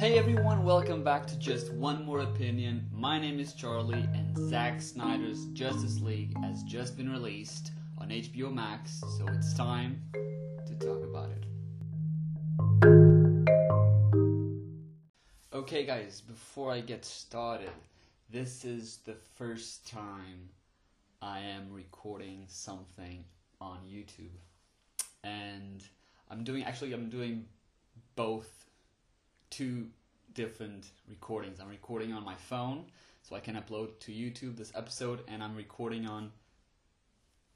Hey 0.00 0.16
everyone, 0.16 0.64
welcome 0.64 1.04
back 1.04 1.26
to 1.26 1.38
Just 1.38 1.74
One 1.74 2.06
More 2.06 2.20
Opinion. 2.20 2.88
My 2.90 3.18
name 3.18 3.38
is 3.38 3.52
Charlie, 3.52 4.08
and 4.14 4.34
Zack 4.48 4.80
Snyder's 4.80 5.44
Justice 5.52 6.00
League 6.00 6.34
has 6.38 6.62
just 6.62 6.96
been 6.96 7.12
released 7.12 7.72
on 7.98 8.08
HBO 8.08 8.50
Max, 8.50 8.98
so 9.18 9.26
it's 9.28 9.52
time 9.52 10.02
to 10.66 10.74
talk 10.76 11.04
about 11.04 11.28
it. 11.28 11.44
Okay, 15.52 15.84
guys, 15.84 16.22
before 16.22 16.72
I 16.72 16.80
get 16.80 17.04
started, 17.04 17.68
this 18.30 18.64
is 18.64 19.00
the 19.04 19.16
first 19.36 19.86
time 19.86 20.48
I 21.20 21.40
am 21.40 21.70
recording 21.70 22.46
something 22.48 23.22
on 23.60 23.80
YouTube. 23.86 24.38
And 25.24 25.84
I'm 26.30 26.42
doing, 26.42 26.64
actually, 26.64 26.94
I'm 26.94 27.10
doing 27.10 27.44
both 28.16 28.64
two 29.50 29.88
different 30.34 30.86
recordings. 31.08 31.58
I'm 31.60 31.68
recording 31.68 32.12
on 32.12 32.24
my 32.24 32.34
phone 32.34 32.84
so 33.22 33.36
I 33.36 33.40
can 33.40 33.56
upload 33.56 33.98
to 34.00 34.12
YouTube 34.12 34.56
this 34.56 34.72
episode, 34.74 35.20
and 35.28 35.42
I'm 35.42 35.54
recording 35.54 36.06
on 36.06 36.32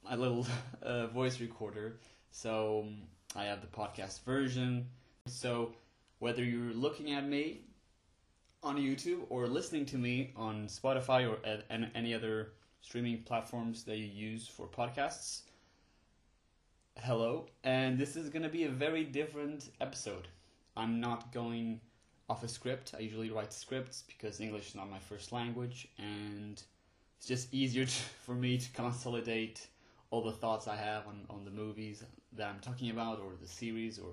my 0.05 0.17
little 0.17 0.47
uh, 0.83 1.07
voice 1.07 1.41
recorder. 1.41 1.97
So 2.31 2.85
um, 2.87 2.97
I 3.37 3.45
have 3.45 3.61
the 3.61 3.69
podcast 3.69 4.25
version. 4.25 4.89
So 5.27 5.73
whether 6.19 6.45
you're 6.45 6.75
looking 6.75 7.13
at 7.13 7.27
me 7.27 7.61
on 8.63 8.77
YouTube 8.77 9.21
or 9.29 9.47
listening 9.47 9.87
to 9.87 9.97
me 9.97 10.33
on 10.37 10.67
Spotify 10.67 11.29
or 11.31 11.39
at 11.47 11.65
any 11.95 12.15
other 12.15 12.53
streaming 12.81 13.23
platforms 13.23 13.85
that 13.85 13.97
you 13.97 14.05
use 14.05 14.47
for 14.49 14.67
podcasts, 14.67 15.43
hello. 16.99 17.47
And 17.63 17.99
this 17.99 18.17
is 18.17 18.29
going 18.31 18.43
to 18.43 18.49
be 18.49 18.65
a 18.65 18.71
very 18.71 19.05
different 19.05 19.71
episode. 19.81 20.29
I'm 20.77 21.01
not 21.01 21.33
going 21.33 21.81
off 22.29 22.43
a 22.43 22.49
script. 22.49 22.95
I 22.97 23.01
usually 23.01 23.31
write 23.31 23.53
scripts 23.53 24.05
because 24.07 24.41
English 24.41 24.69
is 24.69 24.75
not 24.75 24.91
my 24.91 24.99
first 24.99 25.33
language, 25.33 25.89
and 25.99 26.63
it's 27.17 27.27
just 27.27 27.53
easier 27.53 27.85
to, 27.85 27.93
for 28.25 28.35
me 28.35 28.59
to 28.59 28.71
consolidate 28.73 29.67
all 30.11 30.23
the 30.23 30.33
thoughts 30.33 30.69
I 30.69 30.77
have 30.77 31.07
on, 31.07 31.27
on 31.31 31.45
the 31.45 31.51
movies 31.51 32.05
that 32.33 32.49
I'm 32.49 32.61
talking 32.61 32.91
about, 32.91 33.21
or 33.21 33.33
the 33.41 33.49
series, 33.49 33.99
or 33.99 34.13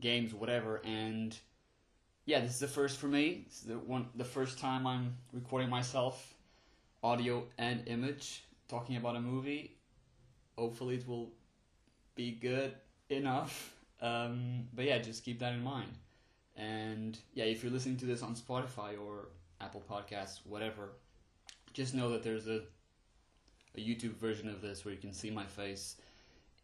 games, 0.00 0.34
whatever. 0.34 0.80
And 0.84 1.36
yeah, 2.26 2.40
this 2.40 2.52
is 2.54 2.60
the 2.60 2.68
first 2.68 2.98
for 2.98 3.06
me. 3.06 3.44
This 3.46 3.58
is 3.60 3.64
the 3.64 3.78
one, 3.78 4.06
the 4.14 4.24
first 4.24 4.58
time 4.58 4.86
I'm 4.86 5.16
recording 5.32 5.70
myself, 5.70 6.34
audio 7.02 7.44
and 7.58 7.86
image, 7.86 8.44
talking 8.68 8.96
about 8.96 9.16
a 9.16 9.20
movie. 9.20 9.76
Hopefully, 10.56 10.96
it 10.96 11.08
will 11.08 11.32
be 12.14 12.32
good 12.32 12.74
enough 13.08 13.73
um, 14.04 14.68
but 14.74 14.84
yeah, 14.84 14.98
just 14.98 15.24
keep 15.24 15.38
that 15.40 15.54
in 15.54 15.62
mind. 15.64 15.92
And 16.56 17.18
yeah, 17.32 17.44
if 17.44 17.62
you're 17.62 17.72
listening 17.72 17.96
to 17.98 18.06
this 18.06 18.22
on 18.22 18.36
Spotify 18.36 19.00
or 19.00 19.28
Apple 19.60 19.82
Podcasts, 19.90 20.40
whatever, 20.44 20.90
just 21.72 21.94
know 21.94 22.10
that 22.10 22.22
there's 22.22 22.46
a 22.46 22.60
a 23.76 23.80
YouTube 23.80 24.14
version 24.16 24.48
of 24.48 24.60
this 24.60 24.84
where 24.84 24.94
you 24.94 25.00
can 25.00 25.12
see 25.12 25.30
my 25.30 25.44
face. 25.44 25.96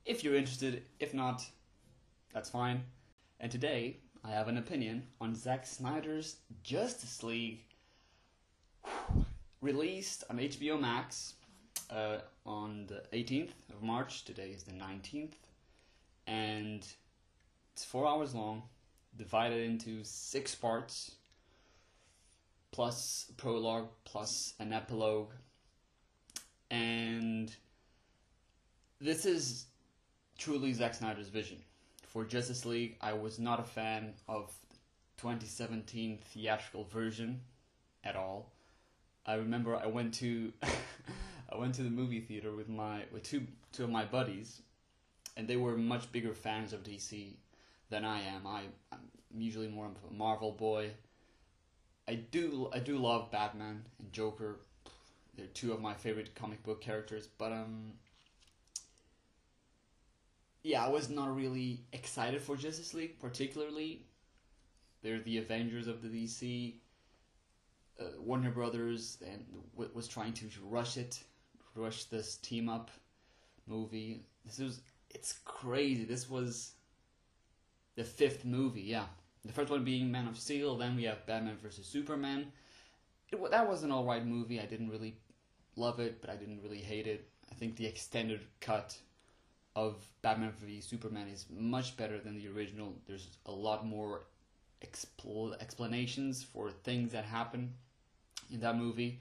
If 0.05 0.23
you're 0.23 0.37
interested, 0.37 0.85
if 1.01 1.13
not, 1.13 1.45
that's 2.33 2.49
fine. 2.49 2.85
And 3.41 3.51
today, 3.51 3.97
I 4.25 4.31
have 4.31 4.49
an 4.49 4.59
opinion 4.59 5.07
on 5.21 5.35
Zack 5.35 5.67
Snyder's 5.67 6.37
Justice 6.63 7.23
League, 7.23 7.65
released 9.61 10.25
on 10.31 10.39
HBO 10.39 10.81
Max 10.81 11.35
uh, 11.91 12.19
on 12.47 12.87
the 12.87 13.03
18th 13.13 13.53
of 13.71 13.83
March. 13.83 14.25
Today 14.25 14.51
is 14.51 14.63
the 14.63 14.73
19th, 14.73 15.33
and 16.27 16.87
it's 17.81 17.91
four 17.91 18.07
hours 18.07 18.35
long, 18.35 18.63
divided 19.17 19.65
into 19.65 20.05
six 20.05 20.55
parts, 20.55 21.13
plus 22.73 23.33
prologue, 23.39 23.89
plus 24.05 24.53
an 24.59 24.75
epilogue. 24.75 25.31
And 26.71 27.51
this 29.01 29.25
is 29.25 29.65
truly 30.37 30.75
Zack 30.75 30.93
Snyder's 30.93 31.31
vision. 31.31 31.57
For 32.07 32.27
Justice 32.27 32.67
League, 32.67 32.99
I 33.01 33.15
was 33.15 33.39
not 33.39 33.61
a 33.61 33.63
fan 33.63 34.13
of 34.29 34.53
the 34.69 34.77
2017 35.23 36.19
theatrical 36.35 36.85
version 36.85 37.41
at 38.05 38.15
all. 38.15 38.53
I 39.25 39.37
remember 39.37 39.75
I 39.75 39.87
went 39.87 40.13
to 40.15 40.53
I 41.51 41.57
went 41.57 41.77
to 41.77 41.83
the 41.83 41.89
movie 41.89 42.21
theater 42.21 42.55
with 42.55 42.69
my 42.69 43.05
with 43.11 43.23
two 43.23 43.47
two 43.73 43.85
of 43.85 43.91
my 43.91 44.05
buddies, 44.05 44.61
and 45.35 45.49
they 45.49 45.57
were 45.57 45.79
much 45.79 46.13
bigger 46.13 46.35
fans 46.35 46.75
of 46.75 46.83
DC 46.83 47.37
than 47.91 48.05
I 48.05 48.23
am. 48.23 48.47
I, 48.47 48.63
I'm 48.93 49.01
usually 49.37 49.69
more 49.69 49.87
of 49.87 49.93
a 50.11 50.15
Marvel 50.15 50.53
boy. 50.53 50.93
I 52.09 52.15
do 52.15 52.71
I 52.73 52.79
do 52.79 52.97
love 52.99 53.31
Batman 53.31 53.85
and 53.99 54.13
Joker. 54.13 54.61
They're 55.37 55.47
two 55.47 55.73
of 55.73 55.81
my 55.81 55.95
favorite 55.95 56.35
comic 56.35 56.63
book 56.63 56.81
characters, 56.81 57.29
but 57.39 57.53
um 57.53 57.93
yeah, 60.63 60.85
I 60.85 60.89
was 60.89 61.09
not 61.09 61.35
really 61.35 61.81
excited 61.93 62.41
for 62.41 62.57
Justice 62.57 62.95
League 62.95 63.19
particularly. 63.21 64.03
They're 65.03 65.21
the 65.21 65.39
Avengers 65.39 65.87
of 65.87 66.03
the 66.03 66.09
DC. 66.09 66.75
Uh, 67.99 68.05
Warner 68.19 68.51
Brothers 68.51 69.19
and 69.27 69.45
w- 69.75 69.91
was 69.95 70.09
trying 70.09 70.33
to 70.35 70.47
rush 70.65 70.97
it, 70.97 71.23
rush 71.75 72.05
this 72.05 72.37
team 72.37 72.69
up 72.69 72.91
movie. 73.67 74.23
This 74.45 74.59
was 74.59 74.81
it's 75.11 75.35
crazy. 75.45 76.05
This 76.05 76.29
was 76.29 76.73
the 77.97 78.05
fifth 78.05 78.45
movie. 78.45 78.83
Yeah, 78.83 79.05
the 79.45 79.53
first 79.53 79.71
one 79.71 79.85
being 79.85 80.11
Man 80.11 80.29
of 80.29 80.39
Steel. 80.39 80.77
Then 80.77 80.97
we 80.97 81.05
have 81.05 81.27
Batman 81.27 81.57
vs. 81.63 81.87
Superman. 81.87 82.53
It, 83.31 83.51
that 83.51 83.69
was 83.69 83.83
an 83.83 83.93
alright 83.93 84.27
movie. 84.27 84.61
I 84.61 84.67
didn't 84.67 84.91
really 84.91 85.17
love 85.77 86.01
it, 86.01 86.21
but 86.21 86.31
I 86.31 86.37
didn't 86.37 86.63
really 86.63 86.79
hate 86.79 87.07
it. 87.07 87.29
I 87.51 87.55
think 87.55 87.77
the 87.77 87.87
extended 87.87 88.41
cut 88.61 88.97
of 89.77 89.97
Batman 90.23 90.53
v 90.61 90.81
Superman 90.81 91.29
is 91.29 91.47
much 91.51 91.97
better 91.97 92.19
than 92.19 92.37
the 92.37 92.49
original. 92.49 92.95
There's 93.07 93.29
a 93.47 93.53
lot 93.53 93.87
more 93.87 94.23
expl- 94.85 95.61
explanations 95.61 96.43
for 96.43 96.71
things 96.71 97.13
that 97.13 97.25
happen 97.25 97.73
in 98.53 98.61
that 98.61 98.77
movie. 98.77 99.21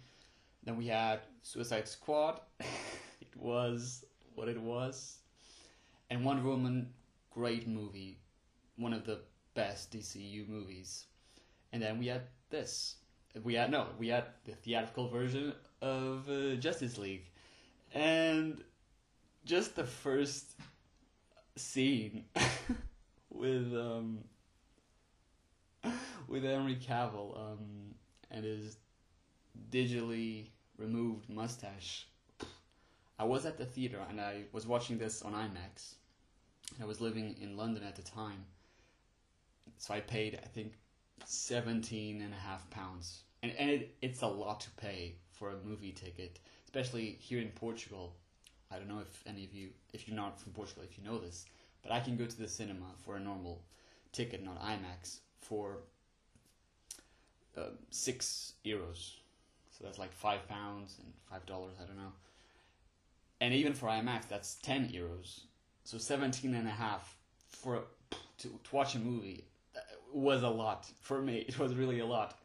Then 0.63 0.75
we 0.77 0.87
had 0.87 1.19
Suicide 1.43 1.87
Squad. 1.87 2.41
it 2.59 3.35
was 3.35 4.05
what 4.35 4.49
it 4.49 4.59
was. 4.59 5.17
And 6.09 6.25
Wonder 6.25 6.43
Woman, 6.43 6.89
great 7.31 7.67
movie 7.67 8.17
one 8.79 8.93
of 8.93 9.05
the 9.05 9.19
best 9.53 9.91
DCU 9.91 10.47
movies. 10.47 11.05
And 11.71 11.81
then 11.81 11.99
we 11.99 12.07
had 12.07 12.21
this. 12.49 12.95
We 13.43 13.53
had 13.53 13.69
no, 13.69 13.87
we 13.99 14.07
had 14.07 14.25
the 14.45 14.53
theatrical 14.53 15.09
version 15.09 15.53
of 15.81 16.27
uh, 16.29 16.55
Justice 16.55 16.97
League, 16.97 17.29
and 17.93 18.63
just 19.45 19.75
the 19.75 19.83
first 19.83 20.55
scene 21.55 22.25
with 23.29 23.73
um 23.75 24.19
with 26.27 26.43
Henry 26.43 26.75
Cavill 26.75 27.37
um 27.37 27.93
and 28.31 28.45
his 28.45 28.77
digitally 29.69 30.47
removed 30.77 31.29
mustache. 31.29 32.07
I 33.19 33.25
was 33.25 33.45
at 33.45 33.57
the 33.57 33.65
theater 33.65 33.99
and 34.09 34.19
I 34.19 34.43
was 34.53 34.65
watching 34.65 34.97
this 34.97 35.21
on 35.21 35.33
IMAX. 35.33 35.95
I 36.81 36.85
was 36.85 37.01
living 37.01 37.35
in 37.41 37.57
London 37.57 37.83
at 37.83 37.95
the 37.95 38.01
time 38.01 38.45
so 39.79 39.93
I 39.93 40.01
paid 40.01 40.39
I 40.43 40.47
think 40.47 40.73
17 41.25 42.21
and 42.21 42.33
a 42.33 42.37
half 42.37 42.69
pounds. 42.69 43.21
And, 43.41 43.53
and 43.57 43.69
it, 43.69 43.95
it's 44.01 44.21
a 44.21 44.27
lot 44.27 44.59
to 44.61 44.69
pay 44.71 45.15
for 45.31 45.49
a 45.49 45.55
movie 45.65 45.91
ticket 45.91 46.39
especially 46.65 47.17
here 47.19 47.39
in 47.39 47.47
Portugal. 47.49 48.13
I 48.71 48.77
don't 48.77 48.87
know 48.87 48.99
if 48.99 49.23
any 49.25 49.43
of 49.43 49.53
you 49.53 49.69
if 49.93 50.07
you're 50.07 50.17
not 50.17 50.39
from 50.39 50.51
Portugal 50.51 50.83
if 50.83 50.97
you 50.97 51.03
know 51.03 51.17
this 51.17 51.45
but 51.81 51.91
I 51.91 52.01
can 52.01 52.17
go 52.17 52.25
to 52.25 52.37
the 52.37 52.47
cinema 52.47 52.85
for 53.03 53.15
a 53.15 53.19
normal 53.19 53.63
ticket 54.11 54.43
not 54.43 54.61
IMAX 54.61 55.19
for 55.41 55.77
uh, 57.57 57.71
six 57.89 58.53
euros. 58.65 59.13
So 59.71 59.85
that's 59.85 59.97
like 59.97 60.11
five 60.11 60.47
pounds 60.49 60.97
and 61.01 61.13
five 61.31 61.45
dollars 61.45 61.75
I 61.81 61.85
don't 61.85 61.97
know. 61.97 62.11
And 63.39 63.53
even 63.53 63.73
for 63.73 63.87
IMAX 63.87 64.27
that's 64.27 64.55
10 64.55 64.89
euros. 64.89 65.41
So 65.85 65.97
17 65.97 66.53
and 66.53 66.67
a 66.67 66.71
half 66.71 67.15
for 67.49 67.83
to, 68.39 68.47
to 68.47 68.75
watch 68.75 68.95
a 68.95 68.99
movie 68.99 69.45
was 70.13 70.43
a 70.43 70.49
lot 70.49 70.87
for 71.01 71.21
me. 71.21 71.45
It 71.47 71.59
was 71.59 71.75
really 71.75 71.99
a 71.99 72.05
lot, 72.05 72.39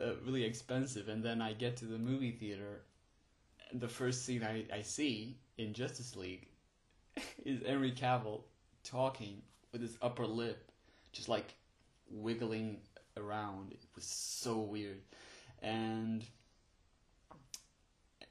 uh, 0.00 0.14
really 0.24 0.44
expensive. 0.44 1.08
And 1.08 1.22
then 1.22 1.40
I 1.42 1.52
get 1.52 1.76
to 1.78 1.84
the 1.86 1.98
movie 1.98 2.32
theater, 2.32 2.82
the 3.72 3.88
first 3.88 4.24
scene 4.24 4.42
I, 4.42 4.64
I 4.72 4.82
see 4.82 5.36
in 5.58 5.72
Justice 5.72 6.16
League 6.16 6.48
is 7.44 7.66
Henry 7.66 7.92
Cavill 7.92 8.42
talking 8.84 9.42
with 9.72 9.82
his 9.82 9.96
upper 10.02 10.26
lip, 10.26 10.70
just 11.12 11.28
like 11.28 11.54
wiggling 12.10 12.78
around. 13.16 13.72
It 13.72 13.84
was 13.94 14.04
so 14.04 14.58
weird, 14.58 15.00
and 15.62 16.24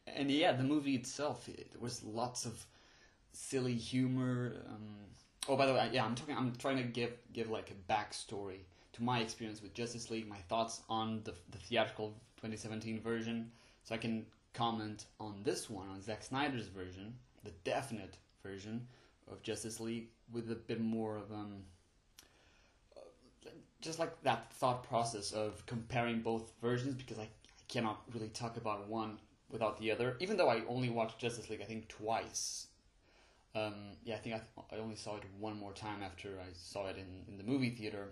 and 0.08 0.32
yeah, 0.32 0.52
the 0.54 0.64
movie 0.64 0.96
itself, 0.96 1.48
it, 1.48 1.72
there 1.72 1.82
was 1.82 2.04
lots 2.04 2.46
of 2.46 2.66
silly 3.34 3.76
humor. 3.76 4.64
Um, 4.68 4.96
Oh, 5.50 5.56
by 5.56 5.66
the 5.66 5.74
way, 5.74 5.90
yeah, 5.92 6.06
I'm 6.06 6.14
talking. 6.14 6.38
I'm 6.38 6.54
trying 6.58 6.78
to 6.78 6.84
give 6.84 7.12
give 7.34 7.50
like 7.50 7.72
a 7.72 7.92
backstory 7.92 8.60
to 8.94 9.04
my 9.04 9.20
experience 9.20 9.64
with 9.64 9.74
Justice 9.74 10.12
League, 10.12 10.28
my 10.28 10.38
thoughts 10.48 10.82
on 10.88 11.22
the, 11.24 11.34
the 11.50 11.58
theatrical 11.58 12.10
2017 12.38 13.02
version, 13.02 13.52
so 13.84 13.96
I 13.96 13.98
can 13.98 14.28
comment 14.54 15.06
on 15.20 15.42
this 15.44 15.68
one, 15.68 15.90
on 15.90 16.04
Zack 16.04 16.22
Snyder's 16.22 16.68
version, 16.68 17.16
the 17.44 17.50
definite 17.64 18.18
version 18.44 18.86
of 19.32 19.42
Justice 19.42 19.80
League, 19.80 20.10
with 20.32 20.52
a 20.52 20.56
bit 20.56 20.82
more 20.82 21.18
of 21.18 21.32
um, 21.32 21.64
just 23.82 23.98
like 23.98 24.22
that 24.22 24.54
thought 24.54 24.84
process 24.84 25.32
of 25.32 25.66
comparing 25.66 26.22
both 26.22 26.54
versions 26.62 26.94
because 26.94 27.18
I, 27.18 27.24
I 27.24 27.64
cannot 27.68 28.02
really 28.14 28.30
talk 28.30 28.58
about 28.58 28.88
one 28.88 29.18
without 29.50 29.80
the 29.80 29.90
other. 29.90 30.16
Even 30.20 30.38
though 30.38 30.50
I 30.50 30.62
only 30.68 30.92
watched 30.92 31.18
Justice 31.18 31.50
League, 31.50 31.62
I 31.62 31.66
think 31.66 31.88
twice. 31.88 32.68
Um, 33.60 33.74
yeah, 34.04 34.16
I 34.16 34.18
think 34.20 34.36
I, 34.36 34.76
I 34.76 34.80
only 34.80 34.96
saw 34.96 35.18
it 35.18 35.24
one 35.40 35.58
more 35.58 35.74
time 35.74 36.04
after 36.04 36.40
I 36.40 36.50
saw 36.54 36.88
it 36.88 36.98
in, 36.98 37.32
in 37.32 37.38
the 37.38 37.44
movie 37.44 37.72
theater 37.72 38.10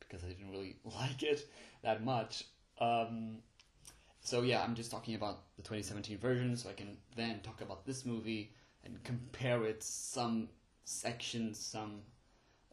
because 0.00 0.24
I 0.24 0.28
didn't 0.28 0.50
really 0.50 0.76
like 0.84 1.22
it 1.22 1.48
that 1.82 2.04
much. 2.04 2.44
Um, 2.80 3.38
so 4.20 4.42
yeah, 4.42 4.62
I'm 4.62 4.74
just 4.74 4.90
talking 4.90 5.14
about 5.14 5.56
the 5.56 5.62
2017 5.62 6.18
version, 6.18 6.56
so 6.56 6.68
I 6.68 6.72
can 6.72 6.96
then 7.16 7.40
talk 7.40 7.60
about 7.60 7.86
this 7.86 8.04
movie 8.04 8.52
and 8.84 9.02
compare 9.04 9.64
it 9.64 9.82
some 9.82 10.48
sections, 10.84 11.58
some 11.58 12.00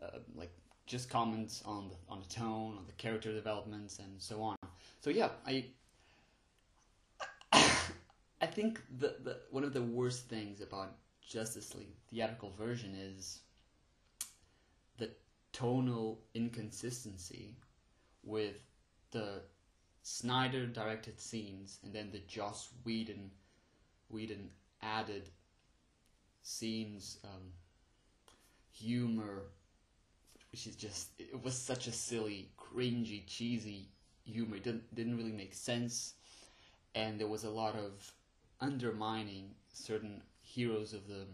uh, 0.02 0.20
like 0.36 0.52
just 0.86 1.10
comments 1.10 1.64
on 1.66 1.90
the 1.90 1.96
on 2.10 2.20
the 2.20 2.28
tone, 2.28 2.76
on 2.78 2.86
the 2.86 2.94
character 2.94 3.34
developments, 3.34 4.00
and 4.00 4.22
so 4.22 4.42
on. 4.42 4.56
So 5.02 5.10
yeah, 5.10 5.30
I 5.48 5.66
I 8.42 8.46
think 8.48 8.82
the, 9.00 9.16
the 9.24 9.38
one 9.50 9.64
of 9.64 9.74
the 9.74 9.82
worst 9.82 10.28
things 10.28 10.62
about 10.62 10.92
Justice 11.28 11.74
League 11.76 11.96
theatrical 12.10 12.52
version 12.52 12.96
is 12.96 13.40
the 14.98 15.10
tonal 15.52 16.20
inconsistency 16.34 17.56
with 18.24 18.62
the 19.12 19.42
Snyder 20.04 20.68
directed 20.68 21.20
scenes 21.20 21.80
and 21.84 21.94
then 21.94 22.12
the 22.12 22.20
Joss 22.28 22.70
Whedon 22.86 23.32
Whedon 24.10 24.50
added 24.82 25.30
scenes, 26.44 27.18
um, 27.24 27.52
humor, 28.72 29.44
which 30.52 30.68
is 30.68 30.76
just 30.76 31.10
it 31.18 31.44
was 31.44 31.56
such 31.56 31.88
a 31.88 31.92
silly, 31.92 32.50
cringy, 32.58 33.26
cheesy 33.26 33.90
humor. 34.26 34.58
It 34.58 34.64
didn't 34.64 34.96
didn't 34.96 35.18
really 35.18 35.32
make 35.32 35.54
sense, 35.54 36.14
and 36.94 37.20
there 37.20 37.28
was 37.28 37.44
a 37.44 37.50
lot 37.50 37.76
of 37.76 38.14
undermining 38.62 39.56
certain 39.74 40.22
heroes 40.56 40.94
of 40.94 41.08
the 41.08 41.26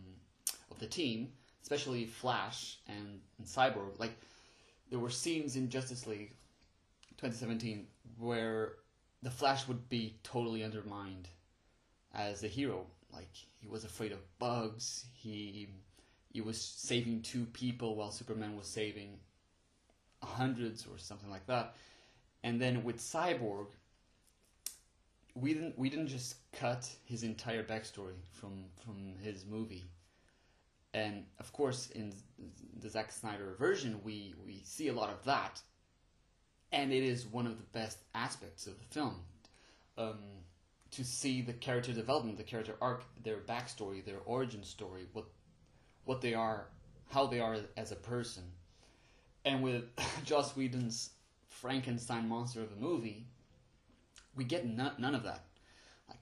of 0.71 0.79
the 0.79 0.87
team, 0.87 1.31
especially 1.61 2.05
Flash 2.05 2.77
and, 2.87 3.19
and 3.37 3.47
Cyborg. 3.47 3.99
Like 3.99 4.17
there 4.89 4.99
were 4.99 5.09
scenes 5.09 5.55
in 5.55 5.69
Justice 5.69 6.07
League 6.07 6.33
2017 7.17 7.85
where 8.17 8.73
the 9.21 9.29
Flash 9.29 9.67
would 9.67 9.87
be 9.89 10.17
totally 10.23 10.63
undermined 10.63 11.27
as 12.13 12.43
a 12.43 12.47
hero. 12.47 12.85
Like 13.13 13.29
he 13.59 13.67
was 13.67 13.83
afraid 13.83 14.11
of 14.11 14.39
bugs. 14.39 15.05
He 15.13 15.69
he 16.33 16.41
was 16.41 16.59
saving 16.59 17.21
two 17.21 17.45
people 17.45 17.95
while 17.95 18.11
Superman 18.11 18.55
was 18.55 18.67
saving 18.67 19.19
hundreds 20.23 20.85
or 20.87 20.97
something 20.97 21.29
like 21.29 21.45
that. 21.47 21.75
And 22.43 22.59
then 22.59 22.83
with 22.83 22.97
Cyborg, 22.97 23.67
we 25.35 25.53
didn't 25.53 25.77
we 25.77 25.89
didn't 25.89 26.07
just 26.07 26.35
cut 26.51 26.89
his 27.05 27.23
entire 27.23 27.63
backstory 27.63 28.19
from 28.31 28.65
from 28.83 29.15
his 29.21 29.45
movie. 29.45 29.85
And 30.93 31.25
of 31.39 31.53
course, 31.53 31.89
in 31.91 32.13
the 32.79 32.89
Zack 32.89 33.11
Snyder 33.11 33.55
version, 33.57 34.01
we 34.03 34.33
we 34.45 34.61
see 34.63 34.89
a 34.89 34.93
lot 34.93 35.09
of 35.09 35.23
that, 35.25 35.61
and 36.71 36.91
it 36.91 37.03
is 37.03 37.25
one 37.25 37.47
of 37.47 37.57
the 37.57 37.79
best 37.79 37.99
aspects 38.13 38.67
of 38.67 38.77
the 38.77 38.85
film. 38.85 39.15
Um, 39.97 40.19
to 40.91 41.05
see 41.05 41.41
the 41.41 41.53
character 41.53 41.93
development, 41.93 42.37
the 42.37 42.43
character 42.43 42.75
arc, 42.81 43.03
their 43.23 43.37
backstory, 43.37 44.03
their 44.03 44.19
origin 44.25 44.63
story, 44.63 45.07
what 45.13 45.25
what 46.03 46.21
they 46.21 46.33
are, 46.33 46.67
how 47.09 47.25
they 47.27 47.39
are 47.39 47.57
as 47.77 47.91
a 47.91 47.95
person. 47.95 48.43
And 49.45 49.63
with 49.63 49.85
Joss 50.25 50.55
Whedon's 50.55 51.11
Frankenstein 51.47 52.27
monster 52.27 52.61
of 52.61 52.71
a 52.71 52.75
movie, 52.75 53.27
we 54.35 54.43
get 54.43 54.65
none, 54.65 55.15
of 55.15 55.23
that. 55.23 55.45
Like, 56.07 56.19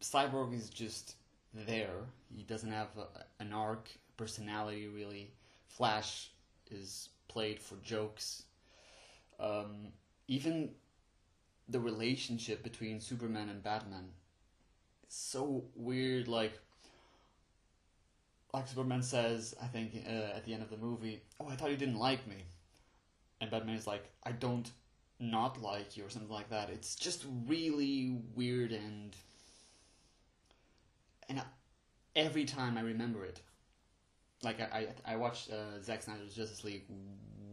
Cyborg 0.00 0.54
is 0.54 0.70
just 0.70 1.16
there. 1.52 2.06
He 2.34 2.42
doesn't 2.42 2.70
have 2.70 2.88
a, 2.98 3.42
an 3.42 3.52
arc, 3.52 3.88
personality 4.16 4.88
really. 4.88 5.32
Flash 5.68 6.30
is 6.70 7.08
played 7.28 7.60
for 7.60 7.76
jokes. 7.76 8.44
Um, 9.38 9.88
even 10.28 10.70
the 11.68 11.80
relationship 11.80 12.62
between 12.62 13.00
Superman 13.00 13.48
and 13.48 13.62
Batman 13.62 14.10
is 15.08 15.14
so 15.14 15.64
weird. 15.74 16.28
Like, 16.28 16.58
like 18.52 18.68
Superman 18.68 19.02
says, 19.02 19.54
I 19.62 19.66
think 19.66 19.92
uh, 20.06 20.36
at 20.36 20.44
the 20.44 20.54
end 20.54 20.62
of 20.62 20.70
the 20.70 20.76
movie, 20.76 21.22
"Oh, 21.40 21.48
I 21.48 21.56
thought 21.56 21.70
you 21.70 21.76
didn't 21.76 21.98
like 21.98 22.26
me," 22.26 22.44
and 23.40 23.50
Batman 23.50 23.76
is 23.76 23.86
like, 23.86 24.04
"I 24.24 24.32
don't 24.32 24.70
not 25.20 25.60
like 25.62 25.96
you" 25.96 26.04
or 26.04 26.10
something 26.10 26.30
like 26.30 26.50
that. 26.50 26.70
It's 26.70 26.94
just 26.96 27.24
really 27.46 28.18
weird 28.34 28.72
and 28.72 29.16
and 31.28 31.42
every 32.16 32.44
time 32.44 32.76
I 32.76 32.82
remember 32.82 33.24
it, 33.24 33.40
like 34.42 34.60
I 34.60 34.88
I, 35.06 35.14
I 35.14 35.16
watched 35.16 35.50
uh, 35.50 35.80
Zack 35.82 36.02
Snyder's 36.02 36.34
Justice 36.34 36.64
League 36.64 36.84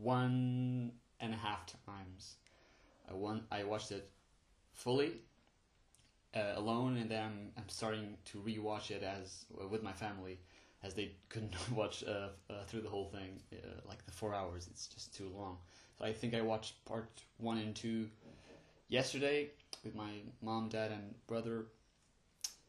one 0.02 0.92
and 1.19 1.34
a 1.34 1.38
half 1.38 1.66
times. 1.86 2.36
I 3.10 3.13
one 3.13 3.44
I 3.52 3.63
watched 3.63 3.92
it 3.92 4.10
fully 4.74 5.13
uh, 6.36 6.54
alone, 6.56 6.98
and 6.98 7.10
then 7.10 7.52
I'm, 7.58 7.68
starting 7.68 8.18
to 8.25 8.38
rewatch 8.40 8.92
it 8.92 9.04
as 9.04 9.46
uh, 9.62 9.68
with 9.68 9.84
my 9.84 9.94
family, 9.94 10.40
as 10.84 10.94
they 10.94 11.12
couldn't 11.30 11.56
watch 11.75 12.04
uh, 12.08 12.30
uh, 12.50 12.63
through 12.68 12.81
the 12.81 12.90
whole 12.90 13.06
thing 13.10 13.42
uh, 13.54 13.81
like 13.88 14.06
the 14.06 14.12
four 14.12 14.34
hours. 14.34 14.68
It's 14.72 14.88
just 14.88 15.16
too 15.16 15.31
long. 15.36 15.58
I 16.03 16.12
think 16.12 16.33
I 16.33 16.42
watched 16.42 16.83
part 16.86 17.09
one 17.38 17.57
and 17.57 17.75
two 17.75 18.09
yesterday 18.88 19.50
with 19.83 19.95
my 19.95 20.12
mom, 20.42 20.69
dad, 20.69 20.92
and 20.92 21.13
brother. 21.27 21.65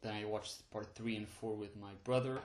Then 0.03 0.15
I 0.15 0.25
watched 0.25 0.71
part 0.71 0.95
three 0.95 1.17
and 1.17 1.29
four 1.29 1.55
with 1.55 1.77
my 1.77 1.93
brother, 2.05 2.41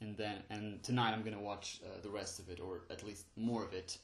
and 0.00 0.16
then 0.16 0.42
and 0.50 0.82
tonight 0.82 1.12
I'm 1.12 1.22
gonna 1.22 1.40
watch 1.40 1.80
uh, 1.84 2.00
the 2.02 2.10
rest 2.10 2.38
of 2.38 2.50
it, 2.50 2.60
or 2.60 2.82
at 2.90 3.04
least 3.04 3.24
more 3.36 3.64
of 3.64 3.72
it. 3.72 3.98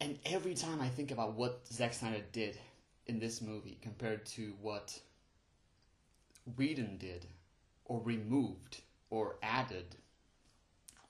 And 0.00 0.18
every 0.26 0.54
time 0.54 0.80
I 0.80 0.88
think 0.88 1.10
about 1.10 1.34
what 1.34 1.66
Zack 1.68 1.94
Snyder 1.94 2.22
did 2.32 2.58
in 3.06 3.18
this 3.18 3.40
movie 3.40 3.78
compared 3.80 4.26
to 4.26 4.54
what 4.60 4.98
Whedon 6.56 6.98
did, 6.98 7.26
or 7.84 8.00
removed, 8.00 8.80
or 9.10 9.36
added, 9.42 9.96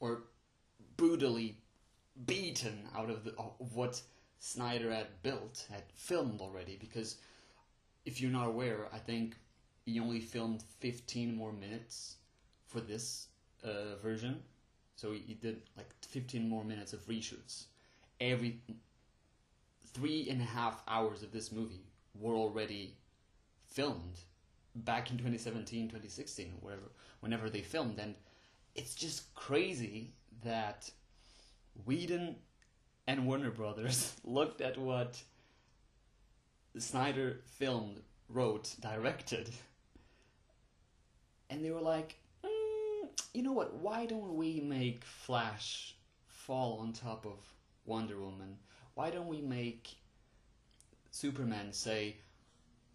or 0.01 0.25
brutally 0.97 1.59
beaten 2.25 2.89
out 2.97 3.11
of, 3.11 3.25
the, 3.25 3.35
of 3.39 3.75
what 3.75 4.01
Snyder 4.39 4.93
had 4.93 5.23
built, 5.23 5.67
had 5.71 5.85
filmed 5.95 6.41
already, 6.41 6.77
because 6.77 7.17
if 8.05 8.21
you're 8.21 8.31
not 8.31 8.47
aware, 8.47 8.89
I 8.93 8.99
think 8.99 9.37
he 9.85 10.01
only 10.01 10.21
filmed 10.21 10.63
15 10.81 11.35
more 11.35 11.53
minutes 11.53 12.17
for 12.67 12.81
this 12.81 13.29
uh, 13.65 13.97
version. 14.03 14.43
So 14.97 15.13
he, 15.13 15.19
he 15.27 15.35
did 15.35 15.63
like 15.77 15.91
15 16.07 16.49
more 16.49 16.65
minutes 16.65 16.93
of 16.93 17.07
reshoots. 17.07 17.65
Every 18.21 18.61
three 19.93 20.29
and 20.31 20.41
a 20.41 20.45
half 20.45 20.83
hours 20.89 21.23
of 21.23 21.33
this 21.33 21.53
movie 21.53 21.85
were 22.19 22.35
already 22.35 22.95
filmed 23.69 24.21
back 24.75 25.11
in 25.11 25.17
2017, 25.17 25.89
2016, 25.89 26.53
wherever, 26.61 26.91
whenever 27.21 27.49
they 27.49 27.61
filmed. 27.63 27.99
And 27.99 28.15
it's 28.75 28.95
just 28.95 29.35
crazy 29.35 30.13
that 30.45 30.91
Whedon 31.85 32.37
and 33.07 33.27
Warner 33.27 33.51
Brothers 33.51 34.15
looked 34.25 34.61
at 34.61 34.79
what 34.79 35.23
Snyder 36.79 37.41
filmed, 37.47 38.01
wrote, 38.29 38.75
directed, 38.81 39.51
and 41.49 41.65
they 41.65 41.71
were 41.71 41.81
like, 41.81 42.17
mm, 42.45 43.09
you 43.33 43.43
know 43.43 43.53
what? 43.53 43.75
Why 43.75 44.07
don't 44.07 44.35
we 44.35 44.61
make 44.61 45.05
Flash 45.05 45.95
fall 46.27 46.79
on 46.81 46.93
top 46.93 47.25
of 47.25 47.39
Wonder 47.85 48.21
Woman? 48.21 48.59
Why 48.95 49.11
don't 49.11 49.29
we 49.29 49.41
make 49.41 49.97
Superman 51.11 51.73
say, 51.73 52.17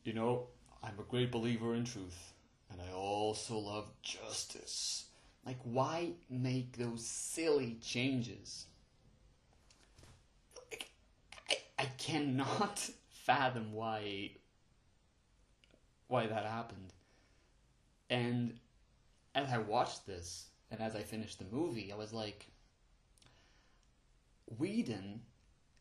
you 0.04 0.14
know, 0.14 0.48
I'm 0.84 1.00
a 1.00 1.04
great 1.04 1.32
believer 1.32 1.76
in 1.76 1.86
truth, 1.86 2.34
and 2.72 2.82
I 2.82 2.94
also 2.94 3.58
love 3.58 3.86
justice. 4.02 5.06
Like, 5.46 5.60
why 5.64 6.12
make 6.30 6.78
those 6.78 7.06
silly 7.06 7.78
changes? 7.82 8.66
Like, 10.72 10.90
I, 11.82 11.86
cannot 11.98 12.90
fathom 13.10 13.74
why 13.74 14.32
why 16.08 16.28
that 16.28 16.46
happened. 16.46 16.94
And 18.10 18.60
as 19.34 19.50
I 19.50 19.60
watched 19.60 20.06
this, 20.06 20.48
and 20.70 20.82
as 20.82 20.96
I 20.96 21.04
finished 21.04 21.40
the 21.40 21.56
movie, 21.56 21.92
I 21.92 21.96
was 21.96 22.12
like, 22.12 22.48
Whedon 24.58 25.22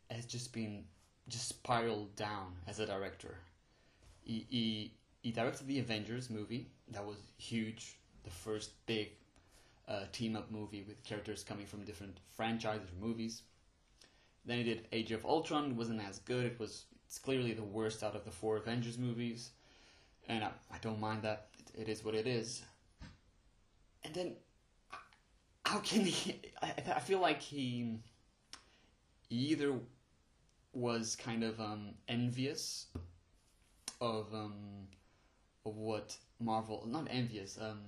has 0.09 0.25
just 0.25 0.53
been 0.53 0.85
just 1.27 1.49
spiraled 1.49 2.15
down 2.15 2.53
as 2.67 2.79
a 2.79 2.85
director. 2.85 3.35
He, 4.23 4.45
he, 4.49 4.93
he 5.21 5.31
directed 5.31 5.67
the 5.67 5.79
Avengers 5.79 6.29
movie. 6.29 6.67
That 6.89 7.05
was 7.05 7.17
huge. 7.37 7.97
The 8.23 8.29
first 8.29 8.71
big 8.85 9.09
uh, 9.87 10.03
team 10.13 10.35
up 10.37 10.49
movie 10.49 10.83
with 10.87 11.03
characters 11.03 11.43
coming 11.43 11.65
from 11.65 11.83
different 11.83 12.19
franchises 12.35 12.87
or 12.89 13.05
movies. 13.05 13.41
Then 14.45 14.57
he 14.57 14.63
did 14.63 14.87
Age 14.91 15.11
of 15.11 15.25
Ultron. 15.25 15.75
Wasn't 15.75 16.01
as 16.01 16.19
good. 16.19 16.45
It 16.45 16.59
was 16.59 16.85
it's 17.05 17.19
clearly 17.19 17.53
the 17.53 17.63
worst 17.63 18.03
out 18.03 18.15
of 18.15 18.25
the 18.25 18.31
four 18.31 18.57
Avengers 18.57 18.97
movies, 18.97 19.51
and 20.27 20.43
I, 20.43 20.51
I 20.73 20.77
don't 20.81 20.99
mind 20.99 21.23
that. 21.23 21.47
It, 21.59 21.81
it 21.81 21.89
is 21.89 22.03
what 22.03 22.15
it 22.15 22.27
is. 22.27 22.61
And 24.03 24.13
then, 24.13 24.35
how 25.65 25.79
can 25.79 26.05
he? 26.05 26.41
I, 26.61 26.73
I 26.95 26.99
feel 26.99 27.19
like 27.19 27.41
he, 27.41 27.99
he 29.29 29.35
either 29.35 29.73
was 30.73 31.15
kind 31.15 31.43
of 31.43 31.59
um, 31.59 31.89
envious 32.07 32.87
of 33.99 34.33
um, 34.33 34.87
of 35.65 35.77
what 35.77 36.17
Marvel, 36.39 36.83
not 36.87 37.07
envious. 37.09 37.57
Um, 37.61 37.79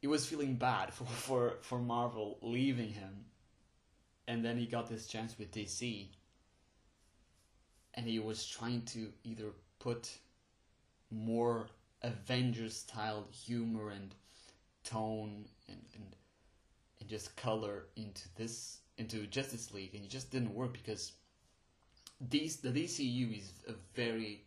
he 0.00 0.06
was 0.06 0.26
feeling 0.26 0.54
bad 0.54 0.92
for, 0.94 1.04
for, 1.04 1.54
for 1.62 1.78
Marvel 1.78 2.38
leaving 2.42 2.90
him, 2.90 3.24
and 4.28 4.44
then 4.44 4.56
he 4.56 4.66
got 4.66 4.88
this 4.88 5.06
chance 5.06 5.38
with 5.38 5.52
DC, 5.52 6.06
and 7.94 8.06
he 8.06 8.18
was 8.18 8.46
trying 8.46 8.82
to 8.82 9.08
either 9.24 9.52
put 9.78 10.10
more 11.10 11.68
Avengers 12.02 12.76
style 12.76 13.26
humor 13.30 13.90
and 13.90 14.14
tone 14.84 15.44
and, 15.68 15.80
and 15.94 16.16
and 17.00 17.08
just 17.08 17.36
color 17.36 17.86
into 17.96 18.28
this 18.36 18.78
into 18.98 19.26
Justice 19.26 19.72
League, 19.72 19.94
and 19.94 20.04
it 20.04 20.10
just 20.10 20.30
didn't 20.30 20.54
work 20.54 20.72
because 20.72 21.12
these 22.30 22.56
the 22.56 22.70
DCU 22.70 23.38
is 23.38 23.52
a 23.68 23.74
very 23.94 24.42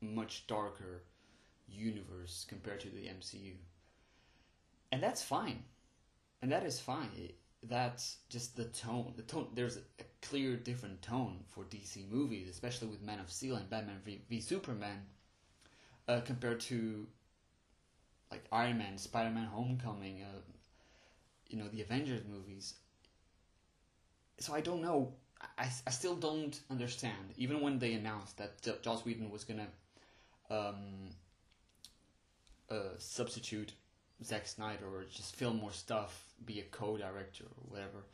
much 0.00 0.46
darker 0.46 1.02
universe 1.68 2.46
compared 2.48 2.80
to 2.80 2.88
the 2.88 3.06
MCU, 3.06 3.54
and 4.92 5.02
that's 5.02 5.22
fine, 5.22 5.62
and 6.42 6.50
that 6.50 6.64
is 6.64 6.80
fine. 6.80 7.10
It, 7.16 7.34
that's 7.62 8.18
just 8.28 8.56
the 8.56 8.64
tone. 8.64 9.12
The 9.16 9.22
tone. 9.22 9.48
There's 9.54 9.76
a, 9.76 9.80
clear 10.20 10.56
different 10.56 11.00
tone 11.00 11.38
for 11.48 11.64
DC 11.64 12.10
movies, 12.10 12.48
especially 12.48 12.88
with 12.88 13.02
Man 13.02 13.20
of 13.20 13.30
Steel 13.30 13.56
and 13.56 13.70
Batman 13.70 14.00
v, 14.04 14.20
v 14.28 14.40
Superman, 14.40 15.00
uh, 16.08 16.20
compared 16.20 16.60
to 16.60 17.06
like 18.30 18.44
Iron 18.52 18.78
Man, 18.78 18.98
Spider 18.98 19.30
Man, 19.30 19.46
Homecoming, 19.46 20.22
uh, 20.22 20.40
you 21.48 21.58
know, 21.58 21.68
the 21.68 21.80
Avengers 21.80 22.22
movies. 22.30 22.74
So 24.38 24.54
I 24.54 24.60
don't 24.60 24.82
know. 24.82 25.12
I, 25.56 25.68
I 25.86 25.90
still 25.90 26.16
don't 26.16 26.60
understand. 26.70 27.34
Even 27.36 27.60
when 27.60 27.78
they 27.78 27.94
announced 27.94 28.38
that 28.38 28.60
J- 28.60 28.76
Joss 28.82 29.04
Whedon 29.04 29.30
was 29.30 29.44
gonna 29.44 29.68
um, 30.50 31.10
uh, 32.70 32.96
substitute 32.98 33.72
Zack 34.24 34.46
Snyder 34.46 34.86
or 34.86 35.04
just 35.04 35.36
film 35.36 35.58
more 35.58 35.72
stuff, 35.72 36.24
be 36.44 36.60
a 36.60 36.64
co-director 36.64 37.44
or 37.44 37.70
whatever 37.70 38.04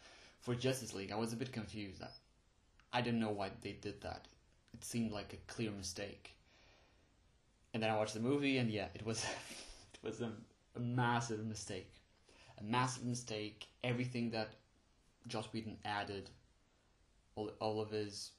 for 0.45 0.55
Justice 0.55 0.95
League, 0.95 1.11
I 1.11 1.17
was 1.17 1.33
a 1.33 1.37
bit 1.37 1.53
confused. 1.53 2.03
I, 2.03 2.99
I 2.99 3.01
didn't 3.01 3.21
know 3.21 3.31
why 3.31 3.51
they 3.63 3.73
did 3.73 4.03
that. 4.03 4.29
It 4.75 4.85
seemed 4.85 5.11
like 5.11 5.33
a 5.33 5.53
clear 5.53 5.71
mistake. 5.71 6.35
And 7.73 7.83
then 7.83 7.91
I 7.91 7.97
watched 7.97 8.15
the 8.15 8.21
movie, 8.21 8.59
and 8.59 8.71
yeah, 8.71 8.89
it 8.95 9.05
was 9.07 9.25
it 9.95 9.99
was 10.03 10.21
a, 10.21 10.31
a 10.77 10.81
massive 10.81 11.45
mistake, 11.47 11.91
a 12.61 12.63
massive 12.63 13.05
mistake. 13.05 13.67
Everything 13.83 14.31
that 14.31 14.51
Joss 15.29 15.47
Whedon 15.47 15.79
added, 15.85 16.29
all 17.37 17.51
all 17.59 17.81
of 17.81 17.91
his 17.91 18.33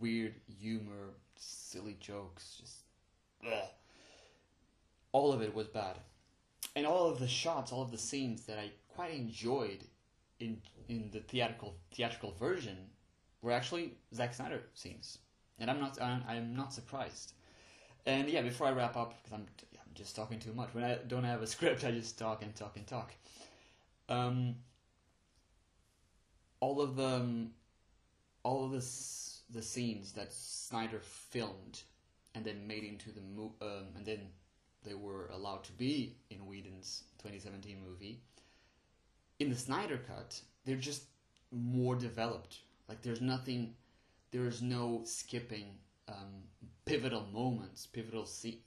weird 0.00 0.34
humor, 0.60 1.14
silly 1.36 1.96
jokes, 1.98 2.60
just 2.60 3.54
all 5.12 5.32
of 5.32 5.40
it 5.40 5.54
was 5.54 5.66
bad 5.66 5.96
and 6.78 6.86
all 6.86 7.10
of 7.10 7.18
the 7.18 7.26
shots, 7.26 7.72
all 7.72 7.82
of 7.82 7.90
the 7.90 7.98
scenes 7.98 8.46
that 8.46 8.56
I 8.56 8.70
quite 8.94 9.12
enjoyed 9.12 9.82
in 10.38 10.62
in 10.88 11.10
the 11.12 11.18
theatrical 11.18 11.74
theatrical 11.92 12.32
version 12.38 12.76
were 13.42 13.50
actually 13.50 13.94
Zack 14.14 14.32
Snyder 14.32 14.62
scenes, 14.74 15.18
and 15.58 15.68
I'm 15.68 15.80
not 15.80 16.00
I'm, 16.00 16.22
I'm 16.28 16.54
not 16.54 16.72
surprised. 16.72 17.32
And 18.06 18.28
yeah, 18.28 18.42
before 18.42 18.68
I 18.68 18.70
wrap 18.70 18.96
up, 18.96 19.10
because 19.16 19.32
I'm 19.32 19.46
I'm 19.74 19.92
just 19.94 20.14
talking 20.14 20.38
too 20.38 20.54
much. 20.54 20.72
When 20.72 20.84
I 20.84 20.98
don't 21.08 21.24
have 21.24 21.42
a 21.42 21.46
script, 21.54 21.84
I 21.84 21.90
just 21.90 22.16
talk 22.16 22.44
and 22.44 22.54
talk 22.54 22.76
and 22.76 22.86
talk. 22.86 23.12
Um, 24.08 24.54
all 26.60 26.80
of 26.80 26.94
the 26.94 27.08
um, 27.08 27.50
all 28.44 28.64
of 28.64 28.70
the 28.70 28.84
the 29.50 29.62
scenes 29.62 30.12
that 30.12 30.32
Snyder 30.32 31.00
filmed 31.00 31.82
and 32.36 32.44
then 32.44 32.68
made 32.68 32.84
into 32.84 33.10
the 33.10 33.20
mo- 33.20 33.56
um, 33.60 33.86
and 33.96 34.06
then 34.06 34.20
they 34.88 34.94
were 34.94 35.28
allowed 35.32 35.64
to 35.64 35.72
be 35.72 36.16
in 36.30 36.46
Whedon's 36.46 37.04
2017 37.18 37.76
movie. 37.86 38.20
In 39.38 39.50
the 39.50 39.56
Snyder 39.56 39.98
cut, 39.98 40.40
they're 40.64 40.76
just 40.76 41.04
more 41.52 41.94
developed. 41.94 42.60
Like 42.88 43.02
there's 43.02 43.20
nothing, 43.20 43.74
there's 44.30 44.62
no 44.62 45.02
skipping 45.04 45.66
um, 46.08 46.42
pivotal 46.86 47.26
moments, 47.32 47.86
pivotal 47.86 48.24
se- 48.24 48.60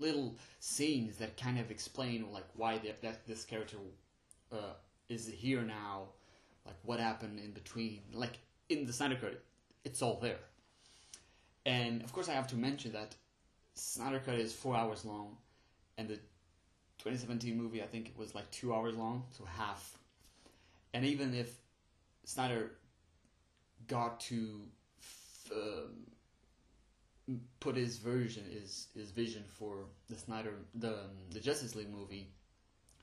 little 0.00 0.34
scenes 0.58 1.16
that 1.18 1.36
kind 1.36 1.58
of 1.58 1.70
explain 1.70 2.26
like 2.32 2.46
why 2.56 2.78
that, 2.78 3.00
that 3.02 3.26
this 3.26 3.44
character 3.44 3.76
uh, 4.52 4.74
is 5.08 5.28
here 5.28 5.62
now, 5.62 6.08
like 6.66 6.76
what 6.82 6.98
happened 6.98 7.38
in 7.38 7.52
between. 7.52 8.00
Like 8.12 8.38
in 8.68 8.86
the 8.86 8.92
Snyder 8.92 9.16
cut, 9.16 9.40
it's 9.84 10.02
all 10.02 10.18
there. 10.20 10.40
And 11.64 12.02
of 12.02 12.12
course, 12.12 12.28
I 12.28 12.32
have 12.32 12.48
to 12.48 12.56
mention 12.56 12.92
that 12.92 13.14
Snyder 13.74 14.20
cut 14.24 14.34
is 14.34 14.52
four 14.52 14.74
hours 14.76 15.04
long 15.04 15.36
and 16.00 16.08
the 16.08 16.16
2017 16.98 17.56
movie 17.56 17.82
I 17.82 17.86
think 17.86 18.08
it 18.08 18.16
was 18.16 18.34
like 18.34 18.50
two 18.50 18.74
hours 18.74 18.96
long, 18.96 19.24
so 19.30 19.44
half. 19.44 19.98
And 20.94 21.04
even 21.04 21.34
if 21.34 21.54
Snyder 22.24 22.72
got 23.86 24.20
to 24.20 24.62
f- 25.00 25.52
um, 25.54 27.36
put 27.60 27.76
his 27.76 27.98
version, 27.98 28.44
his 28.50 28.88
his 28.94 29.10
vision 29.10 29.44
for 29.46 29.84
the 30.08 30.16
Snyder 30.16 30.54
the 30.74 30.94
um, 30.94 31.16
the 31.30 31.40
Justice 31.40 31.74
League 31.76 31.92
movie 31.92 32.28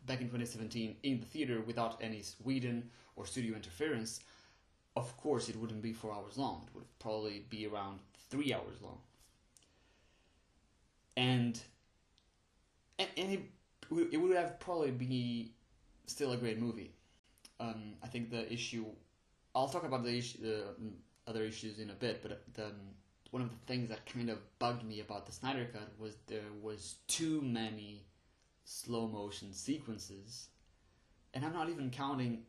back 0.06 0.22
in 0.22 0.28
2017 0.28 0.96
in 1.04 1.20
the 1.20 1.26
theater 1.26 1.62
without 1.62 1.98
any 2.02 2.24
Whedon 2.44 2.90
or 3.16 3.26
studio 3.26 3.56
interference, 3.56 4.22
of 4.96 5.16
course 5.18 5.50
it 5.50 5.56
wouldn't 5.56 5.82
be 5.82 5.94
four 5.94 6.14
hours 6.14 6.38
long. 6.38 6.64
It 6.68 6.76
would 6.76 7.00
probably 7.00 7.46
be 7.50 7.68
around 7.68 8.00
three 8.30 8.54
hours 8.54 8.82
long. 8.82 9.00
And 11.16 11.60
and, 13.00 13.10
and 13.18 13.32
it 13.32 13.42
it 14.12 14.18
would 14.18 14.36
have 14.36 14.60
probably 14.60 14.92
be 14.92 15.52
still 16.06 16.34
a 16.34 16.38
great 16.38 16.60
movie. 16.60 16.92
Um, 17.60 17.94
I 18.04 18.08
think 18.08 18.32
the 18.32 18.52
issue. 18.52 18.86
I'll 19.56 19.70
talk 19.70 19.84
about 19.84 20.04
the 20.04 20.16
issue, 20.16 20.40
the 20.42 20.64
other 21.26 21.44
issues 21.44 21.80
in 21.80 21.90
a 21.90 21.94
bit, 21.94 22.22
but 22.22 22.44
the 22.54 22.66
um, 22.66 22.72
one 23.32 23.42
of 23.42 23.50
the 23.50 23.66
things 23.66 23.90
that 23.90 24.06
kind 24.06 24.30
of 24.30 24.40
bugged 24.60 24.84
me 24.84 25.00
about 25.00 25.26
the 25.26 25.32
Snyder 25.32 25.68
Cut 25.72 25.92
was 26.00 26.16
there 26.28 26.42
was 26.62 26.96
too 27.08 27.42
many 27.42 28.04
slow 28.66 29.08
motion 29.08 29.54
sequences, 29.54 30.48
and 31.34 31.46
I'm 31.46 31.54
not 31.54 31.70
even 31.70 31.90
counting 31.90 32.44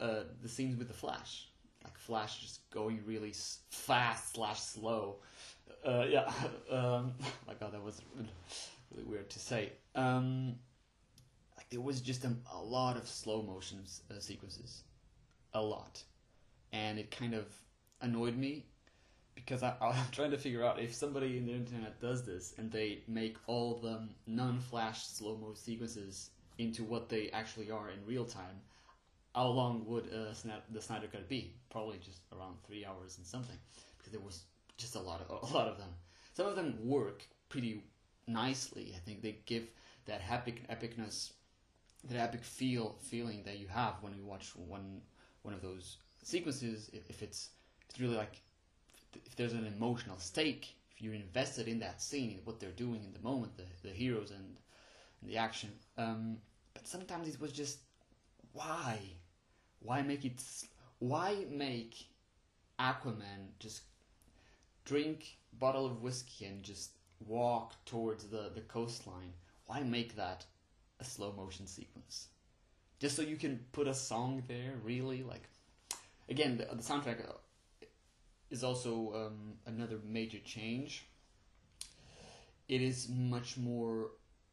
uh, 0.00 0.24
the 0.42 0.48
scenes 0.48 0.76
with 0.76 0.88
the 0.88 0.94
Flash, 0.94 1.48
like 1.84 1.96
Flash 1.98 2.40
just 2.40 2.68
going 2.70 3.00
really 3.06 3.32
fast 3.70 4.34
slash 4.34 4.60
slow. 4.60 5.16
Uh, 5.84 6.04
yeah, 6.08 6.30
um, 6.70 7.14
my 7.46 7.54
God, 7.58 7.72
that 7.72 7.82
was 7.82 8.00
really 8.90 9.04
weird 9.04 9.30
to 9.30 9.38
say. 9.38 9.72
Um, 9.94 10.56
like 11.56 11.68
there 11.70 11.80
was 11.80 12.00
just 12.00 12.24
a, 12.24 12.32
a 12.52 12.60
lot 12.60 12.96
of 12.96 13.08
slow 13.08 13.42
motion 13.42 13.80
uh, 14.10 14.18
sequences, 14.18 14.82
a 15.54 15.60
lot, 15.60 16.02
and 16.72 16.98
it 16.98 17.10
kind 17.10 17.34
of 17.34 17.46
annoyed 18.00 18.36
me 18.36 18.66
because 19.34 19.62
I, 19.62 19.74
I'm 19.80 19.94
trying 20.12 20.30
to 20.30 20.38
figure 20.38 20.64
out 20.64 20.80
if 20.80 20.94
somebody 20.94 21.36
in 21.36 21.46
the 21.46 21.52
internet 21.52 22.00
does 22.00 22.24
this 22.24 22.54
and 22.58 22.70
they 22.70 23.00
make 23.08 23.36
all 23.46 23.78
the 23.82 24.00
non-flash 24.26 25.06
slow 25.06 25.36
mo 25.36 25.54
sequences 25.54 26.30
into 26.58 26.84
what 26.84 27.08
they 27.08 27.30
actually 27.30 27.70
are 27.70 27.90
in 27.90 27.98
real 28.06 28.24
time. 28.24 28.60
How 29.34 29.46
long 29.46 29.86
would 29.86 30.04
uh, 30.12 30.34
the 30.70 30.82
Snyder 30.82 31.06
Cut 31.06 31.28
be? 31.28 31.54
Probably 31.70 31.98
just 31.98 32.20
around 32.36 32.56
three 32.66 32.84
hours 32.84 33.16
and 33.16 33.26
something, 33.26 33.56
because 33.96 34.12
there 34.12 34.20
was 34.20 34.42
just 34.76 34.96
a 34.96 35.00
lot 35.00 35.20
of 35.20 35.50
a 35.50 35.54
lot 35.54 35.68
of 35.68 35.78
them. 35.78 35.88
Some 36.32 36.46
of 36.46 36.56
them 36.56 36.76
work 36.82 37.24
pretty 37.48 37.84
nicely. 38.26 38.92
I 38.96 38.98
think 38.98 39.22
they 39.22 39.38
give 39.46 39.70
that 40.06 40.22
epic 40.28 40.62
epicness, 40.68 41.32
that 42.08 42.18
epic 42.18 42.44
feel 42.44 42.96
feeling 43.00 43.42
that 43.44 43.58
you 43.58 43.68
have 43.68 43.94
when 44.00 44.14
you 44.14 44.24
watch 44.24 44.52
one 44.56 45.00
one 45.42 45.54
of 45.54 45.62
those 45.62 45.98
sequences. 46.22 46.90
If 46.92 47.22
it's 47.22 47.50
it's 47.88 48.00
really 48.00 48.16
like 48.16 48.40
if 49.26 49.36
there's 49.36 49.54
an 49.54 49.66
emotional 49.66 50.18
stake, 50.18 50.74
if 50.92 51.02
you're 51.02 51.14
invested 51.14 51.68
in 51.68 51.80
that 51.80 52.00
scene, 52.00 52.40
what 52.44 52.60
they're 52.60 52.70
doing 52.70 53.02
in 53.04 53.12
the 53.12 53.20
moment, 53.28 53.56
the 53.56 53.64
the 53.82 53.94
heroes 53.94 54.30
and, 54.30 54.56
and 55.20 55.30
the 55.30 55.36
action. 55.36 55.70
Um, 55.98 56.38
but 56.74 56.86
sometimes 56.86 57.28
it 57.28 57.40
was 57.40 57.52
just 57.52 57.80
why, 58.52 58.98
why 59.80 60.02
make 60.02 60.24
it, 60.24 60.42
why 60.98 61.44
make 61.50 61.94
Aquaman 62.78 63.50
just 63.58 63.82
drink 64.84 65.36
bottle 65.58 65.86
of 65.86 66.02
whiskey 66.02 66.46
and 66.46 66.62
just 66.62 66.90
walk 67.26 67.74
towards 67.84 68.24
the, 68.24 68.50
the 68.54 68.62
coastline. 68.62 69.32
Why 69.66 69.80
make 69.82 70.16
that 70.16 70.44
a 70.98 71.04
slow 71.04 71.32
motion 71.32 71.66
sequence? 71.66 72.28
Just 72.98 73.16
so 73.16 73.22
you 73.22 73.36
can 73.36 73.60
put 73.72 73.88
a 73.88 73.94
song 73.94 74.42
there, 74.48 74.74
really? 74.82 75.22
Like, 75.22 75.48
again, 76.28 76.58
the, 76.58 76.64
the 76.64 76.82
soundtrack 76.82 77.28
uh, 77.28 77.32
is 78.50 78.64
also 78.64 79.12
um, 79.14 79.54
another 79.66 79.98
major 80.04 80.38
change. 80.38 81.06
It 82.68 82.82
is 82.82 83.08
much 83.08 83.56
more 83.56 84.10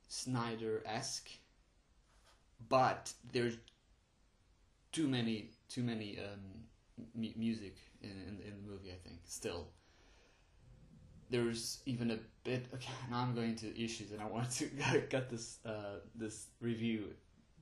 Snyder 0.09 0.81
esque, 0.85 1.29
but 2.69 3.13
there's 3.33 3.57
too 4.93 5.07
many 5.07 5.51
too 5.67 5.83
many 5.83 6.17
um, 6.17 6.39
m- 7.15 7.33
music 7.35 7.75
in, 8.01 8.11
in 8.11 8.39
in 8.47 8.53
the 8.55 8.71
movie. 8.71 8.89
I 8.89 9.07
think 9.07 9.19
still 9.25 9.67
there's 11.29 11.79
even 11.85 12.11
a 12.11 12.19
bit. 12.43 12.65
Okay, 12.73 12.91
now 13.11 13.17
I'm 13.19 13.35
going 13.35 13.55
to 13.57 13.83
issues, 13.83 14.11
and 14.11 14.21
I 14.21 14.25
want 14.25 14.49
to 14.51 14.65
get 15.09 15.29
this 15.29 15.59
uh, 15.65 15.99
this 16.15 16.47
review 16.61 17.13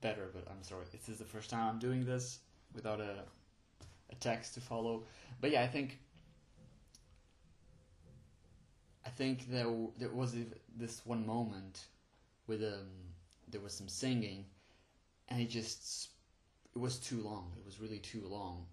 better. 0.01 0.29
But 0.33 0.47
I'm 0.49 0.63
sorry, 0.63 0.85
this 0.91 1.09
is 1.09 1.17
the 1.17 1.25
first 1.25 1.49
time 1.49 1.67
I'm 1.67 1.79
doing 1.79 2.05
this 2.05 2.39
without 2.73 2.99
a 2.99 3.23
a 4.11 4.15
text 4.19 4.53
to 4.55 4.61
follow. 4.61 5.03
But 5.41 5.51
yeah, 5.51 5.63
I 5.63 5.67
think 5.67 5.99
I 9.05 9.09
think 9.09 9.49
there 9.49 9.71
there 9.97 10.09
was 10.09 10.35
this 10.75 11.01
one 11.05 11.25
moment 11.25 11.85
with 12.47 12.61
um 12.63 12.87
there 13.47 13.61
was 13.61 13.73
some 13.73 13.87
singing, 13.87 14.45
and 15.29 15.41
it 15.41 15.49
just 15.49 16.09
it 16.75 16.79
was 16.79 16.97
too 16.97 17.21
long. 17.21 17.51
It 17.57 17.65
was 17.65 17.79
really 17.79 17.99
too 17.99 18.23
long, 18.27 18.65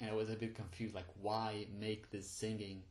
and 0.00 0.10
I 0.10 0.14
was 0.14 0.30
a 0.30 0.36
bit 0.36 0.54
confused. 0.54 0.94
Like, 0.94 1.06
why 1.20 1.66
make 1.78 2.10
this 2.10 2.28
singing 2.28 2.82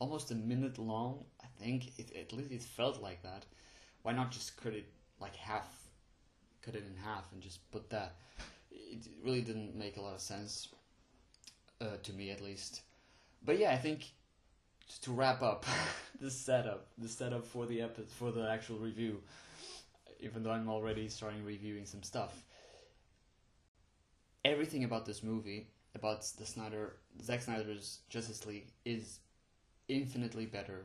almost 0.00 0.32
a 0.32 0.34
minute 0.34 0.78
long? 0.78 1.24
I 1.40 1.46
think 1.62 1.98
it, 1.98 2.10
at 2.16 2.32
least 2.32 2.50
it 2.50 2.62
felt 2.62 3.00
like 3.00 3.22
that. 3.22 3.46
Why 4.02 4.12
not 4.12 4.32
just 4.32 4.60
cut 4.60 4.72
it 4.72 4.86
like 5.20 5.36
half, 5.36 5.68
cut 6.62 6.74
it 6.74 6.84
in 6.84 6.96
half, 7.04 7.30
and 7.32 7.40
just 7.40 7.70
put 7.70 7.88
that? 7.90 8.16
It 8.72 9.06
really 9.22 9.42
didn't 9.42 9.76
make 9.76 9.96
a 9.96 10.00
lot 10.00 10.14
of 10.14 10.20
sense 10.20 10.68
uh, 11.80 11.96
to 12.02 12.12
me, 12.12 12.30
at 12.30 12.42
least. 12.42 12.82
But 13.44 13.58
yeah, 13.58 13.70
I 13.72 13.76
think 13.76 14.06
just 14.86 15.04
to 15.04 15.12
wrap 15.12 15.42
up 15.42 15.64
the 16.20 16.30
setup, 16.30 16.88
the 16.98 17.08
setup 17.08 17.46
for 17.46 17.66
the 17.66 17.82
epi- 17.82 18.06
for 18.08 18.32
the 18.32 18.50
actual 18.50 18.78
review. 18.78 19.20
Even 20.22 20.42
though 20.42 20.50
I'm 20.50 20.68
already 20.68 21.08
starting 21.08 21.44
reviewing 21.44 21.86
some 21.86 22.02
stuff, 22.02 22.42
everything 24.44 24.84
about 24.84 25.06
this 25.06 25.22
movie, 25.22 25.68
about 25.94 26.22
the 26.38 26.44
Snyder, 26.44 26.96
Zack 27.22 27.40
Snyder's 27.40 28.00
Justice 28.10 28.44
League, 28.44 28.66
is 28.84 29.20
infinitely 29.90 30.46
better 30.46 30.84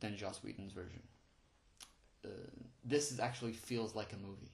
than 0.00 0.16
Joss 0.16 0.42
Whedon's 0.42 0.72
version. 0.72 1.02
Uh, 2.24 2.28
this 2.84 3.12
is 3.12 3.20
actually 3.20 3.52
feels 3.52 3.94
like 3.94 4.12
a 4.12 4.16
movie, 4.16 4.52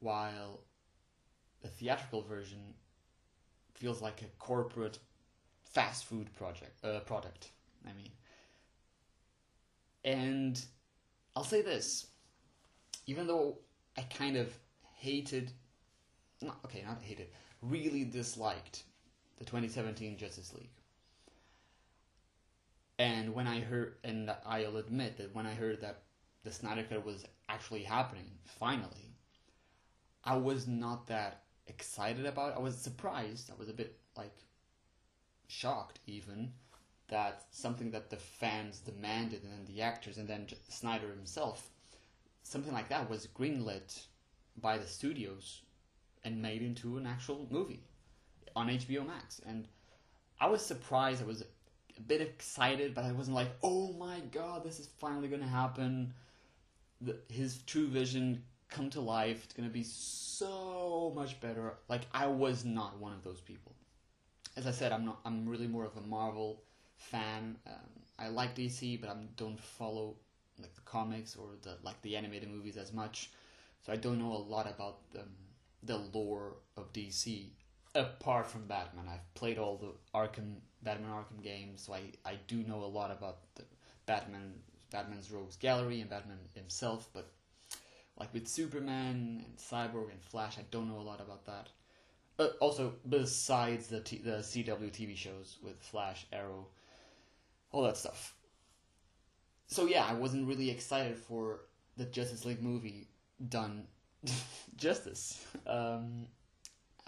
while 0.00 0.60
the 1.62 1.68
theatrical 1.68 2.22
version 2.22 2.74
feels 3.74 4.02
like 4.02 4.22
a 4.22 4.26
corporate 4.38 4.98
fast 5.64 6.04
food 6.04 6.32
project 6.34 6.84
uh, 6.84 7.00
product. 7.00 7.50
I 7.84 7.92
mean, 7.92 8.10
and 10.04 10.62
I'll 11.34 11.44
say 11.44 11.62
this: 11.62 12.06
even 13.06 13.26
though 13.26 13.58
I 13.96 14.02
kind 14.02 14.36
of 14.36 14.52
hated, 14.94 15.52
not 16.42 16.58
okay, 16.64 16.82
not 16.86 17.00
hated, 17.02 17.28
really 17.62 18.04
disliked 18.04 18.82
the 19.38 19.44
2017 19.44 20.16
Justice 20.18 20.52
League. 20.54 20.70
And 22.98 23.34
when 23.34 23.46
I 23.46 23.60
heard, 23.60 23.96
and 24.04 24.34
I'll 24.44 24.78
admit 24.78 25.18
that 25.18 25.34
when 25.34 25.46
I 25.46 25.54
heard 25.54 25.80
that 25.82 26.02
the 26.44 26.52
Snyder 26.52 26.84
Cut 26.88 27.04
was 27.04 27.24
actually 27.48 27.82
happening, 27.82 28.30
finally, 28.44 29.14
I 30.24 30.36
was 30.36 30.66
not 30.66 31.06
that 31.08 31.42
excited 31.66 32.26
about 32.26 32.52
it. 32.52 32.56
I 32.56 32.60
was 32.60 32.76
surprised. 32.76 33.50
I 33.50 33.58
was 33.58 33.68
a 33.68 33.74
bit 33.74 33.98
like 34.16 34.34
shocked 35.48 36.00
even 36.06 36.52
that 37.08 37.44
something 37.50 37.90
that 37.92 38.10
the 38.10 38.16
fans 38.16 38.80
demanded 38.80 39.42
and 39.42 39.52
then 39.52 39.64
the 39.66 39.82
actors 39.82 40.18
and 40.18 40.28
then 40.28 40.46
Snyder 40.68 41.08
himself 41.08 41.70
something 42.42 42.72
like 42.72 42.88
that 42.88 43.08
was 43.08 43.28
greenlit 43.28 44.06
by 44.60 44.78
the 44.78 44.86
studios 44.86 45.62
and 46.24 46.42
made 46.42 46.62
into 46.62 46.96
an 46.96 47.06
actual 47.06 47.46
movie 47.50 47.84
on 48.54 48.68
HBO 48.68 49.06
Max 49.06 49.40
and 49.46 49.68
I 50.40 50.48
was 50.48 50.64
surprised 50.64 51.22
I 51.22 51.26
was 51.26 51.44
a 51.98 52.02
bit 52.02 52.20
excited 52.20 52.94
but 52.94 53.04
I 53.04 53.12
wasn't 53.12 53.36
like 53.36 53.48
oh 53.62 53.92
my 53.94 54.20
god 54.32 54.64
this 54.64 54.78
is 54.78 54.88
finally 54.98 55.28
to 55.42 55.48
happen 55.48 56.12
the, 57.00 57.16
his 57.28 57.58
true 57.66 57.86
vision 57.86 58.42
come 58.68 58.90
to 58.90 59.00
life 59.00 59.44
it's 59.44 59.54
to 59.68 59.72
be 59.72 59.84
so 59.84 61.12
much 61.14 61.40
better 61.40 61.74
like 61.88 62.02
I 62.12 62.26
was 62.26 62.64
not 62.64 62.98
one 62.98 63.12
of 63.12 63.22
those 63.22 63.40
people 63.40 63.76
as 64.56 64.66
I 64.66 64.70
said, 64.70 64.92
I'm 64.92 65.04
not. 65.04 65.20
I'm 65.24 65.46
really 65.46 65.66
more 65.66 65.84
of 65.84 65.96
a 65.96 66.00
Marvel 66.00 66.62
fan. 66.96 67.56
Um, 67.66 67.74
I 68.18 68.28
like 68.28 68.56
DC, 68.56 69.00
but 69.00 69.10
I 69.10 69.14
don't 69.36 69.60
follow 69.60 70.14
like 70.58 70.74
the 70.74 70.80
comics 70.82 71.36
or 71.36 71.48
the 71.62 71.76
like 71.82 72.00
the 72.02 72.16
animated 72.16 72.50
movies 72.50 72.76
as 72.76 72.92
much. 72.92 73.30
So 73.84 73.92
I 73.92 73.96
don't 73.96 74.18
know 74.18 74.32
a 74.32 74.44
lot 74.54 74.66
about 74.66 75.10
the 75.12 75.24
the 75.82 75.98
lore 76.12 76.54
of 76.76 76.92
DC 76.92 77.48
apart 77.94 78.46
from 78.46 78.66
Batman. 78.66 79.06
I've 79.12 79.34
played 79.34 79.58
all 79.58 79.76
the 79.76 80.18
Arkham 80.18 80.56
Batman 80.86 81.10
Arkham 81.10 81.42
games, 81.42 81.82
so 81.82 81.94
I, 81.94 82.00
I 82.24 82.38
do 82.46 82.58
know 82.58 82.84
a 82.84 82.86
lot 82.86 83.10
about 83.10 83.38
the 83.56 83.64
Batman 84.06 84.54
Batman's 84.92 85.32
Rogues 85.32 85.56
Gallery 85.56 86.00
and 86.00 86.08
Batman 86.08 86.38
himself, 86.54 87.08
but 87.12 87.28
like 88.18 88.32
with 88.32 88.46
Superman 88.46 89.44
and 89.44 89.56
Cyborg 89.58 90.12
and 90.12 90.22
Flash, 90.22 90.58
I 90.58 90.64
don't 90.70 90.88
know 90.88 91.00
a 91.00 91.02
lot 91.02 91.20
about 91.20 91.44
that. 91.46 91.68
Uh, 92.38 92.50
also, 92.60 92.94
besides 93.08 93.88
the 93.88 94.00
t- 94.00 94.22
the 94.24 94.38
CW 94.38 94.92
TV 94.92 95.16
shows 95.16 95.58
with 95.60 95.82
Flash, 95.82 96.24
Arrow, 96.32 96.68
all 97.72 97.82
that 97.82 97.96
stuff. 97.96 98.36
So 99.66 99.86
yeah, 99.86 100.06
I 100.08 100.14
wasn't 100.14 100.46
really 100.46 100.70
excited 100.70 101.18
for 101.18 101.62
the 101.96 102.04
Justice 102.04 102.44
League 102.44 102.62
movie 102.62 103.08
done 103.48 103.88
justice. 104.76 105.44
Um, 105.66 106.28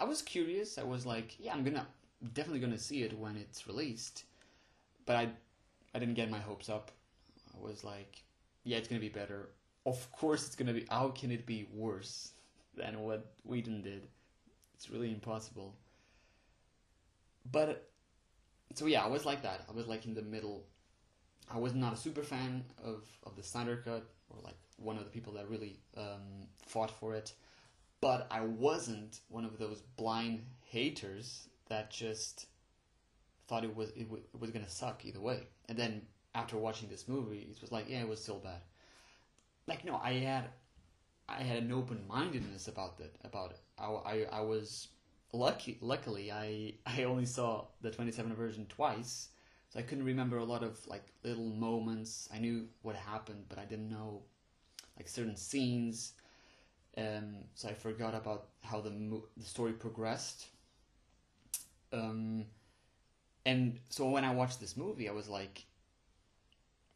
I 0.01 0.03
was 0.03 0.21
curious. 0.21 0.77
I 0.77 0.83
was 0.83 1.05
like, 1.05 1.37
yeah, 1.39 1.53
I'm 1.53 1.63
gonna 1.63 1.87
definitely 2.33 2.59
gonna 2.59 2.77
see 2.77 3.03
it 3.03 3.17
when 3.17 3.35
it's 3.37 3.67
released, 3.67 4.23
but 5.05 5.15
I 5.15 5.29
I 5.93 5.99
didn't 5.99 6.15
get 6.15 6.29
my 6.29 6.39
hopes 6.39 6.69
up. 6.69 6.91
I 7.55 7.63
was 7.63 7.83
like, 7.83 8.23
yeah, 8.63 8.77
it's 8.77 8.87
gonna 8.87 9.01
be 9.01 9.09
better. 9.09 9.49
Of 9.85 10.11
course, 10.11 10.45
it's 10.45 10.55
gonna 10.55 10.73
be. 10.73 10.85
How 10.89 11.09
can 11.09 11.31
it 11.31 11.45
be 11.45 11.67
worse 11.73 12.33
than 12.75 12.99
what 12.99 13.33
Whedon 13.43 13.81
did? 13.81 14.07
It's 14.75 14.89
really 14.89 15.09
impossible. 15.09 15.75
But 17.51 17.89
so 18.75 18.85
yeah, 18.85 19.03
I 19.03 19.07
was 19.07 19.25
like 19.25 19.41
that. 19.43 19.65
I 19.67 19.71
was 19.73 19.87
like 19.87 20.05
in 20.05 20.13
the 20.13 20.21
middle. 20.21 20.65
I 21.51 21.57
was 21.57 21.73
not 21.73 21.93
a 21.93 21.97
super 21.97 22.23
fan 22.23 22.63
of 22.83 23.03
of 23.23 23.35
the 23.35 23.43
Snyder 23.43 23.77
Cut 23.83 24.07
or 24.29 24.41
like 24.43 24.57
one 24.77 24.97
of 24.97 25.03
the 25.03 25.09
people 25.09 25.33
that 25.33 25.49
really 25.49 25.79
um, 25.97 26.47
fought 26.65 26.91
for 26.91 27.15
it. 27.15 27.33
But 28.01 28.27
I 28.31 28.41
wasn't 28.41 29.19
one 29.27 29.43
of 29.43 29.57
those 29.57 29.81
blind 29.97 30.45
haters 30.63 31.48
that 31.69 31.91
just 31.91 32.47
thought 33.47 33.63
it 33.63 33.75
was 33.75 33.89
it, 33.91 34.03
w- 34.05 34.23
it 34.33 34.39
was 34.39 34.51
gonna 34.51 34.69
suck 34.69 35.05
either 35.05 35.19
way. 35.21 35.47
And 35.67 35.77
then 35.77 36.01
after 36.35 36.57
watching 36.57 36.89
this 36.89 37.07
movie, 37.07 37.47
it 37.51 37.61
was 37.61 37.71
like, 37.71 37.89
yeah, 37.89 38.01
it 38.01 38.07
was 38.07 38.21
still 38.21 38.39
bad. 38.39 38.61
Like 39.67 39.85
no, 39.85 39.97
I 40.03 40.13
had 40.13 40.45
I 41.29 41.43
had 41.43 41.63
an 41.63 41.71
open 41.71 42.03
mindedness 42.07 42.67
about 42.67 42.97
that 42.99 43.15
about 43.23 43.51
it. 43.51 43.59
I, 43.77 43.85
I, 43.87 44.27
I 44.31 44.41
was 44.41 44.89
lucky. 45.33 45.77
Luckily, 45.81 46.31
I 46.31 46.75
I 46.85 47.03
only 47.05 47.25
saw 47.25 47.67
the 47.81 47.91
27 47.91 48.35
version 48.35 48.65
twice, 48.69 49.29
so 49.69 49.79
I 49.79 49.83
couldn't 49.83 50.05
remember 50.05 50.37
a 50.37 50.45
lot 50.45 50.63
of 50.63 50.85
like 50.87 51.05
little 51.23 51.49
moments. 51.51 52.29
I 52.33 52.39
knew 52.39 52.67
what 52.83 52.95
happened, 52.95 53.45
but 53.49 53.59
I 53.59 53.65
didn't 53.65 53.89
know 53.89 54.23
like 54.97 55.07
certain 55.09 55.37
scenes. 55.37 56.13
Um, 56.97 57.35
so 57.55 57.69
I 57.69 57.73
forgot 57.73 58.15
about 58.15 58.49
how 58.63 58.81
the 58.81 58.91
mo- 58.91 59.27
the 59.37 59.45
story 59.45 59.73
progressed. 59.73 60.47
Um, 61.91 62.45
and 63.45 63.79
so 63.89 64.09
when 64.09 64.23
I 64.23 64.33
watched 64.33 64.59
this 64.59 64.77
movie, 64.77 65.09
I 65.09 65.13
was 65.13 65.29
like, 65.29 65.65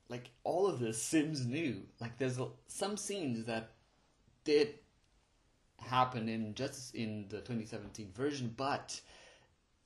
like 0.09 0.29
all 0.43 0.67
of 0.67 0.79
this 0.79 1.01
seems 1.01 1.45
new. 1.45 1.81
Like 1.99 2.17
there's 2.17 2.39
some 2.67 2.97
scenes 2.97 3.45
that 3.45 3.71
did 4.43 4.75
happen 5.79 6.29
in 6.29 6.53
just 6.55 6.95
in 6.95 7.25
the 7.29 7.37
2017 7.37 8.11
version, 8.13 8.53
but 8.55 8.99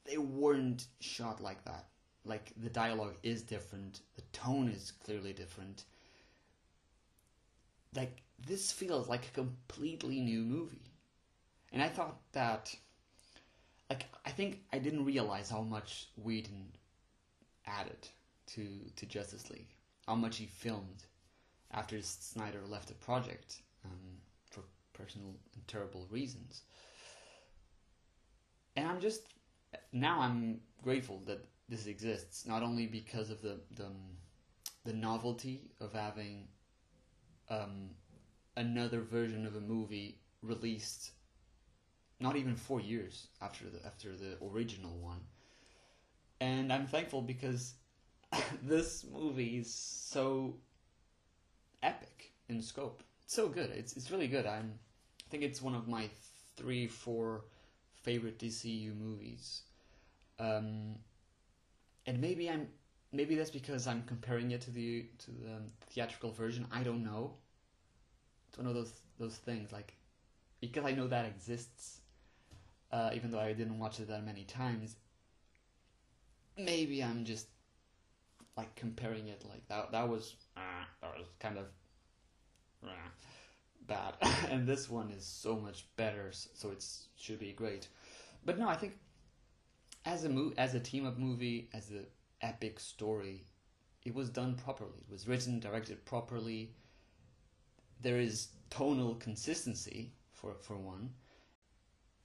they 0.05 0.17
weren't 0.17 0.87
shot 0.99 1.41
like 1.41 1.63
that. 1.65 1.85
Like 2.25 2.51
the 2.57 2.69
dialogue 2.69 3.15
is 3.23 3.41
different, 3.41 4.01
the 4.15 4.23
tone 4.33 4.69
is 4.69 4.91
clearly 4.91 5.33
different. 5.33 5.85
Like 7.95 8.21
this 8.45 8.71
feels 8.71 9.07
like 9.07 9.27
a 9.27 9.31
completely 9.31 10.19
new 10.19 10.41
movie. 10.41 10.91
And 11.71 11.81
I 11.81 11.89
thought 11.89 12.19
that 12.33 12.75
like 13.89 14.05
I 14.25 14.31
think 14.31 14.61
I 14.73 14.79
didn't 14.79 15.05
realize 15.05 15.49
how 15.49 15.61
much 15.61 16.09
Whedon 16.17 16.71
added 17.65 18.07
to 18.47 18.67
to 18.95 19.05
Justice 19.05 19.49
League, 19.49 19.73
how 20.07 20.15
much 20.15 20.37
he 20.37 20.45
filmed 20.45 21.03
after 21.71 22.01
Snyder 22.01 22.61
left 22.67 22.87
the 22.87 22.93
project 22.95 23.61
um, 23.85 24.17
for 24.49 24.61
personal 24.93 25.29
and 25.53 25.67
terrible 25.67 26.07
reasons. 26.09 26.63
And 28.75 28.87
I'm 28.87 28.99
just 28.99 29.21
now 29.91 30.19
I'm 30.21 30.59
grateful 30.83 31.21
that 31.25 31.45
this 31.69 31.87
exists, 31.87 32.45
not 32.45 32.63
only 32.63 32.87
because 32.87 33.29
of 33.29 33.41
the 33.41 33.59
the, 33.75 33.87
the 34.85 34.93
novelty 34.93 35.71
of 35.79 35.93
having 35.93 36.47
um, 37.49 37.89
another 38.55 39.01
version 39.01 39.45
of 39.45 39.55
a 39.55 39.61
movie 39.61 40.19
released 40.41 41.11
not 42.19 42.35
even 42.35 42.55
four 42.55 42.81
years 42.81 43.27
after 43.41 43.65
the 43.69 43.85
after 43.85 44.15
the 44.15 44.37
original 44.45 44.95
one. 44.97 45.21
And 46.39 46.71
I'm 46.71 46.87
thankful 46.87 47.21
because 47.21 47.73
this 48.63 49.05
movie 49.11 49.57
is 49.57 49.73
so 49.73 50.55
epic 51.83 52.33
in 52.49 52.61
scope. 52.61 53.03
It's 53.23 53.33
so 53.33 53.47
good. 53.47 53.71
It's 53.71 53.95
it's 53.97 54.11
really 54.11 54.27
good. 54.27 54.45
I'm 54.45 54.73
I 55.27 55.29
think 55.29 55.43
it's 55.43 55.61
one 55.61 55.75
of 55.75 55.87
my 55.87 56.09
three, 56.55 56.87
four 56.87 57.45
favorite 58.01 58.39
DCU 58.39 58.97
movies. 58.97 59.63
Um, 60.39 60.95
and 62.05 62.21
maybe 62.21 62.49
I'm 62.49 62.67
maybe 63.11 63.35
that's 63.35 63.51
because 63.51 63.87
I'm 63.87 64.03
comparing 64.03 64.51
it 64.51 64.61
to 64.61 64.71
the 64.71 65.05
to 65.19 65.31
the 65.31 65.61
theatrical 65.89 66.31
version. 66.31 66.65
I 66.71 66.83
don't 66.83 67.03
know. 67.03 67.33
It's 68.49 68.57
one 68.57 68.67
of 68.67 68.73
those 68.73 68.93
those 69.19 69.35
things 69.35 69.71
like 69.71 69.93
because 70.61 70.85
I 70.85 70.91
know 70.91 71.07
that 71.07 71.25
exists, 71.25 71.99
uh, 72.91 73.11
even 73.13 73.31
though 73.31 73.39
I 73.39 73.53
didn't 73.53 73.79
watch 73.79 73.99
it 73.99 74.07
that 74.07 74.25
many 74.25 74.43
times. 74.43 74.95
Maybe 76.57 77.03
I'm 77.03 77.23
just 77.25 77.47
like 78.55 78.75
comparing 78.75 79.27
it 79.27 79.43
like 79.47 79.67
that. 79.67 79.91
That 79.91 80.09
was 80.09 80.35
uh, 80.55 80.85
that 81.01 81.17
was 81.17 81.27
kind 81.39 81.57
of 81.57 81.65
uh, 82.83 83.09
bad, 83.87 84.15
and 84.49 84.67
this 84.67 84.89
one 84.89 85.11
is 85.11 85.25
so 85.25 85.55
much 85.55 85.85
better. 85.95 86.31
So 86.31 86.71
it 86.71 86.83
should 87.15 87.39
be 87.39 87.53
great. 87.53 87.87
But 88.45 88.57
no, 88.57 88.67
I 88.67 88.75
think 88.75 88.93
as 90.05 90.23
a 90.23 90.29
mo- 90.29 90.53
as 90.57 90.73
a 90.73 90.79
team 90.79 91.05
up 91.05 91.17
movie, 91.17 91.69
as 91.73 91.89
an 91.89 92.05
epic 92.41 92.79
story, 92.79 93.45
it 94.03 94.15
was 94.15 94.29
done 94.29 94.55
properly. 94.55 95.03
It 95.07 95.11
was 95.11 95.27
written, 95.27 95.59
directed 95.59 96.05
properly. 96.05 96.71
There 98.01 98.19
is 98.19 98.49
tonal 98.69 99.15
consistency 99.15 100.13
for 100.33 100.55
for 100.59 100.77
one. 100.77 101.13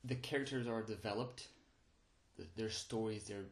The 0.05 0.17
characters 0.17 0.67
are 0.67 0.83
developed. 0.83 1.49
The, 2.37 2.47
their 2.57 2.71
stories, 2.71 3.25
their 3.25 3.45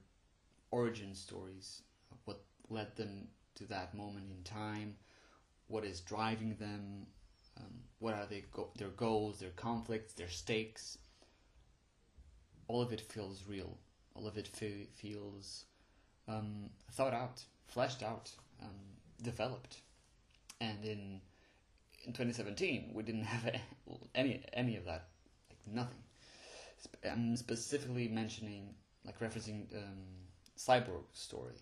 origin 0.71 1.15
stories, 1.15 1.83
what 2.25 2.41
led 2.69 2.97
them 2.97 3.29
to 3.57 3.65
that 3.67 3.95
moment 3.95 4.27
in 4.31 4.43
time, 4.43 4.97
what 5.69 5.85
is 5.85 6.01
driving 6.01 6.55
them, 6.57 7.07
um, 7.59 7.73
what 7.99 8.15
are 8.15 8.27
they 8.27 8.45
go- 8.53 8.71
their 8.77 8.89
goals, 8.89 9.39
their 9.39 9.51
conflicts, 9.51 10.15
their 10.15 10.29
stakes. 10.29 10.99
All 12.69 12.81
of 12.81 12.93
it 12.93 13.01
feels 13.01 13.45
real. 13.47 13.77
All 14.15 14.27
of 14.27 14.39
it 14.39 14.49
fe- 14.49 14.89
feels 14.95 15.65
um, 16.29 16.71
thought 16.93 17.13
out, 17.13 17.43
fleshed 17.67 18.03
out, 18.03 18.31
um, 18.63 18.69
developed. 19.23 19.79
And 20.61 20.85
in 20.85 21.21
in 22.05 22.13
2017, 22.13 22.93
we 22.95 23.03
didn't 23.03 23.25
have 23.35 23.61
any 24.15 24.43
any 24.53 24.77
of 24.77 24.85
that, 24.87 25.09
like 25.49 25.75
nothing. 25.75 26.03
I'm 27.05 27.37
specifically 27.37 28.09
mentioning, 28.09 28.75
like 29.05 29.19
referencing 29.21 29.75
um, 29.77 29.99
Cyborg 30.59 31.05
story. 31.13 31.57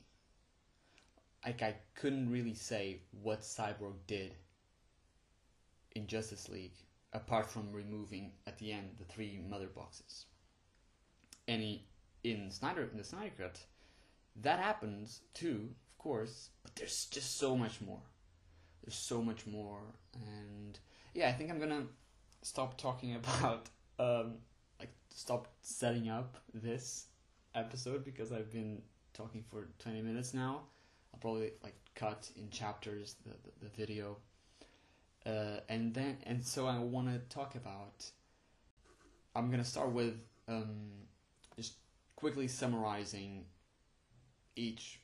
Like 1.44 1.62
I 1.62 1.76
couldn't 1.94 2.30
really 2.30 2.54
say 2.54 3.02
what 3.22 3.40
Cyborg 3.40 3.94
did 4.06 4.34
in 5.94 6.06
Justice 6.06 6.48
League 6.48 6.74
apart 7.12 7.48
from 7.48 7.72
removing 7.72 8.32
at 8.46 8.58
the 8.58 8.72
end 8.72 8.90
the 8.98 9.04
three 9.04 9.40
mother 9.48 9.68
boxes. 9.68 10.26
Any 11.46 11.86
in 12.24 12.50
Snyder 12.50 12.88
in 12.90 12.98
the 12.98 13.04
Snyder 13.04 13.32
cut, 13.38 13.60
that 14.42 14.58
happens 14.58 15.20
too, 15.34 15.70
of 15.92 15.98
course, 15.98 16.50
but 16.62 16.74
there's 16.76 17.06
just 17.06 17.38
so 17.38 17.56
much 17.56 17.80
more. 17.80 18.02
There's 18.82 18.96
so 18.96 19.22
much 19.22 19.46
more, 19.46 19.80
and 20.14 20.78
yeah, 21.14 21.28
I 21.28 21.32
think 21.32 21.50
I'm 21.50 21.58
gonna 21.58 21.86
stop 22.42 22.76
talking 22.76 23.14
about 23.22 23.68
um, 23.98 24.34
like 24.78 24.92
stop 25.10 25.48
setting 25.62 26.08
up 26.08 26.36
this 26.54 27.06
episode 27.54 28.04
because 28.04 28.32
I've 28.32 28.50
been 28.50 28.82
talking 29.12 29.44
for 29.50 29.68
20 29.80 30.02
minutes 30.02 30.34
now. 30.34 30.62
I'll 31.12 31.20
probably 31.20 31.52
like 31.62 31.76
cut 31.94 32.30
in 32.36 32.50
chapters 32.50 33.16
the 33.26 33.32
the, 33.32 33.66
the 33.66 33.76
video, 33.76 34.16
uh, 35.26 35.60
and 35.68 35.94
then 35.94 36.18
and 36.24 36.44
so 36.44 36.66
I 36.66 36.78
want 36.78 37.08
to 37.08 37.18
talk 37.34 37.54
about. 37.54 38.10
I'm 39.34 39.50
gonna 39.50 39.64
start 39.64 39.92
with 39.92 40.14
um, 40.48 40.90
just 41.56 41.74
quickly 42.16 42.48
summarizing 42.48 43.44
each 44.56 45.00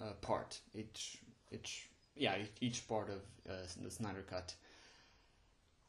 uh, 0.00 0.12
part, 0.20 0.60
each 0.74 1.18
each 1.50 1.88
yeah 2.16 2.36
each 2.60 2.86
part 2.88 3.08
of 3.08 3.20
uh, 3.48 3.66
the 3.82 3.90
Snyder 3.90 4.24
Cut. 4.28 4.54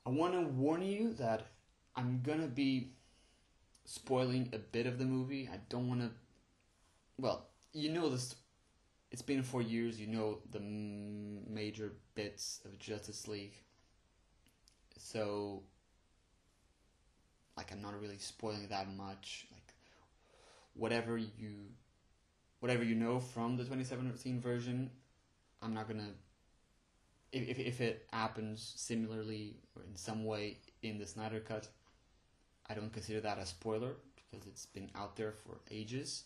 I 0.05 0.11
want 0.11 0.33
to 0.33 0.41
warn 0.41 0.83
you 0.83 1.13
that 1.13 1.47
I'm 1.95 2.21
gonna 2.21 2.47
be 2.47 2.91
spoiling 3.85 4.49
a 4.53 4.57
bit 4.57 4.85
of 4.85 4.99
the 4.99 5.05
movie. 5.05 5.49
I 5.51 5.59
don't 5.69 5.87
want 5.87 6.01
to. 6.01 6.09
Well, 7.17 7.47
you 7.73 7.89
know 7.89 8.09
this. 8.09 8.35
It's 9.11 9.21
been 9.21 9.43
four 9.43 9.61
years. 9.61 9.99
You 9.99 10.07
know 10.07 10.39
the 10.51 10.59
major 10.59 11.93
bits 12.15 12.59
of 12.65 12.77
Justice 12.77 13.27
League. 13.27 13.55
So, 14.97 15.63
like, 17.55 17.71
I'm 17.71 17.81
not 17.81 17.99
really 17.99 18.17
spoiling 18.17 18.67
that 18.69 18.93
much. 18.95 19.47
Like, 19.51 19.73
whatever 20.73 21.17
you, 21.17 21.53
whatever 22.59 22.83
you 22.83 22.95
know 22.95 23.19
from 23.19 23.55
the 23.55 23.63
2017 23.63 24.41
version, 24.41 24.89
I'm 25.61 25.73
not 25.73 25.87
gonna. 25.87 26.09
If 27.31 27.47
if, 27.47 27.59
if 27.59 27.81
it 27.81 28.07
happens 28.11 28.73
similarly 28.75 29.57
or 29.75 29.83
in 29.83 29.95
some 29.95 30.25
way 30.25 30.57
in 30.81 30.97
the 30.97 31.05
Snyder 31.05 31.39
Cut, 31.39 31.67
I 32.69 32.73
don't 32.73 32.91
consider 32.91 33.21
that 33.21 33.37
a 33.37 33.45
spoiler 33.45 33.93
because 34.15 34.47
it's 34.47 34.65
been 34.65 34.89
out 34.95 35.15
there 35.15 35.31
for 35.31 35.57
ages. 35.69 36.23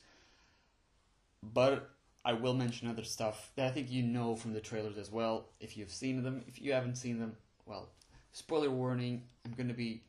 But 1.54 1.90
I 2.26 2.34
will 2.34 2.54
mention 2.54 2.88
other 2.88 3.04
stuff 3.04 3.52
that 3.56 3.68
I 3.68 3.72
think 3.72 3.92
you 3.92 4.04
know 4.04 4.36
from 4.36 4.54
the 4.54 4.62
trailers 4.62 4.98
as 4.98 5.12
well. 5.12 5.46
If 5.60 5.78
you've 5.78 5.92
seen 5.92 6.22
them, 6.24 6.44
if 6.48 6.62
you 6.62 6.74
haven't 6.74 6.96
seen 6.96 7.20
them, 7.20 7.36
well, 7.66 7.90
spoiler 8.32 8.70
warning. 8.70 9.24
I'm 9.46 9.54
gonna 9.54 9.74
be, 9.74 10.02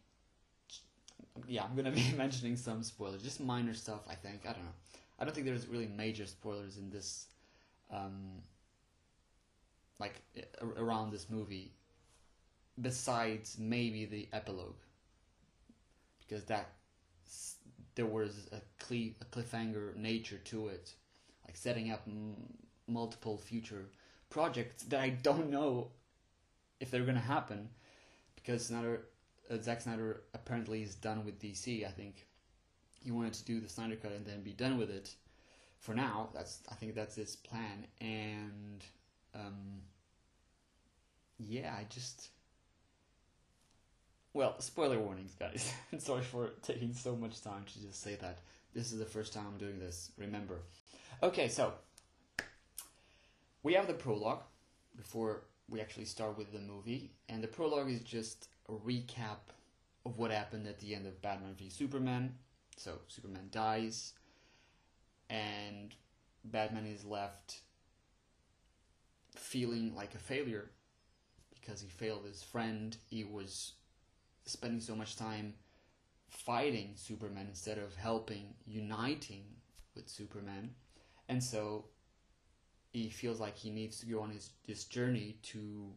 yeah, 1.47 1.65
I'm 1.65 1.77
gonna 1.77 1.91
be 1.93 2.13
mentioning 2.17 2.57
some 2.57 2.83
spoilers, 2.83 3.23
just 3.23 3.41
minor 3.41 3.75
stuff. 3.75 4.01
I 4.09 4.15
think 4.15 4.43
I 4.45 4.53
don't 4.53 4.65
know. 4.65 4.75
I 5.19 5.25
don't 5.25 5.35
think 5.35 5.47
there's 5.47 5.69
really 5.69 5.87
major 5.87 6.27
spoilers 6.27 6.79
in 6.79 6.91
this, 6.91 7.27
um, 7.93 8.43
like 9.99 10.15
around 10.77 11.13
this 11.13 11.29
movie. 11.29 11.73
Besides 12.81 13.57
maybe 13.59 14.07
the 14.07 14.27
epilogue 14.33 14.77
because 16.31 16.45
that 16.45 16.69
there 17.97 18.07
was 18.07 18.49
a, 18.53 18.57
a 18.57 19.25
cliffhanger 19.25 19.97
nature 19.97 20.39
to 20.45 20.69
it, 20.69 20.95
like 21.45 21.57
setting 21.57 21.91
up 21.91 22.03
m- 22.07 22.37
multiple 22.87 23.37
future 23.37 23.87
projects 24.31 24.85
that 24.85 25.01
I 25.01 25.11
don't 25.11 25.51
know 25.51 25.89
if 26.79 26.91
they're 26.91 27.05
gonna 27.05 27.19
happen, 27.19 27.69
because 28.37 28.67
Snyder, 28.67 29.07
uh, 29.51 29.59
Zack 29.61 29.81
Snyder 29.81 30.23
apparently 30.33 30.83
is 30.83 30.95
done 30.95 31.25
with 31.25 31.41
DC. 31.41 31.85
I 31.85 31.91
think 31.91 32.27
he 33.03 33.11
wanted 33.11 33.35
to 33.35 33.45
do 33.45 33.61
the 33.61 33.69
Snyder 33.69 33.97
cut 33.97 34.13
and 34.13 34.25
then 34.25 34.43
be 34.43 34.53
done 34.53 34.79
with 34.79 34.91
it. 34.91 35.13
For 35.81 35.95
now, 35.95 36.29
that's 36.33 36.61
I 36.71 36.75
think 36.75 36.95
that's 36.95 37.17
his 37.17 37.35
plan, 37.35 37.87
and 38.01 38.85
um, 39.35 39.81
yeah, 41.39 41.75
I 41.77 41.87
just 41.89 42.29
well, 44.33 44.61
spoiler 44.61 44.99
warnings, 44.99 45.35
guys. 45.35 45.73
Sorry 45.99 46.23
for 46.23 46.51
taking 46.63 46.95
so 46.95 47.17
much 47.17 47.43
time 47.43 47.65
to 47.65 47.81
just 47.81 48.03
say 48.03 48.17
that. 48.17 48.39
This 48.75 48.93
is 48.93 48.99
the 48.99 49.05
first 49.05 49.33
time 49.33 49.47
I'm 49.49 49.59
doing 49.59 49.79
this, 49.79 50.13
remember. 50.17 50.61
Okay, 51.23 51.49
so 51.49 51.73
we 53.63 53.75
have 53.75 53.89
the 53.89 53.95
prologue 53.95 54.43
before 54.97 55.43
we 55.69 55.81
actually 55.81 56.05
start 56.05 56.39
with 56.39 56.53
the 56.53 56.61
movie, 56.61 57.11
and 57.29 57.43
the 57.43 57.49
prologue 57.49 57.91
is 57.91 58.03
just 58.03 58.49
a 58.69 58.73
recap 58.73 59.39
of 60.07 60.19
what 60.19 60.31
happened 60.31 60.67
at 60.67 60.79
the 60.79 60.95
end 60.95 61.07
of 61.07 61.21
Batman 61.21 61.55
v 61.59 61.69
Superman. 61.69 62.35
So, 62.77 62.99
Superman 63.09 63.49
dies, 63.51 64.15
and 65.29 65.95
Batman 66.45 66.87
is 66.87 67.05
left 67.05 67.61
feeling 69.37 69.95
like 69.95 70.15
a 70.15 70.19
failure 70.19 70.71
because 71.53 71.81
he 71.81 71.89
failed 71.89 72.25
his 72.25 72.43
friend. 72.43 72.97
He 73.09 73.25
was 73.25 73.73
spending 74.45 74.81
so 74.81 74.95
much 74.95 75.17
time 75.17 75.55
fighting 76.29 76.93
Superman 76.95 77.47
instead 77.49 77.79
of 77.79 77.95
helping, 77.97 78.55
uniting 78.67 79.45
with 79.95 80.09
Superman. 80.09 80.71
And 81.29 81.43
so 81.43 81.87
he 82.93 83.09
feels 83.11 83.41
like 83.41 83.57
he 83.57 83.71
needs 83.71 84.01
to 84.01 84.07
go 84.07 84.21
on 84.21 84.31
his 84.31 84.51
this 84.67 84.85
journey 84.85 85.37
to 85.43 85.93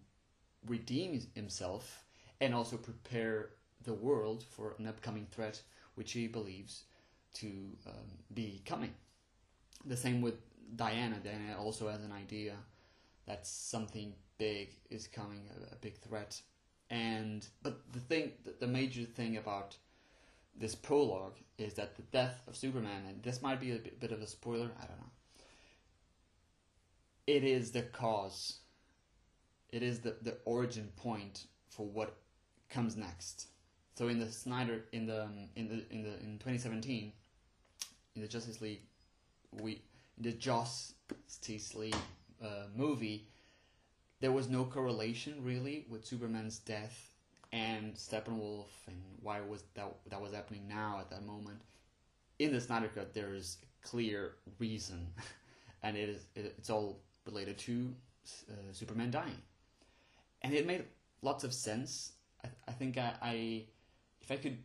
redeem 0.67 1.19
himself 1.36 2.03
and 2.39 2.53
also 2.53 2.77
prepare 2.77 3.49
the 3.84 3.93
world 3.93 4.43
for 4.49 4.75
an 4.79 4.88
upcoming 4.88 5.27
threat 5.32 5.62
which 5.95 6.12
he 6.13 6.27
believes 6.27 6.84
to 7.34 7.47
um, 7.88 8.10
be 8.34 8.62
coming. 8.65 8.93
The 9.86 9.97
same 9.97 10.21
with 10.21 10.36
Diana. 10.75 11.17
Diana 11.23 11.58
also 11.60 11.89
has 11.89 12.01
an 12.03 12.12
idea 12.12 12.56
that 13.27 13.45
something 13.45 14.13
big 14.38 14.69
is 14.89 15.08
coming, 15.08 15.41
a, 15.49 15.75
a 15.75 15.77
big 15.77 15.97
threat. 15.99 16.39
And 16.93 17.47
but 17.63 17.82
the 17.91 17.99
thing, 17.99 18.34
the, 18.60 18.67
major 18.67 19.01
thing 19.01 19.38
about 19.38 19.75
this 20.56 20.75
prologue 20.75 21.38
is 21.58 21.73
that 21.73 21.95
the 21.95 22.03
death 22.03 22.43
of 22.47 22.56
Superman, 22.56 23.06
and 23.08 23.23
this 23.23 23.41
might 23.41 23.60
be 23.60 23.71
a 23.71 23.77
bit, 23.77 23.99
bit 23.99 24.12
of 24.12 24.21
a 24.21 24.27
spoiler, 24.27 24.69
I 24.77 24.86
don't 24.86 24.99
know. 24.99 25.12
It 27.25 27.43
is 27.43 27.71
the 27.71 27.82
cause. 27.82 28.60
It 29.71 29.82
is 29.82 30.01
the, 30.01 30.17
the 30.21 30.38
origin 30.45 30.91
point 30.95 31.47
for 31.67 31.88
what 31.88 32.15
comes 32.69 32.95
next. 32.95 33.47
So 33.95 34.08
in 34.10 34.19
the 34.19 34.32
Snyder 34.32 34.86
in 34.91 35.08
the 35.08 35.23
um, 35.23 35.49
in 35.56 35.69
the 35.69 35.84
in 35.91 36.03
the 36.03 36.13
in 36.19 36.38
2017 36.38 37.12
in 38.15 38.21
the 38.21 38.27
Justice 38.27 38.62
League 38.62 38.82
we 39.62 39.82
in 40.17 40.23
the 40.23 40.32
Justice 40.32 41.73
League 41.73 41.95
uh, 42.43 42.67
movie 42.75 43.27
there 44.23 44.31
was 44.31 44.47
no 44.47 44.63
correlation 44.63 45.36
really 45.43 45.86
with 45.89 46.05
Superman's 46.05 46.57
death 46.59 47.12
and 47.51 47.93
Steppenwolf 47.93 48.69
and 48.88 48.95
why 49.21 49.41
was 49.41 49.65
that 49.73 49.93
that 50.09 50.21
was 50.21 50.31
happening 50.31 50.65
now 50.65 50.97
at 51.01 51.09
that 51.09 51.25
moment. 51.25 51.59
In 52.39 52.53
the 52.53 52.62
Snyder 52.62 52.88
Cut, 52.95 53.13
there 53.13 53.33
is 53.33 53.57
a 53.62 53.86
clear 53.86 54.36
reason, 54.59 55.07
and 55.83 55.97
it 55.97 56.07
is 56.07 56.21
it, 56.36 56.55
it's 56.57 56.69
all 56.69 57.01
related 57.25 57.57
to 57.57 57.93
uh, 58.49 58.71
Superman 58.71 59.12
dying, 59.12 59.41
and 60.41 60.53
it 60.53 60.65
made 60.65 60.86
lots 61.21 61.43
of 61.43 61.53
sense. 61.53 62.13
I, 62.45 62.47
I 62.69 62.71
think 62.71 62.97
I, 62.97 63.12
I 63.21 63.63
if 64.21 64.31
I 64.31 64.38
could 64.38 64.57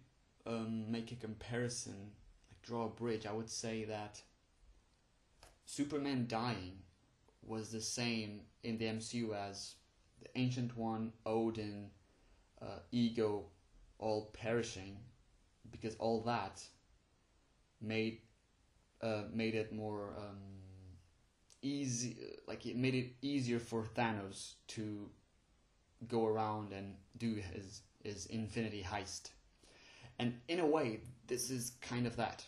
um, 0.46 0.88
make 0.88 1.10
a 1.10 1.16
comparison, 1.16 2.12
like 2.48 2.62
draw 2.62 2.84
a 2.84 2.88
bridge, 2.88 3.26
I 3.26 3.32
would 3.32 3.50
say 3.50 3.86
that 3.86 4.22
Superman 5.66 6.26
dying 6.28 6.78
was 7.42 7.70
the 7.70 7.80
same 7.80 8.40
in 8.62 8.78
the 8.78 8.86
MCU 8.86 9.34
as 9.34 9.74
the 10.20 10.28
Ancient 10.38 10.76
One, 10.76 11.12
Odin, 11.24 11.90
uh, 12.60 12.80
ego, 12.92 13.46
all 13.98 14.30
perishing, 14.32 14.96
because 15.70 15.94
all 15.96 16.22
that 16.22 16.62
made 17.80 18.20
uh, 19.00 19.22
made 19.32 19.54
it 19.54 19.72
more 19.72 20.14
um, 20.18 20.38
easy. 21.62 22.16
Like 22.46 22.66
it 22.66 22.76
made 22.76 22.94
it 22.94 23.12
easier 23.22 23.58
for 23.58 23.84
Thanos 23.84 24.54
to 24.68 25.08
go 26.06 26.26
around 26.26 26.72
and 26.72 26.94
do 27.16 27.34
his 27.34 27.82
his 28.02 28.26
Infinity 28.26 28.84
heist. 28.88 29.30
And 30.18 30.34
in 30.48 30.60
a 30.60 30.66
way, 30.66 31.00
this 31.26 31.50
is 31.50 31.72
kind 31.80 32.06
of 32.06 32.16
that. 32.16 32.44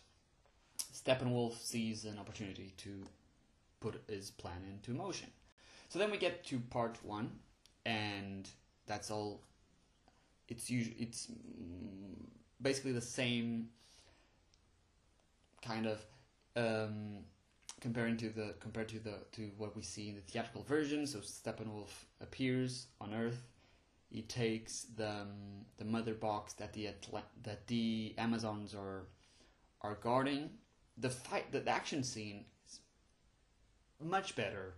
Steppenwolf 0.92 1.56
sees 1.58 2.04
an 2.04 2.18
opportunity 2.18 2.74
to 2.78 3.04
put 3.80 4.02
his 4.08 4.30
plan 4.30 4.62
into 4.70 4.92
motion. 4.92 5.28
So 5.88 5.98
then 5.98 6.10
we 6.10 6.18
get 6.18 6.44
to 6.46 6.58
part 6.58 6.98
one, 7.02 7.30
and 7.84 8.48
that's 8.86 9.10
all. 9.10 9.42
It's 10.48 10.70
usually 10.70 10.96
it's 10.98 11.28
basically 12.60 12.92
the 12.92 13.00
same 13.00 13.68
kind 15.62 15.86
of 15.86 16.04
um, 16.56 17.18
comparing 17.80 18.16
to 18.18 18.28
the 18.28 18.54
compared 18.60 18.88
to 18.90 18.98
the 18.98 19.14
to 19.32 19.50
what 19.56 19.76
we 19.76 19.82
see 19.82 20.08
in 20.08 20.14
the 20.14 20.20
theatrical 20.20 20.62
version. 20.62 21.06
So 21.06 21.18
Steppenwolf 21.18 22.04
appears 22.20 22.86
on 23.00 23.14
Earth. 23.14 23.42
He 24.10 24.22
takes 24.22 24.86
the 24.96 25.10
um, 25.10 25.64
the 25.78 25.84
mother 25.84 26.14
box 26.14 26.52
that 26.54 26.72
the 26.72 26.88
that 27.42 27.66
the 27.66 28.14
Amazons 28.18 28.74
are 28.74 29.06
are 29.80 29.98
guarding. 30.02 30.50
The 30.98 31.10
fight, 31.10 31.50
the, 31.50 31.60
the 31.60 31.70
action 31.70 32.02
scene 32.04 32.44
much 34.00 34.36
better 34.36 34.74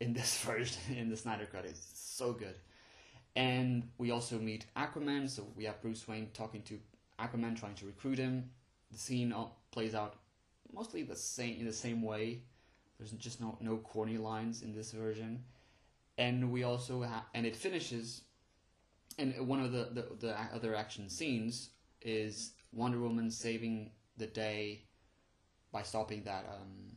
in 0.00 0.12
this 0.12 0.38
version 0.44 0.96
in 0.96 1.08
the 1.08 1.16
Snyder 1.16 1.46
Cut. 1.50 1.64
It's 1.64 1.90
so 1.94 2.32
good. 2.32 2.54
And 3.36 3.88
we 3.98 4.10
also 4.10 4.38
meet 4.38 4.66
Aquaman, 4.76 5.28
so 5.28 5.46
we 5.56 5.64
have 5.64 5.80
Bruce 5.80 6.08
Wayne 6.08 6.28
talking 6.34 6.62
to 6.62 6.78
Aquaman, 7.20 7.58
trying 7.58 7.74
to 7.76 7.86
recruit 7.86 8.18
him. 8.18 8.50
The 8.90 8.98
scene 8.98 9.32
all 9.32 9.60
plays 9.70 9.94
out 9.94 10.16
mostly 10.72 11.02
the 11.02 11.16
same 11.16 11.60
in 11.60 11.66
the 11.66 11.72
same 11.72 12.02
way. 12.02 12.42
There's 12.98 13.12
just 13.12 13.40
no 13.40 13.56
no 13.60 13.76
corny 13.76 14.18
lines 14.18 14.62
in 14.62 14.74
this 14.74 14.90
version, 14.92 15.44
and 16.16 16.50
we 16.50 16.64
also 16.64 17.02
have 17.02 17.24
and 17.34 17.46
it 17.46 17.54
finishes. 17.54 18.22
And 19.18 19.46
one 19.46 19.60
of 19.60 19.72
the, 19.72 19.88
the 19.92 20.06
the 20.18 20.40
other 20.54 20.74
action 20.74 21.08
scenes 21.08 21.70
is 22.02 22.52
Wonder 22.72 22.98
Woman 22.98 23.30
saving 23.30 23.90
the 24.16 24.26
day 24.26 24.82
by 25.70 25.82
stopping 25.82 26.24
that 26.24 26.44
um 26.50 26.96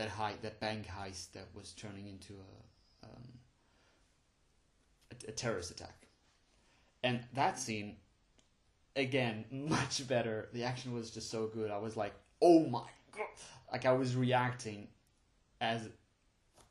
that 0.00 0.08
high 0.08 0.32
that 0.40 0.58
bank 0.60 0.86
heist 0.86 1.32
that 1.32 1.46
was 1.54 1.72
turning 1.72 2.08
into 2.08 2.32
a 2.32 3.06
um, 3.06 3.22
a, 5.12 5.28
a 5.28 5.32
terrorist 5.32 5.70
attack, 5.70 6.06
and 7.04 7.20
that 7.34 7.58
scene 7.58 7.96
again 8.96 9.44
much 9.50 10.08
better. 10.08 10.48
The 10.54 10.64
action 10.64 10.94
was 10.94 11.10
just 11.10 11.30
so 11.30 11.48
good. 11.48 11.70
I 11.70 11.76
was 11.76 11.98
like, 11.98 12.14
oh 12.40 12.66
my 12.66 12.88
god! 13.14 13.26
Like 13.70 13.84
I 13.84 13.92
was 13.92 14.16
reacting 14.16 14.88
as 15.60 15.86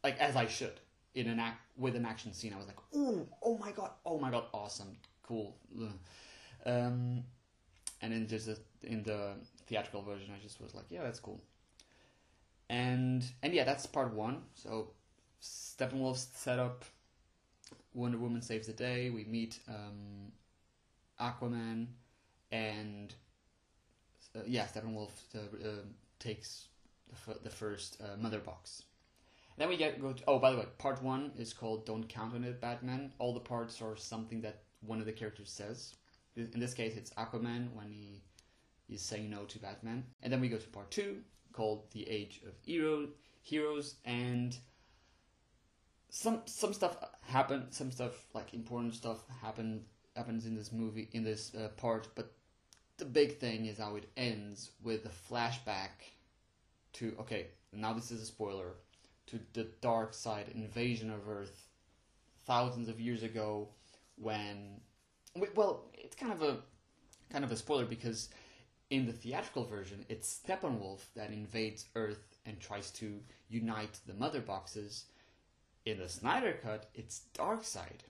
like 0.03 0.17
as 0.17 0.35
I 0.35 0.47
should 0.47 0.79
in 1.13 1.27
an 1.27 1.39
act 1.39 1.61
with 1.77 1.95
an 1.95 2.07
action 2.07 2.33
scene. 2.33 2.53
I 2.53 2.57
was 2.57 2.65
like, 2.65 2.79
oh, 2.95 3.27
oh 3.43 3.59
my 3.59 3.71
god, 3.71 3.91
oh 4.07 4.17
my 4.17 4.31
god, 4.31 4.45
awesome, 4.55 4.97
cool. 5.21 5.55
Um, 6.65 7.23
and 8.01 8.11
then 8.11 8.27
just 8.27 8.49
in 8.81 9.03
the 9.03 9.33
theatrical 9.67 10.01
version, 10.01 10.31
I 10.35 10.41
just 10.41 10.59
was 10.59 10.73
like, 10.73 10.85
yeah, 10.89 11.03
that's 11.03 11.19
cool. 11.19 11.39
And 12.69 13.25
and 13.41 13.53
yeah, 13.53 13.63
that's 13.63 13.85
part 13.85 14.13
one. 14.13 14.43
So 14.53 14.91
Steppenwolf's 15.41 16.27
set 16.33 16.59
up. 16.59 16.85
Wonder 17.93 18.17
Woman 18.17 18.41
saves 18.41 18.67
the 18.67 18.73
day. 18.73 19.09
We 19.09 19.25
meet 19.25 19.59
um, 19.67 20.31
Aquaman, 21.19 21.87
and 22.51 23.13
uh, 24.35 24.41
yeah, 24.45 24.65
Steppenwolf 24.67 25.09
uh, 25.35 25.39
uh, 25.67 25.71
takes 26.19 26.67
the, 27.07 27.31
f- 27.31 27.43
the 27.43 27.49
first 27.49 27.99
uh, 28.01 28.15
mother 28.17 28.39
box. 28.39 28.83
Then 29.57 29.69
we 29.69 29.75
get 29.75 29.99
go 29.99 30.13
to, 30.13 30.23
oh 30.27 30.39
by 30.39 30.51
the 30.51 30.57
way, 30.57 30.65
part 30.77 31.01
one 31.01 31.31
is 31.37 31.51
called 31.51 31.85
"Don't 31.85 32.07
Count 32.07 32.35
on 32.35 32.43
It, 32.43 32.61
Batman." 32.61 33.11
All 33.17 33.33
the 33.33 33.39
parts 33.39 33.81
are 33.81 33.95
something 33.95 34.41
that 34.41 34.61
one 34.81 34.99
of 34.99 35.05
the 35.05 35.11
characters 35.11 35.49
says. 35.49 35.95
In 36.35 36.59
this 36.59 36.73
case, 36.73 36.95
it's 36.95 37.09
Aquaman 37.11 37.73
when 37.73 37.91
he 37.91 38.21
is 38.87 39.01
saying 39.01 39.29
no 39.29 39.43
to 39.45 39.59
Batman, 39.59 40.05
and 40.21 40.31
then 40.31 40.39
we 40.39 40.47
go 40.47 40.57
to 40.57 40.67
part 40.67 40.91
two 40.91 41.17
called 41.53 41.91
"The 41.91 42.09
Age 42.09 42.41
of 42.47 42.53
Hero 42.61 43.07
Heroes," 43.41 43.95
and 44.05 44.57
some 46.09 46.41
some 46.45 46.73
stuff 46.73 46.97
happened, 47.21 47.67
some 47.71 47.91
stuff 47.91 48.13
like 48.33 48.53
important 48.53 48.95
stuff 48.95 49.19
happened 49.41 49.85
happens 50.15 50.45
in 50.45 50.55
this 50.55 50.71
movie 50.71 51.09
in 51.13 51.23
this 51.23 51.53
uh, 51.55 51.69
part, 51.77 52.07
but 52.15 52.33
the 52.97 53.05
big 53.05 53.37
thing 53.39 53.65
is 53.65 53.77
how 53.77 53.95
it 53.95 54.09
ends 54.17 54.71
with 54.83 55.05
a 55.05 55.33
flashback 55.33 55.89
to 56.93 57.15
okay 57.19 57.47
now 57.71 57.93
this 57.93 58.11
is 58.11 58.21
a 58.21 58.25
spoiler 58.25 58.73
to 59.27 59.39
the 59.53 59.67
Darkseid 59.81 60.53
invasion 60.53 61.09
of 61.09 61.27
earth 61.29 61.67
thousands 62.45 62.89
of 62.89 62.99
years 62.99 63.23
ago 63.23 63.69
when 64.17 64.81
well 65.55 65.85
it's 65.93 66.15
kind 66.15 66.33
of 66.33 66.41
a 66.41 66.57
kind 67.31 67.45
of 67.45 67.51
a 67.51 67.55
spoiler 67.55 67.85
because 67.85 68.29
in 68.89 69.05
the 69.05 69.13
theatrical 69.13 69.65
version 69.65 70.05
it's 70.09 70.39
steppenwolf 70.45 71.01
that 71.15 71.31
invades 71.31 71.85
earth 71.95 72.37
and 72.45 72.59
tries 72.59 72.91
to 72.91 73.19
unite 73.49 73.99
the 74.07 74.13
mother 74.13 74.41
boxes 74.41 75.05
in 75.85 75.99
the 75.99 76.09
snyder 76.09 76.57
cut 76.63 76.89
it's 76.93 77.21
darkseid 77.37 78.01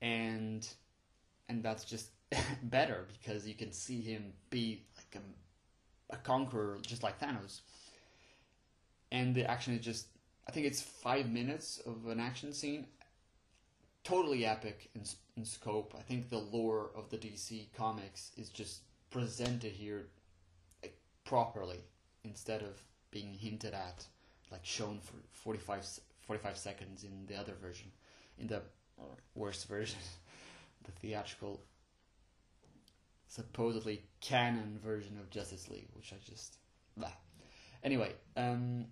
and 0.00 0.68
and 1.48 1.62
that's 1.62 1.84
just 1.84 2.08
better 2.64 3.06
because 3.20 3.46
you 3.46 3.54
can 3.54 3.72
see 3.72 4.00
him 4.00 4.32
be 4.50 4.82
like 4.96 5.22
a, 5.22 6.14
a 6.14 6.16
conqueror 6.18 6.78
just 6.82 7.02
like 7.02 7.20
Thanos. 7.20 7.60
And 9.10 9.34
the 9.34 9.48
action 9.50 9.74
is 9.74 9.84
just, 9.84 10.06
I 10.48 10.52
think 10.52 10.66
it's 10.66 10.80
five 10.80 11.30
minutes 11.30 11.82
of 11.86 12.06
an 12.06 12.18
action 12.18 12.52
scene. 12.52 12.86
Totally 14.04 14.46
epic 14.46 14.88
in, 14.94 15.02
in 15.36 15.44
scope. 15.44 15.94
I 15.96 16.02
think 16.02 16.30
the 16.30 16.38
lore 16.38 16.90
of 16.96 17.10
the 17.10 17.18
DC 17.18 17.66
comics 17.76 18.32
is 18.36 18.48
just 18.48 18.80
presented 19.12 19.72
here 19.72 20.06
like, 20.82 20.96
properly 21.24 21.78
instead 22.24 22.62
of 22.62 22.82
being 23.10 23.32
hinted 23.32 23.74
at, 23.74 24.04
like 24.50 24.64
shown 24.64 24.98
for 25.00 25.14
45, 25.32 25.86
45 26.26 26.56
seconds 26.56 27.04
in 27.04 27.26
the 27.26 27.36
other 27.36 27.52
version, 27.60 27.90
in 28.38 28.46
the 28.46 28.62
worst 29.34 29.68
version, 29.68 29.98
the 30.84 30.92
theatrical 30.92 31.60
supposedly 33.28 34.02
canon 34.20 34.78
version 34.84 35.16
of 35.18 35.30
Justice 35.30 35.68
League, 35.68 35.88
which 35.94 36.12
I 36.12 36.16
just 36.28 36.56
blah. 36.96 37.08
Anyway, 37.82 38.12
um, 38.36 38.86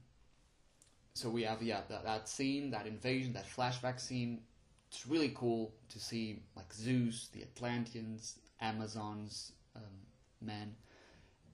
so 1.14 1.28
we 1.28 1.42
have 1.42 1.62
yeah 1.62 1.80
that, 1.88 2.04
that 2.04 2.28
scene, 2.28 2.70
that 2.70 2.86
invasion, 2.86 3.32
that 3.34 3.46
flashback 3.48 4.00
scene. 4.00 4.40
It's 4.88 5.06
really 5.06 5.32
cool 5.34 5.72
to 5.90 6.00
see 6.00 6.42
like 6.56 6.72
Zeus, 6.72 7.28
the 7.32 7.42
Atlanteans, 7.42 8.38
Amazons, 8.60 9.52
um, 9.76 9.82
men, 10.42 10.74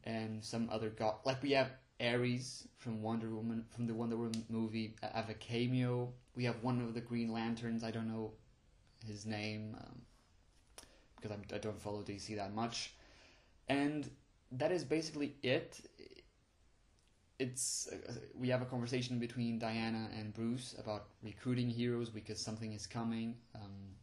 and 0.04 0.44
some 0.44 0.68
other 0.70 0.90
god. 0.90 1.16
Like 1.24 1.42
we 1.42 1.52
have 1.52 1.70
Ares 2.00 2.68
from 2.78 3.02
Wonder 3.02 3.30
Woman 3.30 3.64
from 3.70 3.86
the 3.86 3.94
Wonder 3.94 4.16
Woman 4.16 4.44
movie. 4.48 4.96
uh, 5.02 5.08
Have 5.14 5.30
a 5.30 5.34
cameo. 5.34 6.12
We 6.36 6.44
have 6.44 6.62
one 6.62 6.80
of 6.80 6.94
the 6.94 7.00
Green 7.00 7.32
Lanterns. 7.32 7.84
I 7.84 7.90
don't 7.90 8.08
know 8.08 8.32
his 9.06 9.26
name 9.26 9.76
um, 9.80 10.02
because 11.16 11.30
I'm, 11.32 11.42
I 11.54 11.58
don't 11.58 11.80
follow 11.80 12.02
DC 12.02 12.36
that 12.36 12.54
much, 12.54 12.94
and 13.68 14.08
that 14.52 14.72
is 14.72 14.84
basically 14.84 15.36
it. 15.42 15.80
It's 17.38 17.88
uh, 17.92 18.12
we 18.34 18.48
have 18.48 18.62
a 18.62 18.64
conversation 18.64 19.18
between 19.18 19.58
Diana 19.58 20.08
and 20.18 20.32
Bruce 20.32 20.74
about 20.78 21.08
recruiting 21.22 21.68
heroes 21.68 22.08
because 22.08 22.40
something 22.40 22.72
is 22.72 22.86
coming. 22.86 23.36
Um, 23.54 23.94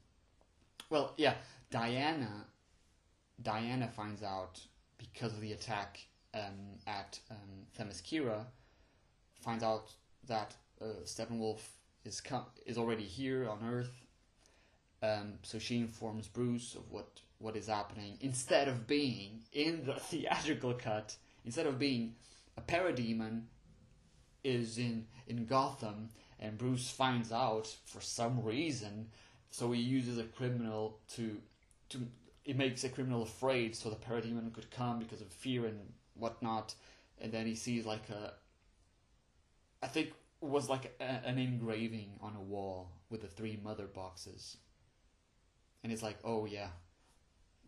well, 0.89 1.13
yeah, 1.17 1.35
Diana. 1.71 2.45
Diana 3.41 3.87
finds 3.89 4.23
out 4.23 4.59
because 5.11 5.33
of 5.33 5.41
the 5.41 5.53
attack 5.53 5.99
um, 6.33 6.79
at 6.87 7.19
um, 7.29 7.65
Themyscira, 7.77 8.45
finds 9.41 9.63
out 9.63 9.91
that 10.27 10.55
uh, 10.81 11.03
Steppenwolf 11.05 11.59
is 12.05 12.21
com- 12.21 12.45
is 12.65 12.77
already 12.77 13.03
here 13.03 13.49
on 13.49 13.59
Earth. 13.67 13.91
Um, 15.01 15.33
so 15.41 15.59
she 15.59 15.77
informs 15.79 16.27
Bruce 16.27 16.75
of 16.75 16.89
what 16.91 17.19
what 17.39 17.57
is 17.57 17.67
happening 17.67 18.17
instead 18.21 18.67
of 18.67 18.87
being 18.87 19.41
in 19.51 19.85
the 19.85 19.93
theatrical 19.99 20.73
cut. 20.73 21.15
Instead 21.45 21.67
of 21.67 21.77
being 21.77 22.15
a 22.55 22.61
parademon, 22.61 23.41
is 24.43 24.77
in 24.77 25.05
in 25.27 25.45
Gotham, 25.45 26.09
and 26.39 26.57
Bruce 26.57 26.89
finds 26.89 27.31
out 27.31 27.73
for 27.85 28.01
some 28.01 28.43
reason. 28.43 29.07
So 29.49 29.71
he 29.71 29.81
uses 29.81 30.17
a 30.17 30.23
criminal 30.23 30.99
to 31.15 31.37
to 31.89 32.07
it 32.45 32.57
makes 32.57 32.83
a 32.83 32.89
criminal 32.89 33.23
afraid, 33.23 33.75
so 33.75 33.89
the 33.89 33.95
parademon 33.95 34.53
could 34.53 34.69
come 34.71 34.99
because 34.99 35.21
of 35.21 35.27
fear 35.27 35.65
and 35.65 35.79
whatnot. 36.15 36.75
And 37.19 37.31
then 37.31 37.45
he 37.45 37.55
sees 37.55 37.85
like 37.85 38.09
a, 38.09 38.33
I 39.81 39.87
think 39.87 40.13
was 40.41 40.69
like 40.69 40.95
a, 40.99 41.03
an 41.03 41.37
engraving 41.37 42.19
on 42.21 42.35
a 42.35 42.41
wall 42.41 42.91
with 43.09 43.21
the 43.21 43.27
three 43.27 43.59
mother 43.63 43.85
boxes. 43.85 44.57
And 45.83 45.91
it's 45.91 46.03
like, 46.03 46.17
oh 46.23 46.45
yeah, 46.45 46.67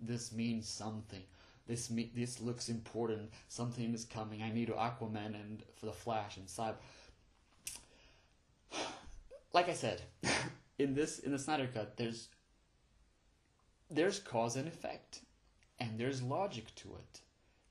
this 0.01 0.31
means 0.33 0.67
something. 0.67 1.23
This 1.67 1.89
me- 1.89 2.11
this 2.15 2.41
looks 2.41 2.69
important. 2.69 3.31
Something 3.47 3.93
is 3.93 4.05
coming. 4.05 4.43
I 4.43 4.51
need 4.51 4.69
Aquaman 4.69 5.35
and 5.35 5.63
for 5.79 5.85
the 5.85 5.93
Flash 5.93 6.37
and 6.37 6.47
Cyber. 6.47 6.75
Like 9.53 9.69
I 9.69 9.73
said, 9.73 10.01
in 10.79 10.95
this 10.95 11.19
in 11.19 11.31
the 11.31 11.39
Snyder 11.39 11.69
Cut, 11.73 11.95
there's 11.95 12.27
there's 13.89 14.19
cause 14.19 14.55
and 14.55 14.67
effect, 14.67 15.21
and 15.79 15.99
there's 15.99 16.21
logic 16.21 16.73
to 16.75 16.95
it. 16.95 17.21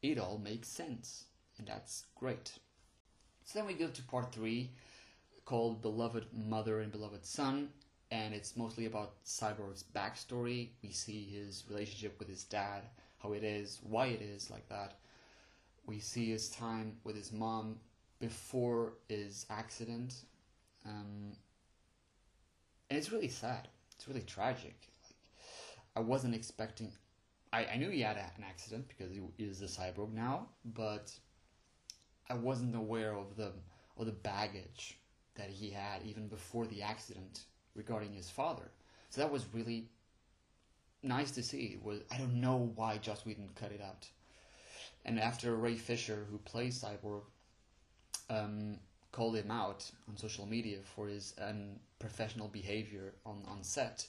It 0.02 0.18
all 0.18 0.38
makes 0.38 0.68
sense, 0.68 1.24
and 1.58 1.66
that's 1.66 2.06
great. 2.14 2.52
So 3.44 3.58
then 3.58 3.66
we 3.66 3.74
go 3.74 3.88
to 3.88 4.02
part 4.04 4.32
three, 4.32 4.70
called 5.44 5.82
Beloved 5.82 6.26
Mother 6.32 6.80
and 6.80 6.92
Beloved 6.92 7.24
Son, 7.24 7.68
and 8.10 8.32
it's 8.32 8.56
mostly 8.56 8.86
about 8.86 9.22
Cyborg's 9.24 9.84
backstory. 9.94 10.68
We 10.82 10.90
see 10.90 11.24
his 11.24 11.64
relationship 11.68 12.18
with 12.18 12.28
his 12.28 12.44
dad, 12.44 12.82
how 13.18 13.32
it 13.32 13.44
is, 13.44 13.80
why 13.82 14.06
it 14.06 14.22
is 14.22 14.50
like 14.50 14.68
that. 14.68 14.94
We 15.86 15.98
see 15.98 16.30
his 16.30 16.48
time 16.48 16.96
with 17.04 17.16
his 17.16 17.32
mom 17.32 17.76
before 18.20 18.94
his 19.08 19.46
accident, 19.50 20.14
um, 20.86 21.32
and 22.88 22.98
it's 22.98 23.12
really 23.12 23.28
sad. 23.28 23.68
It's 23.96 24.08
really 24.08 24.22
tragic. 24.22 24.93
I 25.96 26.00
wasn't 26.00 26.34
expecting. 26.34 26.92
I, 27.52 27.66
I 27.66 27.76
knew 27.76 27.90
he 27.90 28.00
had 28.00 28.16
an 28.16 28.44
accident 28.48 28.88
because 28.88 29.12
he 29.12 29.20
is 29.38 29.62
a 29.62 29.66
cyborg 29.66 30.12
now, 30.12 30.48
but 30.64 31.12
I 32.28 32.34
wasn't 32.34 32.74
aware 32.74 33.14
of 33.14 33.36
the 33.36 33.52
of 33.96 34.06
the 34.06 34.12
baggage 34.12 34.98
that 35.36 35.50
he 35.50 35.70
had 35.70 36.02
even 36.04 36.28
before 36.28 36.66
the 36.66 36.82
accident 36.82 37.44
regarding 37.74 38.12
his 38.12 38.30
father. 38.30 38.70
So 39.10 39.20
that 39.20 39.30
was 39.30 39.46
really 39.52 39.88
nice 41.02 41.30
to 41.32 41.42
see. 41.42 41.78
Was 41.82 42.00
I 42.10 42.18
don't 42.18 42.40
know 42.40 42.72
why 42.74 42.98
Joss 42.98 43.24
Whedon 43.24 43.50
cut 43.54 43.72
it 43.72 43.80
out. 43.80 44.08
And 45.04 45.20
after 45.20 45.54
Ray 45.54 45.76
Fisher, 45.76 46.26
who 46.30 46.38
plays 46.38 46.82
Cyborg, 46.82 47.22
um, 48.30 48.78
called 49.12 49.36
him 49.36 49.50
out 49.50 49.88
on 50.08 50.16
social 50.16 50.46
media 50.46 50.78
for 50.82 51.08
his 51.08 51.34
unprofessional 51.38 52.48
behavior 52.48 53.12
on, 53.26 53.42
on 53.46 53.62
set, 53.62 54.06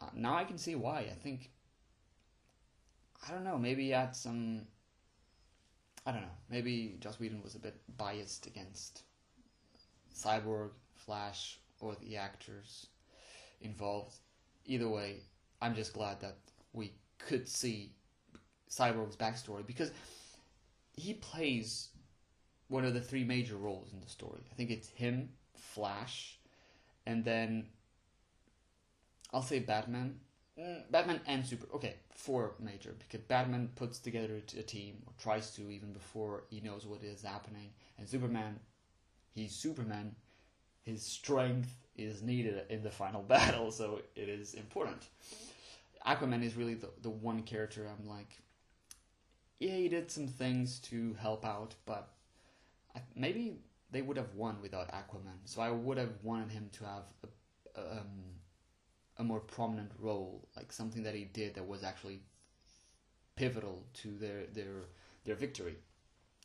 uh, 0.00 0.06
now 0.14 0.36
I 0.36 0.44
can 0.44 0.58
see 0.58 0.74
why. 0.74 1.00
I 1.00 1.14
think, 1.22 1.50
I 3.26 3.32
don't 3.32 3.44
know, 3.44 3.58
maybe 3.58 3.84
he 3.84 3.90
had 3.90 4.14
some, 4.14 4.62
I 6.04 6.12
don't 6.12 6.22
know, 6.22 6.36
maybe 6.50 6.96
Joss 7.00 7.18
Whedon 7.18 7.42
was 7.42 7.54
a 7.54 7.60
bit 7.60 7.80
biased 7.96 8.46
against 8.46 9.02
Cyborg, 10.14 10.70
Flash, 10.94 11.58
or 11.80 11.94
the 11.96 12.16
actors 12.16 12.86
involved. 13.60 14.16
Either 14.66 14.88
way, 14.88 15.20
I'm 15.60 15.74
just 15.74 15.92
glad 15.92 16.20
that 16.20 16.36
we 16.72 16.92
could 17.18 17.48
see 17.48 17.92
Cyborg's 18.70 19.16
backstory 19.16 19.66
because 19.66 19.92
he 20.94 21.14
plays 21.14 21.88
one 22.68 22.84
of 22.84 22.94
the 22.94 23.00
three 23.00 23.24
major 23.24 23.56
roles 23.56 23.92
in 23.92 24.00
the 24.00 24.08
story. 24.08 24.40
I 24.50 24.54
think 24.54 24.70
it's 24.70 24.88
him, 24.88 25.28
Flash, 25.54 26.38
and 27.06 27.24
then 27.24 27.66
I'll 29.32 29.42
say 29.42 29.58
Batman. 29.58 30.20
Mm, 30.58 30.90
Batman 30.90 31.20
and 31.26 31.44
Super. 31.44 31.66
Okay, 31.74 31.96
four 32.14 32.54
major 32.60 32.94
because 32.98 33.20
Batman 33.26 33.68
puts 33.74 33.98
together 33.98 34.40
a 34.58 34.62
team 34.62 35.02
or 35.06 35.12
tries 35.20 35.50
to 35.56 35.70
even 35.70 35.92
before 35.92 36.44
he 36.48 36.60
knows 36.60 36.86
what 36.86 37.02
is 37.02 37.22
happening, 37.22 37.70
and 37.98 38.08
Superman, 38.08 38.58
he's 39.34 39.52
Superman. 39.52 40.14
His 40.82 41.02
strength 41.02 41.74
is 41.96 42.22
needed 42.22 42.62
in 42.70 42.82
the 42.82 42.90
final 42.90 43.22
battle, 43.34 43.70
so 43.70 44.00
it 44.14 44.28
is 44.28 44.54
important. 44.54 45.02
Aquaman 46.06 46.44
is 46.44 46.56
really 46.56 46.74
the, 46.74 46.88
the 47.02 47.10
one 47.10 47.42
character 47.42 47.86
I'm 47.88 48.08
like, 48.08 48.38
yeah, 49.58 49.72
he 49.72 49.88
did 49.88 50.10
some 50.10 50.28
things 50.28 50.78
to 50.80 51.16
help 51.20 51.44
out, 51.44 51.74
but 51.86 52.10
I, 52.94 53.00
maybe 53.16 53.58
they 53.90 54.02
would 54.02 54.16
have 54.16 54.34
won 54.34 54.58
without 54.62 54.88
Aquaman. 54.92 55.38
So 55.44 55.60
I 55.62 55.70
would 55.70 55.98
have 55.98 56.12
wanted 56.22 56.50
him 56.52 56.68
to 56.74 56.84
have 56.84 57.02
a, 57.24 57.80
a, 57.80 57.92
um, 57.98 58.35
a 59.18 59.24
more 59.24 59.40
prominent 59.40 59.90
role, 59.98 60.46
like 60.56 60.72
something 60.72 61.02
that 61.02 61.14
he 61.14 61.24
did 61.24 61.54
that 61.54 61.66
was 61.66 61.82
actually 61.82 62.20
pivotal 63.34 63.84
to 63.94 64.08
their 64.18 64.46
their 64.52 64.84
their 65.24 65.34
victory. 65.34 65.76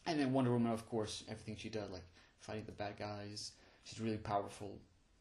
And 0.06 0.20
then 0.20 0.34
Wonder 0.34 0.52
Woman, 0.52 0.72
of 0.72 0.90
course, 0.90 1.24
everything 1.30 1.56
she 1.56 1.70
does, 1.70 1.90
like 1.92 2.06
fighting 2.40 2.66
the 2.66 2.72
bad 2.72 2.98
guys, 2.98 3.52
she's 3.84 4.02
really 4.02 4.18
powerful. 4.18 4.80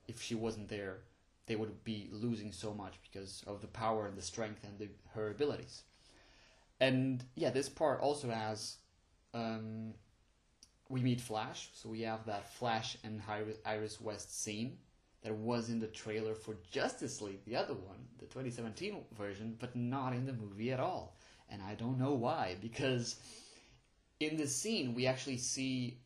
If 0.09 0.23
she 0.23 0.35
wasn't 0.35 0.69
there, 0.69 0.99
they 1.47 1.57
would 1.57 1.85
be 1.85 2.09
losing 2.13 2.53
so 2.53 2.73
much 2.73 2.95
because 3.03 3.45
of 3.47 3.61
the 3.61 3.67
power 3.67 4.07
and 4.07 4.17
the 4.17 4.23
strength 4.23 4.65
and 4.65 4.79
the, 4.79 4.89
her 5.15 5.31
abilities. 5.31 5.83
And 6.81 7.23
yeah, 7.35 7.51
this 7.51 7.69
part 7.69 8.01
also 8.01 8.31
has 8.31 8.77
um, 9.35 9.93
we 10.89 11.01
meet 11.03 11.21
Flash, 11.21 11.71
so 11.75 11.89
we 11.89 12.03
have 12.03 12.27
that 12.27 12.53
Flash 12.55 12.97
and 13.05 13.23
Iris, 13.29 13.59
Iris 13.65 14.01
West 14.01 14.43
scene 14.43 14.79
that 15.23 15.35
was 15.35 15.69
in 15.69 15.81
the 15.81 15.87
trailer 15.87 16.35
for 16.35 16.57
Justice 16.71 17.21
League, 17.21 17.45
the 17.45 17.57
other 17.57 17.75
one, 17.75 17.99
the 18.19 18.27
2017 18.27 19.05
version, 19.19 19.57
but 19.59 19.77
not 19.77 20.15
in 20.15 20.27
the 20.27 20.33
movie 20.33 20.73
at 20.73 20.81
all. 20.81 21.17
And 21.51 21.61
I 21.63 21.75
don't 21.75 21.99
know 21.99 22.15
why, 22.15 22.57
because 22.61 23.17
in 24.19 24.37
this 24.37 24.55
scene 24.55 24.95
we 24.95 25.07
actually 25.07 25.37
see 25.37 25.99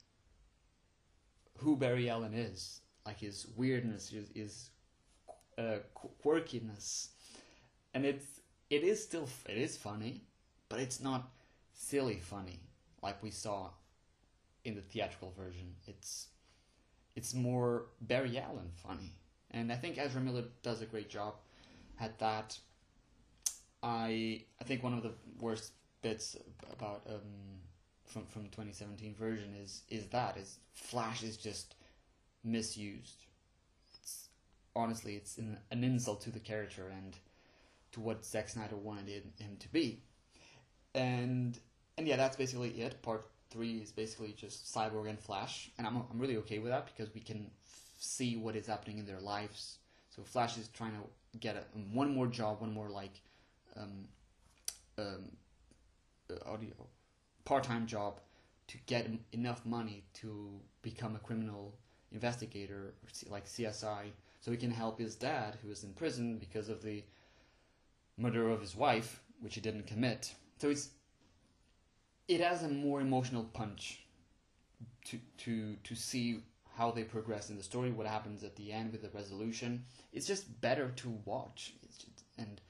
who 1.59 1.77
Barry 1.77 2.11
Allen 2.11 2.35
is, 2.35 2.81
like 3.07 3.19
his 3.19 3.47
weirdness, 3.57 4.09
his, 4.09 4.29
his 4.35 4.71
uh, 5.59 5.79
quirkiness, 6.25 7.09
and 7.93 8.05
it's 8.05 8.41
it 8.71 8.83
is 8.83 9.03
still 9.03 9.29
it 9.49 9.57
is 9.57 9.77
funny, 9.77 10.23
but 10.69 10.81
it's 10.81 11.01
not 11.01 11.31
silly 11.75 12.17
funny 12.17 12.61
like 13.03 13.23
we 13.23 13.31
saw 13.31 13.71
in 14.65 14.75
the 14.75 14.81
theatrical 14.81 15.33
version. 15.37 15.75
It's 15.87 16.29
it's 17.17 17.35
more 17.35 17.87
Barry 18.01 18.39
Allen 18.39 18.71
funny, 18.77 19.13
and 19.51 19.73
I 19.73 19.77
think 19.77 19.99
Ezra 19.99 20.21
Miller 20.21 20.45
does 20.63 20.83
a 20.83 20.87
great 20.87 21.09
job 21.09 21.35
at 22.01 22.19
that. 22.19 22.59
I 23.83 24.45
I 24.61 24.65
think 24.65 24.83
one 24.83 24.95
of 24.95 25.03
the 25.03 25.13
worst 25.41 25.73
bits 26.03 26.37
about 26.73 27.03
um, 27.09 27.61
from 28.07 28.27
from 28.27 28.45
2017 28.45 29.15
version 29.15 29.55
is 29.63 29.83
is 29.89 30.07
that 30.09 30.37
is 30.37 30.59
Flash 30.73 31.23
is 31.23 31.37
just 31.37 31.75
misused. 32.43 33.25
It's 34.01 34.29
honestly 34.77 35.17
it's 35.17 35.39
an, 35.39 35.59
an 35.71 35.85
insult 35.85 36.21
to 36.23 36.31
the 36.31 36.41
character 36.41 36.89
and 36.89 37.17
to 37.93 38.01
what 38.01 38.25
Zack 38.25 38.49
Snyder 38.49 38.77
wanted 38.77 39.25
him 39.39 39.57
to 39.61 39.69
be. 39.73 40.03
and 40.95 41.59
and 41.97 42.09
yeah, 42.09 42.17
that's 42.17 42.37
basically 42.37 42.71
it. 42.83 43.03
Part 43.03 43.27
three 43.55 43.79
is 43.79 43.93
basically 43.93 44.35
just 44.37 44.67
Cyborg 44.75 45.09
and 45.09 45.19
Flash, 45.19 45.71
and 45.79 45.87
I'm 45.87 45.97
I'm 45.97 46.19
really 46.19 46.37
okay 46.39 46.59
with 46.59 46.73
that 46.73 46.87
because 46.87 47.15
we 47.15 47.21
can 47.21 47.51
f- 47.65 47.81
see 47.99 48.37
what 48.37 48.57
is 48.57 48.67
happening 48.67 48.99
in 48.99 49.07
their 49.07 49.21
lives. 49.21 49.79
So 50.11 50.23
Flash 50.23 50.59
is 50.59 50.69
trying 50.69 50.93
to 50.93 51.39
get 51.39 51.57
a, 51.57 51.63
one 51.93 52.13
more 52.13 52.27
job, 52.27 52.61
one 52.61 52.73
more 52.73 52.91
like 52.91 53.21
um, 53.77 54.09
um, 54.99 55.25
uh, 56.31 56.51
audio 56.51 56.75
part-time 57.45 57.87
job 57.87 58.21
to 58.67 58.79
get 58.87 59.07
enough 59.33 59.65
money 59.67 60.03
to 60.15 60.51
become 60.83 61.15
a 61.15 61.19
criminal 61.19 61.75
investigator 62.13 62.95
like 63.29 63.47
CSI, 63.47 64.11
so 64.41 64.51
he 64.51 64.57
can 64.57 64.71
help 64.71 64.99
his 64.99 65.15
dad 65.15 65.59
who 65.63 65.71
is 65.71 65.85
in 65.85 65.93
prison 65.93 66.39
because 66.39 66.69
of 66.69 66.83
the 66.83 67.05
murder 68.17 68.51
of 68.51 68.61
his 68.61 68.75
wife, 68.75 69.21
which 69.41 69.55
he 69.55 69.61
didn't 69.61 69.87
commit. 69.87 70.35
So 70.59 70.71
it's 70.71 70.89
it 72.29 72.41
has 72.41 72.63
a 72.63 72.69
more 72.69 73.01
emotional 73.01 73.45
punch 73.45 74.01
to 75.07 75.19
to 75.39 75.77
to 75.85 75.95
see 75.95 76.41
how 76.77 76.91
they 76.91 77.05
progress 77.05 77.51
in 77.51 77.57
the 77.57 77.63
story, 77.63 77.91
what 77.91 78.07
happens 78.07 78.43
at 78.43 78.57
the 78.57 78.73
end 78.73 78.93
with 78.93 79.03
the 79.03 79.11
resolution. 79.11 79.85
It's 80.13 80.27
just 80.27 80.61
better 80.61 80.89
to 80.97 81.19
watch. 81.25 81.75
Just, 81.83 82.07
and 82.37 82.61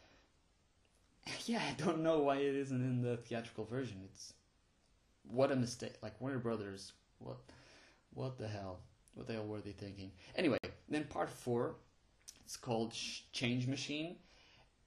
yeah, 1.46 1.62
I 1.66 1.74
don't 1.82 2.02
know 2.02 2.20
why 2.20 2.36
it 2.36 2.54
isn't 2.54 2.80
in 2.80 3.02
the 3.02 3.16
theatrical 3.16 3.64
version. 3.64 4.00
It's 4.04 4.34
what 5.30 5.50
a 5.50 5.56
mistake. 5.56 5.94
Like 6.02 6.20
Warner 6.20 6.38
Brothers, 6.38 6.92
what 7.18 7.38
what 8.12 8.38
the 8.38 8.48
hell? 8.48 8.80
What 9.14 9.26
the 9.26 9.34
hell 9.34 9.46
were 9.46 9.60
they 9.60 9.72
thinking? 9.72 10.10
Anyway, 10.36 10.58
then 10.88 11.04
part 11.04 11.30
four, 11.30 11.76
it's 12.44 12.56
called 12.56 12.92
Change 13.32 13.66
Machine, 13.68 14.16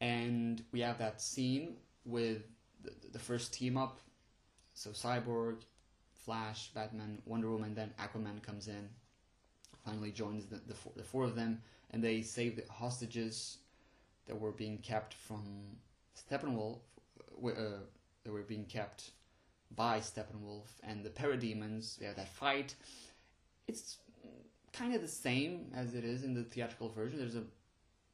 and 0.02 0.64
we 0.72 0.82
have 0.82 0.98
that 0.98 1.22
scene 1.22 1.78
with 2.06 2.44
the, 2.84 2.92
the 3.14 3.20
first 3.20 3.54
team 3.54 3.78
up. 3.78 4.00
So 4.78 4.92
Cyborg, 4.92 5.64
Flash, 6.14 6.70
Batman, 6.76 7.18
Wonder 7.26 7.50
Woman, 7.50 7.74
then 7.74 7.92
Aquaman 8.00 8.44
comes 8.44 8.68
in, 8.68 8.88
finally 9.84 10.12
joins 10.12 10.46
the, 10.46 10.62
the, 10.68 10.76
four, 10.76 10.92
the 10.96 11.04
four 11.04 11.24
of 11.24 11.36
them, 11.36 11.64
and 11.90 12.04
they 12.04 12.22
save 12.22 12.56
the 12.56 12.72
hostages 12.72 13.58
that 14.28 14.40
were 14.40 14.52
being 14.52 14.78
kept 14.78 15.16
from 15.16 15.42
Steppenwolf, 16.16 16.78
uh, 17.44 17.80
that 18.24 18.32
were 18.32 18.44
being 18.44 18.66
kept 18.66 19.10
by 19.76 19.98
Steppenwolf 20.00 20.68
and 20.84 21.04
the 21.04 21.10
parademons. 21.10 22.00
We 22.00 22.06
have 22.06 22.18
that 22.18 22.30
fight. 22.30 22.76
It's 23.68 23.98
kind 24.74 24.94
of 24.94 25.02
the 25.02 25.08
same 25.08 25.72
as 25.76 25.96
it 25.96 26.04
is 26.04 26.24
in 26.24 26.36
the 26.36 26.44
theatrical 26.44 26.90
version. 26.90 27.18
There's 27.18 27.36
a 27.36 27.46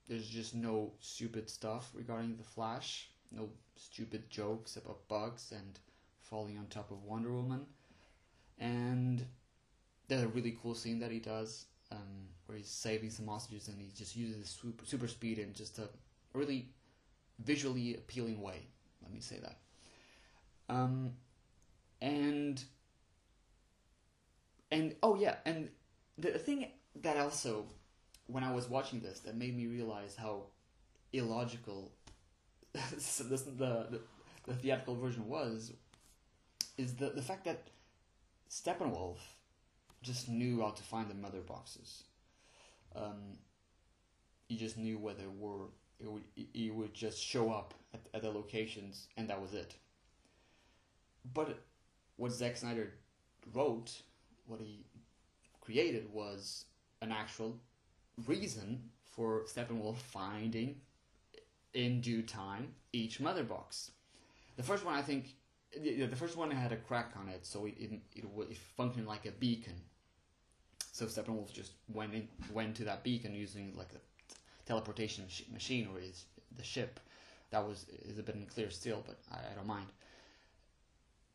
there's 0.08 0.30
just 0.30 0.56
no 0.56 0.94
stupid 1.02 1.50
stuff 1.50 1.92
regarding 1.94 2.38
the 2.38 2.44
Flash. 2.44 3.10
No 3.34 3.50
stupid 3.76 4.30
jokes 4.30 4.78
about 4.78 5.06
bugs 5.10 5.52
and 5.52 5.80
falling 6.34 6.58
on 6.58 6.66
top 6.66 6.90
of 6.90 7.04
Wonder 7.04 7.32
Woman. 7.32 7.62
And 8.58 9.24
there's 10.08 10.24
a 10.24 10.28
really 10.30 10.58
cool 10.64 10.74
scene 10.74 10.98
that 11.00 11.12
he 11.12 11.20
does 11.20 11.68
um, 11.92 12.28
where 12.48 12.58
he's 12.58 12.70
saving 12.70 13.12
some 13.12 13.28
hostages 13.28 13.68
and 13.68 13.80
he 13.80 13.92
just 13.96 14.16
uses 14.16 14.50
super, 14.50 14.84
super 14.84 15.08
speed 15.08 15.38
in 15.38 15.54
just 15.54 15.78
a 15.78 15.88
really 16.34 16.70
visually 17.46 17.94
appealing 17.94 18.42
way. 18.42 18.66
Let 19.04 19.14
me 19.14 19.20
say 19.20 19.42
that. 19.44 19.58
Um, 20.74 21.12
and 22.02 22.64
and 24.72 24.96
oh 25.04 25.16
yeah, 25.16 25.36
and 25.46 25.70
the 26.18 26.32
thing 26.40 26.66
that 27.04 27.18
also 27.18 27.68
when 28.26 28.44
I 28.44 28.52
was 28.52 28.68
watching 28.68 29.02
this 29.02 29.20
that 29.20 29.38
made 29.38 29.56
me 29.56 29.68
realize 29.68 30.16
how 30.16 30.46
illogical 31.12 31.92
the, 32.74 33.38
the 33.56 34.00
the 34.48 34.54
theatrical 34.56 34.96
version 34.96 35.28
was 35.28 35.74
is 36.78 36.96
the 36.96 37.10
the 37.10 37.22
fact 37.22 37.46
that 37.46 37.68
Steppenwolf 38.50 39.18
just 40.02 40.30
knew 40.30 40.62
how 40.62 40.72
to 40.72 40.84
find 40.84 41.10
the 41.10 41.16
mother 41.16 41.42
boxes. 41.42 42.04
Um, 42.96 43.38
he 44.48 44.58
just 44.58 44.78
knew 44.78 44.98
where 44.98 45.14
they 45.14 45.28
were. 45.28 45.66
It 46.00 46.12
would, 46.12 46.24
he 46.36 46.70
would 46.70 46.94
just 46.94 47.24
show 47.24 47.52
up 47.52 47.74
at, 47.94 48.02
at 48.14 48.22
the 48.22 48.30
locations, 48.30 49.08
and 49.16 49.30
that 49.30 49.42
was 49.42 49.54
it. 49.54 49.76
But 51.34 51.60
what 52.18 52.32
Zack 52.32 52.58
Snyder 52.58 52.94
wrote, 53.54 53.92
what 54.46 54.60
he 54.60 54.86
created, 55.62 56.12
was 56.12 56.66
an 57.02 57.12
actual 57.12 57.58
reason 58.28 58.90
for 59.16 59.46
Steppenwolf 59.46 59.96
finding, 59.98 60.82
in 61.74 62.02
due 62.02 62.22
time, 62.22 62.74
each 62.92 63.20
mother 63.20 63.44
box. 63.44 63.92
The 64.58 64.64
first 64.64 64.86
one, 64.86 64.96
I 64.96 65.02
think, 65.02 65.36
the, 65.82 66.06
the 66.06 66.16
first 66.16 66.38
one 66.38 66.52
had 66.52 66.72
a 66.72 66.78
crack 66.78 67.14
on 67.20 67.28
it, 67.30 67.46
so 67.46 67.66
it 67.66 67.76
it, 67.78 67.92
it, 68.16 68.26
it 68.50 68.58
functioned 68.78 69.08
like 69.08 69.26
a 69.26 69.32
beacon. 69.32 69.76
So 70.92 71.06
Steppenwolf 71.06 71.52
just 71.52 71.72
went 71.92 72.14
in, 72.14 72.28
went 72.52 72.76
to 72.76 72.84
that 72.84 73.04
beacon 73.04 73.34
using 73.34 73.74
like 73.76 73.90
a 73.94 74.68
teleportation 74.68 75.26
machine 75.52 75.88
or 75.94 76.00
his 76.00 76.26
the 76.56 76.64
ship. 76.64 77.00
That 77.52 77.68
was 77.68 77.86
is 78.06 78.18
a 78.18 78.24
bit 78.24 78.36
unclear 78.36 78.70
still, 78.70 79.04
but 79.06 79.18
I, 79.32 79.52
I 79.52 79.56
don't 79.56 79.68
mind. 79.68 79.88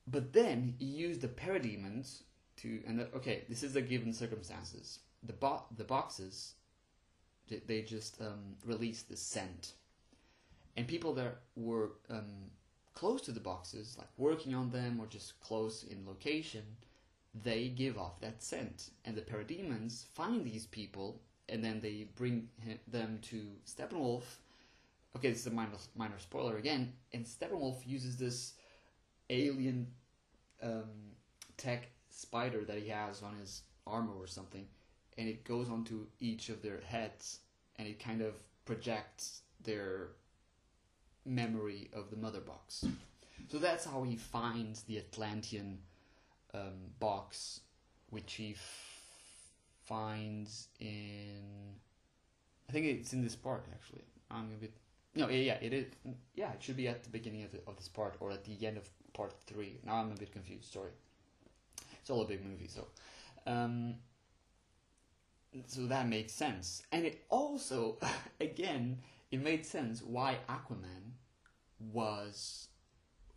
But 0.06 0.32
then 0.32 0.74
he 0.78 0.86
used 0.86 1.20
the 1.20 1.28
parademons 1.28 2.22
to 2.58 2.80
and 2.86 2.98
the, 3.00 3.04
okay, 3.16 3.44
this 3.48 3.62
is 3.62 3.72
the 3.72 3.82
given 3.82 4.12
circumstances. 4.12 5.00
The 5.22 5.32
bo- 5.32 5.64
the 5.76 5.84
boxes 5.84 6.54
they, 7.66 7.82
just 7.82 8.20
um, 8.20 8.56
released 8.64 9.08
the 9.08 9.16
scent, 9.16 9.72
and 10.76 10.86
people 10.86 11.14
that 11.14 11.40
were 11.56 11.92
um, 12.10 12.50
close 12.98 13.20
to 13.22 13.32
the 13.32 13.40
boxes, 13.40 13.94
like 13.96 14.08
working 14.16 14.54
on 14.54 14.70
them 14.70 14.98
or 15.00 15.06
just 15.06 15.38
close 15.40 15.84
in 15.84 16.04
location, 16.04 16.64
they 17.44 17.68
give 17.68 17.96
off 17.96 18.20
that 18.20 18.42
scent. 18.42 18.90
And 19.04 19.14
the 19.16 19.22
parademons 19.22 20.06
find 20.06 20.44
these 20.44 20.66
people 20.66 21.20
and 21.48 21.64
then 21.64 21.80
they 21.80 22.08
bring 22.16 22.48
him, 22.60 22.78
them 22.88 23.20
to 23.30 23.46
Steppenwolf. 23.66 24.24
Okay, 25.16 25.30
this 25.30 25.40
is 25.40 25.46
a 25.46 25.50
minor, 25.50 25.78
minor 25.94 26.18
spoiler 26.18 26.56
again. 26.56 26.92
And 27.12 27.24
Steppenwolf 27.24 27.86
uses 27.86 28.16
this 28.16 28.54
alien 29.30 29.86
um, 30.60 31.12
tech 31.56 31.90
spider 32.10 32.64
that 32.64 32.78
he 32.78 32.88
has 32.88 33.22
on 33.22 33.36
his 33.36 33.62
armor 33.86 34.14
or 34.18 34.26
something, 34.26 34.66
and 35.16 35.28
it 35.28 35.44
goes 35.44 35.70
onto 35.70 36.06
each 36.18 36.48
of 36.48 36.62
their 36.62 36.80
heads 36.80 37.40
and 37.76 37.86
it 37.86 38.02
kind 38.02 38.22
of 38.22 38.34
projects 38.64 39.42
their 39.62 40.08
memory 41.28 41.90
of 41.92 42.10
the 42.10 42.16
mother 42.16 42.40
box. 42.40 42.84
So 43.48 43.58
that's 43.58 43.84
how 43.84 44.02
he 44.02 44.16
finds 44.16 44.82
the 44.82 44.98
Atlantean 44.98 45.78
um, 46.54 46.92
box, 46.98 47.60
which 48.10 48.34
he 48.34 48.56
finds 49.84 50.68
in. 50.80 51.74
I 52.68 52.72
think 52.72 52.86
it's 52.86 53.12
in 53.12 53.22
this 53.22 53.36
part 53.36 53.64
actually. 53.72 54.04
I'm 54.30 54.50
a 54.52 54.60
bit. 54.60 54.72
No, 55.14 55.28
yeah, 55.28 55.36
yeah, 55.36 55.58
it 55.62 55.72
is. 55.72 55.86
Yeah, 56.34 56.52
it 56.52 56.62
should 56.62 56.76
be 56.76 56.88
at 56.88 57.02
the 57.02 57.10
beginning 57.10 57.44
of, 57.44 57.52
the, 57.52 57.60
of 57.66 57.76
this 57.76 57.88
part 57.88 58.16
or 58.20 58.30
at 58.30 58.44
the 58.44 58.66
end 58.66 58.76
of 58.76 58.88
part 59.14 59.32
three. 59.46 59.78
Now 59.84 59.96
I'm 59.96 60.12
a 60.12 60.14
bit 60.14 60.32
confused. 60.32 60.72
Sorry. 60.72 60.90
It's 62.00 62.10
all 62.10 62.22
a 62.22 62.26
big 62.26 62.44
movie, 62.44 62.68
so. 62.68 62.86
Um, 63.46 63.94
so 65.66 65.86
that 65.86 66.08
makes 66.08 66.32
sense, 66.32 66.82
and 66.92 67.06
it 67.06 67.24
also, 67.30 67.96
again, 68.40 68.98
it 69.30 69.42
made 69.42 69.64
sense 69.64 70.02
why 70.02 70.36
Aquaman 70.48 71.12
was 71.80 72.68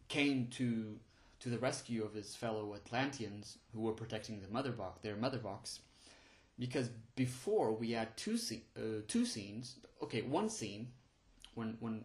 came 0.08 0.48
to 0.48 0.98
to 1.40 1.50
the 1.50 1.58
rescue 1.58 2.04
of 2.04 2.14
his 2.14 2.36
fellow 2.36 2.76
Atlanteans 2.76 3.58
who 3.74 3.82
were 3.82 3.94
protecting 3.94 4.40
the 4.40 4.48
mother 4.50 4.72
box, 4.72 5.02
their 5.02 5.16
mother 5.16 5.40
box, 5.40 5.80
because 6.60 6.90
before 7.16 7.74
we 7.74 7.92
had 7.92 8.16
two 8.16 8.38
uh, 8.78 9.02
two 9.08 9.26
scenes. 9.26 9.78
Okay, 10.04 10.22
one 10.22 10.50
scene, 10.50 10.88
one 11.56 11.78
one 11.80 12.04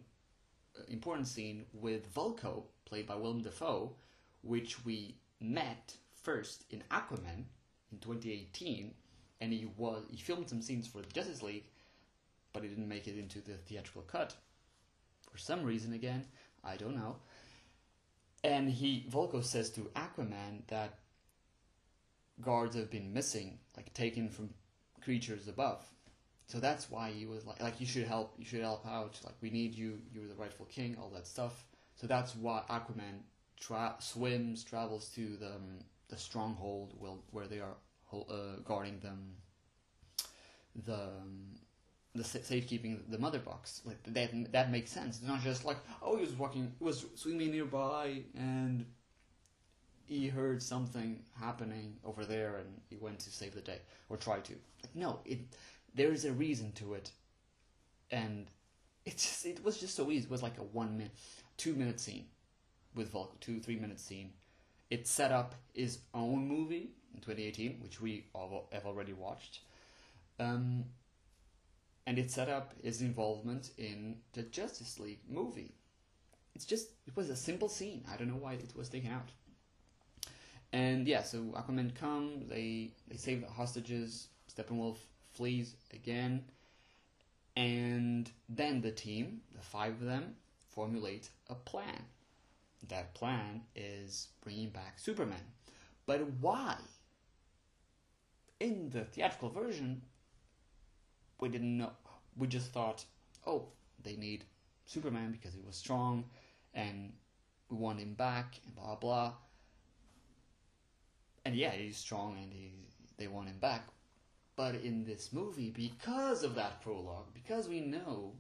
uh, 0.78 0.82
important 0.88 1.26
scene 1.26 1.64
with 1.72 2.12
Vulko, 2.14 2.64
played 2.84 3.06
by 3.06 3.14
Willem 3.14 3.42
Dafoe, 3.42 3.92
which 4.42 4.84
we 4.84 5.16
met 5.40 5.96
first 6.14 6.64
in 6.70 6.82
Aquaman 6.90 7.44
in 7.92 7.98
2018, 8.00 8.94
and 9.40 9.52
he 9.52 9.68
was 9.76 10.04
he 10.10 10.16
filmed 10.16 10.48
some 10.48 10.62
scenes 10.62 10.86
for 10.86 11.02
the 11.02 11.12
Justice 11.12 11.42
League, 11.42 11.68
but 12.52 12.62
he 12.62 12.68
didn't 12.68 12.88
make 12.88 13.06
it 13.06 13.18
into 13.18 13.40
the 13.40 13.54
theatrical 13.54 14.02
cut 14.02 14.34
for 15.36 15.42
some 15.42 15.62
reason 15.64 15.92
again. 15.92 16.24
I 16.64 16.76
don't 16.76 16.96
know. 16.96 17.16
And 18.42 18.70
he 18.70 19.06
Vulko 19.10 19.44
says 19.44 19.70
to 19.70 19.90
Aquaman 19.94 20.66
that 20.68 20.98
guards 22.40 22.74
have 22.76 22.90
been 22.90 23.12
missing, 23.12 23.58
like 23.76 23.92
taken 23.92 24.28
from 24.30 24.50
creatures 25.02 25.46
above. 25.48 25.84
So 26.46 26.58
that's 26.58 26.90
why 26.90 27.10
he 27.10 27.26
was 27.26 27.44
like, 27.44 27.60
like 27.62 27.80
you 27.80 27.86
should 27.86 28.06
help, 28.06 28.34
you 28.38 28.44
should 28.44 28.62
help 28.62 28.86
out. 28.86 29.20
Like 29.24 29.34
we 29.42 29.50
need 29.50 29.74
you. 29.74 29.98
You're 30.12 30.28
the 30.28 30.34
rightful 30.34 30.66
king. 30.66 30.96
All 31.00 31.10
that 31.10 31.26
stuff. 31.26 31.66
So 31.96 32.06
that's 32.06 32.34
why 32.34 32.62
Aquaman 32.70 33.20
tra- 33.60 33.96
swims, 33.98 34.64
travels 34.64 35.08
to 35.16 35.36
the 35.36 35.56
um, 35.56 35.80
the 36.08 36.16
stronghold, 36.16 36.94
well, 36.98 37.18
where 37.30 37.48
they 37.48 37.60
are 37.60 37.76
uh, 38.12 38.60
guarding 38.64 39.00
them, 39.00 39.34
the 40.86 40.94
um, 40.94 41.56
the 42.16 42.24
safekeeping 42.24 43.02
the 43.08 43.18
mother 43.18 43.38
box. 43.38 43.82
Like 43.84 43.98
that 44.06 44.52
that 44.52 44.70
makes 44.70 44.90
sense. 44.90 45.18
It's 45.18 45.26
not 45.26 45.40
just 45.42 45.64
like 45.64 45.78
oh 46.02 46.16
he 46.16 46.22
was 46.22 46.32
walking, 46.32 46.72
he 46.78 46.84
was 46.84 47.06
swimming 47.14 47.50
nearby 47.50 48.22
and 48.34 48.86
he 50.06 50.28
heard 50.28 50.62
something 50.62 51.20
happening 51.38 51.96
over 52.04 52.24
there 52.24 52.56
and 52.56 52.80
he 52.88 52.96
went 52.96 53.18
to 53.20 53.30
save 53.30 53.54
the 53.54 53.60
day 53.60 53.80
or 54.08 54.16
try 54.16 54.38
to. 54.40 54.52
Like 54.82 54.94
no, 54.94 55.20
it 55.24 55.40
there 55.94 56.12
is 56.12 56.24
a 56.24 56.32
reason 56.32 56.72
to 56.72 56.94
it, 56.94 57.10
and 58.10 58.46
it 59.04 59.12
just 59.12 59.44
it 59.46 59.64
was 59.64 59.78
just 59.78 59.94
so 59.96 60.10
easy. 60.10 60.24
It 60.24 60.30
was 60.30 60.42
like 60.42 60.58
a 60.58 60.62
one 60.62 60.96
minute, 60.96 61.14
two 61.56 61.74
minute 61.74 62.00
scene 62.00 62.26
with 62.94 63.10
Volk, 63.10 63.38
two 63.40 63.60
three 63.60 63.76
minute 63.76 63.98
scene. 63.98 64.32
It 64.90 65.08
set 65.08 65.32
up 65.32 65.56
his 65.72 65.98
own 66.14 66.46
movie 66.46 66.90
in 67.12 67.20
2018, 67.20 67.80
which 67.82 68.00
we 68.00 68.26
have 68.72 68.86
already 68.86 69.12
watched. 69.12 69.60
Um, 70.38 70.84
and 72.06 72.18
it 72.18 72.30
set 72.30 72.48
up 72.48 72.72
his 72.82 73.02
involvement 73.02 73.70
in 73.76 74.16
the 74.32 74.42
Justice 74.42 75.00
League 75.00 75.20
movie. 75.28 75.74
It's 76.54 76.64
just 76.64 76.90
it 77.06 77.16
was 77.16 77.28
a 77.28 77.36
simple 77.36 77.68
scene. 77.68 78.04
I 78.10 78.16
don't 78.16 78.28
know 78.28 78.36
why 78.36 78.54
it 78.54 78.72
was 78.76 78.88
taken 78.88 79.10
out. 79.10 79.30
And 80.72 81.06
yeah, 81.06 81.22
so 81.22 81.38
Aquaman 81.56 81.94
comes, 81.94 82.48
they 82.48 82.92
they 83.08 83.16
save 83.16 83.42
the 83.42 83.48
hostages. 83.48 84.28
Steppenwolf 84.54 84.96
flees 85.34 85.74
again, 85.92 86.44
and 87.56 88.30
then 88.48 88.80
the 88.80 88.90
team, 88.90 89.40
the 89.54 89.62
five 89.62 89.92
of 89.94 90.06
them, 90.06 90.36
formulate 90.68 91.28
a 91.50 91.54
plan. 91.54 92.04
That 92.88 93.14
plan 93.14 93.62
is 93.74 94.28
bringing 94.42 94.70
back 94.70 94.98
Superman. 94.98 95.44
But 96.06 96.20
why? 96.40 96.76
In 98.60 98.90
the 98.90 99.04
theatrical 99.04 99.50
version, 99.50 100.02
we 101.40 101.48
didn't 101.48 101.78
know. 101.78 101.90
We 102.36 102.46
just 102.46 102.72
thought, 102.72 103.04
oh, 103.46 103.66
they 104.02 104.16
need 104.16 104.44
Superman 104.84 105.32
because 105.32 105.54
he 105.54 105.62
was 105.66 105.76
strong, 105.76 106.24
and 106.74 107.12
we 107.70 107.76
want 107.76 108.00
him 108.00 108.14
back, 108.14 108.58
and 108.64 108.74
blah 108.74 108.96
blah. 108.96 109.32
And 111.44 111.54
yeah, 111.54 111.70
he's 111.70 111.96
strong, 111.96 112.38
and 112.42 112.52
he 112.52 112.72
they 113.18 113.28
want 113.28 113.48
him 113.48 113.58
back. 113.58 113.86
But 114.56 114.76
in 114.76 115.04
this 115.04 115.32
movie, 115.32 115.70
because 115.70 116.42
of 116.42 116.54
that 116.54 116.80
prologue, 116.82 117.32
because 117.34 117.68
we 117.68 117.80
know 117.80 118.32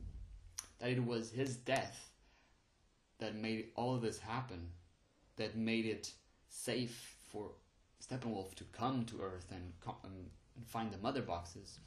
that 0.78 0.90
it 0.90 1.04
was 1.04 1.30
his 1.30 1.56
death 1.56 2.10
that 3.18 3.34
made 3.34 3.68
all 3.76 3.94
of 3.94 4.02
this 4.02 4.18
happen, 4.18 4.68
that 5.36 5.56
made 5.56 5.84
it 5.86 6.12
safe 6.48 7.16
for 7.30 7.50
Steppenwolf 8.02 8.54
to 8.54 8.64
come 8.64 9.04
to 9.06 9.20
Earth 9.20 9.50
and, 9.50 9.72
and 10.04 10.30
find 10.66 10.92
the 10.92 10.98
mother 10.98 11.22
boxes. 11.22 11.78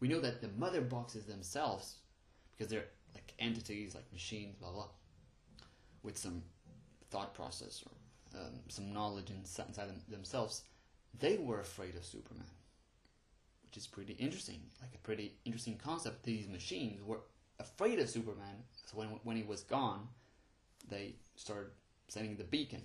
We 0.00 0.08
know 0.08 0.20
that 0.20 0.40
the 0.40 0.48
mother 0.56 0.80
boxes 0.80 1.24
themselves, 1.24 1.96
because 2.52 2.70
they're 2.70 2.86
like 3.14 3.32
entities, 3.38 3.94
like 3.94 4.12
machines, 4.12 4.56
blah 4.56 4.72
blah, 4.72 4.88
with 6.02 6.18
some 6.18 6.42
thought 7.10 7.34
process 7.34 7.82
or 7.86 8.40
um, 8.40 8.54
some 8.68 8.92
knowledge 8.92 9.30
inside 9.30 9.88
them, 9.88 10.00
themselves, 10.08 10.62
they 11.18 11.36
were 11.36 11.60
afraid 11.60 11.94
of 11.94 12.04
Superman, 12.04 12.44
which 13.64 13.76
is 13.76 13.86
pretty 13.86 14.14
interesting. 14.14 14.60
Like 14.82 14.94
a 14.94 14.98
pretty 14.98 15.36
interesting 15.44 15.78
concept. 15.82 16.24
These 16.24 16.48
machines 16.48 17.00
were 17.02 17.20
afraid 17.58 17.98
of 18.00 18.08
Superman, 18.10 18.64
so 18.86 18.98
when 18.98 19.08
when 19.22 19.36
he 19.36 19.42
was 19.42 19.62
gone, 19.62 20.08
they 20.88 21.14
started 21.36 21.70
sending 22.08 22.36
the 22.36 22.44
beacon. 22.44 22.82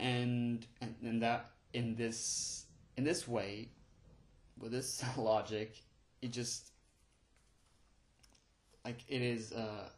And 0.00 0.66
and, 0.80 0.94
and 1.02 1.22
that 1.22 1.50
in 1.72 1.94
this 1.94 2.66
in 2.96 3.04
this 3.04 3.28
way, 3.28 3.68
with 4.58 4.72
this 4.72 5.04
logic, 5.16 5.76
it 6.22 6.32
just 6.32 6.70
like 8.84 9.02
it 9.08 9.22
is 9.22 9.52
a, 9.52 9.90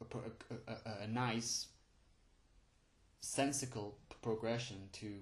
a, 0.00 0.72
a, 0.72 1.02
a 1.04 1.06
nice 1.06 1.68
sensical 3.20 3.98
progression 4.22 4.88
to 4.92 5.12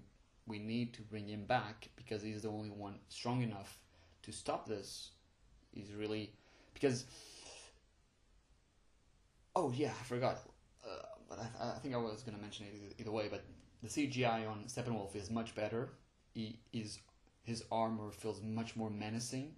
we 0.47 0.59
need 0.59 0.95
to 0.95 1.03
bring 1.03 1.29
him 1.29 1.45
back 1.45 1.89
because 1.97 2.23
he's 2.23 2.43
the 2.43 2.49
only 2.49 2.71
one 2.71 2.95
strong 3.09 3.43
enough 3.43 3.79
to 4.23 4.33
stop 4.33 4.67
this. 4.67 5.11
He's 5.73 5.93
really 5.93 6.33
because 6.75 7.05
oh 9.55 9.73
yeah, 9.75 9.91
I 10.01 10.05
forgot. 10.05 10.39
Uh, 10.85 11.03
but 11.29 11.39
I, 11.39 11.73
I 11.77 11.79
think 11.81 11.95
I 11.95 11.99
was 11.99 12.23
gonna 12.23 12.39
mention 12.39 12.67
it 12.67 12.95
either 12.99 13.11
way. 13.11 13.29
But 13.31 13.45
the 13.83 13.89
CGI 13.89 14.49
on 14.49 14.65
Steppenwolf 14.67 15.15
is 15.15 15.31
much 15.31 15.55
better. 15.55 15.91
He 16.35 16.59
is 16.73 16.99
his 17.49 17.65
armor 17.73 18.11
feels 18.11 18.43
much 18.43 18.77
more 18.77 18.91
menacing. 18.91 19.55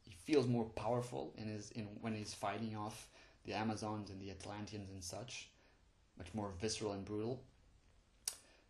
He 0.00 0.12
feels 0.24 0.46
more 0.46 0.64
powerful 0.64 1.34
in 1.36 1.46
his 1.46 1.70
in 1.72 1.84
when 2.00 2.14
he's 2.14 2.34
fighting 2.34 2.74
off 2.74 3.08
the 3.44 3.52
Amazons 3.52 4.10
and 4.10 4.20
the 4.20 4.30
Atlanteans 4.30 4.90
and 4.90 5.04
such. 5.04 5.50
Much 6.16 6.32
more 6.34 6.52
visceral 6.60 6.92
and 6.92 7.04
brutal. 7.04 7.42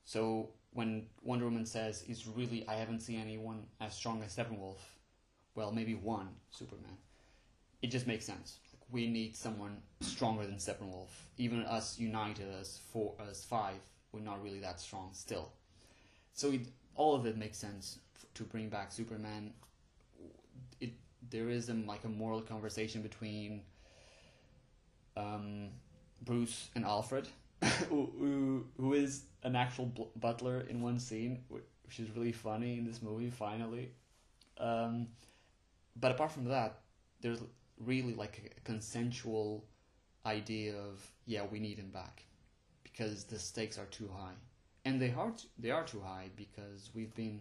So 0.04 0.50
when 0.72 1.06
Wonder 1.22 1.44
Woman 1.44 1.66
says, 1.66 2.02
"Is 2.02 2.26
really 2.26 2.66
I 2.66 2.74
haven't 2.74 3.00
seen 3.00 3.20
anyone 3.20 3.66
as 3.80 3.94
strong 3.94 4.22
as 4.22 4.34
Steppenwolf," 4.34 4.80
well, 5.54 5.70
maybe 5.70 5.94
one 5.94 6.34
Superman. 6.50 6.98
It 7.80 7.88
just 7.88 8.06
makes 8.06 8.24
sense. 8.24 8.58
Like, 8.72 8.82
we 8.90 9.06
need 9.06 9.36
someone 9.36 9.82
stronger 10.00 10.46
than 10.46 10.56
Steppenwolf. 10.56 11.10
Even 11.36 11.62
us 11.62 11.98
united 11.98 12.48
as 12.60 12.78
four, 12.92 13.14
as 13.30 13.44
five, 13.44 13.80
we're 14.10 14.20
not 14.20 14.42
really 14.42 14.60
that 14.60 14.80
strong 14.80 15.10
still. 15.12 15.52
So 16.32 16.50
it, 16.52 16.66
all 16.94 17.14
of 17.14 17.26
it 17.26 17.36
makes 17.36 17.58
sense 17.58 17.98
to 18.34 18.44
bring 18.44 18.68
back 18.68 18.92
Superman. 18.92 19.52
It 20.80 20.92
there 21.30 21.48
is 21.48 21.68
a, 21.68 21.74
like 21.74 22.04
a 22.04 22.08
moral 22.08 22.40
conversation 22.40 23.02
between 23.02 23.62
um, 25.16 25.68
Bruce 26.22 26.70
and 26.74 26.84
Alfred, 26.84 27.28
who, 27.88 28.10
who 28.18 28.66
who 28.76 28.94
is 28.94 29.24
an 29.42 29.56
actual 29.56 29.86
butler 30.16 30.60
in 30.68 30.80
one 30.80 30.98
scene, 30.98 31.44
which 31.48 31.98
is 31.98 32.10
really 32.16 32.32
funny 32.32 32.78
in 32.78 32.84
this 32.84 33.02
movie. 33.02 33.30
Finally, 33.30 33.90
um, 34.58 35.08
but 35.96 36.10
apart 36.12 36.32
from 36.32 36.44
that, 36.44 36.80
there's 37.20 37.40
really 37.78 38.14
like 38.14 38.52
a 38.56 38.60
consensual 38.60 39.64
idea 40.26 40.74
of 40.76 41.10
yeah, 41.26 41.42
we 41.50 41.58
need 41.58 41.78
him 41.78 41.90
back 41.90 42.24
because 42.82 43.24
the 43.24 43.38
stakes 43.38 43.78
are 43.78 43.86
too 43.86 44.08
high, 44.14 44.34
and 44.84 45.00
they 45.00 45.12
are 45.12 45.32
they 45.58 45.70
are 45.70 45.84
too 45.84 46.00
high 46.00 46.30
because 46.36 46.90
we've 46.94 47.14
been 47.14 47.40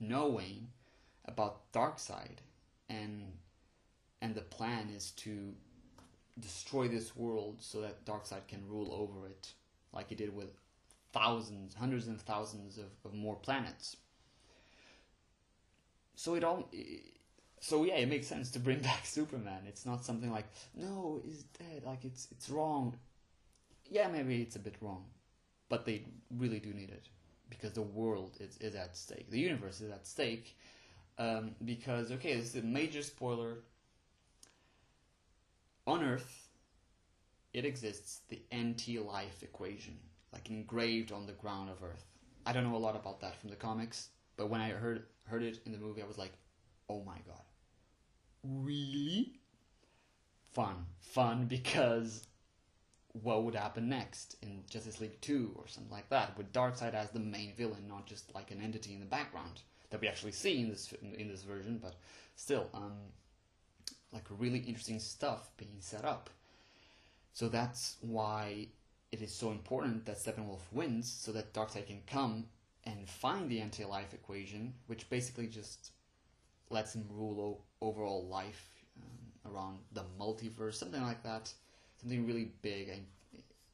knowing 0.00 0.68
about 1.26 1.70
Darkseid, 1.72 2.38
and 2.88 3.32
and 4.22 4.34
the 4.34 4.40
plan 4.40 4.88
is 4.94 5.12
to 5.12 5.54
destroy 6.38 6.88
this 6.88 7.14
world 7.14 7.56
so 7.60 7.80
that 7.82 8.04
Darkseid 8.04 8.48
can 8.48 8.66
rule 8.68 8.92
over 8.92 9.26
it, 9.26 9.52
like 9.92 10.08
he 10.08 10.14
did 10.14 10.34
with 10.34 10.50
thousands, 11.12 11.74
hundreds 11.74 12.06
and 12.06 12.20
thousands 12.20 12.78
of, 12.78 12.86
of 13.04 13.14
more 13.14 13.36
planets. 13.36 13.96
So 16.14 16.34
it 16.34 16.44
all, 16.44 16.68
so 17.60 17.84
yeah, 17.84 17.94
it 17.94 18.08
makes 18.08 18.26
sense 18.26 18.50
to 18.52 18.58
bring 18.58 18.78
back 18.90 19.04
Superman. 19.04 19.62
It's 19.66 19.86
not 19.86 20.04
something 20.04 20.30
like 20.30 20.46
no, 20.74 21.20
he's 21.24 21.44
dead. 21.58 21.84
Like 21.84 22.04
it's 22.04 22.28
it's 22.30 22.50
wrong. 22.50 22.96
Yeah, 23.90 24.08
maybe 24.08 24.40
it's 24.40 24.56
a 24.56 24.60
bit 24.60 24.76
wrong, 24.80 25.04
but 25.68 25.84
they 25.84 26.04
really 26.30 26.60
do 26.60 26.72
need 26.72 26.90
it 26.90 27.08
because 27.50 27.72
the 27.72 27.82
world 27.82 28.36
is, 28.40 28.56
is 28.58 28.74
at 28.74 28.96
stake. 28.96 29.30
The 29.30 29.38
universe 29.38 29.80
is 29.80 29.90
at 29.90 30.06
stake. 30.06 30.56
Um, 31.18 31.50
because 31.64 32.10
okay, 32.12 32.36
this 32.36 32.54
is 32.54 32.62
a 32.62 32.66
major 32.66 33.02
spoiler. 33.02 33.58
On 35.86 36.02
Earth, 36.02 36.48
it 37.52 37.64
exists 37.64 38.20
the 38.28 38.40
anti-life 38.52 39.42
equation, 39.42 39.98
like 40.32 40.48
engraved 40.48 41.12
on 41.12 41.26
the 41.26 41.32
ground 41.32 41.68
of 41.68 41.82
Earth. 41.82 42.06
I 42.46 42.52
don't 42.52 42.64
know 42.64 42.76
a 42.76 42.78
lot 42.78 42.96
about 42.96 43.20
that 43.20 43.38
from 43.38 43.50
the 43.50 43.56
comics, 43.56 44.08
but 44.36 44.48
when 44.48 44.60
I 44.60 44.70
heard 44.70 45.02
heard 45.24 45.42
it 45.42 45.58
in 45.66 45.72
the 45.72 45.78
movie, 45.78 46.02
I 46.02 46.06
was 46.06 46.16
like, 46.16 46.32
"Oh 46.88 47.02
my 47.04 47.18
god, 47.26 47.44
really?" 48.42 49.34
Fun, 50.52 50.86
fun 51.00 51.46
because 51.46 52.26
what 53.12 53.42
would 53.44 53.54
happen 53.54 53.88
next 53.88 54.36
in 54.42 54.62
Justice 54.68 55.00
League 55.00 55.20
Two 55.20 55.52
or 55.56 55.66
something 55.66 55.92
like 55.92 56.08
that, 56.10 56.36
with 56.38 56.52
Darkseid 56.52 56.94
as 56.94 57.10
the 57.10 57.18
main 57.18 57.54
villain, 57.56 57.88
not 57.88 58.06
just 58.06 58.34
like 58.34 58.50
an 58.50 58.62
entity 58.62 58.94
in 58.94 59.00
the 59.00 59.06
background 59.06 59.62
that 59.90 60.00
we 60.00 60.08
actually 60.08 60.32
see 60.32 60.60
in 60.60 60.68
this 60.68 60.94
in 61.02 61.28
this 61.28 61.42
version, 61.42 61.78
but 61.82 61.94
still, 62.36 62.68
um, 62.72 62.92
like 64.12 64.24
really 64.38 64.60
interesting 64.60 65.00
stuff 65.00 65.50
being 65.56 65.76
set 65.80 66.04
up. 66.04 66.30
So 67.32 67.48
that's 67.48 67.96
why 68.00 68.68
it 69.12 69.22
is 69.22 69.32
so 69.32 69.50
important 69.50 70.06
that 70.06 70.18
Steppenwolf 70.18 70.60
wins, 70.72 71.10
so 71.10 71.32
that 71.32 71.52
Darkseid 71.52 71.86
can 71.86 72.02
come 72.06 72.46
and 72.84 73.08
find 73.08 73.50
the 73.50 73.60
anti-life 73.60 74.14
equation, 74.14 74.74
which 74.86 75.10
basically 75.10 75.48
just 75.48 75.90
lets 76.70 76.94
him 76.94 77.04
rule 77.10 77.40
o- 77.82 77.86
overall 77.86 78.26
life 78.26 78.70
um, 79.02 79.52
around 79.52 79.78
the 79.92 80.04
multiverse, 80.18 80.74
something 80.74 81.02
like 81.02 81.22
that, 81.24 81.52
something 82.00 82.26
really 82.26 82.52
big 82.62 82.88
and 82.88 83.04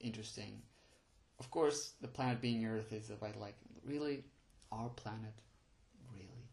interesting. 0.00 0.60
Of 1.38 1.50
course, 1.50 1.92
the 2.00 2.08
planet 2.08 2.40
being 2.40 2.64
Earth 2.66 2.92
is 2.92 3.10
about 3.10 3.36
like 3.38 3.56
really 3.84 4.24
our 4.72 4.88
planet, 4.90 5.34
really. 6.12 6.48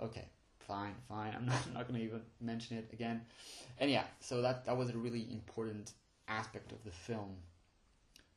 Okay, 0.00 0.28
fine, 0.58 0.94
fine. 1.08 1.34
I'm 1.36 1.46
not, 1.46 1.72
not 1.72 1.88
going 1.88 2.00
to 2.00 2.06
even 2.06 2.22
mention 2.40 2.78
it 2.78 2.88
again. 2.92 3.22
And 3.78 3.90
yeah, 3.90 4.04
so 4.20 4.42
that 4.42 4.64
that 4.66 4.76
was 4.76 4.90
a 4.90 4.96
really 4.96 5.26
important 5.30 5.92
aspect 6.28 6.72
of 6.72 6.82
the 6.84 6.90
film 6.90 7.36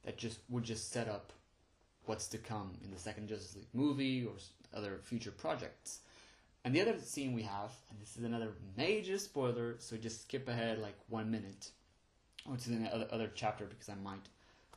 that 0.04 0.18
just 0.18 0.40
would 0.50 0.64
just 0.64 0.92
set 0.92 1.08
up 1.08 1.32
what's 2.06 2.28
to 2.30 2.38
come 2.38 2.72
in 2.84 2.92
the 2.92 3.00
second 3.00 3.28
Justice 3.28 3.56
League 3.56 3.74
movie 3.74 4.26
or 4.26 4.34
other 4.74 5.00
future 5.04 5.32
projects. 5.32 6.00
And 6.64 6.76
the 6.76 6.82
other 6.82 7.00
scene 7.00 7.34
we 7.34 7.44
have, 7.44 7.72
and 7.90 8.02
this 8.02 8.18
is 8.18 8.24
another 8.24 8.50
major 8.76 9.18
spoiler, 9.18 9.76
so 9.80 9.96
just 9.96 10.24
skip 10.24 10.50
ahead 10.50 10.80
like 10.80 10.98
one 11.08 11.32
minute, 11.32 11.72
or 12.48 12.56
is 12.56 12.68
in 12.68 12.88
other, 12.92 13.08
other 13.12 13.32
chapter 13.34 13.66
because 13.66 13.90
I 13.90 13.96
might 13.96 14.28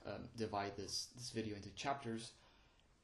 um, 0.07 0.29
divide 0.37 0.77
this 0.77 1.09
this 1.16 1.31
video 1.31 1.57
into 1.57 1.71
chapters. 1.71 2.33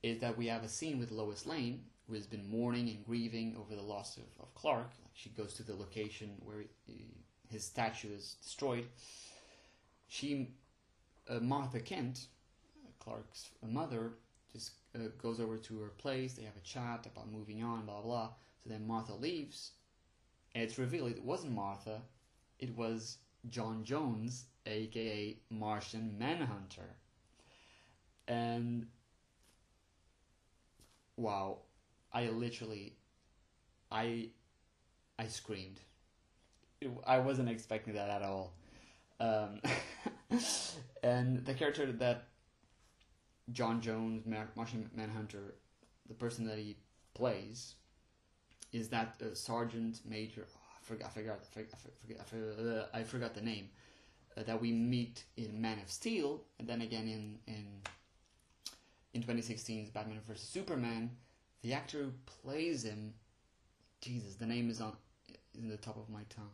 Is 0.03 0.21
that 0.21 0.37
we 0.37 0.47
have 0.47 0.63
a 0.63 0.69
scene 0.69 0.99
with 0.99 1.11
Lois 1.11 1.47
Lane 1.47 1.81
who 2.07 2.15
has 2.15 2.27
been 2.27 2.49
mourning 2.49 2.89
and 2.89 3.05
grieving 3.05 3.57
over 3.59 3.75
the 3.75 3.83
loss 3.83 4.17
of, 4.17 4.25
of 4.41 4.55
Clark. 4.55 4.91
She 5.15 5.31
goes 5.31 5.55
to 5.55 5.63
the 5.63 5.75
location 5.75 6.31
where 6.45 6.65
he, 6.87 7.07
his 7.49 7.65
statue 7.65 8.15
is 8.15 8.37
destroyed. 8.43 8.87
She, 10.07 10.51
uh, 11.29 11.41
Martha 11.41 11.81
Kent, 11.81 12.27
Clark's 13.01 13.51
mother, 13.67 14.13
just 14.53 14.73
uh, 14.95 15.09
goes 15.21 15.41
over 15.41 15.57
to 15.57 15.81
her 15.81 15.89
place. 15.99 16.35
They 16.35 16.45
have 16.45 16.57
a 16.57 16.61
chat 16.61 17.07
about 17.07 17.33
moving 17.33 17.65
on, 17.65 17.87
blah 17.87 18.03
blah. 18.03 18.29
So 18.63 18.71
then 18.71 18.87
Martha 18.87 19.15
leaves, 19.15 19.73
and 20.55 20.63
it's 20.63 20.79
revealed 20.79 21.11
it 21.11 21.25
wasn't 21.25 21.55
Martha, 21.55 22.03
it 22.59 22.77
was 22.77 23.19
J'onn 23.51 23.85
J'onzz, 23.85 24.45
aka 24.67 25.37
Martian 25.51 26.17
Manhunter. 26.19 26.97
And 28.29 28.87
wow, 31.17 31.59
I 32.13 32.29
literally, 32.29 32.95
I, 33.91 34.31
I 35.19 35.29
screamed. 35.29 35.81
I 37.07 37.19
wasn't 37.19 37.49
expecting 37.49 37.95
that 37.95 38.11
at 38.11 38.23
all. 38.23 38.53
Um, 39.19 39.61
and 41.03 41.45
the 41.45 41.55
character 41.55 41.91
that 41.93 42.25
J'onn 43.53 43.81
J'onzz, 43.81 44.27
Martian 44.57 44.91
Manhunter, 44.95 45.55
the 46.09 46.15
person 46.15 46.47
that 46.47 46.59
he 46.59 46.77
plays, 47.15 47.75
is 48.73 48.89
that 48.89 49.17
uh, 49.23 49.35
Sergeant 49.35 50.01
Major. 50.05 50.47
I 50.91 51.09
forgot. 51.09 51.09
I 51.09 51.11
forgot. 51.11 51.41
I 52.21 52.25
forgot. 52.25 52.59
Uh, 52.59 52.87
I 52.95 53.03
forgot 53.03 53.35
the 53.35 53.41
name 53.43 53.69
uh, 54.37 54.43
that 54.45 54.61
we 54.61 54.73
meet 54.73 55.25
in 55.37 55.61
Man 55.61 55.79
of 55.79 55.91
Steel, 55.91 56.43
and 56.59 56.69
then 56.69 56.83
again 56.83 57.09
in 57.09 57.39
in 57.47 57.67
in 59.15 59.23
2016's 59.23 59.91
Batman 59.91 60.21
vs 60.27 60.49
Superman. 60.49 61.11
The 61.63 61.73
actor 61.73 61.99
who 61.99 62.13
plays 62.43 62.85
him, 62.85 63.15
Jesus, 64.01 64.37
the 64.37 64.47
name 64.47 64.71
is 64.71 64.81
on 64.81 64.93
in 65.55 65.69
the 65.69 65.77
top 65.77 65.97
of 65.97 66.09
my 66.09 66.23
tongue, 66.29 66.51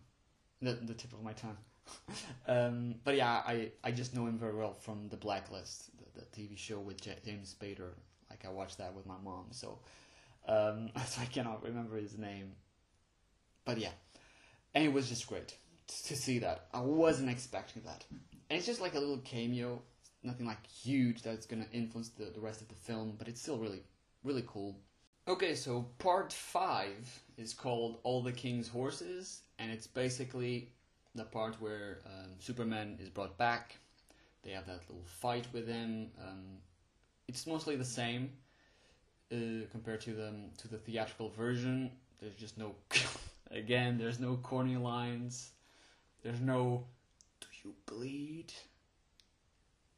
the 0.61 0.73
the 0.73 0.95
tip 0.95 1.13
of 1.13 1.23
my 1.23 1.33
tongue. 1.33 1.59
um, 2.47 2.95
but 3.05 3.17
yeah, 3.17 3.43
I, 3.45 3.73
I 3.83 3.91
just 3.91 4.15
know 4.15 4.27
him 4.27 4.39
very 4.39 4.55
well 4.55 4.73
from 4.73 5.09
The 5.09 5.17
Blacklist, 5.17 5.91
the, 5.99 6.21
the 6.21 6.27
TV 6.27 6.57
show 6.57 6.79
with 6.79 7.01
James 7.01 7.55
Spader. 7.61 7.91
Like 8.31 8.45
I 8.47 8.51
watched 8.51 8.79
that 8.79 8.95
with 8.95 9.05
my 9.05 9.17
mom, 9.23 9.47
so 9.51 9.81
um, 10.47 10.91
so 11.07 11.23
I 11.23 11.27
cannot 11.27 11.65
remember 11.65 11.97
his 11.97 12.17
name. 12.17 12.53
But 13.65 13.79
yeah, 13.79 13.91
and 14.75 14.85
it 14.85 14.93
was 14.93 15.09
just 15.09 15.27
great 15.27 15.57
to 16.07 16.17
see 16.17 16.39
that. 16.41 16.67
I 16.73 16.81
wasn't 16.81 17.31
expecting 17.31 17.83
that, 17.85 18.05
and 18.51 18.57
it's 18.59 18.67
just 18.67 18.81
like 18.81 18.95
a 18.95 18.99
little 18.99 19.19
cameo, 19.19 19.83
nothing 20.23 20.47
like 20.47 20.67
huge 20.67 21.23
that's 21.23 21.47
gonna 21.47 21.67
influence 21.73 22.11
the, 22.11 22.27
the 22.27 22.41
rest 22.41 22.61
of 22.61 22.69
the 22.69 22.75
film, 22.75 23.15
but 23.19 23.29
it's 23.29 23.41
still 23.41 23.59
really 23.59 23.83
really 24.25 24.45
cool. 24.47 24.77
Okay, 25.29 25.55
so 25.55 25.87
part 25.99 26.33
five 26.33 27.23
is 27.37 27.55
called 27.55 27.99
All 28.03 28.23
the 28.23 28.33
King's 28.33 28.69
Horses, 28.69 29.43
and 29.59 29.71
it's 29.71 29.87
basically 29.87 30.71
the 31.15 31.25
part 31.25 31.61
where 31.61 32.01
um, 32.07 32.31
Superman 32.41 32.99
is 33.01 33.09
brought 33.09 33.37
back. 33.39 33.77
They 34.43 34.51
have 34.51 34.67
that 34.67 34.81
little 34.89 35.05
fight 35.05 35.47
with 35.53 35.69
him. 35.69 36.11
Um, 36.21 36.59
it's 37.29 37.47
mostly 37.47 37.77
the 37.77 37.85
same 37.85 38.33
uh, 39.33 39.67
compared 39.71 40.01
to 40.03 40.13
the 40.13 40.33
to 40.59 40.69
the 40.69 40.79
theatrical 40.79 41.31
version. 41.31 41.91
There's 42.21 42.35
just 42.35 42.59
no, 42.59 42.75
again, 43.53 43.99
there's 43.99 44.19
no 44.19 44.37
corny 44.37 44.77
lines. 44.77 45.51
There's 46.23 46.41
no, 46.41 46.85
do 47.41 47.47
you 47.65 47.75
bleed? 47.87 48.53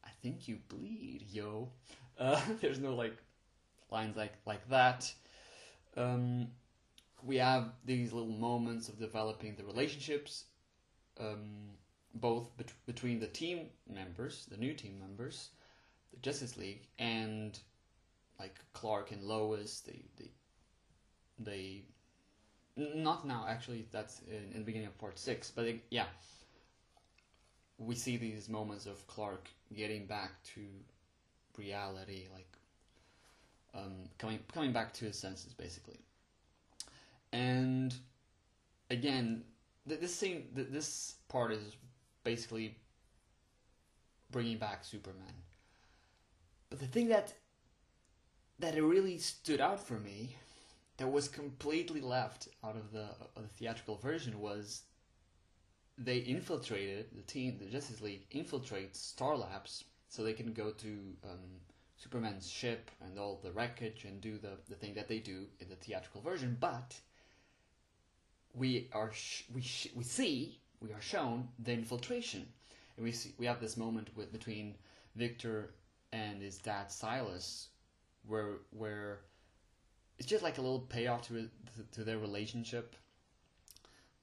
I 0.03 0.09
think 0.21 0.47
you 0.47 0.59
bleed, 0.69 1.25
yo. 1.31 1.69
Uh, 2.19 2.39
there's 2.61 2.79
no 2.79 2.95
like 2.95 3.17
lines 3.91 4.15
like 4.17 4.33
like 4.45 4.67
that. 4.69 5.11
Um, 5.97 6.47
we 7.23 7.37
have 7.37 7.71
these 7.85 8.13
little 8.13 8.29
moments 8.29 8.89
of 8.89 8.99
developing 8.99 9.55
the 9.55 9.63
relationships 9.63 10.45
um, 11.19 11.69
both 12.13 12.55
bet- 12.57 12.73
between 12.85 13.19
the 13.19 13.27
team 13.27 13.67
members, 13.91 14.45
the 14.49 14.57
new 14.57 14.73
team 14.73 14.99
members, 14.99 15.49
the 16.11 16.19
Justice 16.19 16.57
League, 16.57 16.87
and 16.99 17.57
like 18.39 18.59
Clark 18.73 19.11
and 19.11 19.23
Lois. 19.23 19.81
They 19.81 20.03
they 20.17 20.31
they 21.39 21.83
not 22.77 23.25
now 23.25 23.45
actually. 23.47 23.85
That's 23.91 24.21
in, 24.27 24.51
in 24.53 24.59
the 24.59 24.65
beginning 24.65 24.87
of 24.87 24.97
part 24.97 25.17
six, 25.17 25.51
but 25.51 25.65
it, 25.65 25.83
yeah, 25.89 26.05
we 27.77 27.95
see 27.95 28.17
these 28.17 28.49
moments 28.49 28.85
of 28.85 29.05
Clark 29.07 29.49
getting 29.75 30.05
back 30.05 30.31
to 30.55 30.61
reality, 31.57 32.27
like 32.33 32.47
um, 33.73 33.93
coming 34.17 34.39
coming 34.53 34.71
back 34.71 34.93
to 34.93 35.05
his 35.05 35.17
senses, 35.17 35.53
basically. 35.53 35.99
And 37.33 37.93
again, 38.89 39.43
this 39.85 40.15
scene, 40.15 40.47
this 40.53 41.15
part 41.27 41.51
is 41.51 41.75
basically 42.23 42.77
bringing 44.31 44.57
back 44.57 44.83
Superman. 44.83 45.33
But 46.69 46.79
the 46.79 46.87
thing 46.87 47.09
that 47.09 47.33
that 48.59 48.75
it 48.75 48.83
really 48.83 49.17
stood 49.17 49.59
out 49.59 49.85
for 49.85 49.99
me, 49.99 50.37
that 50.97 51.11
was 51.11 51.27
completely 51.27 52.01
left 52.01 52.47
out 52.63 52.75
of 52.75 52.91
the, 52.91 53.07
of 53.35 53.43
the 53.43 53.53
theatrical 53.57 53.97
version, 53.97 54.39
was 54.39 54.83
they 55.97 56.17
infiltrated 56.17 57.07
the 57.15 57.21
team, 57.21 57.57
the 57.59 57.65
Justice 57.65 58.01
League 58.01 58.29
infiltrates 58.29 58.95
Star 58.95 59.37
Labs 59.37 59.83
so 60.09 60.23
they 60.23 60.33
can 60.33 60.53
go 60.53 60.71
to 60.71 60.87
um, 61.23 61.39
Superman's 61.97 62.49
ship 62.49 62.91
and 63.01 63.17
all 63.17 63.39
the 63.43 63.51
wreckage 63.51 64.05
and 64.05 64.21
do 64.21 64.37
the, 64.37 64.57
the 64.69 64.75
thing 64.75 64.93
that 64.95 65.07
they 65.07 65.19
do 65.19 65.45
in 65.59 65.69
the 65.69 65.75
theatrical 65.75 66.21
version, 66.21 66.57
but 66.59 66.95
we 68.53 68.89
are 68.93 69.11
sh- 69.11 69.43
we 69.53 69.61
sh- 69.61 69.89
we 69.95 70.03
see 70.03 70.59
we 70.79 70.91
are 70.93 71.01
shown 71.01 71.47
the 71.59 71.73
infiltration, 71.73 72.47
and 72.95 73.05
we 73.05 73.11
see 73.11 73.33
we 73.37 73.45
have 73.45 73.59
this 73.59 73.77
moment 73.77 74.09
with 74.15 74.31
between 74.31 74.75
Victor 75.15 75.73
and 76.11 76.41
his 76.41 76.57
dad 76.57 76.91
Silas, 76.91 77.69
where 78.25 78.59
where 78.71 79.21
it's 80.17 80.27
just 80.27 80.43
like 80.43 80.57
a 80.57 80.61
little 80.61 80.79
payoff 80.79 81.27
to 81.27 81.49
to 81.91 82.03
their 82.03 82.17
relationship. 82.17 82.95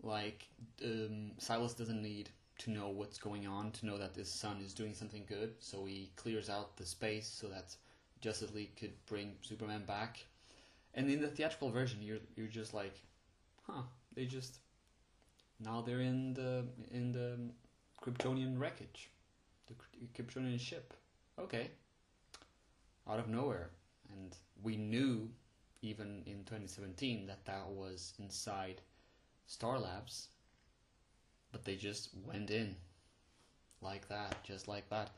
Like 0.02 0.48
um, 0.84 1.32
Silas 1.38 1.74
doesn't 1.74 2.02
need 2.02 2.30
to 2.58 2.70
know 2.70 2.88
what's 2.88 3.18
going 3.18 3.46
on 3.46 3.70
to 3.72 3.86
know 3.86 3.98
that 3.98 4.16
his 4.16 4.30
son 4.30 4.60
is 4.64 4.74
doing 4.74 4.94
something 4.94 5.24
good, 5.28 5.54
so 5.58 5.84
he 5.84 6.10
clears 6.16 6.48
out 6.48 6.76
the 6.76 6.86
space 6.86 7.26
so 7.26 7.48
that 7.48 7.74
Justice 8.20 8.54
League 8.54 8.76
could 8.76 8.92
bring 9.06 9.34
Superman 9.42 9.84
back. 9.84 10.24
And 10.94 11.10
in 11.10 11.20
the 11.20 11.28
theatrical 11.28 11.70
version, 11.70 12.02
you're 12.02 12.18
you're 12.36 12.46
just 12.46 12.74
like, 12.74 12.94
huh, 13.66 13.82
they 14.14 14.26
just 14.26 14.58
now 15.60 15.82
they're 15.82 16.00
in 16.00 16.34
the 16.34 16.64
in 16.90 17.12
the 17.12 17.38
Kryptonian 18.02 18.58
wreckage, 18.58 19.10
the 19.66 19.74
Kryptonian 20.14 20.58
ship. 20.58 20.94
Okay, 21.38 21.70
out 23.08 23.18
of 23.18 23.28
nowhere, 23.28 23.70
and 24.10 24.36
we 24.62 24.76
knew 24.76 25.30
even 25.82 26.22
in 26.26 26.44
2017 26.44 27.26
that 27.26 27.44
that 27.44 27.68
was 27.68 28.14
inside 28.18 28.80
Star 29.46 29.78
Labs, 29.78 30.28
but 31.50 31.64
they 31.64 31.74
just 31.74 32.10
went 32.26 32.50
in 32.50 32.76
like 33.82 34.08
that, 34.08 34.42
just 34.44 34.68
like 34.68 34.88
that. 34.90 35.10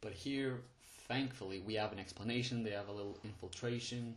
But 0.00 0.12
here, 0.12 0.60
thankfully, 1.06 1.60
we 1.60 1.74
have 1.74 1.92
an 1.92 1.98
explanation. 1.98 2.62
They 2.62 2.70
have 2.70 2.88
a 2.88 2.92
little 2.92 3.18
infiltration. 3.24 4.16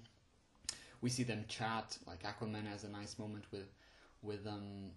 We 1.02 1.10
see 1.10 1.24
them 1.24 1.46
chat. 1.48 1.98
Like 2.06 2.24
Aquaman 2.24 2.68
has 2.68 2.84
a 2.84 2.90
nice 2.90 3.18
moment 3.18 3.46
with 3.52 3.72
with 4.22 4.46
um 4.48 4.90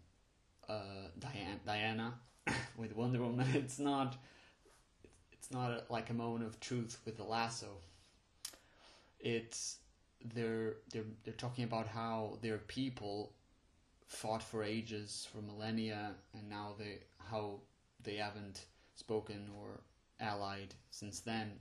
uh 0.68 1.08
Diana, 1.18 1.60
Diana 1.64 2.14
with 2.76 2.96
Wonder 2.96 3.20
Woman. 3.20 3.46
It's 3.54 3.78
not 3.78 4.16
it's 5.32 5.50
not 5.50 5.70
a, 5.70 5.82
like 5.90 6.10
a 6.10 6.14
moment 6.14 6.44
of 6.44 6.58
truth 6.60 6.98
with 7.04 7.16
the 7.16 7.24
lasso. 7.24 7.68
It's 9.20 9.78
they're 10.24 10.76
they're 10.90 11.04
they're 11.24 11.34
talking 11.34 11.64
about 11.64 11.86
how 11.88 12.38
their 12.42 12.58
people 12.58 13.32
fought 14.06 14.42
for 14.42 14.62
ages, 14.62 15.26
for 15.32 15.40
millennia, 15.42 16.12
and 16.34 16.48
now 16.48 16.74
they 16.78 17.00
how 17.18 17.60
they 18.02 18.16
haven't 18.16 18.66
spoken 18.96 19.48
or 19.58 19.80
allied 20.20 20.74
since 20.90 21.20
then. 21.20 21.52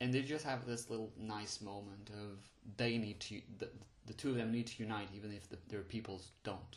and 0.00 0.12
they 0.12 0.22
just 0.22 0.44
have 0.44 0.66
this 0.66 0.90
little 0.90 1.12
nice 1.18 1.60
moment 1.60 2.10
of 2.10 2.38
they 2.76 2.98
need 2.98 3.20
to 3.20 3.40
the, 3.58 3.68
the 4.06 4.12
two 4.12 4.30
of 4.30 4.36
them 4.36 4.52
need 4.52 4.66
to 4.66 4.82
unite 4.82 5.08
even 5.14 5.32
if 5.32 5.48
the, 5.48 5.58
their 5.68 5.82
peoples 5.82 6.30
don't 6.42 6.76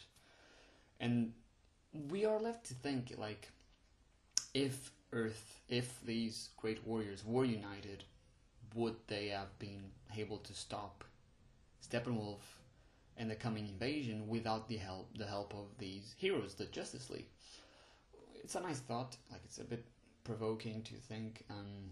and 0.99 1.34
we 2.10 2.26
are 2.26 2.39
left 2.39 2.66
to 2.66 2.74
think 2.74 3.14
like 3.18 3.49
if 4.53 4.91
earth 5.14 5.62
if 5.70 5.99
these 6.05 6.49
great 6.58 6.86
warriors 6.86 7.24
were 7.26 7.45
united 7.45 8.03
would 8.76 8.95
they 9.07 9.28
have 9.30 9.57
been 9.59 9.91
able 10.18 10.38
to 10.38 10.53
stop 10.53 11.03
steppenwolf 11.88 12.41
and 13.18 13.30
the 13.30 13.36
coming 13.36 13.68
invasion 13.68 14.28
without 14.28 14.68
the 14.68 14.78
help 14.78 15.09
the 15.18 15.26
help 15.26 15.53
of 15.53 15.65
these 15.78 16.13
heroes 16.18 16.53
the 16.55 16.65
justice 16.65 17.09
league 17.09 17.28
it's 18.43 18.55
a 18.55 18.61
nice 18.61 18.80
thought 18.80 19.15
like 19.32 19.41
it's 19.45 19.57
a 19.59 19.63
bit 19.63 19.86
provoking 20.24 20.82
to 20.84 20.93
think 20.95 21.43
um, 21.49 21.89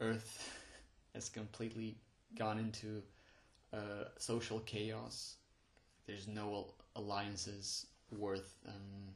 earth 0.00 0.50
has 1.14 1.28
completely 1.28 1.96
gone 2.36 2.58
into 2.58 3.02
uh, 3.72 4.04
social 4.18 4.60
chaos. 4.60 5.36
There's 6.06 6.26
no 6.26 6.68
alliances 6.96 7.86
worth 8.16 8.54
um, 8.66 9.12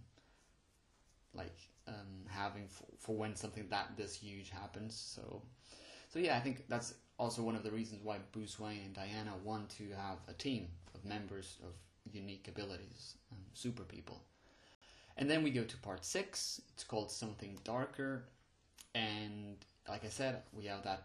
like 1.35 1.57
um, 1.89 2.27
having 2.29 2.69
for, 2.69 2.87
for 2.99 3.17
when 3.17 3.35
something 3.35 3.67
that 3.71 3.97
this 3.97 4.15
huge 4.15 4.51
happens. 4.51 4.95
So, 4.95 5.43
so 6.13 6.19
yeah, 6.19 6.37
I 6.37 6.41
think 6.41 6.65
that's 6.69 6.95
also 7.19 7.43
one 7.43 7.57
of 7.57 7.63
the 7.63 7.71
reasons 7.71 8.01
why 8.03 8.19
Bruce 8.33 8.59
Wayne 8.61 8.81
and 8.85 8.95
Diana 8.95 9.33
want 9.43 9.71
to 9.71 9.85
have 9.91 10.19
a 10.29 10.33
team 10.35 10.69
of 10.95 11.05
members 11.05 11.57
of 11.63 11.73
unique 12.13 12.49
abilities, 12.49 13.15
um, 13.31 13.39
super 13.55 13.85
people. 13.85 14.21
And 15.17 15.31
then 15.31 15.43
we 15.43 15.51
go 15.51 15.65
to 15.65 15.77
part 15.79 16.05
six. 16.05 16.61
It's 16.75 16.85
called 16.85 17.11
Something 17.11 17.59
Darker, 17.65 18.25
and 18.95 19.57
like 19.89 20.05
I 20.05 20.09
said, 20.09 20.43
we 20.53 20.67
have 20.67 20.83
that 20.85 21.05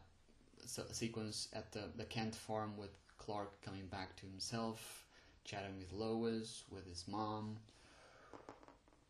sequence 0.92 1.48
at 1.54 1.72
the 1.72 1.84
the 1.96 2.06
Kent 2.06 2.36
farm 2.36 2.76
with 2.78 2.92
Clark 3.18 3.62
coming 3.62 3.86
back 3.88 4.16
to 4.18 4.26
himself, 4.26 5.06
chatting 5.46 5.78
with 5.78 5.92
Lois, 5.94 6.64
with 6.70 6.88
his 6.88 7.06
mom. 7.08 7.58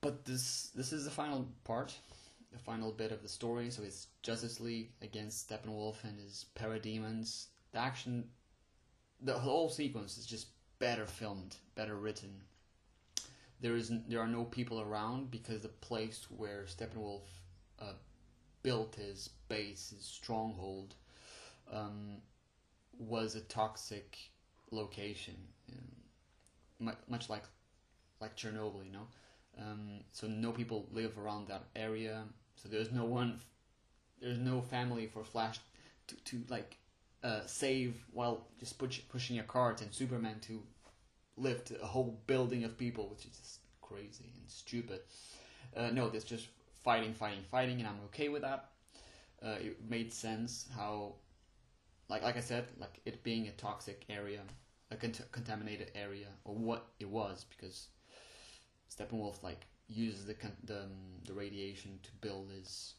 But 0.02 0.26
this 0.26 0.72
this 0.76 0.94
is 0.94 1.06
the 1.06 1.12
final 1.12 1.48
part, 1.64 1.94
the 2.52 2.60
final 2.60 2.92
bit 2.92 3.12
of 3.12 3.22
the 3.22 3.30
story. 3.30 3.70
So 3.70 3.84
it's 3.84 4.08
Justice 4.24 4.60
League 4.60 4.92
against 5.02 5.50
Steppenwolf 5.50 6.04
and 6.04 6.20
his 6.20 6.46
parademons. 6.56 7.48
The 7.72 7.80
action, 7.80 8.30
the 9.22 9.38
whole 9.38 9.70
sequence 9.70 10.18
is 10.18 10.26
just 10.26 10.48
better 10.80 11.06
filmed, 11.06 11.56
better 11.76 11.96
written. 11.96 12.42
There 13.60 13.76
is 13.76 13.92
there 14.08 14.22
are 14.22 14.28
no 14.28 14.44
people 14.46 14.82
around 14.82 15.32
because 15.32 15.62
the 15.62 15.70
place 15.70 16.28
where 16.30 16.66
Steppenwolf 16.66 17.24
uh, 17.80 17.94
built 18.62 18.96
his 18.96 19.30
base, 19.50 19.94
his 19.96 20.06
stronghold, 20.06 20.94
um, 21.72 22.18
was 23.00 23.36
a 23.36 23.42
toxic 23.42 24.18
location, 24.72 25.36
um, 25.72 26.96
much 27.08 27.30
like 27.30 27.44
like 28.22 28.36
Chernobyl, 28.36 28.86
you 28.86 28.92
know. 28.92 29.08
Um, 29.60 30.02
so 30.12 30.28
no 30.28 30.52
people 30.52 30.88
live 30.92 31.18
around 31.18 31.48
that 31.48 31.64
area. 31.76 32.24
So 32.56 32.70
there's 32.70 32.92
no 32.92 33.06
one, 33.06 33.40
there's 34.22 34.38
no 34.38 34.62
family 34.62 35.08
for 35.08 35.24
Flash 35.24 35.60
to, 36.08 36.16
to 36.16 36.44
like 36.50 36.78
uh, 37.24 37.42
save 37.46 37.96
while 38.12 38.48
just 38.60 38.78
push, 38.78 39.02
pushing 39.10 39.40
a 39.40 39.44
cart 39.44 39.82
and 39.82 39.94
Superman 39.94 40.40
to 40.42 40.62
lift 41.38 41.72
a 41.72 41.86
whole 41.86 42.20
building 42.28 42.64
of 42.64 42.78
people, 42.78 43.10
which 43.10 43.26
is 43.26 43.38
just 43.38 43.60
crazy 43.82 44.32
and 44.36 44.50
stupid. 44.50 45.02
Uh, 45.76 45.90
no, 45.92 46.10
there's 46.10 46.24
just 46.24 46.48
fighting, 46.84 47.14
fighting, 47.14 47.44
fighting, 47.52 47.80
and 47.80 47.88
I'm 47.88 48.00
okay 48.06 48.30
with 48.30 48.42
that. 48.44 48.70
Uh, 49.44 49.56
it 49.60 49.78
made 49.88 50.12
sense 50.12 50.68
how 50.76 51.14
like 52.10 52.24
like 52.24 52.38
I 52.38 52.42
said, 52.42 52.66
like 52.80 53.02
it 53.06 53.24
being 53.24 53.48
a 53.48 53.52
toxic 53.52 54.06
area, 54.10 54.42
a 54.92 54.96
cont- 54.96 55.32
contaminated 55.32 55.92
area, 55.96 56.28
or 56.46 56.56
what 56.56 56.88
it 57.00 57.10
was, 57.10 57.46
because 57.50 57.88
Steppenwolf 58.90 59.44
like 59.44 59.66
uses 59.88 60.26
the 60.26 60.36
the, 60.64 60.82
um, 60.82 60.92
the 61.26 61.34
radiation 61.34 62.00
to 62.04 62.12
build 62.22 62.50
his 62.50 62.94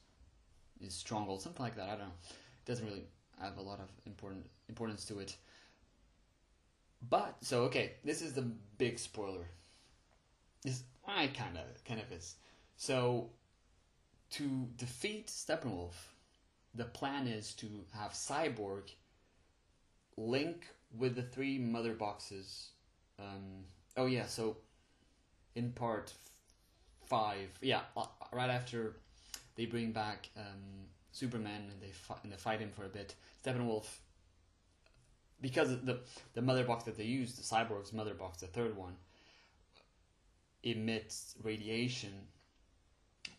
his 0.80 0.95
stronghold, 0.95 1.43
something 1.43 1.62
like 1.62 1.76
that. 1.76 1.89
I 1.89 1.91
don't 1.93 2.01
know. 2.01 2.12
It 2.30 2.66
doesn't 2.66 2.86
really 2.86 3.05
have 3.41 3.57
a 3.59 3.62
lot 3.62 3.80
of 3.80 3.89
important 4.07 4.47
importance 4.68 5.05
to 5.07 5.18
it. 5.18 5.36
But 7.09 7.36
so 7.41 7.62
okay, 7.64 7.93
this 8.05 8.22
is 8.22 8.32
the 8.32 8.43
big 8.78 8.99
spoiler. 8.99 9.47
This 10.62 10.82
I 11.07 11.28
kind 11.28 11.57
of 11.57 11.84
kind 11.84 12.01
of 12.01 12.11
is. 12.12 12.36
So 12.76 13.30
to 14.30 14.68
defeat 14.76 15.28
Steppenwolf, 15.28 15.95
the 16.74 16.84
plan 16.84 17.26
is 17.26 17.55
to 17.55 17.66
have 17.95 18.12
Cyborg 18.12 18.91
link 20.16 20.66
with 20.97 21.14
the 21.16 21.22
three 21.22 21.59
mother 21.59 21.95
boxes. 21.95 22.70
Um, 23.18 23.64
oh 23.97 24.07
yeah, 24.07 24.26
so 24.26 24.57
in 25.59 25.73
part 25.73 26.13
five, 27.07 27.49
yeah, 27.61 27.81
uh, 27.97 28.07
right 28.33 28.51
after 28.51 28.97
they 29.57 29.67
bring 29.67 29.93
back 29.93 30.29
um, 30.37 30.87
Superman 31.13 31.63
and 31.71 31.81
they 31.81 31.93
fight 31.93 32.19
and 32.23 32.33
they 32.33 32.37
fight 32.37 32.61
him 32.61 32.71
for 32.71 32.85
a 32.85 32.89
bit. 32.89 33.15
Steppenwolf, 33.45 33.87
because 35.41 35.69
the 35.83 36.01
the 36.35 36.43
mother 36.43 36.65
box 36.65 36.85
that 36.85 36.97
they 36.97 37.05
use, 37.05 37.35
the 37.35 37.43
Cyborg's 37.43 37.93
mother 37.93 38.15
box, 38.15 38.39
the 38.41 38.47
third 38.47 38.77
one, 38.77 38.97
emits 40.63 41.35
radiation 41.43 42.13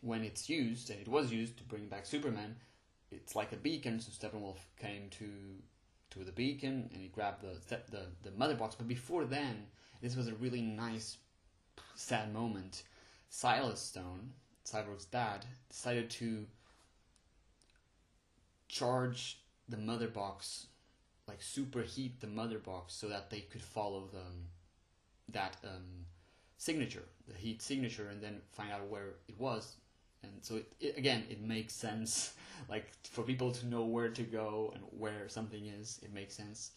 when 0.01 0.23
it's 0.23 0.49
used, 0.49 0.89
and 0.89 0.99
it 0.99 1.07
was 1.07 1.31
used 1.31 1.57
to 1.57 1.63
bring 1.63 1.87
back 1.87 2.05
Superman 2.05 2.55
it's 3.11 3.35
like 3.35 3.51
a 3.51 3.57
beacon. 3.57 3.99
So 3.99 4.11
Steppenwolf 4.11 4.57
came 4.79 5.09
to 5.19 5.29
to 6.11 6.23
the 6.23 6.31
beacon 6.31 6.89
and 6.91 7.01
he 7.01 7.09
grabbed 7.09 7.41
the 7.41 7.77
the 7.91 8.05
the 8.23 8.31
mother 8.37 8.55
box. 8.55 8.75
But 8.75 8.87
before 8.87 9.25
then, 9.25 9.67
this 10.01 10.15
was 10.15 10.27
a 10.27 10.35
really 10.35 10.61
nice, 10.61 11.17
sad 11.95 12.33
moment. 12.33 12.83
Silas 13.29 13.79
Stone, 13.79 14.31
Cyborg's 14.65 15.05
dad, 15.05 15.45
decided 15.69 16.09
to 16.09 16.45
charge 18.67 19.39
the 19.67 19.77
mother 19.77 20.07
box, 20.07 20.67
like 21.27 21.39
superheat 21.39 22.19
the 22.19 22.27
mother 22.27 22.59
box, 22.59 22.93
so 22.93 23.07
that 23.07 23.29
they 23.29 23.41
could 23.41 23.61
follow 23.61 24.09
the 24.11 24.23
that 25.31 25.57
um, 25.63 26.05
signature, 26.57 27.03
the 27.27 27.35
heat 27.35 27.61
signature, 27.61 28.09
and 28.09 28.21
then 28.21 28.41
find 28.51 28.71
out 28.71 28.87
where 28.87 29.15
it 29.27 29.39
was. 29.39 29.75
And 30.23 30.31
so 30.41 30.55
it, 30.55 30.71
it, 30.79 30.97
again 30.97 31.23
it 31.29 31.41
makes 31.41 31.73
sense. 31.73 32.33
Like 32.67 32.89
for 33.03 33.23
people 33.23 33.53
to 33.53 33.65
know 33.67 33.85
where 33.85 34.09
to 34.09 34.21
go 34.21 34.73
and 34.75 34.83
where 34.91 35.29
something 35.29 35.65
is 35.67 35.97
it 36.03 36.13
makes 36.13 36.35
sense. 36.35 36.71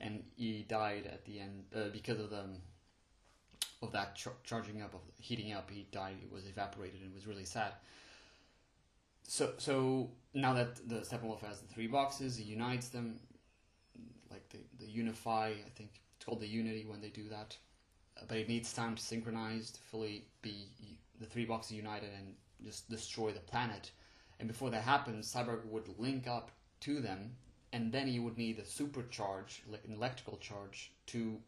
And 0.00 0.24
he 0.36 0.64
died 0.66 1.04
at 1.04 1.26
the 1.26 1.38
end 1.38 1.64
uh, 1.76 1.90
because 1.92 2.18
of 2.18 2.30
the 2.30 2.44
of 3.82 3.92
that 3.92 4.14
char- 4.14 4.36
charging 4.44 4.82
up 4.82 4.94
of 4.94 5.00
heating 5.18 5.52
up 5.52 5.70
he 5.70 5.86
died 5.92 6.16
it 6.22 6.32
was 6.32 6.46
evaporated 6.46 7.00
and 7.00 7.10
it 7.10 7.14
was 7.14 7.26
really 7.26 7.44
sad 7.44 7.72
so 9.22 9.52
so 9.58 10.10
now 10.34 10.52
that 10.52 10.76
the 10.88 10.96
Steppenwolf 10.96 11.40
has 11.40 11.60
the 11.60 11.72
three 11.72 11.86
boxes 11.86 12.36
he 12.36 12.44
unites 12.44 12.88
them 12.88 13.18
like 14.30 14.48
the, 14.50 14.58
the 14.78 14.90
unify 14.90 15.48
I 15.48 15.70
think 15.74 15.90
it's 16.16 16.24
called 16.24 16.40
the 16.40 16.48
unity 16.48 16.86
when 16.88 17.00
they 17.00 17.08
do 17.08 17.28
that 17.28 17.56
uh, 18.18 18.24
but 18.28 18.36
it 18.36 18.48
needs 18.48 18.72
time 18.72 18.94
to 18.94 19.02
synchronize 19.02 19.70
to 19.72 19.80
fully 19.80 20.26
be 20.42 20.68
the 21.20 21.26
three 21.26 21.44
boxes 21.44 21.72
united 21.72 22.10
and 22.18 22.34
just 22.64 22.88
destroy 22.90 23.32
the 23.32 23.40
planet. 23.40 23.90
And 24.38 24.48
before 24.48 24.70
that 24.70 24.82
happens, 24.82 25.32
Cyborg 25.32 25.64
would 25.66 25.88
link 25.98 26.26
up 26.26 26.50
to 26.80 27.00
them, 27.00 27.36
and 27.72 27.92
then 27.92 28.06
he 28.06 28.18
would 28.18 28.36
need 28.36 28.58
a 28.58 28.62
supercharge, 28.62 29.60
like 29.68 29.84
an 29.84 29.94
electrical 29.94 30.36
charge, 30.38 30.92
to 31.06 31.38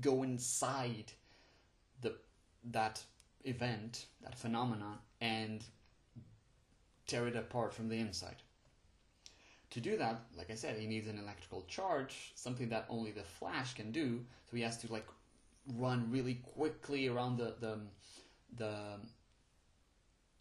go 0.00 0.22
inside 0.22 1.12
that 2.72 3.02
event, 3.44 4.06
that 4.22 4.36
phenomenon, 4.36 4.98
and 5.20 5.62
tear 7.06 7.28
it 7.28 7.36
apart 7.36 7.74
from 7.74 7.88
the 7.88 7.96
inside. 7.96 8.36
To 9.70 9.80
do 9.80 9.96
that, 9.98 10.20
like 10.36 10.50
I 10.50 10.54
said, 10.54 10.78
he 10.78 10.86
needs 10.86 11.08
an 11.08 11.18
electrical 11.18 11.64
charge, 11.66 12.32
something 12.36 12.68
that 12.68 12.86
only 12.88 13.10
the 13.10 13.24
Flash 13.24 13.74
can 13.74 13.90
do. 13.90 14.24
So 14.50 14.56
he 14.56 14.62
has 14.62 14.78
to 14.78 14.92
like 14.92 15.06
run 15.76 16.08
really 16.10 16.34
quickly 16.54 17.08
around 17.08 17.38
the 17.38 17.54
the 17.60 17.78
the 18.56 18.76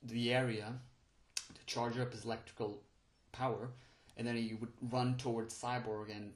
the 0.03 0.33
area 0.33 0.73
to 1.35 1.65
charge 1.65 1.97
up 1.97 2.11
his 2.11 2.25
electrical 2.25 2.81
power, 3.31 3.69
and 4.17 4.27
then 4.27 4.35
he 4.35 4.53
would 4.53 4.71
run 4.91 5.17
towards 5.17 5.59
Cyborg 5.59 6.15
and 6.15 6.31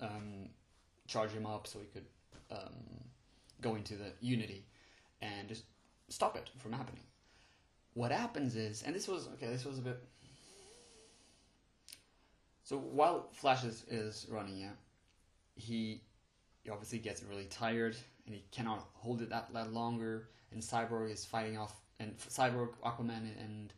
um, 0.00 0.48
charge 1.06 1.30
him 1.30 1.46
up 1.46 1.66
so 1.66 1.78
he 1.78 1.86
could 1.86 2.06
um, 2.50 2.74
go 3.62 3.74
into 3.74 3.94
the 3.94 4.12
Unity 4.20 4.66
and 5.24 5.48
just 5.48 5.64
stop 6.08 6.36
it 6.36 6.50
from 6.58 6.72
happening. 6.72 7.02
What 7.94 8.10
happens 8.10 8.56
is, 8.56 8.82
and 8.82 8.94
this 8.94 9.08
was 9.08 9.28
okay. 9.34 9.46
This 9.46 9.64
was 9.64 9.78
a 9.78 9.82
bit. 9.82 10.02
So 12.64 12.78
while 12.78 13.28
Flash 13.32 13.64
is, 13.64 13.84
is 13.88 14.26
running, 14.30 14.56
yeah, 14.56 14.70
he, 15.54 16.00
he 16.62 16.70
obviously 16.70 16.98
gets 16.98 17.22
really 17.22 17.44
tired 17.44 17.94
and 18.26 18.34
he 18.34 18.42
cannot 18.50 18.86
hold 18.94 19.20
it 19.20 19.28
that, 19.30 19.52
that 19.52 19.72
longer. 19.72 20.28
And 20.50 20.62
Cyborg 20.62 21.12
is 21.12 21.24
fighting 21.24 21.58
off 21.58 21.74
and 22.00 22.16
Cyborg, 22.18 22.70
Aquaman, 22.84 23.28
and 23.40 23.72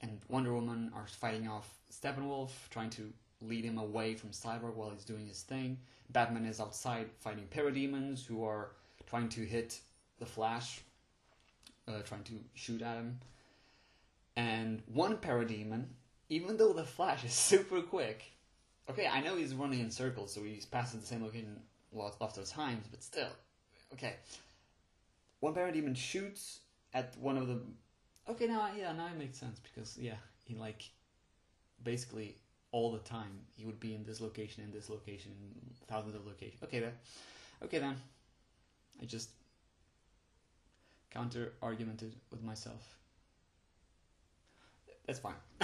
and 0.00 0.20
Wonder 0.28 0.52
Woman 0.52 0.90
are 0.94 1.06
fighting 1.06 1.48
off 1.48 1.78
Steppenwolf, 1.90 2.50
trying 2.70 2.90
to 2.90 3.10
lead 3.40 3.64
him 3.64 3.78
away 3.78 4.14
from 4.14 4.30
Cyborg 4.30 4.74
while 4.74 4.90
he's 4.90 5.04
doing 5.04 5.26
his 5.26 5.42
thing. 5.42 5.78
Batman 6.10 6.44
is 6.44 6.60
outside 6.60 7.10
fighting 7.20 7.46
parademons 7.50 8.24
who 8.26 8.44
are 8.44 8.72
trying 9.06 9.28
to 9.30 9.40
hit 9.42 9.80
the 10.18 10.26
Flash, 10.26 10.80
uh, 11.88 12.00
trying 12.02 12.24
to 12.24 12.32
shoot 12.54 12.82
at 12.82 12.96
him. 12.96 13.20
And 14.36 14.82
one 14.86 15.16
parademon, 15.16 15.86
even 16.28 16.56
though 16.56 16.72
the 16.72 16.84
Flash 16.84 17.24
is 17.24 17.32
super 17.52 17.82
quick, 17.82 18.32
okay, 18.90 19.06
I 19.06 19.20
know 19.20 19.36
he's 19.36 19.54
running 19.54 19.80
in 19.80 19.90
circles, 19.90 20.32
so 20.32 20.42
he's 20.42 20.66
passing 20.66 21.00
the 21.00 21.06
same 21.06 21.22
location 21.22 21.60
lots, 21.92 22.38
of 22.38 22.48
times, 22.48 22.86
but 22.90 23.02
still, 23.02 23.30
okay. 23.92 24.14
One 25.40 25.54
parademon 25.54 25.96
shoots 25.96 26.60
at 26.92 27.16
one 27.18 27.36
of 27.36 27.48
the. 27.48 27.60
Okay, 28.28 28.46
now 28.46 28.70
yeah, 28.76 28.92
now 28.92 29.06
it 29.06 29.18
makes 29.18 29.38
sense 29.38 29.60
because 29.60 29.98
yeah, 29.98 30.14
he 30.44 30.54
like 30.54 30.90
basically 31.82 32.36
all 32.72 32.90
the 32.90 32.98
time 33.00 33.40
he 33.54 33.66
would 33.66 33.78
be 33.78 33.94
in 33.94 34.04
this 34.04 34.20
location 34.20 34.64
and 34.64 34.72
this 34.72 34.88
location 34.88 35.32
and 35.38 35.74
thousands 35.86 36.14
of 36.14 36.26
locations. 36.26 36.62
Okay 36.62 36.80
then, 36.80 36.92
okay 37.62 37.78
then, 37.78 37.96
I 39.02 39.04
just 39.04 39.28
counter 41.14 41.52
argumented 41.62 42.14
with 42.30 42.42
myself. 42.42 42.96
That's 45.06 45.20
fine. 45.20 45.34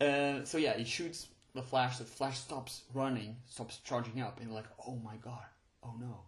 uh, 0.00 0.44
so 0.44 0.58
yeah, 0.58 0.76
he 0.76 0.84
shoots 0.84 1.28
the 1.54 1.62
Flash. 1.62 1.98
The 1.98 2.04
Flash 2.04 2.38
stops 2.38 2.82
running, 2.94 3.36
stops 3.48 3.78
charging 3.84 4.20
up, 4.20 4.40
and 4.40 4.52
like, 4.52 4.66
oh 4.86 4.96
my 5.04 5.16
god, 5.16 5.44
oh 5.82 5.94
no. 6.00 6.20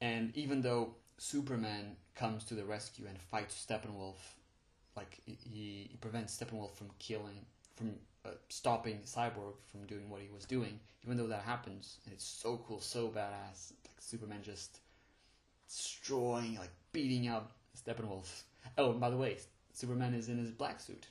And 0.00 0.36
even 0.36 0.62
though 0.62 0.94
Superman 1.18 1.96
comes 2.14 2.44
to 2.44 2.54
the 2.54 2.64
rescue 2.64 3.06
and 3.08 3.18
fights 3.18 3.66
Steppenwolf, 3.68 4.16
like 4.96 5.18
he, 5.24 5.36
he 5.88 5.96
prevents 6.00 6.36
Steppenwolf 6.36 6.74
from 6.74 6.88
killing, 6.98 7.44
from 7.76 7.94
uh, 8.24 8.30
stopping 8.48 9.00
Cyborg 9.04 9.54
from 9.70 9.86
doing 9.86 10.08
what 10.08 10.22
he 10.22 10.28
was 10.32 10.44
doing. 10.44 10.78
Even 11.04 11.16
though 11.16 11.26
that 11.26 11.42
happens, 11.42 11.98
and 12.04 12.14
it's 12.14 12.24
so 12.24 12.60
cool, 12.66 12.80
so 12.80 13.08
badass. 13.08 13.72
Like 13.84 13.96
Superman 13.98 14.40
just 14.42 14.80
destroying, 15.68 16.56
like 16.56 16.70
beating 16.92 17.28
up 17.28 17.52
Steppenwolf. 17.76 18.42
Oh, 18.76 18.90
and 18.90 19.00
by 19.00 19.10
the 19.10 19.16
way, 19.16 19.38
Superman 19.72 20.14
is 20.14 20.28
in 20.28 20.38
his 20.38 20.50
black 20.50 20.80
suit, 20.80 21.06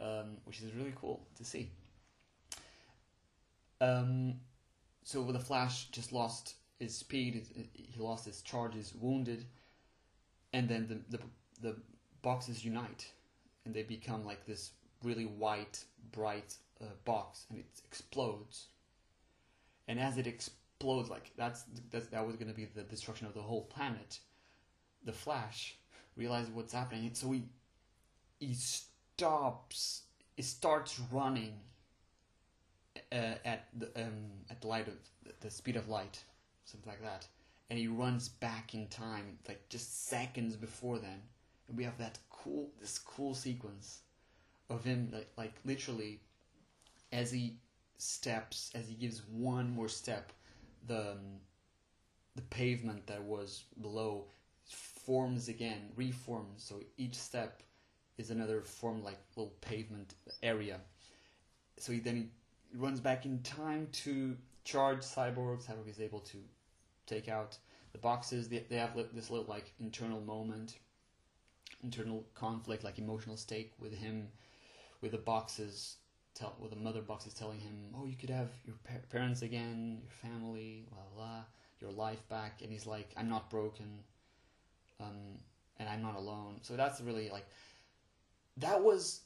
um, 0.00 0.36
which 0.44 0.60
is 0.62 0.72
really 0.74 0.94
cool 1.00 1.20
to 1.36 1.44
see. 1.44 1.70
Um, 3.80 4.34
so 5.04 5.22
with 5.22 5.36
the 5.36 5.44
Flash 5.44 5.86
just 5.86 6.12
lost 6.12 6.54
his 6.78 6.94
speed. 6.94 7.46
He 7.74 8.00
lost 8.00 8.24
his 8.24 8.42
charge. 8.42 8.74
He's 8.74 8.94
wounded, 8.94 9.44
and 10.52 10.68
then 10.68 10.86
the 10.88 11.16
the 11.16 11.24
the 11.60 11.76
boxes 12.22 12.64
unite, 12.64 13.10
and 13.64 13.74
they 13.74 13.82
become 13.82 14.24
like 14.24 14.46
this 14.46 14.72
really 15.02 15.24
white, 15.24 15.84
bright 16.12 16.54
uh, 16.80 16.86
box, 17.04 17.46
and 17.50 17.58
it 17.58 17.66
explodes. 17.84 18.66
And 19.88 20.00
as 20.00 20.18
it 20.18 20.26
explodes, 20.26 20.65
like 20.82 21.30
that's, 21.36 21.64
that's 21.90 22.06
that 22.08 22.26
was 22.26 22.36
going 22.36 22.48
to 22.48 22.54
be 22.54 22.66
the 22.66 22.82
destruction 22.82 23.26
of 23.26 23.34
the 23.34 23.42
whole 23.42 23.62
planet. 23.62 24.18
The 25.04 25.12
Flash 25.12 25.76
realizes 26.16 26.50
what's 26.50 26.72
happening, 26.72 27.10
so 27.14 27.30
he 27.32 27.44
he 28.38 28.54
stops. 28.54 30.02
He 30.36 30.42
starts 30.42 31.00
running 31.10 31.54
uh, 33.12 33.34
at 33.44 33.68
the 33.78 33.86
um, 33.96 34.30
at 34.50 34.60
the 34.60 34.66
light 34.66 34.88
of 34.88 34.94
the 35.40 35.50
speed 35.50 35.76
of 35.76 35.88
light, 35.88 36.22
something 36.64 36.90
like 36.90 37.02
that, 37.02 37.26
and 37.70 37.78
he 37.78 37.88
runs 37.88 38.28
back 38.28 38.74
in 38.74 38.86
time, 38.88 39.38
like 39.48 39.68
just 39.68 40.08
seconds 40.08 40.56
before 40.56 40.98
then, 40.98 41.22
and 41.68 41.76
we 41.76 41.84
have 41.84 41.98
that 41.98 42.18
cool 42.30 42.68
this 42.80 42.98
cool 42.98 43.34
sequence 43.34 44.00
of 44.68 44.84
him 44.84 45.08
like, 45.12 45.28
like 45.36 45.54
literally 45.64 46.20
as 47.12 47.30
he 47.30 47.56
steps 47.98 48.70
as 48.74 48.88
he 48.88 48.94
gives 48.94 49.22
one 49.30 49.70
more 49.70 49.88
step 49.88 50.32
the 50.86 51.12
um, 51.12 51.40
the 52.34 52.42
pavement 52.42 53.06
that 53.06 53.22
was 53.22 53.64
below 53.80 54.26
forms 54.64 55.48
again 55.48 55.90
reforms. 55.96 56.62
So 56.62 56.80
each 56.96 57.14
step 57.14 57.62
is 58.18 58.30
another 58.30 58.62
form 58.62 59.02
like 59.02 59.18
little 59.36 59.54
pavement 59.60 60.14
area. 60.42 60.80
So 61.78 61.92
he 61.92 62.00
then 62.00 62.30
he 62.70 62.78
runs 62.78 63.00
back 63.00 63.24
in 63.26 63.40
time 63.42 63.88
to 64.04 64.36
charge 64.64 64.98
cyborg 64.98 65.64
cyborg 65.64 65.88
is 65.88 66.00
able 66.00 66.20
to 66.20 66.38
take 67.06 67.28
out 67.28 67.56
the 67.92 67.98
boxes. 67.98 68.48
They, 68.48 68.64
they 68.68 68.76
have 68.76 68.96
this 69.14 69.30
little 69.30 69.46
like 69.46 69.72
internal 69.80 70.20
moment 70.20 70.76
internal 71.82 72.24
conflict 72.34 72.84
like 72.84 72.98
emotional 72.98 73.36
stake 73.36 73.72
with 73.78 73.94
him 73.94 74.28
with 75.00 75.12
the 75.12 75.18
boxes 75.18 75.96
tell 76.36 76.54
with 76.60 76.70
the 76.70 76.76
mother 76.76 77.02
box 77.02 77.26
is 77.26 77.34
telling 77.34 77.60
him, 77.60 77.94
"Oh, 77.96 78.06
you 78.06 78.16
could 78.16 78.30
have 78.30 78.50
your 78.64 78.76
pa- 78.84 79.06
parents 79.10 79.42
again, 79.42 79.98
your 80.02 80.10
family, 80.10 80.86
blah 80.90 81.08
blah, 81.14 81.44
your 81.80 81.90
life 81.90 82.26
back," 82.28 82.62
and 82.62 82.70
he's 82.70 82.86
like, 82.86 83.12
"I'm 83.16 83.28
not 83.28 83.50
broken, 83.50 84.04
um, 85.00 85.38
and 85.78 85.88
I'm 85.88 86.02
not 86.02 86.16
alone." 86.16 86.58
So 86.62 86.76
that's 86.76 87.00
really 87.00 87.30
like 87.30 87.46
that 88.58 88.82
was 88.82 89.22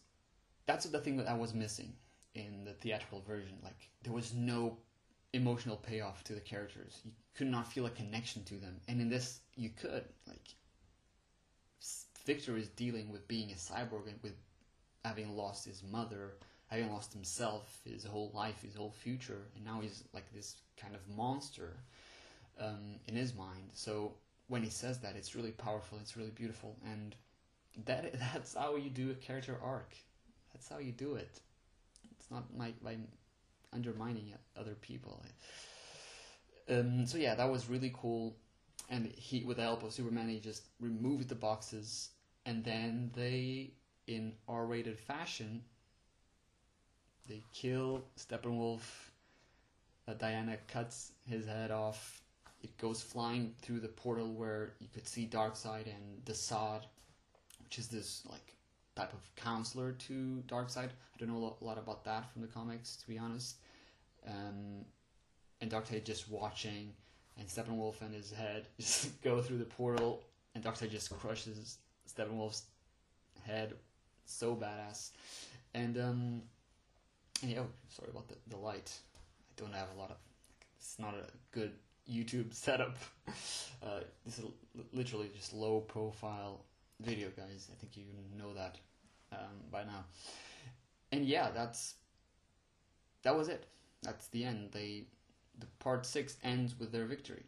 that's 0.66 0.86
the 0.86 1.00
thing 1.00 1.16
that 1.16 1.28
I 1.28 1.34
was 1.34 1.54
missing 1.54 1.92
in 2.34 2.64
the 2.64 2.74
theatrical 2.74 3.20
version. 3.22 3.58
Like 3.62 3.90
there 4.02 4.12
was 4.12 4.34
no 4.34 4.78
emotional 5.32 5.76
payoff 5.76 6.24
to 6.24 6.34
the 6.34 6.40
characters. 6.40 7.00
You 7.04 7.12
could 7.34 7.48
not 7.48 7.72
feel 7.72 7.86
a 7.86 7.90
connection 7.90 8.44
to 8.44 8.54
them, 8.54 8.80
and 8.88 9.00
in 9.00 9.08
this 9.08 9.40
you 9.56 9.70
could. 9.70 10.04
Like 10.26 10.54
Victor 12.26 12.56
is 12.56 12.68
dealing 12.68 13.10
with 13.10 13.26
being 13.26 13.50
a 13.50 13.54
cyborg 13.54 14.06
and 14.08 14.22
with 14.22 14.34
having 15.04 15.36
lost 15.36 15.64
his 15.64 15.82
mother, 15.82 16.34
having 16.70 16.90
lost 16.90 17.12
himself, 17.12 17.80
his 17.84 18.04
whole 18.04 18.30
life, 18.32 18.62
his 18.62 18.74
whole 18.76 18.92
future, 18.92 19.48
and 19.56 19.64
now 19.64 19.80
he's 19.80 20.04
like 20.14 20.32
this 20.32 20.56
kind 20.80 20.94
of 20.94 21.00
monster 21.16 21.76
um, 22.60 22.96
in 23.06 23.16
his 23.16 23.34
mind. 23.34 23.70
So 23.72 24.14
when 24.48 24.62
he 24.62 24.70
says 24.70 24.98
that, 25.00 25.16
it's 25.16 25.34
really 25.34 25.50
powerful. 25.50 25.98
It's 26.00 26.16
really 26.16 26.30
beautiful, 26.30 26.76
and 26.84 27.16
that 27.86 28.12
that's 28.32 28.54
how 28.54 28.76
you 28.76 28.90
do 28.90 29.10
a 29.10 29.14
character 29.14 29.58
arc. 29.62 29.96
That's 30.52 30.68
how 30.68 30.78
you 30.78 30.92
do 30.92 31.14
it. 31.14 31.40
It's 32.18 32.30
not 32.30 32.56
by, 32.56 32.72
by 32.82 32.96
undermining 33.72 34.32
other 34.56 34.74
people. 34.74 35.22
Um, 36.68 37.06
so 37.06 37.18
yeah, 37.18 37.34
that 37.34 37.50
was 37.50 37.68
really 37.68 37.92
cool. 37.96 38.36
And 38.88 39.06
he, 39.06 39.44
with 39.44 39.58
the 39.58 39.62
help 39.62 39.82
of 39.84 39.92
Superman, 39.92 40.28
he 40.28 40.40
just 40.40 40.64
removed 40.80 41.28
the 41.28 41.34
boxes, 41.36 42.10
and 42.44 42.64
then 42.64 43.10
they 43.14 43.72
in 44.06 44.32
R-rated 44.48 44.98
fashion. 44.98 45.62
They 47.28 47.42
kill 47.52 48.04
Steppenwolf. 48.18 48.80
Uh, 50.08 50.14
Diana 50.14 50.56
cuts 50.68 51.12
his 51.28 51.46
head 51.46 51.70
off. 51.70 52.22
It 52.62 52.76
goes 52.78 53.02
flying 53.02 53.54
through 53.62 53.80
the 53.80 53.88
portal 53.88 54.32
where 54.32 54.72
you 54.80 54.88
could 54.92 55.06
see 55.06 55.26
Darkseid 55.26 55.86
and 55.86 56.24
the 56.24 56.32
Desaad, 56.32 56.82
which 57.64 57.78
is 57.78 57.88
this 57.88 58.22
like 58.28 58.54
type 58.96 59.12
of 59.12 59.34
counselor 59.36 59.92
to 59.92 60.42
Darkseid. 60.46 60.88
I 60.88 61.18
don't 61.18 61.28
know 61.28 61.56
a 61.60 61.64
lot 61.64 61.78
about 61.78 62.04
that 62.04 62.30
from 62.32 62.42
the 62.42 62.48
comics, 62.48 62.96
to 62.96 63.08
be 63.08 63.18
honest. 63.18 63.56
Um, 64.26 64.84
and 65.60 65.70
Darkseid 65.70 66.04
just 66.04 66.30
watching, 66.30 66.92
and 67.38 67.48
Steppenwolf 67.48 68.00
and 68.02 68.14
his 68.14 68.30
head 68.30 68.66
just 68.78 69.22
go 69.22 69.40
through 69.40 69.58
the 69.58 69.64
portal, 69.64 70.22
and 70.54 70.64
Darkseid 70.64 70.90
just 70.90 71.10
crushes 71.18 71.78
Steppenwolf's 72.08 72.64
head 73.42 73.74
so 74.24 74.54
badass. 74.54 75.10
And 75.74 75.98
um, 75.98 76.42
and, 77.42 77.58
oh, 77.58 77.66
sorry 77.88 78.10
about 78.10 78.28
the, 78.28 78.36
the 78.48 78.56
light. 78.56 78.92
I 79.16 79.60
don't 79.60 79.74
have 79.74 79.88
a 79.94 79.98
lot 79.98 80.10
of. 80.10 80.16
It's 80.78 80.98
not 80.98 81.14
a 81.14 81.24
good 81.52 81.72
YouTube 82.10 82.52
setup. 82.54 82.96
Uh, 83.82 84.00
this 84.24 84.38
is 84.38 84.44
literally 84.92 85.30
just 85.36 85.52
low 85.52 85.80
profile 85.80 86.64
video, 87.00 87.28
guys. 87.36 87.68
I 87.72 87.76
think 87.80 87.96
you 87.96 88.04
know 88.36 88.52
that 88.54 88.78
um, 89.32 89.56
by 89.70 89.84
now. 89.84 90.04
And 91.12 91.24
yeah, 91.24 91.50
that's 91.50 91.94
that 93.22 93.36
was 93.36 93.48
it. 93.48 93.66
That's 94.02 94.28
the 94.28 94.44
end. 94.44 94.70
They 94.72 95.04
the 95.58 95.66
part 95.78 96.06
six 96.06 96.36
ends 96.42 96.78
with 96.78 96.92
their 96.92 97.06
victory, 97.06 97.44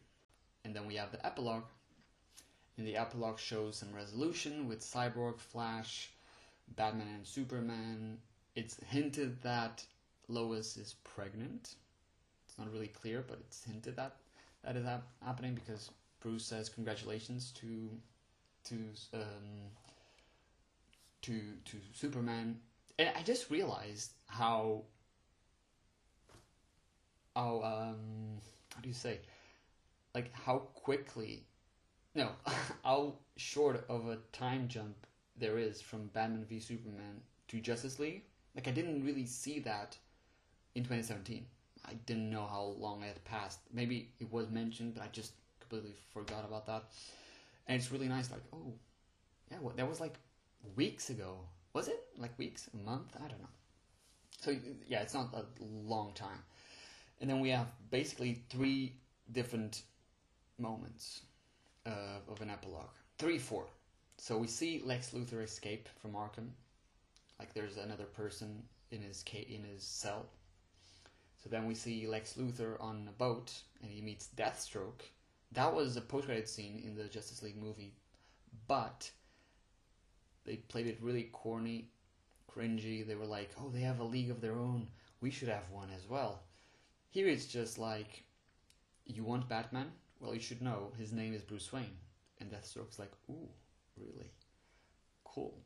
and 0.64 0.74
then 0.74 0.86
we 0.86 0.96
have 0.96 1.12
the 1.12 1.24
epilogue. 1.24 1.64
And 2.78 2.86
the 2.86 2.96
epilogue 2.96 3.38
shows 3.38 3.76
some 3.76 3.94
resolution 3.94 4.66
with 4.66 4.80
Cyborg, 4.80 5.38
Flash, 5.38 6.10
Batman 6.74 7.08
and 7.16 7.26
Superman, 7.26 8.16
it's 8.54 8.76
hinted 8.88 9.40
that 9.42 9.84
Lois 10.28 10.76
is 10.76 10.96
pregnant. 11.04 11.74
It's 12.46 12.58
not 12.58 12.70
really 12.72 12.88
clear, 12.88 13.24
but 13.26 13.38
it's 13.40 13.64
hinted 13.64 13.96
that 13.96 14.16
that 14.64 14.76
is 14.76 14.84
hap- 14.84 15.06
happening 15.24 15.54
because 15.54 15.90
Bruce 16.20 16.44
says 16.44 16.68
congratulations 16.68 17.50
to 17.52 17.90
to 18.64 18.74
um, 19.14 19.70
to 21.22 21.40
to 21.64 21.76
Superman, 21.92 22.58
and 22.98 23.10
I 23.16 23.22
just 23.22 23.50
realized 23.50 24.12
how 24.26 24.82
how 27.34 27.62
um 27.62 28.38
how 28.74 28.80
do 28.80 28.88
you 28.88 28.94
say 28.94 29.20
like 30.14 30.32
how 30.34 30.58
quickly 30.74 31.44
no 32.14 32.30
how 32.84 33.14
short 33.36 33.84
of 33.88 34.08
a 34.08 34.18
time 34.32 34.68
jump 34.68 35.06
there 35.36 35.58
is 35.58 35.80
from 35.80 36.08
Batman 36.08 36.44
v 36.44 36.60
Superman 36.60 37.20
to 37.48 37.60
Justice 37.60 37.98
League. 37.98 38.22
Like 38.54 38.68
I 38.68 38.70
didn't 38.70 39.04
really 39.04 39.26
see 39.26 39.60
that 39.60 39.96
in 40.74 40.82
2017. 40.82 41.46
I 41.84 41.94
didn't 42.06 42.30
know 42.30 42.46
how 42.46 42.74
long 42.78 43.02
it 43.02 43.08
had 43.08 43.24
passed. 43.24 43.58
Maybe 43.72 44.10
it 44.20 44.32
was 44.32 44.50
mentioned, 44.50 44.94
but 44.94 45.02
I 45.02 45.08
just 45.12 45.32
completely 45.60 45.94
forgot 46.12 46.44
about 46.44 46.66
that. 46.66 46.84
And 47.66 47.76
it's 47.76 47.90
really 47.90 48.08
nice. 48.08 48.30
Like, 48.30 48.42
oh, 48.52 48.74
yeah, 49.50 49.58
well, 49.60 49.74
that 49.76 49.88
was 49.88 50.00
like 50.00 50.14
weeks 50.76 51.10
ago. 51.10 51.38
Was 51.72 51.88
it 51.88 52.00
like 52.18 52.38
weeks, 52.38 52.68
a 52.72 52.76
month? 52.84 53.16
I 53.16 53.28
don't 53.28 53.40
know. 53.40 53.48
So 54.40 54.54
yeah, 54.86 55.00
it's 55.00 55.14
not 55.14 55.32
a 55.34 55.44
long 55.62 56.12
time. 56.14 56.42
And 57.20 57.30
then 57.30 57.40
we 57.40 57.50
have 57.50 57.68
basically 57.90 58.42
three 58.50 58.94
different 59.30 59.82
moments 60.58 61.22
uh, 61.86 62.18
of 62.28 62.40
an 62.40 62.50
epilogue. 62.50 62.90
Three, 63.18 63.38
four. 63.38 63.66
So 64.18 64.36
we 64.36 64.46
see 64.46 64.82
Lex 64.84 65.10
Luthor 65.10 65.42
escape 65.42 65.88
from 66.00 66.12
Arkham. 66.12 66.48
Like 67.42 67.54
there's 67.54 67.76
another 67.76 68.04
person 68.04 68.62
in 68.92 69.02
his 69.02 69.24
in 69.32 69.64
his 69.64 69.82
cell. 69.82 70.26
So 71.42 71.50
then 71.50 71.66
we 71.66 71.74
see 71.74 72.06
Lex 72.06 72.34
Luthor 72.34 72.80
on 72.80 73.08
a 73.08 73.18
boat 73.18 73.52
and 73.82 73.90
he 73.90 74.00
meets 74.00 74.28
Deathstroke. 74.36 75.02
That 75.50 75.74
was 75.74 75.96
a 75.96 76.00
post-credit 76.02 76.48
scene 76.48 76.80
in 76.86 76.94
the 76.94 77.08
Justice 77.08 77.42
League 77.42 77.60
movie, 77.60 77.94
but 78.68 79.10
they 80.44 80.54
played 80.54 80.86
it 80.86 81.02
really 81.02 81.30
corny, 81.32 81.90
cringy. 82.48 83.04
They 83.04 83.16
were 83.16 83.26
like, 83.26 83.50
"Oh, 83.58 83.70
they 83.70 83.80
have 83.80 83.98
a 83.98 84.04
league 84.04 84.30
of 84.30 84.40
their 84.40 84.60
own. 84.60 84.86
We 85.20 85.32
should 85.32 85.48
have 85.48 85.68
one 85.72 85.90
as 85.90 86.08
well." 86.08 86.44
Here 87.10 87.26
it's 87.26 87.46
just 87.46 87.76
like, 87.76 88.22
"You 89.04 89.24
want 89.24 89.48
Batman? 89.48 89.90
Well, 90.20 90.32
you 90.32 90.40
should 90.40 90.62
know 90.62 90.92
his 90.96 91.12
name 91.12 91.34
is 91.34 91.42
Bruce 91.42 91.72
Wayne." 91.72 91.98
And 92.38 92.52
Deathstroke's 92.52 93.00
like, 93.00 93.12
"Ooh, 93.28 93.48
really? 93.96 94.30
Cool." 95.24 95.60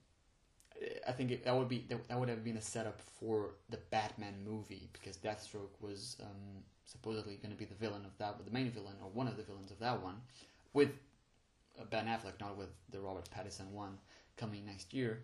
I 1.07 1.13
think 1.13 1.31
it, 1.31 1.45
that 1.45 1.57
would 1.57 1.69
be 1.69 1.87
that 1.89 2.19
would 2.19 2.29
have 2.29 2.45
been 2.45 2.57
a 2.57 2.63
setup 2.63 3.01
for 3.21 3.55
the 3.71 3.79
Batman 3.91 4.35
movie 4.45 4.89
because 4.93 5.17
Deathstroke 5.17 5.81
was 5.81 6.17
um, 6.23 6.63
supposedly 6.85 7.37
going 7.37 7.51
to 7.51 7.57
be 7.57 7.65
the 7.65 7.75
villain 7.75 8.05
of 8.05 8.17
that, 8.19 8.45
the 8.45 8.51
main 8.51 8.71
villain 8.71 8.95
or 9.03 9.09
one 9.11 9.27
of 9.27 9.37
the 9.37 9.43
villains 9.43 9.71
of 9.71 9.79
that 9.79 10.03
one, 10.03 10.17
with 10.73 10.91
uh, 11.81 11.85
Ben 11.91 12.07
Affleck, 12.07 12.41
not 12.41 12.57
with 12.57 12.69
the 12.91 13.01
Robert 13.01 13.29
Pattinson 13.31 13.71
one 13.71 13.99
coming 14.37 14.65
next 14.67 14.93
year. 14.93 15.23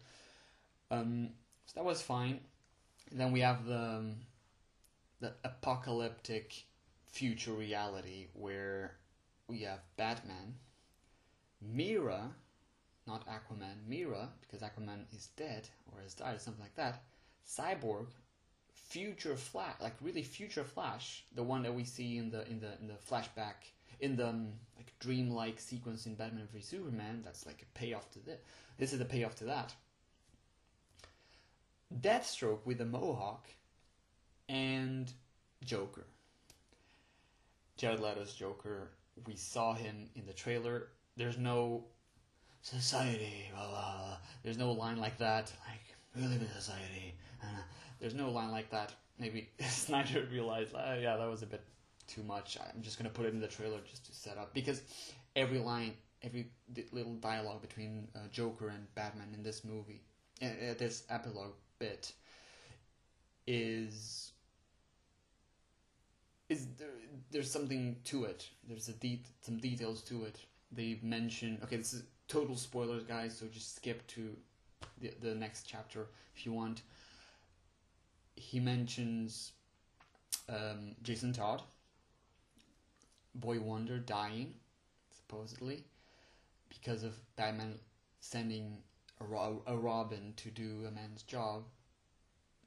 Um, 0.90 1.30
so 1.66 1.72
that 1.76 1.84
was 1.84 2.02
fine. 2.02 2.40
And 3.10 3.20
then 3.20 3.32
we 3.32 3.40
have 3.40 3.66
the 3.66 3.78
um, 3.78 4.16
the 5.20 5.32
apocalyptic 5.44 6.64
future 7.06 7.52
reality 7.52 8.28
where 8.32 8.96
we 9.48 9.60
have 9.60 9.80
Batman, 9.96 10.54
Mera 11.60 12.30
not 13.06 13.26
Aquaman, 13.26 13.86
Mera, 13.88 14.28
because 14.40 14.60
Aquaman 14.60 15.04
is 15.14 15.28
dead 15.36 15.68
or 15.92 16.00
has 16.02 16.14
died 16.14 16.36
or 16.36 16.38
something 16.38 16.62
like 16.62 16.74
that. 16.76 17.02
Cyborg, 17.48 18.06
future 18.72 19.36
Flash, 19.36 19.74
like 19.80 19.94
really 20.00 20.22
future 20.22 20.64
Flash, 20.64 21.24
the 21.34 21.42
one 21.42 21.62
that 21.62 21.74
we 21.74 21.84
see 21.84 22.18
in 22.18 22.30
the 22.30 22.48
in 22.48 22.60
the 22.60 22.78
in 22.80 22.88
the 22.88 22.94
flashback 22.94 23.72
in 24.02 24.16
the 24.16 24.28
um, 24.28 24.48
like 24.76 24.92
dreamlike 25.00 25.58
sequence 25.58 26.06
in 26.06 26.14
Batman 26.14 26.48
v 26.52 26.60
Superman. 26.60 27.22
That's 27.24 27.46
like 27.46 27.62
a 27.62 27.78
payoff 27.78 28.10
to 28.12 28.18
this. 28.18 28.40
This 28.76 28.92
is 28.92 29.00
a 29.00 29.04
payoff 29.04 29.36
to 29.36 29.44
that. 29.44 29.72
Deathstroke 32.00 32.64
with 32.64 32.80
a 32.80 32.84
mohawk, 32.84 33.48
and 34.48 35.10
Joker. 35.64 36.04
Jared 37.76 38.00
Leto's 38.00 38.34
Joker. 38.34 38.90
We 39.26 39.36
saw 39.36 39.74
him 39.74 40.08
in 40.14 40.26
the 40.26 40.32
trailer. 40.32 40.88
There's 41.16 41.38
no 41.38 41.84
society, 42.62 43.50
blah, 43.52 43.68
blah, 43.68 43.96
blah. 43.96 44.16
There's 44.42 44.58
no 44.58 44.72
line 44.72 44.98
like 44.98 45.18
that. 45.18 45.52
Like, 45.68 45.96
we 46.16 46.22
live 46.22 46.40
in 46.40 46.48
society. 46.48 47.14
Uh, 47.42 47.46
there's 48.00 48.14
no 48.14 48.30
line 48.30 48.50
like 48.50 48.70
that. 48.70 48.92
Maybe 49.18 49.50
Snyder 49.60 50.26
realized, 50.30 50.72
oh, 50.74 50.94
yeah, 50.94 51.16
that 51.16 51.28
was 51.28 51.42
a 51.42 51.46
bit 51.46 51.62
too 52.06 52.22
much. 52.22 52.56
I'm 52.60 52.82
just 52.82 52.98
going 52.98 53.10
to 53.10 53.14
put 53.14 53.26
it 53.26 53.34
in 53.34 53.40
the 53.40 53.48
trailer 53.48 53.78
just 53.88 54.06
to 54.06 54.14
set 54.14 54.38
up. 54.38 54.54
Because 54.54 54.82
every 55.36 55.58
line, 55.58 55.94
every 56.22 56.50
little 56.92 57.14
dialogue 57.14 57.60
between 57.60 58.08
uh, 58.14 58.20
Joker 58.30 58.68
and 58.68 58.92
Batman 58.94 59.28
in 59.34 59.42
this 59.42 59.64
movie, 59.64 60.00
uh, 60.40 60.46
uh, 60.46 60.74
this 60.78 61.04
epilogue 61.10 61.54
bit, 61.78 62.12
is. 63.46 64.30
Is 66.48 66.66
there, 66.78 66.88
there's 67.30 67.50
something 67.50 67.96
to 68.04 68.24
it. 68.24 68.46
There's 68.68 68.88
a 68.88 68.92
de- 68.92 69.22
some 69.40 69.56
details 69.56 70.02
to 70.02 70.24
it. 70.24 70.36
They 70.70 70.98
mention 71.02 71.58
okay, 71.64 71.76
this 71.76 71.94
is 71.94 72.02
total 72.28 72.56
spoilers, 72.56 73.04
guys. 73.04 73.36
So 73.36 73.46
just 73.46 73.76
skip 73.76 74.06
to 74.08 74.36
the 75.00 75.12
the 75.20 75.34
next 75.34 75.64
chapter 75.64 76.06
if 76.34 76.46
you 76.46 76.52
want. 76.52 76.82
He 78.34 78.60
mentions 78.60 79.52
um, 80.48 80.96
Jason 81.02 81.32
Todd, 81.32 81.62
Boy 83.34 83.60
Wonder 83.60 83.98
dying, 83.98 84.54
supposedly, 85.14 85.84
because 86.68 87.04
of 87.04 87.14
Batman 87.36 87.74
sending 88.20 88.78
a, 89.20 89.24
Ro- 89.24 89.62
a 89.66 89.76
Robin 89.76 90.32
to 90.36 90.50
do 90.50 90.84
a 90.88 90.90
man's 90.90 91.22
job, 91.22 91.64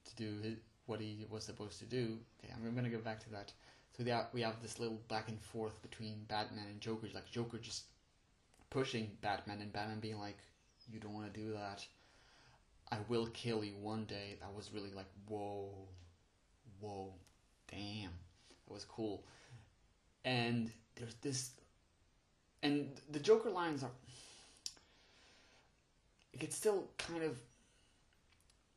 to 0.05 0.15
do 0.15 0.39
his, 0.41 0.55
what 0.85 0.99
he 0.99 1.25
was 1.29 1.43
supposed 1.43 1.79
to 1.79 1.85
do. 1.85 2.19
Okay, 2.39 2.53
I'm 2.53 2.75
gonna 2.75 2.89
go 2.89 2.99
back 2.99 3.23
to 3.23 3.29
that. 3.31 3.51
So 3.97 4.03
we 4.33 4.41
have 4.41 4.61
this 4.61 4.79
little 4.79 4.99
back 5.07 5.29
and 5.29 5.41
forth 5.41 5.81
between 5.81 6.25
Batman 6.27 6.65
and 6.69 6.81
Joker. 6.81 7.07
Like 7.13 7.31
Joker 7.31 7.57
just 7.57 7.85
pushing 8.75 9.09
Batman 9.21 9.61
and 9.61 9.71
Batman 9.71 10.01
being 10.01 10.19
like, 10.19 10.37
"You 10.91 10.99
don't 10.99 11.13
want 11.13 11.33
to 11.33 11.39
do 11.39 11.53
that. 11.53 11.85
I 12.91 12.97
will 13.07 13.27
kill 13.27 13.63
you 13.63 13.77
one 13.77 14.03
day." 14.03 14.35
That 14.41 14.53
was 14.53 14.73
really 14.73 14.91
like, 14.91 15.07
whoa, 15.29 15.87
whoa, 16.81 17.13
damn, 17.71 18.11
that 18.67 18.73
was 18.73 18.83
cool. 18.83 19.23
And 20.25 20.71
there's 20.95 21.15
this, 21.21 21.51
and 22.63 22.99
the 23.09 23.19
Joker 23.19 23.49
lines 23.49 23.81
are, 23.81 23.91
it's 26.33 26.57
still 26.57 26.89
kind 26.97 27.23
of 27.23 27.39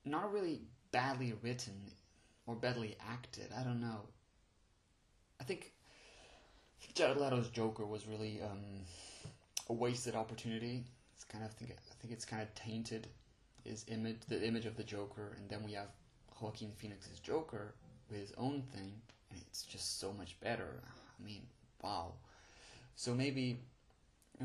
not 0.04 0.32
really 0.32 0.60
badly 0.92 1.34
written 1.42 1.90
or 2.46 2.54
badly 2.54 2.96
acted. 3.10 3.48
I 3.58 3.64
don't 3.64 3.80
know. 3.80 4.02
I 5.40 5.44
think 5.44 5.72
Jared 6.94 7.16
Leto's 7.16 7.48
Joker 7.48 7.84
was 7.84 8.06
really 8.06 8.40
um, 8.40 8.84
a 9.68 9.72
wasted 9.72 10.14
opportunity. 10.14 10.84
It's 11.14 11.24
kind 11.24 11.44
of 11.44 11.52
think 11.52 11.72
I 11.72 11.94
think 12.00 12.12
it's 12.12 12.24
kind 12.24 12.42
of 12.42 12.54
tainted 12.54 13.08
his 13.64 13.84
image, 13.88 14.18
the 14.28 14.46
image 14.46 14.66
of 14.66 14.76
the 14.76 14.84
Joker, 14.84 15.36
and 15.36 15.48
then 15.48 15.62
we 15.64 15.72
have 15.72 15.88
Joaquin 16.40 16.72
Phoenix's 16.76 17.18
Joker 17.18 17.74
with 18.08 18.20
his 18.20 18.32
own 18.38 18.62
thing, 18.72 18.92
and 19.30 19.40
it's 19.46 19.62
just 19.62 20.00
so 20.00 20.12
much 20.12 20.38
better. 20.40 20.80
I 20.86 21.24
mean, 21.24 21.42
wow. 21.82 22.12
So 22.96 23.14
maybe 23.14 23.60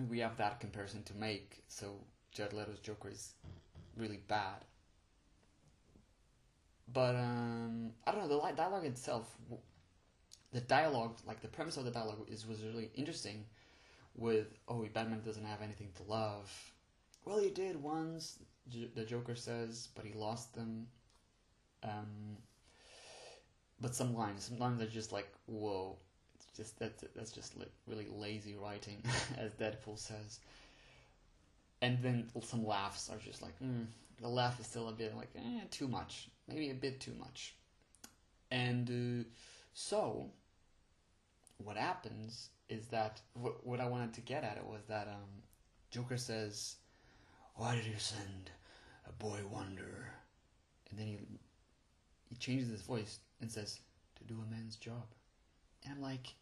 we 0.09 0.19
have 0.19 0.37
that 0.37 0.59
comparison 0.59 1.03
to 1.03 1.15
make. 1.15 1.63
So 1.67 1.93
Jared 2.31 2.53
Leto's 2.53 2.79
Joker 2.79 3.09
is 3.09 3.33
really 3.97 4.19
bad. 4.27 4.65
But 6.91 7.15
um, 7.15 7.91
I 8.05 8.11
don't 8.11 8.27
know 8.27 8.27
the 8.27 8.55
dialogue 8.55 8.85
itself. 8.85 9.35
The 10.51 10.61
dialogue, 10.61 11.17
like 11.25 11.41
the 11.41 11.47
premise 11.47 11.77
of 11.77 11.85
the 11.85 11.91
dialogue, 11.91 12.27
is 12.27 12.45
was 12.45 12.63
really 12.63 12.91
interesting 12.93 13.45
with 14.15 14.47
oh 14.67 14.85
Batman 14.93 15.21
doesn't 15.25 15.45
have 15.45 15.61
anything 15.61 15.89
to 15.97 16.03
love. 16.03 16.51
Well, 17.25 17.39
he 17.39 17.49
did 17.49 17.81
once. 17.81 18.39
The 18.95 19.03
Joker 19.03 19.35
says, 19.35 19.89
but 19.93 20.05
he 20.05 20.13
lost 20.13 20.55
them. 20.55 20.87
Um, 21.83 22.37
but 23.81 23.93
some 23.93 24.15
lines, 24.15 24.45
some 24.45 24.57
lines 24.57 24.81
are 24.81 24.87
just 24.87 25.11
like 25.11 25.27
whoa. 25.47 25.97
It's 26.35 26.57
just 26.57 26.79
that's 26.79 27.03
that's 27.15 27.31
just 27.31 27.57
like 27.57 27.71
really 27.87 28.07
lazy 28.15 28.55
writing, 28.55 29.03
as 29.37 29.51
Deadpool 29.53 29.99
says. 29.99 30.39
And 31.81 32.01
then 32.01 32.29
some 32.41 32.65
laughs 32.65 33.09
are 33.09 33.17
just 33.17 33.41
like 33.41 33.59
mm, 33.59 33.85
the 34.21 34.29
laugh 34.29 34.59
is 34.59 34.67
still 34.67 34.87
a 34.87 34.93
bit 34.93 35.15
like 35.15 35.29
eh, 35.35 35.61
too 35.69 35.87
much, 35.87 36.29
maybe 36.47 36.69
a 36.69 36.75
bit 36.75 37.01
too 37.01 37.13
much. 37.19 37.55
And 38.51 38.89
uh, 38.89 39.27
so, 39.73 40.29
what 41.57 41.75
happens 41.75 42.49
is 42.69 42.87
that 42.87 43.21
what, 43.33 43.65
what 43.65 43.79
I 43.79 43.87
wanted 43.87 44.13
to 44.13 44.21
get 44.21 44.43
at 44.43 44.57
it 44.57 44.65
was 44.65 44.81
that 44.87 45.07
um, 45.07 45.43
Joker 45.91 46.17
says, 46.17 46.77
"Why 47.55 47.75
did 47.75 47.85
you 47.85 47.97
send 47.97 48.51
a 49.07 49.11
boy 49.11 49.39
wonder?" 49.49 50.11
And 50.89 50.99
then 50.99 51.07
he 51.07 51.17
he 52.29 52.35
changes 52.35 52.69
his 52.69 52.81
voice 52.81 53.19
and 53.41 53.51
says, 53.51 53.79
"To 54.17 54.23
do 54.23 54.41
a 54.41 54.51
man's 54.51 54.75
job." 54.75 55.05
And 55.83 55.93
I'm 55.93 56.01
like, 56.01 56.35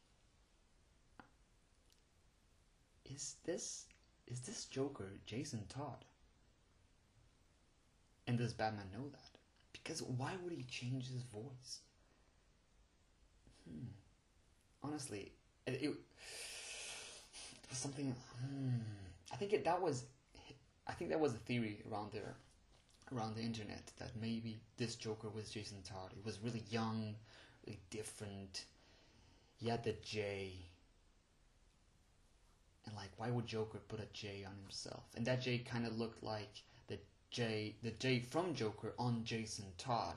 "Is 3.06 3.36
this 3.44 3.88
is 4.28 4.42
this 4.42 4.66
Joker 4.66 5.12
Jason 5.26 5.66
Todd?" 5.68 6.06
And 8.28 8.38
does 8.38 8.54
Batman 8.54 8.90
know 8.94 9.10
that? 9.10 9.38
Because 9.74 10.02
why 10.04 10.36
would 10.42 10.54
he 10.54 10.64
change 10.64 11.10
his 11.10 11.24
voice? 11.24 11.82
Hmm. 13.68 13.88
Honestly, 14.84 15.34
it, 15.68 15.84
it 15.84 15.94
something. 17.72 18.16
Hmm, 18.40 18.82
I 19.32 19.36
think 19.36 19.54
it, 19.54 19.66
that 19.66 19.82
was. 19.82 20.04
I 20.88 20.94
think 20.94 21.10
that 21.12 21.20
was 21.20 21.34
a 21.34 21.38
theory 21.38 21.84
around 21.90 22.12
there. 22.12 22.36
around 23.14 23.36
the 23.36 23.42
internet 23.42 23.92
that 24.00 24.12
maybe 24.20 24.60
this 24.78 24.96
Joker 24.96 25.30
was 25.30 25.50
Jason 25.50 25.82
Todd. 25.84 26.12
He 26.14 26.22
was 26.24 26.40
really 26.44 26.64
young, 26.70 27.16
really 27.66 27.80
different. 27.90 28.66
He 29.58 29.70
had 29.70 29.84
the 29.84 29.96
J. 30.04 30.54
And 32.86 32.96
like, 32.96 33.12
why 33.18 33.30
would 33.30 33.46
Joker 33.46 33.80
put 33.88 34.00
a 34.00 34.08
J 34.14 34.44
on 34.46 34.56
himself? 34.64 35.04
And 35.16 35.26
that 35.26 35.42
J 35.42 35.60
kind 35.60 35.86
of 35.86 36.00
looked 36.00 36.24
like 36.24 36.64
the 36.88 36.98
J, 37.30 37.76
the 37.84 37.92
J 37.92 38.20
from 38.20 38.56
Joker 38.56 38.94
on 38.98 39.24
Jason 39.24 39.66
Todd. 39.78 40.16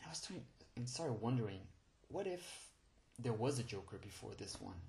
And 0.00 0.06
I 0.06 0.10
was 0.10 0.20
trying, 0.20 0.42
and 0.76 0.88
started 0.88 1.20
wondering, 1.20 1.60
what 2.08 2.26
if 2.26 2.65
there 3.18 3.32
was 3.32 3.58
a 3.58 3.62
Joker 3.62 3.98
before 3.98 4.32
this 4.36 4.60
one? 4.60 4.80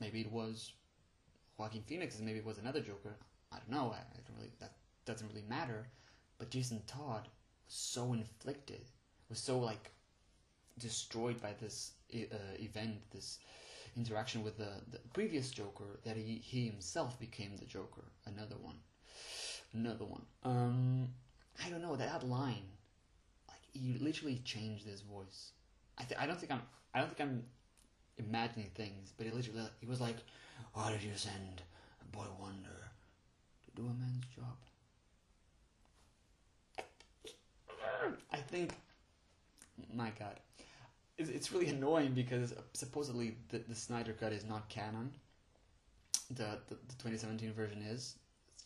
Maybe 0.00 0.20
it 0.20 0.32
was 0.32 0.72
Joaquin 1.58 1.82
Phoenix, 1.82 2.18
maybe 2.20 2.38
it 2.38 2.44
was 2.44 2.58
another 2.58 2.80
Joker. 2.80 3.16
I 3.52 3.58
don't 3.58 3.70
know. 3.70 3.92
I, 3.92 3.98
I 3.98 4.20
don't 4.26 4.36
really. 4.38 4.52
That 4.60 4.72
doesn't 5.04 5.28
really 5.28 5.44
matter. 5.48 5.86
But 6.38 6.50
Jason 6.50 6.82
Todd 6.86 7.28
was 7.66 7.74
so 7.74 8.12
inflicted, 8.14 8.86
was 9.28 9.38
so 9.38 9.58
like 9.58 9.90
destroyed 10.78 11.40
by 11.40 11.54
this 11.60 11.92
uh, 12.14 12.36
event, 12.58 12.96
this 13.10 13.38
interaction 13.96 14.42
with 14.42 14.56
the, 14.56 14.70
the 14.90 14.98
previous 15.12 15.50
Joker, 15.50 16.00
that 16.04 16.16
he, 16.16 16.40
he 16.42 16.66
himself 16.66 17.20
became 17.20 17.56
the 17.56 17.66
Joker. 17.66 18.04
Another 18.26 18.56
one, 18.56 18.76
another 19.74 20.04
one. 20.04 20.22
Um, 20.42 21.08
I 21.64 21.68
don't 21.68 21.82
know 21.82 21.96
that 21.96 22.26
line. 22.26 22.64
Like 23.48 23.60
he 23.72 23.98
literally 24.00 24.40
changed 24.44 24.86
his 24.86 25.02
voice. 25.02 25.52
I 25.98 26.04
th- 26.04 26.18
I 26.18 26.26
don't 26.26 26.40
think 26.40 26.52
I'm 26.52 26.62
I 26.94 27.00
don't 27.00 27.08
think 27.08 27.20
I'm 27.20 27.44
imagining 28.18 28.70
things, 28.74 29.12
but 29.16 29.26
he 29.26 29.32
literally 29.32 29.62
he 29.80 29.86
was 29.86 30.00
like, 30.00 30.16
why 30.74 30.90
did 30.92 31.02
you 31.02 31.10
send 31.16 31.62
boy 32.12 32.26
wonder 32.38 32.90
to 33.64 33.70
do 33.74 33.82
a 33.82 33.94
man's 33.94 34.26
job? 34.36 34.56
I 38.30 38.36
think, 38.36 38.74
my 39.94 40.10
God, 40.18 40.38
it's, 41.18 41.30
it's 41.30 41.52
really 41.52 41.68
annoying 41.68 42.12
because 42.12 42.54
supposedly 42.74 43.36
the, 43.50 43.58
the 43.68 43.74
Snyder 43.74 44.12
Cut 44.12 44.32
is 44.32 44.44
not 44.44 44.68
canon. 44.68 45.12
The, 46.30 46.58
the, 46.68 46.74
the 46.74 46.94
2017 46.98 47.52
version 47.52 47.82
is. 47.82 48.16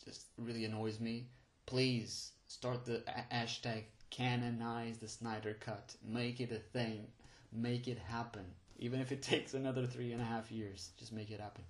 It 0.01 0.09
just 0.09 0.25
really 0.37 0.65
annoys 0.65 0.99
me. 0.99 1.27
Please 1.65 2.31
start 2.47 2.85
the 2.85 3.03
a- 3.07 3.35
hashtag 3.35 3.83
canonize 4.09 4.97
the 4.97 5.07
Snyder 5.07 5.57
Cut. 5.59 5.95
Make 6.05 6.39
it 6.39 6.51
a 6.51 6.59
thing. 6.77 7.07
Make 7.51 7.87
it 7.87 7.99
happen. 7.99 8.45
Even 8.79 9.01
if 9.01 9.11
it 9.11 9.21
takes 9.33 9.53
another 9.53 9.85
three 9.85 10.11
and 10.11 10.21
a 10.21 10.25
half 10.25 10.51
years, 10.51 10.91
just 10.97 11.11
make 11.13 11.31
it 11.31 11.39
happen. 11.39 11.63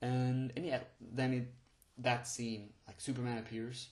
And 0.00 0.52
and 0.56 0.64
yeah, 0.64 0.80
then 1.00 1.32
it 1.32 1.52
that 1.98 2.26
scene 2.28 2.70
like 2.86 3.00
Superman 3.00 3.38
appears 3.38 3.88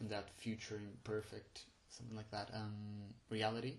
in 0.00 0.08
that 0.08 0.28
future 0.36 0.76
imperfect 0.76 1.64
something 1.88 2.16
like 2.16 2.30
that 2.30 2.50
um, 2.54 2.74
reality, 3.30 3.74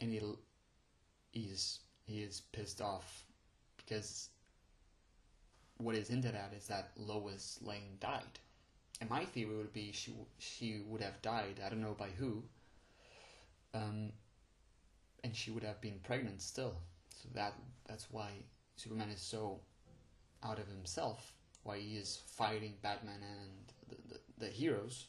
and 0.00 0.12
he 0.12 0.20
he's 1.32 1.80
he 2.06 2.22
is 2.22 2.42
pissed 2.52 2.80
off 2.80 3.24
because 3.76 4.28
what 5.78 5.94
is 5.94 6.08
hinted 6.08 6.34
at 6.34 6.52
is 6.56 6.66
that 6.68 6.90
Lois 6.96 7.58
Lane 7.62 7.96
died, 8.00 8.38
and 9.00 9.10
my 9.10 9.24
theory 9.24 9.56
would 9.56 9.72
be 9.72 9.90
she 9.92 10.14
she 10.38 10.82
would 10.86 11.00
have 11.00 11.20
died. 11.22 11.60
I 11.64 11.68
don't 11.68 11.82
know 11.82 11.96
by 11.98 12.08
who. 12.10 12.42
Um, 13.74 14.12
and 15.24 15.34
she 15.34 15.50
would 15.50 15.64
have 15.64 15.80
been 15.80 15.98
pregnant 16.02 16.40
still. 16.42 16.76
So 17.10 17.28
that 17.34 17.54
that's 17.86 18.06
why 18.10 18.30
Superman 18.76 19.08
is 19.10 19.20
so 19.20 19.60
out 20.42 20.58
of 20.58 20.68
himself. 20.68 21.32
Why 21.64 21.78
he 21.78 21.96
is 21.96 22.20
fighting 22.26 22.74
Batman 22.82 23.20
and 23.22 23.50
the, 23.88 24.14
the, 24.14 24.46
the 24.46 24.50
heroes. 24.50 25.06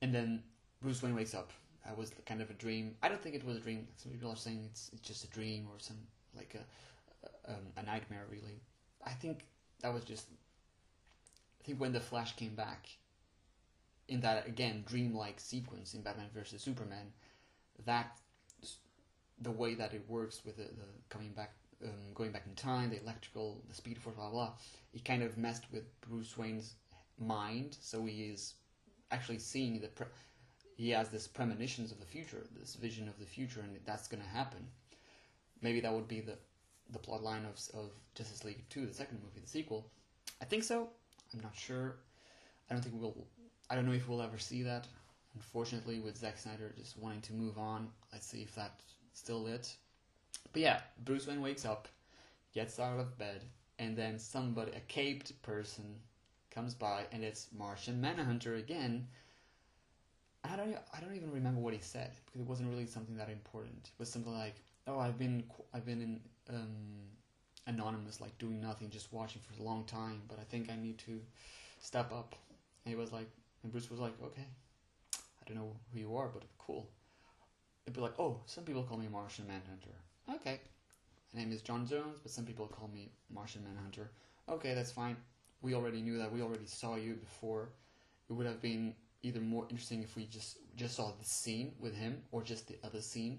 And 0.00 0.14
then 0.14 0.42
Bruce 0.80 1.02
Wayne 1.02 1.14
wakes 1.14 1.34
up. 1.34 1.52
That 1.84 1.96
was 1.96 2.12
kind 2.26 2.42
of 2.42 2.50
a 2.50 2.54
dream. 2.54 2.96
I 3.02 3.08
don't 3.08 3.20
think 3.20 3.34
it 3.34 3.44
was 3.44 3.56
a 3.56 3.60
dream. 3.60 3.86
Some 3.96 4.12
people 4.12 4.30
are 4.30 4.36
saying 4.36 4.62
it's 4.70 4.90
it's 4.92 5.06
just 5.06 5.24
a 5.24 5.28
dream 5.28 5.66
or 5.70 5.78
some 5.78 5.96
like 6.36 6.54
a 6.54 7.50
a, 7.50 7.54
um, 7.54 7.66
a 7.76 7.82
nightmare. 7.82 8.26
Really, 8.30 8.60
I 9.04 9.10
think 9.10 9.44
that 9.80 9.92
was 9.92 10.04
just. 10.04 10.26
I 11.60 11.64
think 11.64 11.80
when 11.80 11.92
the 11.92 12.00
Flash 12.00 12.36
came 12.36 12.54
back. 12.54 12.88
In 14.08 14.22
that 14.22 14.48
again 14.48 14.84
dreamlike 14.86 15.38
sequence 15.38 15.92
in 15.92 16.00
Batman 16.00 16.30
versus 16.32 16.62
Superman, 16.62 17.12
that 17.84 18.18
the 19.40 19.50
way 19.50 19.74
that 19.74 19.94
it 19.94 20.04
works 20.08 20.42
with 20.44 20.56
the, 20.56 20.64
the 20.64 20.86
coming 21.08 21.32
back, 21.32 21.52
um, 21.84 21.90
going 22.14 22.32
back 22.32 22.44
in 22.46 22.54
time, 22.54 22.90
the 22.90 23.00
electrical, 23.00 23.62
the 23.68 23.74
speed 23.74 23.98
force, 23.98 24.16
blah 24.16 24.30
blah. 24.30 24.52
It 24.92 25.04
kind 25.04 25.22
of 25.22 25.36
messed 25.36 25.64
with 25.72 25.84
Bruce 26.00 26.36
Wayne's 26.36 26.74
mind, 27.18 27.76
so 27.80 28.04
he 28.04 28.24
is 28.24 28.54
actually 29.10 29.38
seeing 29.38 29.80
the. 29.80 29.88
Pre- 29.88 30.06
he 30.76 30.90
has 30.90 31.08
this 31.08 31.26
premonitions 31.26 31.90
of 31.90 31.98
the 31.98 32.06
future, 32.06 32.46
this 32.58 32.76
vision 32.76 33.08
of 33.08 33.18
the 33.18 33.26
future, 33.26 33.60
and 33.60 33.76
that's 33.84 34.06
going 34.06 34.22
to 34.22 34.28
happen. 34.28 34.64
Maybe 35.60 35.80
that 35.80 35.92
would 35.92 36.08
be 36.08 36.20
the 36.20 36.38
the 36.90 36.98
plot 36.98 37.22
line 37.22 37.44
of 37.44 37.58
of 37.78 37.90
Justice 38.14 38.44
League 38.44 38.64
Two, 38.70 38.86
the 38.86 38.94
second 38.94 39.20
movie, 39.22 39.40
the 39.40 39.48
sequel. 39.48 39.90
I 40.40 40.44
think 40.44 40.64
so. 40.64 40.88
I'm 41.32 41.40
not 41.40 41.56
sure. 41.56 41.96
I 42.70 42.74
don't 42.74 42.82
think 42.82 42.94
we'll. 42.98 43.26
I 43.70 43.74
don't 43.74 43.86
know 43.86 43.92
if 43.92 44.08
we'll 44.08 44.22
ever 44.22 44.38
see 44.38 44.62
that. 44.62 44.86
Unfortunately, 45.34 46.00
with 46.00 46.16
Zack 46.16 46.38
Snyder 46.38 46.72
just 46.76 46.98
wanting 46.98 47.20
to 47.22 47.32
move 47.32 47.58
on, 47.58 47.88
let's 48.12 48.26
see 48.26 48.42
if 48.42 48.54
that 48.54 48.80
still 49.18 49.42
lit. 49.42 49.74
But 50.52 50.62
yeah, 50.62 50.80
Bruce 51.04 51.26
Wayne 51.26 51.42
wakes 51.42 51.64
up, 51.64 51.88
gets 52.54 52.78
out 52.78 52.98
of 53.00 53.18
bed, 53.18 53.42
and 53.78 53.96
then 53.96 54.18
somebody, 54.18 54.72
a 54.72 54.80
caped 54.80 55.40
person, 55.42 55.96
comes 56.50 56.74
by, 56.74 57.04
and 57.12 57.22
it's 57.24 57.48
Martian 57.56 58.00
Manhunter 58.00 58.54
again. 58.54 59.08
I 60.44 60.56
don't, 60.56 60.76
I 60.94 61.00
don't 61.00 61.14
even 61.14 61.32
remember 61.32 61.60
what 61.60 61.74
he 61.74 61.80
said 61.80 62.12
because 62.24 62.40
it 62.40 62.46
wasn't 62.46 62.70
really 62.70 62.86
something 62.86 63.16
that 63.16 63.28
important. 63.28 63.90
It 63.92 63.98
was 63.98 64.08
something 64.08 64.32
like, 64.32 64.54
"Oh, 64.86 64.98
I've 64.98 65.18
been, 65.18 65.44
I've 65.74 65.84
been 65.84 66.00
in 66.00 66.20
um, 66.48 66.76
anonymous, 67.66 68.20
like 68.20 68.38
doing 68.38 68.60
nothing, 68.60 68.88
just 68.88 69.12
watching 69.12 69.42
for 69.42 69.60
a 69.60 69.64
long 69.64 69.84
time, 69.84 70.22
but 70.28 70.38
I 70.38 70.44
think 70.44 70.70
I 70.70 70.76
need 70.76 70.98
to 70.98 71.20
step 71.80 72.12
up." 72.12 72.34
And 72.84 72.94
he 72.94 72.98
was 72.98 73.12
like, 73.12 73.28
and 73.62 73.72
Bruce 73.72 73.90
was 73.90 74.00
like, 74.00 74.14
"Okay, 74.22 74.46
I 75.12 75.42
don't 75.46 75.56
know 75.56 75.72
who 75.92 75.98
you 76.00 76.16
are, 76.16 76.28
but 76.28 76.44
cool." 76.58 76.88
It'd 77.88 77.96
be 77.96 78.02
like, 78.02 78.18
oh, 78.18 78.36
some 78.44 78.64
people 78.64 78.82
call 78.82 78.98
me 78.98 79.08
Martian 79.10 79.46
Manhunter. 79.46 79.96
Okay. 80.34 80.60
My 81.32 81.40
name 81.40 81.52
is 81.52 81.62
J'onn 81.62 81.88
J'onzz, 81.88 82.18
but 82.22 82.30
some 82.30 82.44
people 82.44 82.66
call 82.66 82.90
me 82.92 83.10
Martian 83.30 83.64
Manhunter. 83.64 84.10
Okay, 84.46 84.74
that's 84.74 84.92
fine. 84.92 85.16
We 85.62 85.72
already 85.72 86.02
knew 86.02 86.18
that. 86.18 86.30
We 86.30 86.42
already 86.42 86.66
saw 86.66 86.96
you 86.96 87.14
before. 87.14 87.70
It 88.28 88.34
would 88.34 88.44
have 88.44 88.60
been 88.60 88.94
either 89.22 89.40
more 89.40 89.66
interesting 89.70 90.02
if 90.02 90.16
we 90.16 90.26
just 90.26 90.58
just 90.76 90.96
saw 90.96 91.12
the 91.18 91.24
scene 91.24 91.72
with 91.80 91.94
him, 91.94 92.20
or 92.30 92.42
just 92.42 92.68
the 92.68 92.76
other 92.84 93.00
scene 93.00 93.38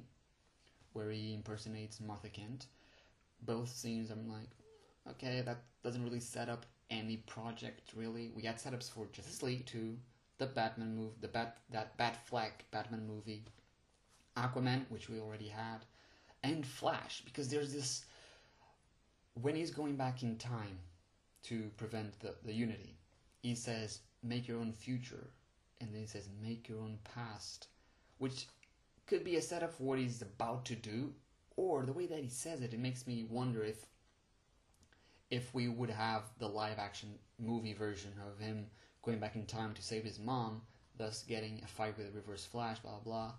where 0.94 1.12
he 1.12 1.36
impersonates 1.36 2.02
Martha 2.02 2.30
Kent. 2.30 2.66
Both 3.44 3.70
scenes, 3.70 4.10
I'm 4.10 4.28
like, 4.28 4.50
okay, 5.12 5.44
that 5.46 5.62
doesn't 5.84 6.04
really 6.04 6.20
set 6.20 6.50
up 6.50 6.66
any 6.90 7.18
project 7.18 7.92
really. 7.96 8.32
We 8.36 8.42
had 8.42 8.58
setups 8.58 8.90
for 8.90 9.06
Justice 9.12 9.44
League 9.44 9.68
2, 9.68 9.96
the 10.40 10.48
Batman 10.48 10.96
move, 10.96 11.12
the 11.22 11.28
Bat 11.28 11.58
that 11.70 11.96
Batfleck 12.00 12.66
Batman 12.72 13.06
movie, 13.06 13.44
Aquaman, 14.38 14.86
which 14.90 15.10
we 15.10 15.20
already 15.20 15.48
had, 15.48 15.80
and 16.44 16.66
Flash, 16.66 17.22
because 17.26 17.50
there's 17.50 17.74
this. 17.74 18.06
When 19.42 19.56
he's 19.56 19.72
going 19.72 19.96
back 19.96 20.24
in 20.24 20.38
time 20.38 20.80
to 21.44 21.70
prevent 21.78 22.20
the, 22.20 22.36
the 22.44 22.54
unity, 22.54 22.98
he 23.42 23.56
says, 23.56 24.00
make 24.24 24.48
your 24.48 24.60
own 24.60 24.74
future. 24.74 25.30
And 25.80 25.94
then 25.94 26.02
he 26.02 26.08
says, 26.08 26.28
make 26.44 26.68
your 26.68 26.80
own 26.80 26.98
past. 27.16 27.68
Which 28.18 28.48
could 29.08 29.24
be 29.24 29.38
a 29.38 29.42
setup 29.42 29.74
for 29.74 29.84
what 29.84 30.00
he's 30.00 30.22
about 30.22 30.66
to 30.66 30.76
do, 30.76 31.14
or 31.56 31.86
the 31.86 31.94
way 31.94 32.06
that 32.08 32.20
he 32.20 32.28
says 32.28 32.62
it, 32.62 32.74
it 32.74 32.80
makes 32.80 33.08
me 33.08 33.26
wonder 33.30 33.64
if 33.64 33.86
if 35.30 35.54
we 35.54 35.68
would 35.68 35.92
have 35.92 36.24
the 36.40 36.48
live 36.48 36.80
action 36.80 37.10
movie 37.38 37.74
version 37.74 38.12
of 38.28 38.44
him 38.44 38.66
going 39.04 39.20
back 39.20 39.36
in 39.36 39.46
time 39.46 39.76
to 39.76 39.82
save 39.82 40.04
his 40.04 40.18
mom, 40.20 40.60
thus 40.98 41.22
getting 41.22 41.62
a 41.64 41.68
fight 41.68 41.96
with 41.98 42.16
reverse 42.16 42.46
flash, 42.46 42.80
blah 42.80 43.00
blah 43.04 43.32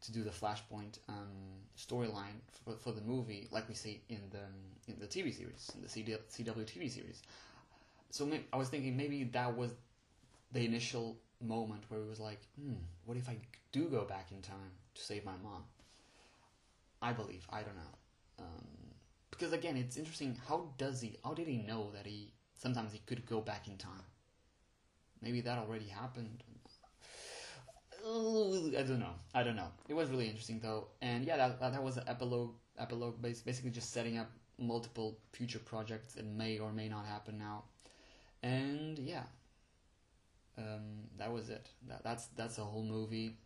to 0.00 0.12
do 0.12 0.22
the 0.22 0.30
Flashpoint 0.30 0.98
um, 1.08 1.58
storyline 1.76 2.40
for, 2.64 2.76
for 2.76 2.92
the 2.92 3.00
movie, 3.00 3.48
like 3.50 3.68
we 3.68 3.74
see 3.74 4.00
in 4.08 4.20
the 4.30 4.92
in 4.92 4.98
the 4.98 5.06
TV 5.06 5.34
series, 5.34 5.70
in 5.74 5.82
the 5.82 5.88
CW 5.88 6.64
TV 6.64 6.90
series. 6.90 7.22
So 8.10 8.24
maybe, 8.24 8.46
I 8.52 8.56
was 8.56 8.68
thinking 8.68 8.96
maybe 8.96 9.24
that 9.24 9.54
was 9.56 9.72
the 10.52 10.64
initial 10.64 11.18
moment 11.40 11.84
where 11.88 12.00
it 12.00 12.08
was 12.08 12.20
like, 12.20 12.40
hmm, 12.58 12.74
what 13.04 13.16
if 13.16 13.28
I 13.28 13.36
do 13.72 13.88
go 13.88 14.04
back 14.04 14.32
in 14.32 14.40
time 14.40 14.72
to 14.94 15.02
save 15.02 15.24
my 15.24 15.36
mom? 15.42 15.64
I 17.02 17.12
believe. 17.12 17.46
I 17.50 17.62
don't 17.62 17.76
know. 17.76 18.44
Um, 18.44 18.66
because 19.30 19.52
again, 19.52 19.76
it's 19.76 19.96
interesting. 19.96 20.36
How 20.48 20.68
does 20.78 21.00
he? 21.00 21.16
How 21.24 21.34
did 21.34 21.46
he 21.46 21.58
know 21.58 21.90
that 21.94 22.06
he 22.06 22.32
sometimes 22.54 22.92
he 22.92 23.00
could 23.06 23.26
go 23.26 23.40
back 23.40 23.68
in 23.68 23.76
time? 23.76 24.06
Maybe 25.20 25.40
that 25.42 25.58
already 25.58 25.86
happened. 25.88 26.42
I 28.04 28.82
don't 28.82 29.00
know. 29.00 29.14
I 29.34 29.42
don't 29.42 29.56
know. 29.56 29.68
It 29.88 29.94
was 29.94 30.10
really 30.10 30.26
interesting 30.26 30.60
though, 30.60 30.88
and 31.02 31.24
yeah, 31.24 31.36
that 31.36 31.60
that 31.60 31.82
was 31.82 31.96
an 31.96 32.04
epilogue. 32.06 32.54
Epilogue, 32.78 33.20
basically 33.20 33.70
just 33.70 33.92
setting 33.92 34.18
up 34.18 34.30
multiple 34.56 35.18
future 35.32 35.58
projects 35.58 36.14
that 36.14 36.24
may 36.24 36.58
or 36.58 36.72
may 36.72 36.88
not 36.88 37.06
happen 37.06 37.38
now, 37.38 37.64
and 38.42 38.98
yeah. 38.98 39.24
Um, 40.56 41.06
that 41.18 41.32
was 41.32 41.50
it. 41.50 41.68
That, 41.88 42.02
that's 42.02 42.26
that's 42.36 42.58
a 42.58 42.64
whole 42.64 42.82
movie. 42.82 43.36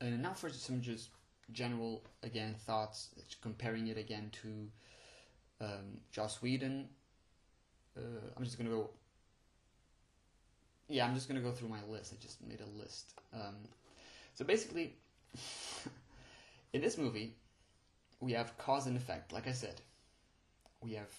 And 0.00 0.20
now 0.22 0.32
for 0.34 0.50
some 0.50 0.80
just 0.80 1.10
general 1.52 2.02
again 2.22 2.54
thoughts, 2.66 3.10
comparing 3.40 3.86
it 3.88 3.96
again 3.96 4.30
to 4.42 5.64
um, 5.64 6.00
Joss 6.10 6.42
Whedon. 6.42 6.88
Uh, 7.96 8.00
I'm 8.36 8.44
just 8.44 8.58
gonna 8.58 8.70
go. 8.70 8.90
Yeah, 10.88 11.04
I'm 11.06 11.14
just 11.14 11.28
gonna 11.28 11.40
go 11.40 11.52
through 11.52 11.68
my 11.68 11.82
list. 11.88 12.12
I 12.12 12.22
just 12.22 12.46
made 12.46 12.60
a 12.60 12.78
list. 12.78 13.14
Um, 13.34 13.56
so 14.34 14.44
basically, 14.44 14.94
in 16.72 16.80
this 16.80 16.96
movie, 16.96 17.34
we 18.20 18.32
have 18.32 18.56
cause 18.58 18.86
and 18.86 18.96
effect. 18.96 19.32
Like 19.32 19.48
I 19.48 19.52
said, 19.52 19.80
we 20.80 20.94
have 20.94 21.10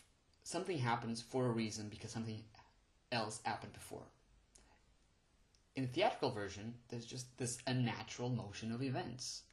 something 0.44 0.78
happens 0.78 1.22
for 1.22 1.48
a 1.48 1.52
reason 1.52 1.90
because 1.90 2.12
something 2.12 2.42
else 3.12 3.42
happened 3.44 3.74
before. 3.74 4.04
In 5.76 5.84
the 5.84 5.90
theatrical 5.90 6.32
version, 6.32 6.74
there's 6.90 7.06
just 7.06 7.38
this 7.38 7.60
unnatural 7.68 8.30
motion 8.30 8.72
of 8.72 8.82
events. 8.82 9.44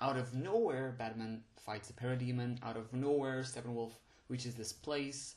Out 0.00 0.16
of 0.16 0.34
nowhere, 0.34 0.94
Batman 0.98 1.42
fights 1.56 1.88
a 1.88 1.92
parademon. 1.92 2.58
Out 2.62 2.76
of 2.76 2.92
nowhere, 2.92 3.42
Steppenwolf 3.42 3.92
reaches 4.28 4.54
this 4.54 4.72
place. 4.72 5.36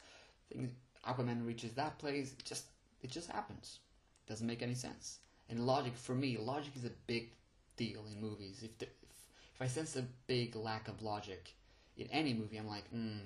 Things, 0.51 0.71
Aquaman 1.07 1.45
reaches 1.45 1.73
that 1.73 1.99
place. 1.99 2.33
It 2.33 2.43
just 2.43 2.65
it 3.03 3.11
just 3.11 3.29
happens. 3.29 3.79
Doesn't 4.27 4.47
make 4.47 4.61
any 4.61 4.75
sense. 4.75 5.19
And 5.49 5.65
logic, 5.65 5.93
for 5.95 6.15
me, 6.15 6.37
logic 6.37 6.73
is 6.75 6.85
a 6.85 6.91
big 7.07 7.29
deal 7.77 8.03
in 8.11 8.19
movies. 8.19 8.61
If 8.63 8.77
the, 8.79 8.85
if, 8.85 9.09
if 9.55 9.61
I 9.61 9.67
sense 9.67 9.95
a 9.95 10.05
big 10.27 10.55
lack 10.55 10.87
of 10.87 11.01
logic 11.01 11.53
in 11.97 12.07
any 12.11 12.33
movie, 12.33 12.57
I'm 12.57 12.67
like, 12.67 12.87
hmm, 12.89 13.19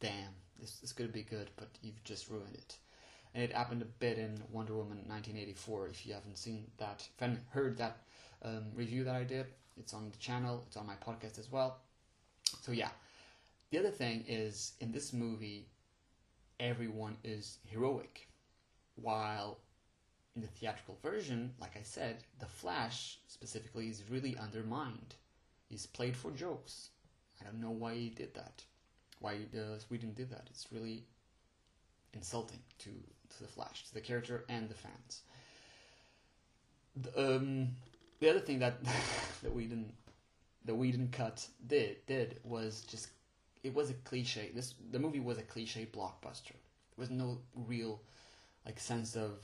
damn, 0.00 0.30
this, 0.60 0.76
this 0.76 0.92
could 0.92 1.12
be 1.12 1.22
good, 1.22 1.50
but 1.56 1.68
you've 1.82 2.02
just 2.04 2.30
ruined 2.30 2.54
it. 2.54 2.76
And 3.34 3.42
it 3.42 3.52
happened 3.52 3.82
a 3.82 3.86
bit 3.86 4.18
in 4.18 4.42
Wonder 4.52 4.74
Woman 4.74 4.98
1984. 5.06 5.88
If 5.88 6.06
you 6.06 6.14
haven't 6.14 6.38
seen 6.38 6.66
that, 6.78 7.00
if 7.00 7.20
you 7.20 7.26
haven't 7.26 7.44
heard 7.50 7.76
that 7.78 7.98
um, 8.42 8.64
review 8.74 9.04
that 9.04 9.14
I 9.14 9.24
did, 9.24 9.46
it's 9.78 9.94
on 9.94 10.10
the 10.10 10.16
channel, 10.18 10.62
it's 10.66 10.76
on 10.76 10.86
my 10.86 10.94
podcast 10.94 11.38
as 11.38 11.50
well. 11.50 11.78
So, 12.62 12.72
yeah. 12.72 12.90
The 13.70 13.78
other 13.78 13.90
thing 13.90 14.24
is, 14.26 14.72
in 14.80 14.92
this 14.92 15.12
movie, 15.12 15.66
everyone 16.58 17.16
is 17.22 17.58
heroic. 17.66 18.27
While 19.00 19.58
in 20.34 20.42
the 20.42 20.48
theatrical 20.48 20.98
version, 21.02 21.54
like 21.60 21.76
I 21.76 21.82
said, 21.82 22.24
the 22.38 22.46
Flash 22.46 23.18
specifically 23.26 23.88
is 23.88 24.02
really 24.10 24.36
undermined. 24.36 25.14
He's 25.68 25.86
played 25.86 26.16
for 26.16 26.30
jokes. 26.30 26.90
I 27.40 27.44
don't 27.44 27.60
know 27.60 27.70
why 27.70 27.94
he 27.94 28.08
did 28.10 28.34
that 28.34 28.64
why 29.20 29.38
uh, 29.54 29.78
Whedon 29.88 30.14
did 30.14 30.30
that. 30.30 30.46
It's 30.50 30.66
really 30.72 31.04
insulting 32.14 32.60
to, 32.80 32.90
to 32.90 33.42
the 33.42 33.48
Flash, 33.48 33.84
to 33.88 33.94
the 33.94 34.00
character 34.00 34.44
and 34.48 34.68
the 34.68 34.74
fans. 34.74 35.22
The, 36.96 37.36
um, 37.36 37.68
the 38.20 38.30
other 38.30 38.40
thing 38.40 38.58
that 38.60 38.82
that 39.42 39.54
we 39.54 39.64
didn't 39.64 39.92
that 40.64 40.74
we 40.74 40.90
didn't 40.90 41.12
cut 41.12 41.46
did 41.66 42.04
did 42.06 42.40
was 42.44 42.82
just 42.82 43.08
it 43.62 43.74
was 43.74 43.90
a 43.90 43.94
cliche. 43.94 44.50
This 44.54 44.74
the 44.90 44.98
movie 44.98 45.20
was 45.20 45.38
a 45.38 45.42
cliche 45.42 45.86
blockbuster. 45.92 46.52
There 46.52 46.98
was 46.98 47.10
no 47.10 47.38
real 47.54 48.00
like 48.68 48.78
sense 48.78 49.16
of 49.16 49.42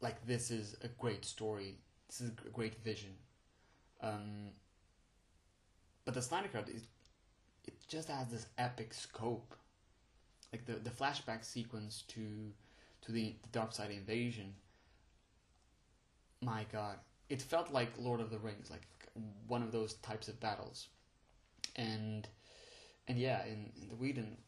like 0.00 0.26
this 0.26 0.50
is 0.50 0.74
a 0.82 0.88
great 0.88 1.24
story. 1.24 1.76
This 2.08 2.22
is 2.22 2.30
a 2.46 2.50
great 2.50 2.82
vision. 2.82 3.10
Um, 4.00 4.52
but 6.06 6.14
the 6.14 6.22
Snyder 6.22 6.48
Cut 6.48 6.70
is 6.70 6.84
it 7.66 7.74
just 7.88 8.08
has 8.08 8.28
this 8.28 8.46
epic 8.56 8.94
scope. 8.94 9.54
Like 10.50 10.64
the 10.64 10.76
the 10.76 10.88
flashback 10.88 11.44
sequence 11.44 12.04
to 12.08 12.52
to 13.02 13.12
the, 13.12 13.34
the 13.52 13.68
Side 13.70 13.90
invasion. 13.90 14.54
My 16.40 16.64
God, 16.72 16.96
it 17.28 17.42
felt 17.42 17.70
like 17.70 17.90
Lord 17.98 18.20
of 18.20 18.30
the 18.30 18.38
Rings, 18.38 18.70
like 18.70 18.86
one 19.46 19.62
of 19.62 19.72
those 19.72 19.94
types 19.94 20.28
of 20.28 20.40
battles, 20.40 20.88
and 21.76 22.26
and 23.08 23.18
yeah, 23.18 23.44
in, 23.44 23.70
in 23.82 23.88
the 23.90 23.96
Whedon, 23.96 24.38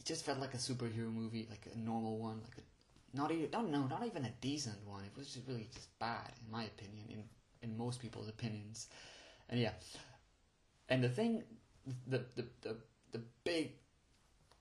it 0.00 0.06
just 0.06 0.24
felt 0.24 0.40
like 0.40 0.54
a 0.54 0.58
superhero 0.58 1.12
movie, 1.12 1.46
like 1.50 1.68
a 1.72 1.78
normal 1.78 2.18
one, 2.18 2.40
like 2.42 2.58
a 2.58 3.16
not 3.16 3.30
even 3.30 3.50
don't 3.50 3.70
know, 3.70 3.86
not 3.86 4.06
even 4.06 4.24
a 4.24 4.32
decent 4.40 4.78
one. 4.86 5.04
It 5.04 5.12
was 5.16 5.34
just 5.34 5.46
really 5.46 5.68
just 5.74 5.96
bad, 5.98 6.32
in 6.44 6.50
my 6.50 6.64
opinion, 6.64 7.04
in 7.10 7.24
in 7.62 7.76
most 7.76 8.00
people's 8.00 8.28
opinions, 8.28 8.88
and 9.50 9.60
yeah, 9.60 9.72
and 10.88 11.04
the 11.04 11.08
thing 11.08 11.44
the, 12.06 12.24
the, 12.36 12.44
the, 12.62 12.76
the 13.12 13.20
big 13.44 13.72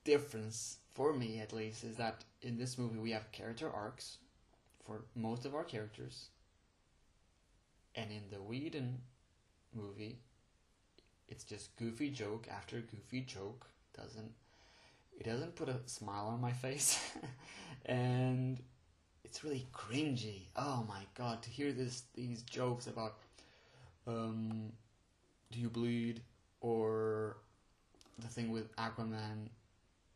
difference 0.04 0.78
for 0.94 1.14
me 1.14 1.40
at 1.40 1.54
least 1.54 1.84
is 1.84 1.98
that 1.98 2.24
in 2.42 2.58
this 2.58 2.78
movie 2.78 2.98
we 2.98 3.12
have 3.12 3.32
character 3.32 3.70
arcs 3.72 4.18
for 4.86 5.04
most 5.16 5.46
of 5.46 5.54
our 5.54 5.64
characters. 5.64 6.30
And 7.96 8.12
in 8.12 8.24
the 8.32 8.42
Whedon 8.42 9.02
movie 9.74 10.20
it's 11.28 11.44
just 11.44 11.76
goofy 11.76 12.10
joke 12.10 12.48
after 12.50 12.80
goofy 12.80 13.22
joke 13.22 13.68
doesn't 13.96 14.32
it 15.20 15.26
doesn't 15.26 15.56
put 15.56 15.70
a 15.70 15.76
smile 15.86 16.28
on 16.28 16.42
my 16.42 16.52
face 16.52 17.00
and 17.86 18.60
it's 19.24 19.44
really 19.44 19.68
cringy 19.74 20.48
oh 20.56 20.84
my 20.88 21.02
god 21.16 21.42
to 21.44 21.50
hear 21.50 21.72
this 21.72 22.04
these 22.16 22.42
jokes 22.44 22.88
about 22.88 23.18
um 24.08 24.72
do 25.52 25.60
you 25.60 25.70
bleed 25.70 26.22
or 26.62 27.38
the 28.20 28.28
thing 28.28 28.52
with 28.52 28.76
Aquaman 28.76 29.48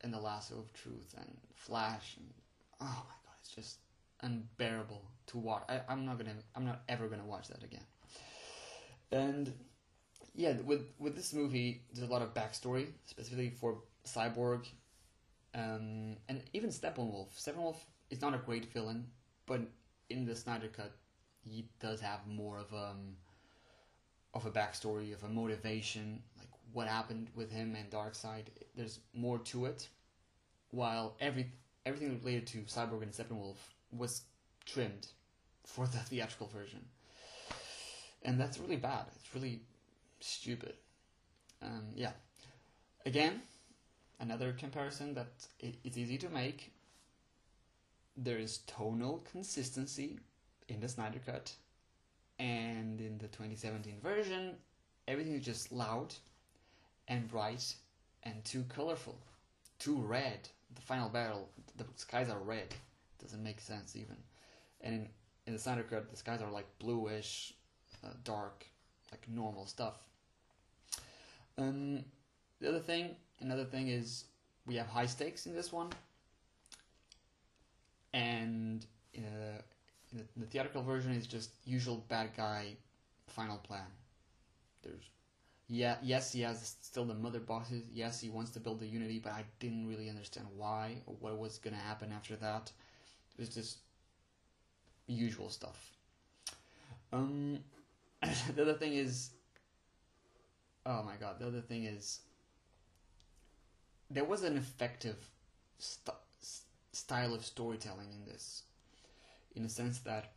and 0.01 0.13
the 0.13 0.19
Lasso 0.19 0.55
of 0.55 0.73
Truth 0.73 1.15
and 1.17 1.37
Flash 1.55 2.15
and 2.17 2.27
oh 2.81 2.85
my 3.07 3.15
god, 3.25 3.35
it's 3.39 3.49
just 3.49 3.77
unbearable 4.21 5.01
to 5.27 5.37
watch. 5.37 5.63
I, 5.69 5.81
I'm 5.89 6.05
not 6.05 6.17
gonna, 6.17 6.35
I'm 6.55 6.65
not 6.65 6.81
ever 6.89 7.07
gonna 7.07 7.25
watch 7.25 7.47
that 7.47 7.63
again. 7.63 7.83
And 9.11 9.53
yeah, 10.35 10.53
with 10.65 10.81
with 10.99 11.15
this 11.15 11.33
movie, 11.33 11.81
there's 11.93 12.07
a 12.07 12.11
lot 12.11 12.21
of 12.21 12.33
backstory, 12.33 12.87
specifically 13.05 13.49
for 13.49 13.77
Cyborg, 14.05 14.65
um, 15.53 16.17
and 16.29 16.41
even 16.53 16.69
Steppenwolf. 16.69 17.29
Steppenwolf 17.37 17.77
is 18.09 18.21
not 18.21 18.33
a 18.33 18.37
great 18.37 18.71
villain, 18.73 19.05
but 19.45 19.61
in 20.09 20.25
the 20.25 20.35
Snyder 20.35 20.67
Cut, 20.67 20.93
he 21.41 21.67
does 21.79 21.99
have 22.01 22.25
more 22.27 22.57
of 22.59 22.73
um 22.73 23.15
of 24.33 24.45
a 24.45 24.51
backstory, 24.51 25.13
of 25.13 25.23
a 25.23 25.29
motivation, 25.29 26.21
like 26.37 26.47
what 26.71 26.87
happened 26.87 27.29
with 27.35 27.51
him 27.51 27.75
and 27.75 27.89
Darkseid. 27.89 28.45
There's 28.75 28.99
more 29.13 29.37
to 29.39 29.65
it. 29.65 29.87
While 30.71 31.15
every 31.19 31.51
everything 31.85 32.19
related 32.23 32.47
to 32.47 32.57
Cyborg 32.59 33.03
and 33.03 33.11
Steppenwolf 33.11 33.57
was 33.91 34.23
trimmed 34.65 35.07
for 35.65 35.85
the 35.85 35.97
theatrical 36.09 36.47
version, 36.47 36.83
and 38.23 38.39
that's 38.39 38.57
really 38.59 38.77
bad. 38.77 39.05
It's 39.15 39.35
really 39.35 39.61
stupid. 40.19 40.73
Um, 41.61 41.85
yeah. 41.95 42.11
Again, 43.05 43.41
another 44.19 44.53
comparison 44.53 45.13
that 45.15 45.27
it's 45.59 45.97
easy 45.97 46.17
to 46.17 46.29
make. 46.29 46.71
There 48.15 48.37
is 48.37 48.59
tonal 48.67 49.23
consistency 49.31 50.19
in 50.67 50.79
the 50.79 50.87
Snyder 50.87 51.19
Cut 51.25 51.51
and 52.39 52.99
in 53.01 53.17
the 53.17 53.27
2017 53.27 53.99
version. 54.01 54.55
Everything 55.07 55.33
is 55.33 55.45
just 55.45 55.71
loud 55.71 56.13
and 57.07 57.27
bright 57.27 57.75
and 58.23 58.43
too 58.45 58.63
colorful 58.69 59.17
too 59.83 59.97
red. 59.97 60.47
The 60.75 60.81
final 60.81 61.09
battle 61.09 61.49
the 61.77 61.85
skies 61.95 62.29
are 62.29 62.39
red. 62.39 62.73
Doesn't 63.21 63.43
make 63.43 63.59
sense 63.59 63.95
even. 63.95 64.15
And 64.81 64.93
in, 64.93 65.09
in 65.47 65.53
the 65.53 65.59
Snyder 65.59 65.83
Cut 65.83 66.09
the 66.09 66.15
skies 66.15 66.41
are 66.41 66.51
like 66.51 66.67
bluish 66.79 67.53
uh, 68.03 68.09
dark 68.23 68.65
like 69.11 69.27
normal 69.27 69.65
stuff. 69.65 69.97
Um, 71.57 72.05
the 72.59 72.69
other 72.69 72.79
thing 72.79 73.15
another 73.43 73.65
thing 73.65 73.87
is 73.89 74.25
we 74.65 74.75
have 74.75 74.87
high 74.87 75.05
stakes 75.05 75.45
in 75.45 75.53
this 75.53 75.71
one 75.71 75.89
and 78.13 78.85
uh, 79.17 79.61
the, 80.13 80.23
the 80.37 80.45
theatrical 80.45 80.83
version 80.83 81.11
is 81.13 81.27
just 81.27 81.51
usual 81.65 82.03
bad 82.07 82.29
guy 82.35 82.75
final 83.27 83.57
plan. 83.57 83.85
There's 84.83 85.09
yeah, 85.69 85.95
yes, 86.03 86.31
he 86.33 86.41
has 86.41 86.75
still 86.81 87.05
the 87.05 87.13
Mother 87.13 87.39
Boxes. 87.39 87.83
Yes, 87.91 88.19
he 88.19 88.29
wants 88.29 88.51
to 88.51 88.59
build 88.59 88.79
the 88.79 88.85
unity, 88.85 89.19
but 89.19 89.31
I 89.31 89.43
didn't 89.59 89.87
really 89.87 90.09
understand 90.09 90.45
why 90.55 90.97
or 91.07 91.15
what 91.19 91.37
was 91.37 91.57
going 91.57 91.75
to 91.75 91.81
happen 91.81 92.11
after 92.11 92.35
that. 92.35 92.71
It 93.37 93.39
was 93.39 93.49
just 93.49 93.77
usual 95.07 95.49
stuff. 95.49 95.91
Um, 97.11 97.59
the 98.55 98.61
other 98.61 98.73
thing 98.73 98.93
is, 98.93 99.31
oh 100.85 101.01
my 101.03 101.15
god, 101.19 101.39
the 101.39 101.47
other 101.47 101.61
thing 101.61 101.85
is, 101.85 102.19
there 104.09 104.23
was 104.25 104.43
an 104.43 104.57
effective 104.57 105.17
st- 105.79 106.17
style 106.91 107.33
of 107.33 107.45
storytelling 107.45 108.11
in 108.13 108.25
this 108.25 108.63
in 109.55 109.65
a 109.65 109.69
sense 109.69 109.99
that 109.99 110.33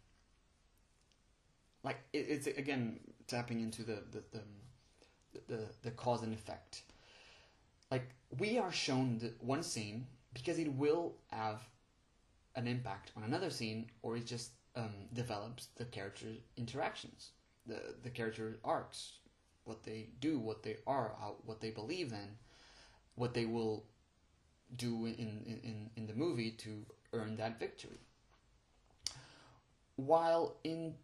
like 1.83 1.99
it, 2.13 2.27
it's 2.29 2.47
again 2.47 3.01
tapping 3.27 3.61
into 3.61 3.83
the 3.83 4.03
the, 4.11 4.23
the 4.33 4.43
the 5.49 5.61
the 5.83 5.91
cause 5.93 6.23
and 6.23 6.35
effect. 6.35 6.83
Like 7.91 8.11
we 8.39 8.59
are 8.59 8.73
shown 8.73 9.19
the 9.19 9.33
one 9.41 9.63
scene 9.63 10.07
because 10.35 10.59
it 10.59 10.73
will 10.73 11.15
have 11.31 11.61
an 12.57 12.67
impact 12.67 13.13
on 13.17 13.23
another 13.23 13.51
scene, 13.51 13.91
or 14.03 14.17
it 14.17 14.27
just 14.27 14.51
um, 14.75 14.93
develops 15.13 15.67
the 15.77 15.85
character 15.85 16.27
interactions, 16.57 17.31
the 17.67 17.95
the 18.03 18.11
character 18.11 18.59
arcs, 18.65 19.13
what 19.65 19.85
they 19.85 20.09
do, 20.21 20.39
what 20.39 20.63
they 20.63 20.77
are, 20.87 21.15
how, 21.21 21.37
what 21.45 21.61
they 21.61 21.71
believe 21.71 22.13
in, 22.13 22.37
what 23.17 23.35
they 23.35 23.45
will 23.45 23.85
do 24.77 25.07
in, 25.07 25.61
in, 25.63 25.91
in 25.97 26.07
the 26.07 26.15
movie 26.15 26.51
to 26.51 26.85
earn 27.13 27.37
that 27.37 27.59
victory. 27.59 27.99
While 29.97 30.57
in 30.65 30.95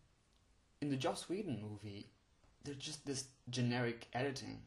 in 0.80 0.90
the 0.90 0.96
Joss 0.96 1.28
Whedon 1.28 1.62
movie, 1.62 2.08
there's 2.64 2.76
just 2.76 3.06
this 3.06 3.26
generic 3.50 4.08
editing 4.12 4.58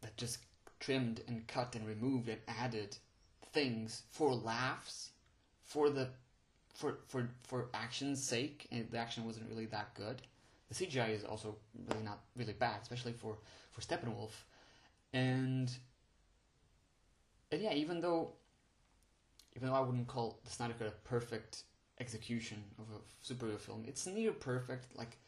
that 0.00 0.16
just 0.16 0.38
trimmed 0.80 1.20
and 1.28 1.46
cut 1.46 1.76
and 1.76 1.86
removed 1.86 2.28
and 2.28 2.40
added 2.48 2.96
things 3.52 4.02
for 4.10 4.34
laughs, 4.34 5.10
for 5.62 5.90
the 5.90 6.08
for 6.74 6.98
for 7.06 7.28
for 7.46 7.68
action's 7.74 8.22
sake, 8.22 8.66
and 8.72 8.90
the 8.90 8.98
action 8.98 9.24
wasn't 9.24 9.48
really 9.48 9.66
that 9.66 9.94
good. 9.94 10.22
The 10.70 10.86
CGI 10.86 11.10
is 11.10 11.22
also 11.22 11.56
really 11.88 12.02
not 12.02 12.20
really 12.34 12.54
bad, 12.54 12.80
especially 12.82 13.12
for 13.12 13.36
for 13.70 13.80
Steppenwolf, 13.80 14.30
and 15.12 15.70
and 17.52 17.62
yeah, 17.62 17.74
even 17.74 18.00
though 18.00 18.32
even 19.54 19.68
though 19.68 19.74
I 19.74 19.80
wouldn't 19.80 20.08
call 20.08 20.40
the 20.44 20.50
Snyder 20.50 20.74
Cut 20.78 20.88
a 20.88 21.08
perfect 21.08 21.64
execution 22.00 22.64
of 22.78 22.86
a 22.96 23.32
superhero 23.32 23.60
film, 23.60 23.84
it's 23.86 24.06
near 24.06 24.32
perfect. 24.32 24.96
Like 24.96 25.18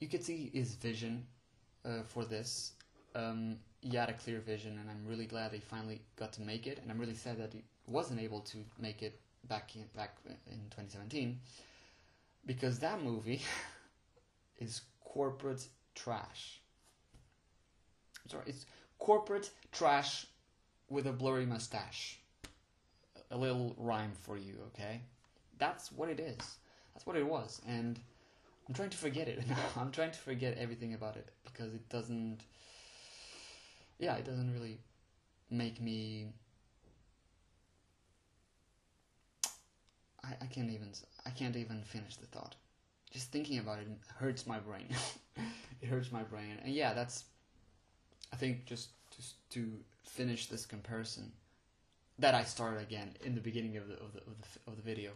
you 0.00 0.08
could 0.08 0.24
see 0.24 0.50
his 0.52 0.74
vision 0.74 1.26
uh, 1.84 2.02
for 2.06 2.24
this. 2.24 2.72
Um, 3.14 3.58
he 3.82 3.96
had 3.96 4.08
a 4.08 4.14
clear 4.14 4.40
vision, 4.40 4.78
and 4.78 4.90
I'm 4.90 5.06
really 5.06 5.26
glad 5.26 5.52
they 5.52 5.58
finally 5.58 6.00
got 6.16 6.32
to 6.34 6.42
make 6.42 6.66
it. 6.66 6.78
And 6.82 6.90
I'm 6.90 6.98
really 6.98 7.14
sad 7.14 7.38
that 7.38 7.52
he 7.52 7.62
wasn't 7.86 8.20
able 8.20 8.40
to 8.40 8.58
make 8.78 9.02
it 9.02 9.20
back 9.48 9.76
in 9.76 9.84
back 9.94 10.16
in 10.46 10.58
2017 10.70 11.38
because 12.46 12.78
that 12.78 13.02
movie 13.02 13.42
is 14.58 14.82
corporate 15.04 15.66
trash. 15.94 16.60
Sorry, 18.28 18.44
it's 18.46 18.64
corporate 18.98 19.50
trash 19.72 20.26
with 20.90 21.06
a 21.06 21.12
blurry 21.12 21.46
mustache. 21.46 22.18
A 23.30 23.36
little 23.36 23.74
rhyme 23.78 24.12
for 24.22 24.36
you, 24.36 24.56
okay? 24.68 25.02
That's 25.58 25.92
what 25.92 26.08
it 26.08 26.18
is. 26.18 26.58
That's 26.92 27.06
what 27.06 27.16
it 27.16 27.26
was, 27.26 27.62
and 27.66 27.98
I'm 28.68 28.74
trying 28.74 28.90
to 28.90 28.96
forget 28.96 29.28
it. 29.28 29.42
I'm 29.76 29.92
trying 29.92 30.10
to 30.10 30.18
forget 30.18 30.58
everything 30.58 30.94
about 30.94 31.16
it 31.16 31.28
because 31.44 31.72
it 31.74 31.88
doesn't. 31.88 32.38
Yeah, 33.98 34.16
it 34.16 34.24
doesn't 34.24 34.52
really 34.52 34.78
make 35.50 35.80
me. 35.80 36.26
I, 40.24 40.34
I 40.42 40.46
can't 40.46 40.70
even 40.70 40.90
I 41.24 41.30
can't 41.30 41.56
even 41.56 41.82
finish 41.82 42.16
the 42.16 42.26
thought. 42.26 42.56
Just 43.12 43.30
thinking 43.30 43.58
about 43.58 43.78
it 43.78 43.88
hurts 44.18 44.46
my 44.46 44.58
brain. 44.58 44.88
it 45.80 45.86
hurts 45.88 46.10
my 46.10 46.22
brain, 46.24 46.58
and 46.64 46.74
yeah, 46.74 46.94
that's. 46.94 47.24
I 48.32 48.36
think 48.36 48.66
just 48.66 48.90
to 49.50 49.72
finish 50.04 50.46
this 50.46 50.66
comparison 50.66 51.32
that 52.18 52.34
I 52.34 52.44
started 52.44 52.82
again 52.82 53.14
in 53.24 53.34
the 53.34 53.40
beginning 53.40 53.76
of 53.76 53.88
the 53.88 53.94
of 53.94 54.12
the 54.12 54.20
of 54.20 54.36
the, 54.40 54.70
of 54.70 54.76
the 54.76 54.82
video. 54.82 55.12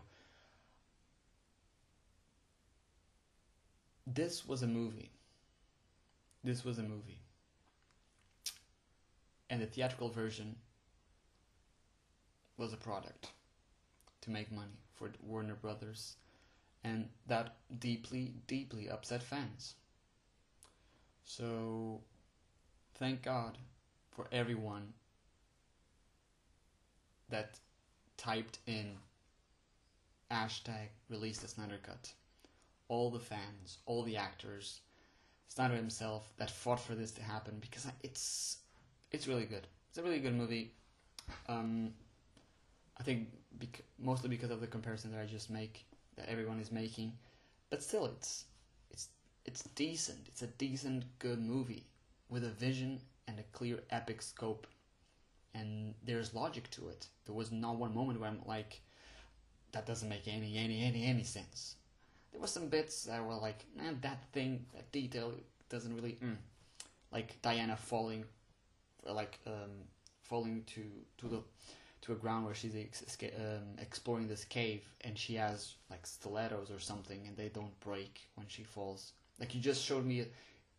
This 4.06 4.46
was 4.46 4.62
a 4.62 4.66
movie. 4.66 5.10
This 6.42 6.64
was 6.64 6.78
a 6.78 6.82
movie. 6.82 7.20
And 9.48 9.62
the 9.62 9.66
theatrical 9.66 10.10
version 10.10 10.56
was 12.56 12.72
a 12.72 12.76
product 12.76 13.28
to 14.22 14.30
make 14.30 14.52
money 14.52 14.78
for 14.94 15.10
Warner 15.22 15.54
Brothers, 15.54 16.16
and 16.82 17.08
that 17.26 17.56
deeply, 17.78 18.34
deeply 18.46 18.88
upset 18.88 19.22
fans. 19.22 19.74
So, 21.24 22.00
thank 22.94 23.22
God 23.22 23.58
for 24.14 24.26
everyone 24.32 24.92
that 27.30 27.58
typed 28.16 28.58
in 28.66 28.96
hashtag 30.30 30.88
release 31.08 31.38
the 31.38 31.48
Snyder 31.48 31.78
Cut. 31.82 32.12
All 32.88 33.10
the 33.10 33.18
fans, 33.18 33.78
all 33.86 34.02
the 34.02 34.16
actors, 34.16 34.80
Snyder 35.48 35.74
himself 35.74 36.32
that 36.36 36.50
fought 36.50 36.80
for 36.80 36.94
this 36.94 37.12
to 37.12 37.22
happen 37.22 37.58
because 37.60 37.86
it's 38.02 38.58
it's 39.12 39.28
really 39.28 39.44
good. 39.44 39.66
It's 39.88 39.98
a 39.98 40.02
really 40.02 40.18
good 40.18 40.34
movie. 40.34 40.72
Um, 41.48 41.92
I 42.98 43.02
think 43.02 43.28
bec- 43.58 43.84
mostly 43.98 44.28
because 44.28 44.50
of 44.50 44.60
the 44.60 44.66
comparison 44.66 45.12
that 45.12 45.20
I 45.20 45.26
just 45.26 45.50
make 45.50 45.84
that 46.16 46.28
everyone 46.28 46.60
is 46.60 46.72
making, 46.72 47.12
but 47.70 47.82
still, 47.82 48.06
it's 48.06 48.44
it's 48.90 49.08
it's 49.44 49.62
decent. 49.74 50.26
It's 50.26 50.42
a 50.42 50.48
decent, 50.48 51.04
good 51.18 51.40
movie 51.40 51.86
with 52.28 52.44
a 52.44 52.50
vision 52.50 53.00
and 53.28 53.38
a 53.38 53.42
clear 53.52 53.80
epic 53.90 54.22
scope, 54.22 54.66
and 55.54 55.94
there's 56.04 56.34
logic 56.34 56.70
to 56.72 56.88
it. 56.88 57.06
There 57.26 57.34
was 57.34 57.52
not 57.52 57.76
one 57.76 57.94
moment 57.94 58.20
where 58.20 58.28
I'm 58.28 58.40
like, 58.46 58.80
that 59.72 59.86
doesn't 59.86 60.08
make 60.08 60.28
any 60.28 60.56
any 60.56 60.82
any 60.82 61.04
any 61.04 61.24
sense. 61.24 61.76
There 62.32 62.40
were 62.40 62.46
some 62.46 62.68
bits 62.68 63.04
that 63.04 63.24
were 63.24 63.34
like, 63.34 63.64
man, 63.76 63.98
that 64.02 64.24
thing, 64.32 64.66
that 64.74 64.90
detail 64.90 65.32
doesn't 65.68 65.94
really, 65.94 66.18
mm. 66.22 66.36
like 67.12 67.40
Diana 67.42 67.76
falling, 67.76 68.24
like 69.06 69.38
um, 69.46 69.70
falling 70.22 70.64
to 70.74 70.82
to 71.18 71.28
the 71.28 71.42
to 72.04 72.12
a 72.12 72.16
ground 72.16 72.44
where 72.44 72.54
she's 72.54 72.74
um, 72.74 73.78
exploring 73.78 74.28
this 74.28 74.44
cave 74.44 74.82
and 75.04 75.18
she 75.18 75.34
has 75.34 75.76
like 75.90 76.06
stilettos 76.06 76.70
or 76.70 76.78
something 76.78 77.22
and 77.26 77.34
they 77.34 77.48
don't 77.48 77.78
break 77.80 78.20
when 78.34 78.46
she 78.46 78.62
falls. 78.62 79.12
Like 79.40 79.54
you 79.54 79.60
just 79.60 79.82
showed 79.82 80.04
me, 80.04 80.26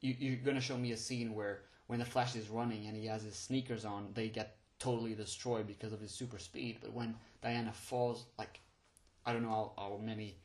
you, 0.01 0.15
you're 0.19 0.35
gonna 0.35 0.61
show 0.61 0.77
me 0.77 0.91
a 0.91 0.97
scene 0.97 1.34
where 1.34 1.61
when 1.87 1.99
the 1.99 2.05
Flash 2.05 2.35
is 2.35 2.49
running 2.49 2.87
and 2.87 2.95
he 2.95 3.05
has 3.05 3.23
his 3.23 3.35
sneakers 3.35 3.85
on, 3.85 4.09
they 4.13 4.29
get 4.29 4.57
totally 4.79 5.13
destroyed 5.13 5.67
because 5.67 5.93
of 5.93 5.99
his 5.99 6.11
super 6.11 6.39
speed. 6.39 6.77
But 6.81 6.93
when 6.93 7.15
Diana 7.41 7.71
falls, 7.73 8.25
like 8.37 8.59
I 9.25 9.33
don't 9.33 9.43
know 9.43 9.49
how, 9.49 9.73
how 9.77 9.99
many 10.03 10.35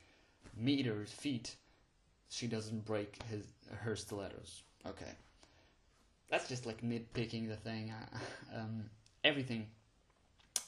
meters, 0.55 1.11
feet, 1.11 1.55
she 2.29 2.47
doesn't 2.47 2.85
break 2.85 3.21
his 3.29 3.45
her 3.79 3.95
stilettos. 3.95 4.63
Okay, 4.87 5.11
that's 6.29 6.47
just 6.47 6.65
like 6.65 6.81
nitpicking 6.81 7.47
the 7.47 7.57
thing. 7.57 7.93
um, 8.55 8.83
everything 9.23 9.67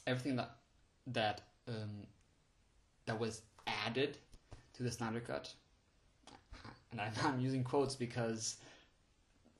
everything 0.06 0.36
that 0.36 0.56
that 1.08 1.40
um, 1.68 2.06
that 3.06 3.18
was 3.18 3.42
added 3.66 4.18
to 4.74 4.82
the 4.82 4.90
Snyder 4.90 5.20
Cut, 5.20 5.52
and 6.92 7.00
I'm 7.00 7.40
using 7.40 7.64
quotes 7.64 7.94
because 7.94 8.56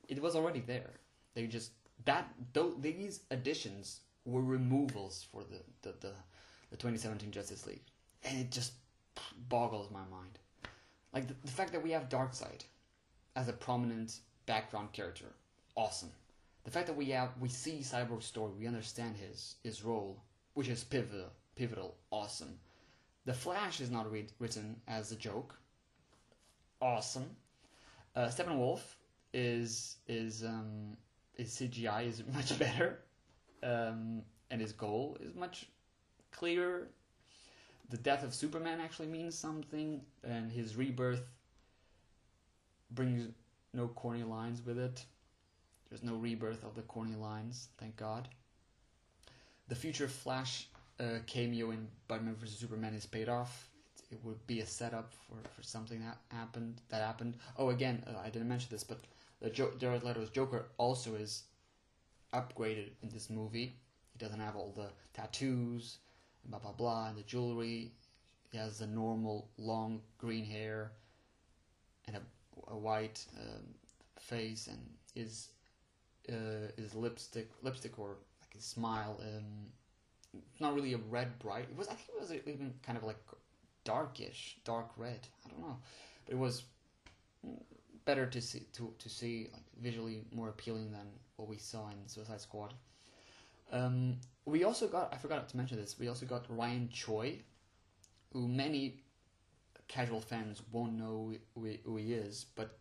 it 0.08 0.20
was 0.20 0.36
already 0.36 0.60
there. 0.60 0.90
They 1.35 1.47
just 1.47 1.73
that 2.05 2.28
though 2.52 2.74
these 2.78 3.20
additions 3.31 4.01
were 4.24 4.43
removals 4.43 5.27
for 5.31 5.43
the, 5.43 5.61
the, 5.82 5.94
the, 6.01 6.12
the 6.70 6.77
2017 6.77 7.31
Justice 7.31 7.66
League, 7.66 7.82
and 8.24 8.39
it 8.39 8.51
just 8.51 8.73
boggles 9.48 9.90
my 9.90 10.01
mind. 10.11 10.39
Like 11.12 11.28
the, 11.28 11.35
the 11.44 11.52
fact 11.52 11.73
that 11.73 11.82
we 11.82 11.90
have 11.90 12.09
Darkseid 12.09 12.62
as 13.36 13.48
a 13.48 13.52
prominent 13.52 14.19
background 14.47 14.93
character, 14.93 15.27
awesome. 15.77 16.11
The 16.65 16.70
fact 16.70 16.86
that 16.86 16.97
we 16.97 17.11
have 17.11 17.31
we 17.40 17.48
see 17.48 17.81
Cyborg's 17.81 18.27
story, 18.27 18.52
we 18.59 18.66
understand 18.66 19.16
his 19.16 19.56
his 19.62 19.85
role 19.85 20.23
which 20.55 20.69
is 20.69 20.85
pivotal, 20.85 21.31
pivotal, 21.56 21.97
awesome. 22.11 22.59
The 23.27 23.35
Flash 23.35 23.81
is 23.81 23.90
not 23.90 24.11
written 24.39 24.81
as 24.86 25.12
a 25.12 25.16
joke, 25.16 25.59
awesome. 26.81 27.28
Uh, 28.15 28.28
Steppenwolf 28.28 28.81
is 29.32 29.97
is 30.06 30.44
um, 30.44 30.97
his 31.36 31.51
CGI 31.51 32.06
is 32.06 32.23
much 32.35 32.59
better, 32.59 33.01
um, 33.62 34.23
and 34.51 34.61
his 34.61 34.73
goal 34.73 35.16
is 35.20 35.35
much 35.35 35.66
clearer. 36.31 36.89
The 37.90 37.98
death 37.98 38.24
of 38.24 38.35
Superman 38.35 38.81
actually 38.81 39.09
means 39.09 39.35
something, 39.35 40.01
and 40.23 40.51
his 40.51 40.77
rebirth 40.77 41.23
brings 42.90 43.28
no 43.73 43.89
corny 43.89 44.23
lines 44.23 44.65
with 44.65 44.78
it. 44.78 45.05
There's 45.90 46.02
no 46.02 46.15
rebirth 46.15 46.65
of 46.65 46.74
the 46.74 46.82
corny 46.82 47.15
lines, 47.15 47.69
thank 47.78 47.97
God 47.97 48.28
the 49.69 49.74
future 49.74 50.09
Flash 50.09 50.69
uh, 51.01 51.19
cameo 51.27 51.70
in 51.70 51.89
Batman 52.09 52.35
vs 52.36 52.59
Superman 52.59 52.94
is 52.94 53.06
paid 53.06 53.28
off. 53.28 53.69
It, 53.97 54.15
it, 54.15 54.24
would 54.24 54.44
be 54.47 54.61
a 54.61 54.66
setup 54.66 55.12
for, 55.12 55.36
for 55.56 55.62
something 55.62 56.01
that 56.01 56.19
happened. 56.28 56.81
That 56.90 57.02
happened. 57.02 57.35
Oh, 57.59 57.70
again, 57.70 58.02
uh, 58.06 58.19
I 58.24 58.31
didn't 58.31 58.48
mention 58.48 58.69
this, 58.70 58.85
but 58.85 59.01
the 59.40 59.51
jo- 59.51 59.73
Jared 59.78 60.02
Leto's 60.02 60.31
Joker 60.31 60.66
also 60.78 61.15
is 61.15 61.44
upgraded 62.32 62.90
in 63.02 63.09
this 63.11 63.31
movie. 63.31 63.74
He 64.12 64.19
doesn't 64.19 64.40
have 64.40 64.56
all 64.56 64.73
the 64.74 64.89
tattoos, 65.12 65.98
and 66.43 66.51
blah 66.51 66.61
blah 66.61 66.73
blah, 66.73 67.09
and 67.09 67.16
the 67.16 67.23
jewelry. 67.23 67.93
He 68.51 68.59
has 68.59 68.78
the 68.78 68.86
normal 68.86 69.48
long 69.59 70.01
green 70.19 70.44
hair 70.44 70.93
and 72.06 72.16
a, 72.16 72.20
a 72.73 72.77
white 72.77 73.24
um, 73.39 73.74
face, 74.19 74.69
and 74.69 74.78
his 75.15 75.48
uh, 76.28 76.70
his 76.77 76.94
lipstick 76.94 77.51
lipstick 77.62 77.98
or 77.98 78.16
like 78.40 78.55
his 78.55 78.65
smile 78.65 79.20
um, 79.23 79.66
not 80.61 80.74
really 80.74 80.94
a 80.94 80.98
red 81.11 81.39
bright. 81.39 81.66
It 81.70 81.77
was 81.77 81.89
I 81.89 81.94
think 81.94 82.11
it 82.16 82.20
was 82.20 82.32
even 82.32 82.74
kind 82.82 82.97
of 82.97 83.05
like 83.05 83.19
darkish, 83.85 84.56
dark 84.65 84.90
red. 84.97 85.20
I 85.44 85.51
don't 85.51 85.61
know, 85.61 85.77
but 86.24 86.35
it 86.35 86.39
was 86.39 86.62
better 88.05 88.26
to 88.26 88.40
see 88.40 88.60
to 88.74 88.93
to 88.98 89.09
see 89.09 89.48
like 89.52 89.62
visually 89.81 90.24
more 90.32 90.48
appealing 90.48 90.90
than 90.90 91.06
what 91.36 91.48
we 91.48 91.56
saw 91.56 91.89
in 91.89 91.97
Suicide 92.06 92.40
Squad. 92.40 92.74
Um, 93.72 94.16
we 94.44 94.64
also 94.64 94.86
got 94.86 95.12
I 95.12 95.16
forgot 95.16 95.48
to 95.48 95.56
mention 95.56 95.78
this. 95.78 95.98
We 95.98 96.09
also 96.09 96.26
got 96.26 96.44
Ryan 96.48 96.89
Choi, 96.93 97.39
who 98.32 98.47
many 98.48 99.02
casual 99.89 100.20
fans 100.20 100.62
won't 100.72 100.94
know 100.94 101.32
who 101.55 101.64
he, 101.64 101.81
who 101.85 101.97
he 101.97 102.12
is, 102.12 102.47
but 102.56 102.78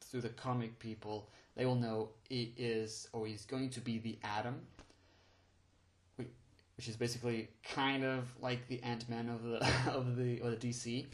through 0.00 0.22
the 0.22 0.28
comic 0.30 0.78
people, 0.78 1.28
they 1.56 1.66
will 1.66 1.74
know 1.74 2.10
he 2.28 2.54
is 2.56 3.08
or 3.12 3.26
he's 3.26 3.44
going 3.44 3.70
to 3.70 3.80
be 3.80 3.98
the 3.98 4.18
Atom, 4.22 4.60
which 6.16 6.88
is 6.88 6.96
basically 6.96 7.48
kind 7.62 8.04
of 8.04 8.28
like 8.40 8.66
the 8.68 8.82
Ant 8.82 9.08
Man 9.08 9.28
of 9.34 9.42
the 9.42 9.92
of 9.92 10.16
the 10.16 10.40
or 10.40 10.50
the 10.50 10.56
DC. 10.56 11.06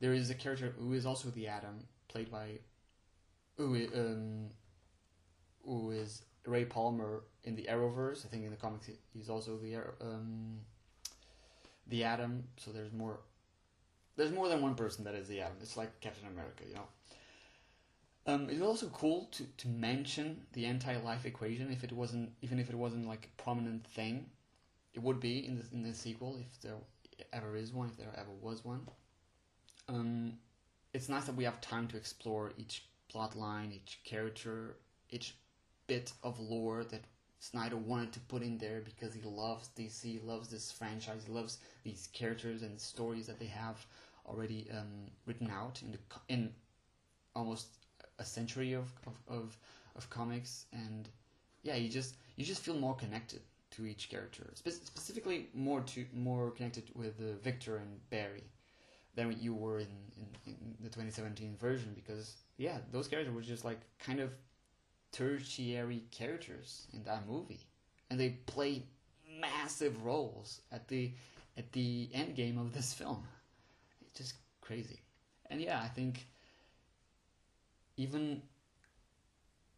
There 0.00 0.12
is 0.12 0.30
a 0.30 0.34
character 0.34 0.74
who 0.78 0.92
is 0.92 1.06
also 1.06 1.30
the 1.30 1.48
Atom, 1.48 1.80
played 2.08 2.30
by 2.30 2.58
who 3.56 3.74
um, 3.94 4.46
who 5.64 5.90
is 5.90 6.22
Ray 6.46 6.64
Palmer 6.64 7.22
in 7.44 7.56
the 7.56 7.64
Arrowverse. 7.64 8.24
I 8.24 8.28
think 8.28 8.44
in 8.44 8.50
the 8.50 8.56
comics 8.56 8.90
he's 9.12 9.30
also 9.30 9.56
the 9.56 9.76
um, 10.00 10.58
the 11.86 12.04
Atom. 12.04 12.44
So 12.56 12.70
there's 12.70 12.92
more. 12.92 13.20
There's 14.16 14.32
more 14.32 14.48
than 14.48 14.62
one 14.62 14.76
person 14.76 15.04
that 15.04 15.14
is 15.14 15.26
the 15.26 15.40
Atom. 15.40 15.56
It's 15.60 15.76
like 15.76 16.00
Captain 16.00 16.28
America, 16.28 16.64
you 16.68 16.74
know. 16.74 16.86
Um, 18.26 18.48
it's 18.48 18.62
also 18.62 18.86
cool 18.88 19.28
to, 19.32 19.44
to 19.58 19.68
mention 19.68 20.46
the 20.54 20.64
anti-life 20.64 21.26
equation 21.26 21.70
if 21.70 21.84
it 21.84 21.92
wasn't 21.92 22.30
even 22.40 22.58
if 22.58 22.70
it 22.70 22.74
wasn't 22.74 23.06
like 23.06 23.28
a 23.32 23.42
prominent 23.42 23.86
thing. 23.86 24.26
It 24.94 25.02
would 25.02 25.20
be 25.20 25.46
in 25.46 25.56
the 25.56 25.64
in 25.72 25.82
the 25.82 25.92
sequel 25.92 26.38
if 26.38 26.60
there 26.62 26.76
ever 27.32 27.56
is 27.56 27.72
one, 27.72 27.88
if 27.88 27.96
there 27.96 28.08
ever 28.16 28.30
was 28.40 28.64
one. 28.64 28.86
Um, 29.88 30.34
it's 30.94 31.08
nice 31.08 31.24
that 31.24 31.36
we 31.36 31.44
have 31.44 31.60
time 31.60 31.88
to 31.88 31.96
explore 31.96 32.52
each 32.56 32.84
plot 33.08 33.36
line, 33.36 33.72
each 33.72 34.00
character, 34.04 34.76
each 35.10 35.36
bit 35.86 36.12
of 36.22 36.40
lore 36.40 36.84
that 36.84 37.04
Snyder 37.38 37.76
wanted 37.76 38.12
to 38.12 38.20
put 38.20 38.42
in 38.42 38.56
there 38.56 38.80
because 38.80 39.12
he 39.12 39.20
loves 39.22 39.68
DC, 39.76 40.24
loves 40.24 40.48
this 40.48 40.72
franchise, 40.72 41.28
loves 41.28 41.58
these 41.82 42.08
characters 42.12 42.62
and 42.62 42.80
stories 42.80 43.26
that 43.26 43.38
they 43.38 43.46
have 43.46 43.84
already 44.26 44.66
um, 44.72 45.10
written 45.26 45.50
out 45.50 45.82
in 45.82 45.92
the 45.92 45.98
in 46.28 46.54
almost 47.36 47.66
a 48.18 48.24
century 48.24 48.72
of, 48.72 48.90
of, 49.06 49.12
of, 49.28 49.56
of 49.96 50.08
comics, 50.08 50.66
and 50.72 51.08
yeah, 51.62 51.74
you 51.74 51.88
just 51.88 52.14
you 52.36 52.44
just 52.44 52.62
feel 52.62 52.76
more 52.76 52.94
connected 52.94 53.40
to 53.72 53.84
each 53.86 54.08
character, 54.08 54.50
Spe- 54.54 54.84
specifically 54.84 55.48
more 55.52 55.80
to 55.82 56.06
more 56.14 56.50
connected 56.52 56.84
with 56.94 57.20
uh, 57.20 57.36
Victor 57.42 57.76
and 57.76 58.08
Barry 58.08 58.44
than 59.14 59.36
you 59.40 59.54
were 59.54 59.78
in, 59.78 59.88
in, 60.16 60.52
in 60.52 60.74
the 60.80 60.88
2017 60.88 61.56
version 61.56 61.92
because 61.94 62.36
yeah, 62.56 62.78
those 62.92 63.08
characters 63.08 63.34
were 63.34 63.42
just 63.42 63.64
like 63.64 63.80
kind 63.98 64.20
of 64.20 64.30
tertiary 65.12 66.02
characters 66.10 66.86
in 66.92 67.02
that 67.04 67.26
movie, 67.28 67.66
and 68.10 68.18
they 68.18 68.30
play 68.46 68.82
massive 69.40 70.04
roles 70.04 70.60
at 70.72 70.88
the 70.88 71.12
at 71.56 71.70
the 71.72 72.08
end 72.12 72.34
game 72.34 72.58
of 72.58 72.72
this 72.72 72.92
film. 72.98 73.24
It's 74.02 74.18
just 74.18 74.34
crazy, 74.60 75.00
and 75.50 75.60
yeah, 75.60 75.80
I 75.80 75.88
think 75.88 76.26
even 77.96 78.42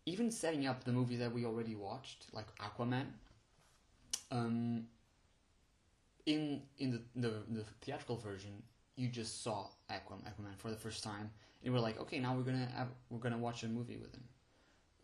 even 0.07 0.31
setting 0.31 0.67
up 0.67 0.85
the 0.85 0.93
movie 0.93 1.17
that 1.17 1.33
we 1.33 1.45
already 1.45 1.75
watched, 1.75 2.27
like 2.33 2.47
Aquaman, 2.59 3.07
um, 4.31 4.87
in 6.25 6.63
in 6.79 6.91
the, 6.93 7.01
the 7.15 7.43
the 7.49 7.65
theatrical 7.83 8.17
version, 8.17 8.63
you 8.97 9.09
just 9.09 9.43
saw 9.43 9.69
Aquaman, 9.91 10.25
Aquaman 10.25 10.57
for 10.57 10.71
the 10.71 10.77
first 10.77 11.05
time, 11.05 11.31
and 11.63 11.73
we're 11.73 11.81
like, 11.81 12.01
okay, 12.01 12.19
now 12.19 12.35
we're 12.35 12.43
gonna 12.43 12.69
have, 12.77 12.89
we're 13.11 13.19
gonna 13.19 13.39
watch 13.39 13.63
a 13.63 13.69
movie 13.69 13.97
with 13.97 14.15
him. 14.15 14.25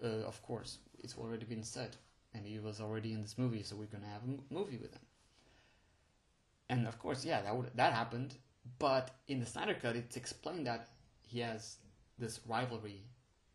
Uh, 0.03 0.27
of 0.27 0.43
course, 0.43 0.79
it's 0.99 1.17
already 1.17 1.45
been 1.45 1.63
said, 1.63 1.97
and 2.35 2.47
he 2.47 2.59
was 2.59 2.81
already 2.81 3.13
in 3.13 3.23
this 3.23 3.39
movie, 3.39 3.63
so 3.63 3.77
we're 3.77 3.85
gonna 3.85 4.07
have 4.07 4.23
a 4.23 4.55
movie 4.55 4.79
with 4.79 4.93
him. 4.93 5.03
And 6.71 6.89
of 6.89 6.99
course, 6.99 7.25
yeah, 7.25 7.43
that 7.43 7.55
would 7.55 7.71
that 7.75 7.93
happened, 7.93 8.35
but 8.79 9.11
in 9.29 9.41
the 9.41 9.47
Snyder 9.47 9.75
Cut, 9.75 9.97
it's 9.97 10.17
explained 10.17 10.67
that 10.67 10.89
he 11.23 11.41
has 11.41 11.77
this 12.19 12.41
rivalry 12.47 13.03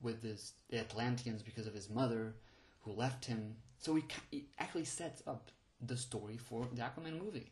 with 0.01 0.21
this, 0.21 0.53
the 0.69 0.79
Atlanteans 0.79 1.41
because 1.41 1.65
of 1.65 1.73
his 1.73 1.89
mother, 1.89 2.35
who 2.81 2.91
left 2.91 3.25
him. 3.25 3.55
So 3.79 3.95
he, 3.95 4.03
he 4.31 4.45
actually 4.59 4.85
sets 4.85 5.23
up 5.25 5.49
the 5.81 5.97
story 5.97 6.37
for 6.37 6.67
the 6.73 6.81
Aquaman 6.81 7.21
movie. 7.23 7.51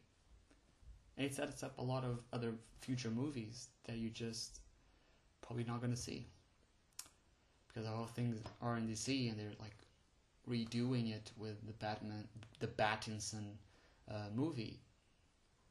And 1.18 1.26
it 1.26 1.34
sets 1.34 1.64
up 1.64 1.78
a 1.78 1.84
lot 1.84 2.04
of 2.04 2.20
other 2.34 2.54
future 2.82 3.10
movies 3.10 3.68
that 3.86 3.98
you 3.98 4.10
just 4.10 4.60
probably 5.42 5.64
not 5.64 5.80
going 5.80 5.94
to 5.94 6.00
see. 6.00 6.28
Because 7.68 7.88
all 7.88 8.06
things 8.06 8.40
are 8.62 8.78
in 8.78 8.88
DC 8.88 9.30
and 9.30 9.40
they're 9.40 9.56
like 9.60 9.76
redoing 10.50 11.14
it 11.14 11.32
with 11.38 11.66
the 11.66 11.74
Batman, 11.74 12.28
the 12.60 12.68
Battinson 12.68 13.54
uh, 14.10 14.30
movie. 14.34 14.80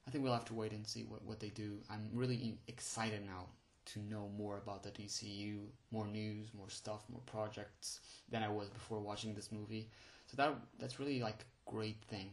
I 0.06 0.10
think 0.10 0.22
we'll 0.22 0.34
have 0.34 0.44
to 0.46 0.54
wait 0.54 0.72
and 0.72 0.86
see 0.86 1.04
what, 1.04 1.24
what 1.24 1.40
they 1.40 1.48
do. 1.48 1.78
I'm 1.90 2.08
really 2.12 2.58
excited 2.68 3.24
now 3.24 3.46
to 3.86 4.00
know 4.00 4.30
more 4.36 4.58
about 4.58 4.82
the 4.82 4.90
DCU, 4.90 5.60
more 5.90 6.06
news, 6.06 6.48
more 6.56 6.68
stuff, 6.70 7.02
more 7.10 7.20
projects 7.26 8.00
than 8.30 8.42
I 8.42 8.48
was 8.48 8.68
before 8.68 9.00
watching 9.00 9.34
this 9.34 9.52
movie. 9.52 9.88
So 10.26 10.36
that 10.36 10.54
that's 10.78 10.98
really 10.98 11.20
like 11.20 11.44
great 11.66 12.02
thing 12.08 12.30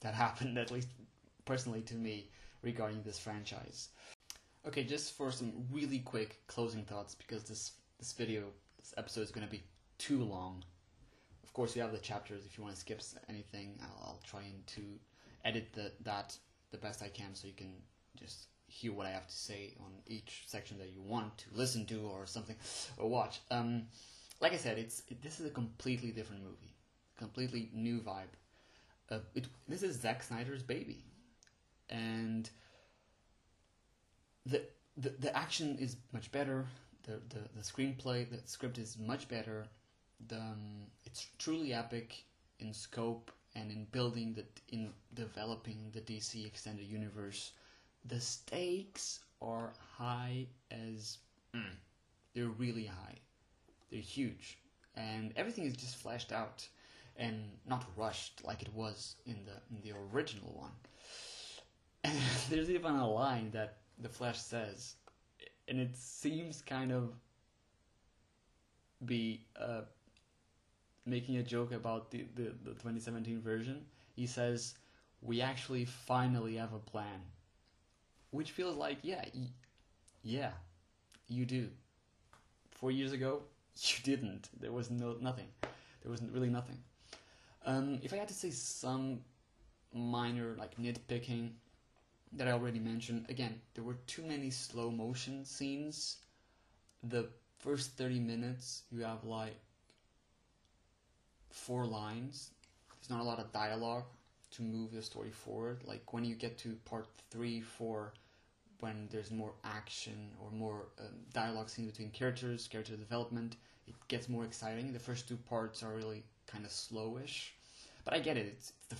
that 0.00 0.14
happened 0.24 0.58
at 0.58 0.70
least 0.70 0.88
personally 1.48 1.80
to 1.80 1.94
me 1.94 2.28
regarding 2.62 3.02
this 3.02 3.18
franchise. 3.18 3.88
Okay, 4.66 4.84
just 4.84 5.16
for 5.16 5.32
some 5.32 5.52
really 5.72 6.00
quick 6.00 6.46
closing 6.46 6.84
thoughts 6.84 7.14
because 7.14 7.44
this 7.44 7.72
this 7.98 8.12
video, 8.12 8.44
this 8.78 8.92
episode 8.98 9.22
is 9.22 9.30
going 9.30 9.46
to 9.46 9.50
be 9.50 9.64
too 9.96 10.22
long. 10.22 10.62
Of 11.42 11.52
course, 11.54 11.74
you 11.74 11.82
have 11.82 11.90
the 11.90 11.98
chapters. 11.98 12.44
If 12.44 12.56
you 12.56 12.62
want 12.62 12.74
to 12.74 12.80
skip 12.80 13.00
anything, 13.28 13.80
I'll, 13.82 14.02
I'll 14.04 14.20
try 14.24 14.42
and 14.42 14.64
to 14.68 14.82
edit 15.44 15.72
the, 15.72 15.90
that 16.04 16.36
the 16.70 16.78
best 16.78 17.02
I 17.02 17.08
can 17.08 17.34
so 17.34 17.48
you 17.48 17.54
can 17.54 17.72
just 18.14 18.46
hear 18.66 18.92
what 18.92 19.06
I 19.06 19.10
have 19.10 19.26
to 19.26 19.36
say 19.36 19.74
on 19.80 19.92
each 20.06 20.44
section 20.46 20.78
that 20.78 20.90
you 20.92 21.00
want 21.00 21.38
to 21.38 21.46
listen 21.54 21.86
to 21.86 22.00
or 22.02 22.26
something 22.26 22.56
or 22.98 23.08
watch. 23.08 23.40
Um, 23.50 23.84
like 24.40 24.52
I 24.52 24.58
said, 24.58 24.78
it's 24.78 25.02
it, 25.08 25.22
this 25.22 25.40
is 25.40 25.46
a 25.46 25.50
completely 25.50 26.10
different 26.10 26.42
movie, 26.42 26.76
completely 27.16 27.70
new 27.72 28.00
vibe. 28.00 28.34
Uh, 29.10 29.20
it, 29.34 29.46
this 29.66 29.82
is 29.82 29.98
Zack 29.98 30.22
Snyder's 30.22 30.62
baby, 30.62 31.02
and 31.90 32.50
the, 34.46 34.62
the 34.96 35.10
the 35.20 35.36
action 35.36 35.76
is 35.78 35.96
much 36.12 36.30
better. 36.32 36.66
The, 37.04 37.20
the 37.28 37.40
the 37.56 37.62
screenplay, 37.62 38.28
the 38.28 38.40
script 38.46 38.78
is 38.78 38.98
much 38.98 39.28
better. 39.28 39.66
The 40.28 40.36
um, 40.36 40.86
it's 41.04 41.28
truly 41.38 41.72
epic 41.72 42.24
in 42.60 42.72
scope 42.72 43.30
and 43.54 43.70
in 43.70 43.86
building 43.92 44.34
the 44.34 44.44
in 44.74 44.92
developing 45.14 45.90
the 45.92 46.00
DC 46.00 46.46
extended 46.46 46.86
universe. 46.86 47.52
The 48.04 48.20
stakes 48.20 49.20
are 49.42 49.72
high 49.96 50.46
as 50.70 51.18
mm, 51.54 51.62
they're 52.34 52.46
really 52.46 52.86
high. 52.86 53.16
They're 53.90 54.00
huge, 54.00 54.58
and 54.96 55.32
everything 55.36 55.64
is 55.64 55.76
just 55.76 55.96
fleshed 55.96 56.32
out 56.32 56.66
and 57.16 57.42
not 57.66 57.84
rushed 57.96 58.44
like 58.44 58.62
it 58.62 58.72
was 58.74 59.16
in 59.26 59.44
the 59.44 59.74
in 59.74 59.82
the 59.82 59.92
original 60.12 60.52
one. 60.54 60.72
There's 62.50 62.70
even 62.70 62.94
a 62.96 63.08
line 63.10 63.50
that 63.52 63.78
the 63.98 64.08
Flash 64.08 64.38
says, 64.40 64.96
and 65.68 65.80
it 65.80 65.96
seems 65.96 66.62
kind 66.62 66.92
of 66.92 67.14
be 69.04 69.44
uh, 69.56 69.82
making 71.06 71.36
a 71.38 71.42
joke 71.42 71.72
about 71.72 72.10
the, 72.10 72.24
the, 72.34 72.52
the 72.64 72.70
2017 72.72 73.40
version. 73.40 73.84
He 74.14 74.26
says, 74.26 74.74
"We 75.22 75.40
actually 75.40 75.84
finally 75.84 76.56
have 76.56 76.72
a 76.72 76.78
plan," 76.78 77.20
which 78.30 78.50
feels 78.52 78.76
like, 78.76 78.98
yeah, 79.02 79.24
y- 79.34 79.50
yeah, 80.22 80.50
you 81.28 81.44
do. 81.46 81.68
Four 82.70 82.90
years 82.90 83.12
ago, 83.12 83.42
you 83.82 83.96
didn't. 84.04 84.48
There 84.60 84.72
was 84.72 84.90
no 84.90 85.16
nothing. 85.20 85.48
There 86.02 86.10
was 86.10 86.22
really 86.22 86.50
nothing. 86.50 86.78
Um, 87.66 87.98
if 88.02 88.12
I 88.12 88.16
had 88.16 88.28
to 88.28 88.34
say 88.34 88.50
some 88.50 89.20
minor 89.94 90.56
like 90.58 90.76
nitpicking 90.78 91.50
that 92.32 92.48
I 92.48 92.52
already 92.52 92.78
mentioned, 92.78 93.26
again, 93.28 93.60
there 93.74 93.84
were 93.84 93.98
too 94.06 94.22
many 94.22 94.50
slow 94.50 94.90
motion 94.90 95.44
scenes. 95.44 96.18
The 97.02 97.28
first 97.58 97.96
30 97.96 98.20
minutes, 98.20 98.82
you 98.90 99.02
have 99.02 99.24
like 99.24 99.58
four 101.50 101.86
lines. 101.86 102.50
There's 102.96 103.10
not 103.10 103.20
a 103.20 103.24
lot 103.24 103.38
of 103.38 103.52
dialogue 103.52 104.04
to 104.52 104.62
move 104.62 104.92
the 104.92 105.02
story 105.02 105.30
forward. 105.30 105.82
Like 105.84 106.12
when 106.12 106.24
you 106.24 106.34
get 106.34 106.58
to 106.58 106.76
part 106.84 107.06
three, 107.30 107.60
four, 107.60 108.12
when 108.80 109.08
there's 109.10 109.30
more 109.30 109.52
action 109.64 110.30
or 110.40 110.50
more 110.50 110.86
um, 111.00 111.06
dialogue 111.32 111.68
scenes 111.68 111.90
between 111.90 112.10
characters, 112.10 112.68
character 112.68 112.96
development, 112.96 113.56
it 113.86 113.94
gets 114.08 114.28
more 114.28 114.44
exciting. 114.44 114.92
The 114.92 114.98
first 114.98 115.28
two 115.28 115.36
parts 115.36 115.82
are 115.82 115.94
really 115.94 116.24
kind 116.46 116.64
of 116.64 116.70
slowish, 116.70 117.50
but 118.04 118.14
I 118.14 118.20
get 118.20 118.36
it. 118.36 118.46
It's, 118.46 118.72
it's 118.82 118.88
the 118.90 118.96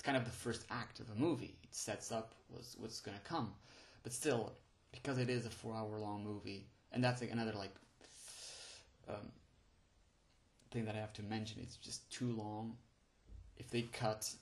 it's 0.00 0.06
kind 0.06 0.16
of 0.16 0.24
the 0.24 0.30
first 0.30 0.64
act 0.70 0.98
of 0.98 1.10
a 1.10 1.14
movie. 1.14 1.58
It 1.62 1.74
sets 1.74 2.10
up 2.10 2.32
what's 2.48 2.74
what's 2.78 3.02
gonna 3.02 3.20
come, 3.22 3.52
but 4.02 4.14
still, 4.14 4.54
because 4.92 5.18
it 5.18 5.28
is 5.28 5.44
a 5.44 5.50
four-hour-long 5.50 6.24
movie, 6.24 6.64
and 6.90 7.04
that's 7.04 7.20
like 7.20 7.30
another 7.30 7.52
like 7.52 7.74
um, 9.10 9.30
thing 10.70 10.86
that 10.86 10.94
I 10.94 10.98
have 11.00 11.12
to 11.12 11.22
mention. 11.22 11.60
It's 11.60 11.76
just 11.76 12.10
too 12.10 12.32
long. 12.32 12.78
If 13.58 13.68
they 13.68 13.82
cut, 13.82 14.32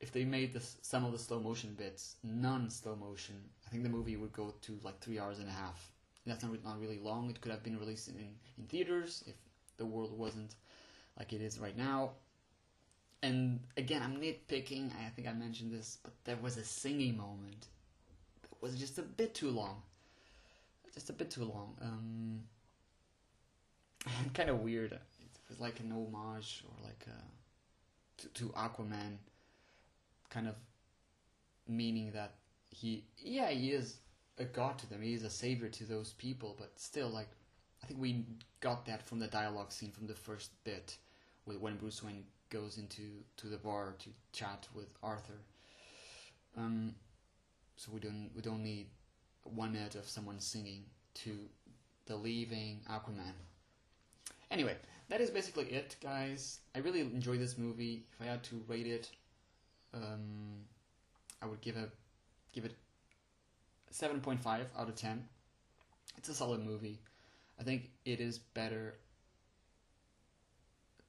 if 0.00 0.10
they 0.10 0.24
made 0.24 0.60
some 0.82 1.04
of 1.04 1.12
the 1.12 1.18
slow 1.20 1.38
motion 1.38 1.74
bits 1.78 2.16
non 2.24 2.68
slow 2.68 2.96
motion, 2.96 3.36
I 3.64 3.70
think 3.70 3.84
the 3.84 3.90
movie 3.90 4.16
would 4.16 4.32
go 4.32 4.52
to 4.62 4.78
like 4.82 4.98
three 4.98 5.20
hours 5.20 5.38
and 5.38 5.48
a 5.48 5.52
half. 5.52 5.92
That's 6.26 6.42
not, 6.42 6.52
not 6.64 6.80
really 6.80 6.98
long. 6.98 7.30
It 7.30 7.40
could 7.40 7.52
have 7.52 7.62
been 7.62 7.78
released 7.78 8.08
in, 8.08 8.16
in 8.58 8.64
theaters 8.64 9.22
if 9.28 9.36
the 9.76 9.86
world 9.86 10.18
wasn't 10.18 10.56
like 11.16 11.32
it 11.32 11.40
is 11.40 11.60
right 11.60 11.78
now. 11.78 12.10
And 13.24 13.60
again, 13.78 14.02
I'm 14.02 14.20
nitpicking. 14.20 14.90
I 15.02 15.08
think 15.16 15.26
I 15.26 15.32
mentioned 15.32 15.72
this, 15.72 15.96
but 16.02 16.12
there 16.24 16.36
was 16.42 16.58
a 16.58 16.64
singing 16.64 17.16
moment 17.16 17.68
that 18.42 18.50
was 18.60 18.74
just 18.74 18.98
a 18.98 19.02
bit 19.02 19.34
too 19.34 19.48
long. 19.48 19.80
Just 20.92 21.08
a 21.08 21.14
bit 21.14 21.30
too 21.30 21.44
long. 21.44 21.74
Um, 21.80 22.40
kind 24.34 24.50
of 24.50 24.60
weird. 24.60 24.92
It 24.92 25.00
was 25.48 25.58
like 25.58 25.80
an 25.80 25.90
homage 25.90 26.64
or 26.68 26.84
like 26.84 27.06
a, 27.06 28.20
to, 28.20 28.28
to 28.28 28.52
Aquaman, 28.52 29.16
kind 30.28 30.46
of 30.46 30.56
meaning 31.66 32.10
that 32.12 32.34
he, 32.68 33.04
yeah, 33.16 33.48
he 33.48 33.70
is 33.70 33.96
a 34.36 34.44
god 34.44 34.76
to 34.80 34.90
them. 34.90 35.00
He 35.00 35.14
is 35.14 35.24
a 35.24 35.30
savior 35.30 35.70
to 35.70 35.84
those 35.84 36.12
people, 36.12 36.56
but 36.58 36.72
still, 36.76 37.08
like, 37.08 37.28
I 37.82 37.86
think 37.86 37.98
we 37.98 38.26
got 38.60 38.84
that 38.84 39.02
from 39.02 39.18
the 39.18 39.28
dialogue 39.28 39.72
scene 39.72 39.92
from 39.92 40.08
the 40.08 40.14
first 40.14 40.50
bit, 40.64 40.98
with 41.46 41.58
when 41.58 41.76
Bruce 41.78 42.02
Wayne 42.02 42.24
goes 42.50 42.78
into 42.78 43.02
to 43.36 43.46
the 43.48 43.56
bar 43.56 43.94
to 43.98 44.08
chat 44.32 44.68
with 44.74 44.88
Arthur. 45.02 45.40
Um, 46.56 46.94
so 47.76 47.90
we 47.92 48.00
don't 48.00 48.30
we 48.34 48.42
don't 48.42 48.62
need 48.62 48.86
one 49.42 49.72
minute 49.72 49.94
of 49.94 50.08
someone 50.08 50.40
singing 50.40 50.84
to 51.14 51.36
the 52.06 52.16
leaving 52.16 52.80
Aquaman. 52.90 53.34
Anyway, 54.50 54.76
that 55.08 55.20
is 55.20 55.30
basically 55.30 55.64
it, 55.64 55.96
guys. 56.02 56.60
I 56.74 56.78
really 56.78 57.00
enjoyed 57.00 57.40
this 57.40 57.58
movie. 57.58 58.04
If 58.12 58.26
I 58.26 58.30
had 58.30 58.42
to 58.44 58.62
rate 58.68 58.86
it, 58.86 59.10
um, 59.92 60.64
I 61.42 61.46
would 61.46 61.60
give 61.60 61.76
a 61.76 61.88
give 62.52 62.64
it 62.64 62.74
seven 63.90 64.20
point 64.20 64.40
five 64.40 64.66
out 64.78 64.88
of 64.88 64.94
ten. 64.94 65.26
It's 66.16 66.28
a 66.28 66.34
solid 66.34 66.64
movie. 66.64 67.00
I 67.58 67.62
think 67.62 67.90
it 68.04 68.20
is 68.20 68.38
better 68.38 68.94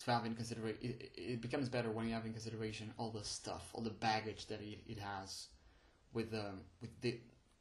to 0.05 0.11
have 0.11 0.25
in 0.25 0.35
consideration. 0.35 0.79
It, 0.81 1.11
it 1.15 1.41
becomes 1.41 1.67
better 1.67 1.91
when 1.91 2.07
you 2.07 2.13
have 2.13 2.25
in 2.25 2.31
consideration 2.31 2.93
all 2.97 3.09
the 3.09 3.23
stuff, 3.23 3.69
all 3.73 3.81
the 3.81 3.89
baggage 3.89 4.45
that 4.47 4.61
it, 4.61 4.79
it 4.87 4.99
has, 4.99 5.47
with 6.13 6.31
the 6.31 6.45
with 6.81 6.89
the 7.01 7.19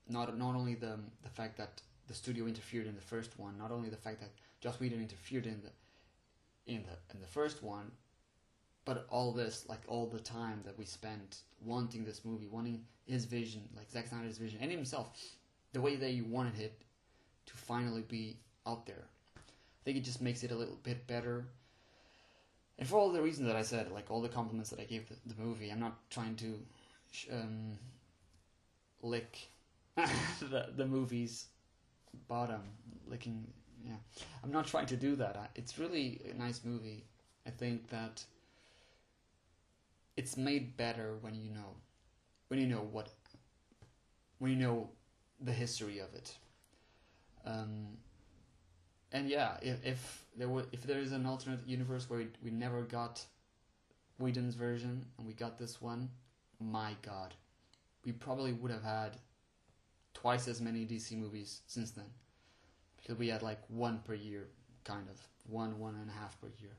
not 0.08 0.36
not 0.38 0.54
only 0.54 0.74
the 0.74 0.98
the 1.22 1.30
fact 1.30 1.56
that 1.56 1.80
the 2.06 2.14
studio 2.14 2.46
interfered 2.46 2.86
in 2.86 2.94
the 2.94 3.00
first 3.00 3.38
one, 3.38 3.56
not 3.58 3.70
only 3.70 3.88
the 3.88 3.96
fact 3.96 4.20
that 4.20 4.30
Joss 4.60 4.78
Whedon 4.78 5.00
interfered 5.00 5.46
in 5.46 5.60
the 5.62 6.72
in 6.72 6.82
the 6.82 7.14
in 7.14 7.20
the 7.20 7.26
first 7.26 7.62
one, 7.62 7.90
but 8.84 9.06
all 9.08 9.32
this 9.32 9.64
like 9.68 9.80
all 9.88 10.06
the 10.06 10.20
time 10.20 10.60
that 10.64 10.78
we 10.78 10.84
spent 10.84 11.38
wanting 11.64 12.04
this 12.04 12.24
movie, 12.24 12.46
wanting 12.46 12.84
his 13.06 13.24
vision, 13.24 13.62
like 13.76 13.90
Zack 13.90 14.08
Snyder's 14.08 14.38
vision, 14.38 14.58
and 14.60 14.70
himself, 14.70 15.18
the 15.72 15.80
way 15.80 15.96
that 15.96 16.10
he 16.10 16.22
wanted 16.22 16.58
it 16.60 16.82
to 17.46 17.54
finally 17.54 18.02
be 18.02 18.38
out 18.66 18.86
there. 18.86 19.04
I 19.36 19.80
think 19.84 19.96
it 19.98 20.04
just 20.04 20.22
makes 20.22 20.42
it 20.42 20.50
a 20.50 20.54
little 20.54 20.78
bit 20.82 21.06
better. 21.06 21.46
And 22.78 22.88
for 22.88 22.96
all 22.98 23.10
the 23.12 23.22
reasons 23.22 23.46
that 23.46 23.56
I 23.56 23.62
said, 23.62 23.92
like 23.92 24.10
all 24.10 24.20
the 24.20 24.28
compliments 24.28 24.70
that 24.70 24.80
I 24.80 24.84
gave 24.84 25.08
the, 25.08 25.14
the 25.34 25.40
movie, 25.40 25.70
I'm 25.70 25.80
not 25.80 26.10
trying 26.10 26.34
to 26.36 26.58
um, 27.32 27.78
lick 29.02 29.48
the 29.96 30.70
the 30.76 30.86
movie's 30.86 31.46
bottom, 32.28 32.62
licking. 33.06 33.46
Yeah, 33.86 33.96
I'm 34.42 34.50
not 34.50 34.66
trying 34.66 34.86
to 34.86 34.96
do 34.96 35.14
that. 35.16 35.50
It's 35.54 35.78
really 35.78 36.20
a 36.30 36.38
nice 36.38 36.62
movie. 36.64 37.04
I 37.46 37.50
think 37.50 37.90
that 37.90 38.24
it's 40.16 40.36
made 40.36 40.76
better 40.76 41.16
when 41.20 41.34
you 41.34 41.50
know, 41.50 41.76
when 42.48 42.60
you 42.60 42.66
know 42.66 42.88
what, 42.90 43.10
when 44.38 44.52
you 44.52 44.56
know 44.56 44.88
the 45.40 45.52
history 45.52 45.98
of 45.98 46.14
it. 46.14 46.34
Um, 47.44 47.98
and 49.14 49.30
yeah, 49.30 49.52
if, 49.62 49.76
if 49.86 50.24
there 50.36 50.48
were, 50.48 50.64
if 50.72 50.82
there 50.82 50.98
is 50.98 51.12
an 51.12 51.24
alternate 51.24 51.60
universe 51.66 52.10
where 52.10 52.18
we, 52.18 52.26
we 52.42 52.50
never 52.50 52.82
got 52.82 53.24
Whedon's 54.18 54.56
version 54.56 55.06
and 55.16 55.26
we 55.26 55.32
got 55.32 55.56
this 55.56 55.80
one, 55.80 56.10
my 56.60 56.96
God, 57.00 57.32
we 58.04 58.10
probably 58.10 58.52
would 58.52 58.72
have 58.72 58.82
had 58.82 59.12
twice 60.14 60.48
as 60.48 60.60
many 60.60 60.84
DC 60.84 61.16
movies 61.16 61.60
since 61.68 61.92
then, 61.92 62.06
because 62.96 63.16
we 63.16 63.28
had 63.28 63.40
like 63.40 63.60
one 63.68 64.00
per 64.04 64.14
year, 64.14 64.48
kind 64.82 65.06
of 65.08 65.20
one 65.48 65.78
one 65.78 65.94
and 65.94 66.10
a 66.10 66.12
half 66.12 66.36
per 66.40 66.48
year. 66.58 66.72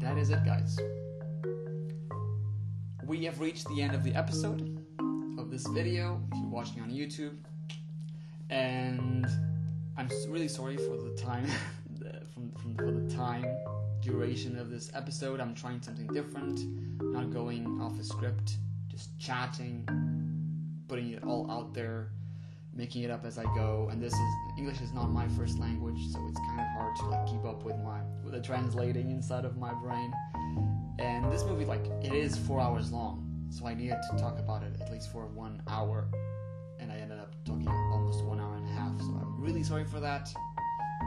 That 0.00 0.18
is 0.18 0.30
it, 0.30 0.44
guys. 0.44 0.78
We 3.06 3.24
have 3.24 3.38
reached 3.38 3.68
the 3.68 3.82
end 3.82 3.94
of 3.94 4.02
the 4.02 4.14
episode 4.14 4.77
this 5.50 5.66
video. 5.66 6.20
If 6.32 6.38
you're 6.38 6.48
watching 6.48 6.82
on 6.82 6.90
YouTube, 6.90 7.36
and 8.50 9.26
I'm 9.96 10.08
really 10.28 10.48
sorry 10.48 10.76
for 10.76 10.96
the 10.96 11.14
time, 11.16 11.46
from, 12.34 12.52
from 12.52 12.74
for 12.76 12.90
the 12.90 13.14
time 13.14 13.46
duration 14.00 14.58
of 14.58 14.70
this 14.70 14.90
episode. 14.94 15.40
I'm 15.40 15.54
trying 15.54 15.82
something 15.82 16.06
different, 16.08 16.60
not 17.02 17.30
going 17.32 17.80
off 17.80 17.98
a 17.98 18.04
script, 18.04 18.58
just 18.88 19.18
chatting, 19.18 19.88
putting 20.86 21.12
it 21.12 21.24
all 21.24 21.50
out 21.50 21.74
there, 21.74 22.10
making 22.74 23.02
it 23.02 23.10
up 23.10 23.24
as 23.24 23.38
I 23.38 23.44
go. 23.54 23.88
And 23.90 24.02
this 24.02 24.12
is 24.12 24.34
English 24.58 24.80
is 24.80 24.92
not 24.92 25.10
my 25.10 25.26
first 25.28 25.58
language, 25.58 26.00
so 26.12 26.26
it's 26.28 26.40
kind 26.40 26.60
of 26.60 26.66
hard 26.76 26.96
to 26.96 27.06
like 27.06 27.26
keep 27.26 27.44
up 27.44 27.64
with 27.64 27.76
my 27.78 28.00
with 28.22 28.34
the 28.34 28.40
translating 28.40 29.10
inside 29.10 29.44
of 29.44 29.56
my 29.56 29.72
brain. 29.74 30.12
And 30.98 31.30
this 31.32 31.44
movie, 31.44 31.64
like, 31.64 31.86
it 32.02 32.12
is 32.12 32.36
four 32.36 32.60
hours 32.60 32.90
long, 32.90 33.27
so 33.50 33.66
I 33.66 33.74
needed 33.74 33.98
to 34.10 34.18
talk 34.18 34.38
about 34.38 34.62
it 34.62 34.74
at 34.80 34.90
least 34.92 35.12
for 35.12 35.26
one 35.26 35.62
hour, 35.68 36.08
and 36.78 36.92
I 36.92 36.96
ended 36.96 37.18
up 37.18 37.34
talking 37.44 37.68
almost 37.68 38.24
one 38.24 38.40
hour 38.40 38.56
and 38.56 38.66
a 38.66 38.72
half. 38.72 38.98
So 39.00 39.06
I'm 39.06 39.40
really 39.40 39.62
sorry 39.62 39.84
for 39.84 40.00
that. 40.00 40.32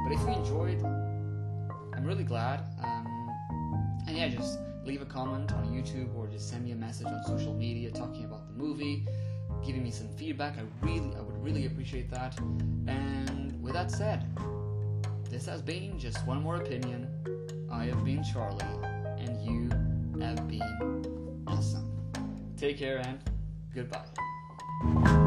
But 0.04 0.14
if 0.14 0.20
you 0.22 0.30
enjoyed, 0.30 0.84
I'm 1.94 2.04
really 2.04 2.24
glad. 2.24 2.62
Um, 2.84 3.30
and 4.08 4.18
yeah, 4.18 4.30
just 4.30 4.60
leave 4.86 5.02
a 5.02 5.06
comment 5.06 5.52
on 5.54 5.68
YouTube 5.68 6.16
or 6.16 6.28
just 6.28 6.50
send 6.50 6.66
me 6.66 6.72
a 6.72 6.76
message 6.76 7.08
on 7.08 7.24
social 7.26 7.54
media 7.54 7.92
talking 7.92 8.26
about 8.26 8.48
the 8.48 8.54
movie, 8.54 9.06
giving 9.66 9.84
me 9.84 9.92
some 9.92 10.08
feedback. 10.10 10.56
I 10.58 10.64
really, 10.86 11.16
I 11.16 11.22
would 11.22 11.44
really 11.44 11.66
appreciate 11.68 12.10
that. 12.12 12.38
And 12.88 13.62
with 13.62 13.74
that 13.74 13.92
said, 13.92 14.26
this 15.30 15.46
has 15.46 15.62
been 15.62 16.00
just 16.00 16.26
one 16.26 16.42
more 16.42 16.56
opinion. 16.56 17.08
I 17.72 17.86
have 17.86 18.04
been 18.04 18.24
Charlie, 18.24 18.66
and 19.18 19.40
you 19.46 19.70
have 20.20 20.48
been. 20.48 21.01
Take 22.62 22.78
care 22.78 23.00
and 23.00 23.20
goodbye. 23.74 25.21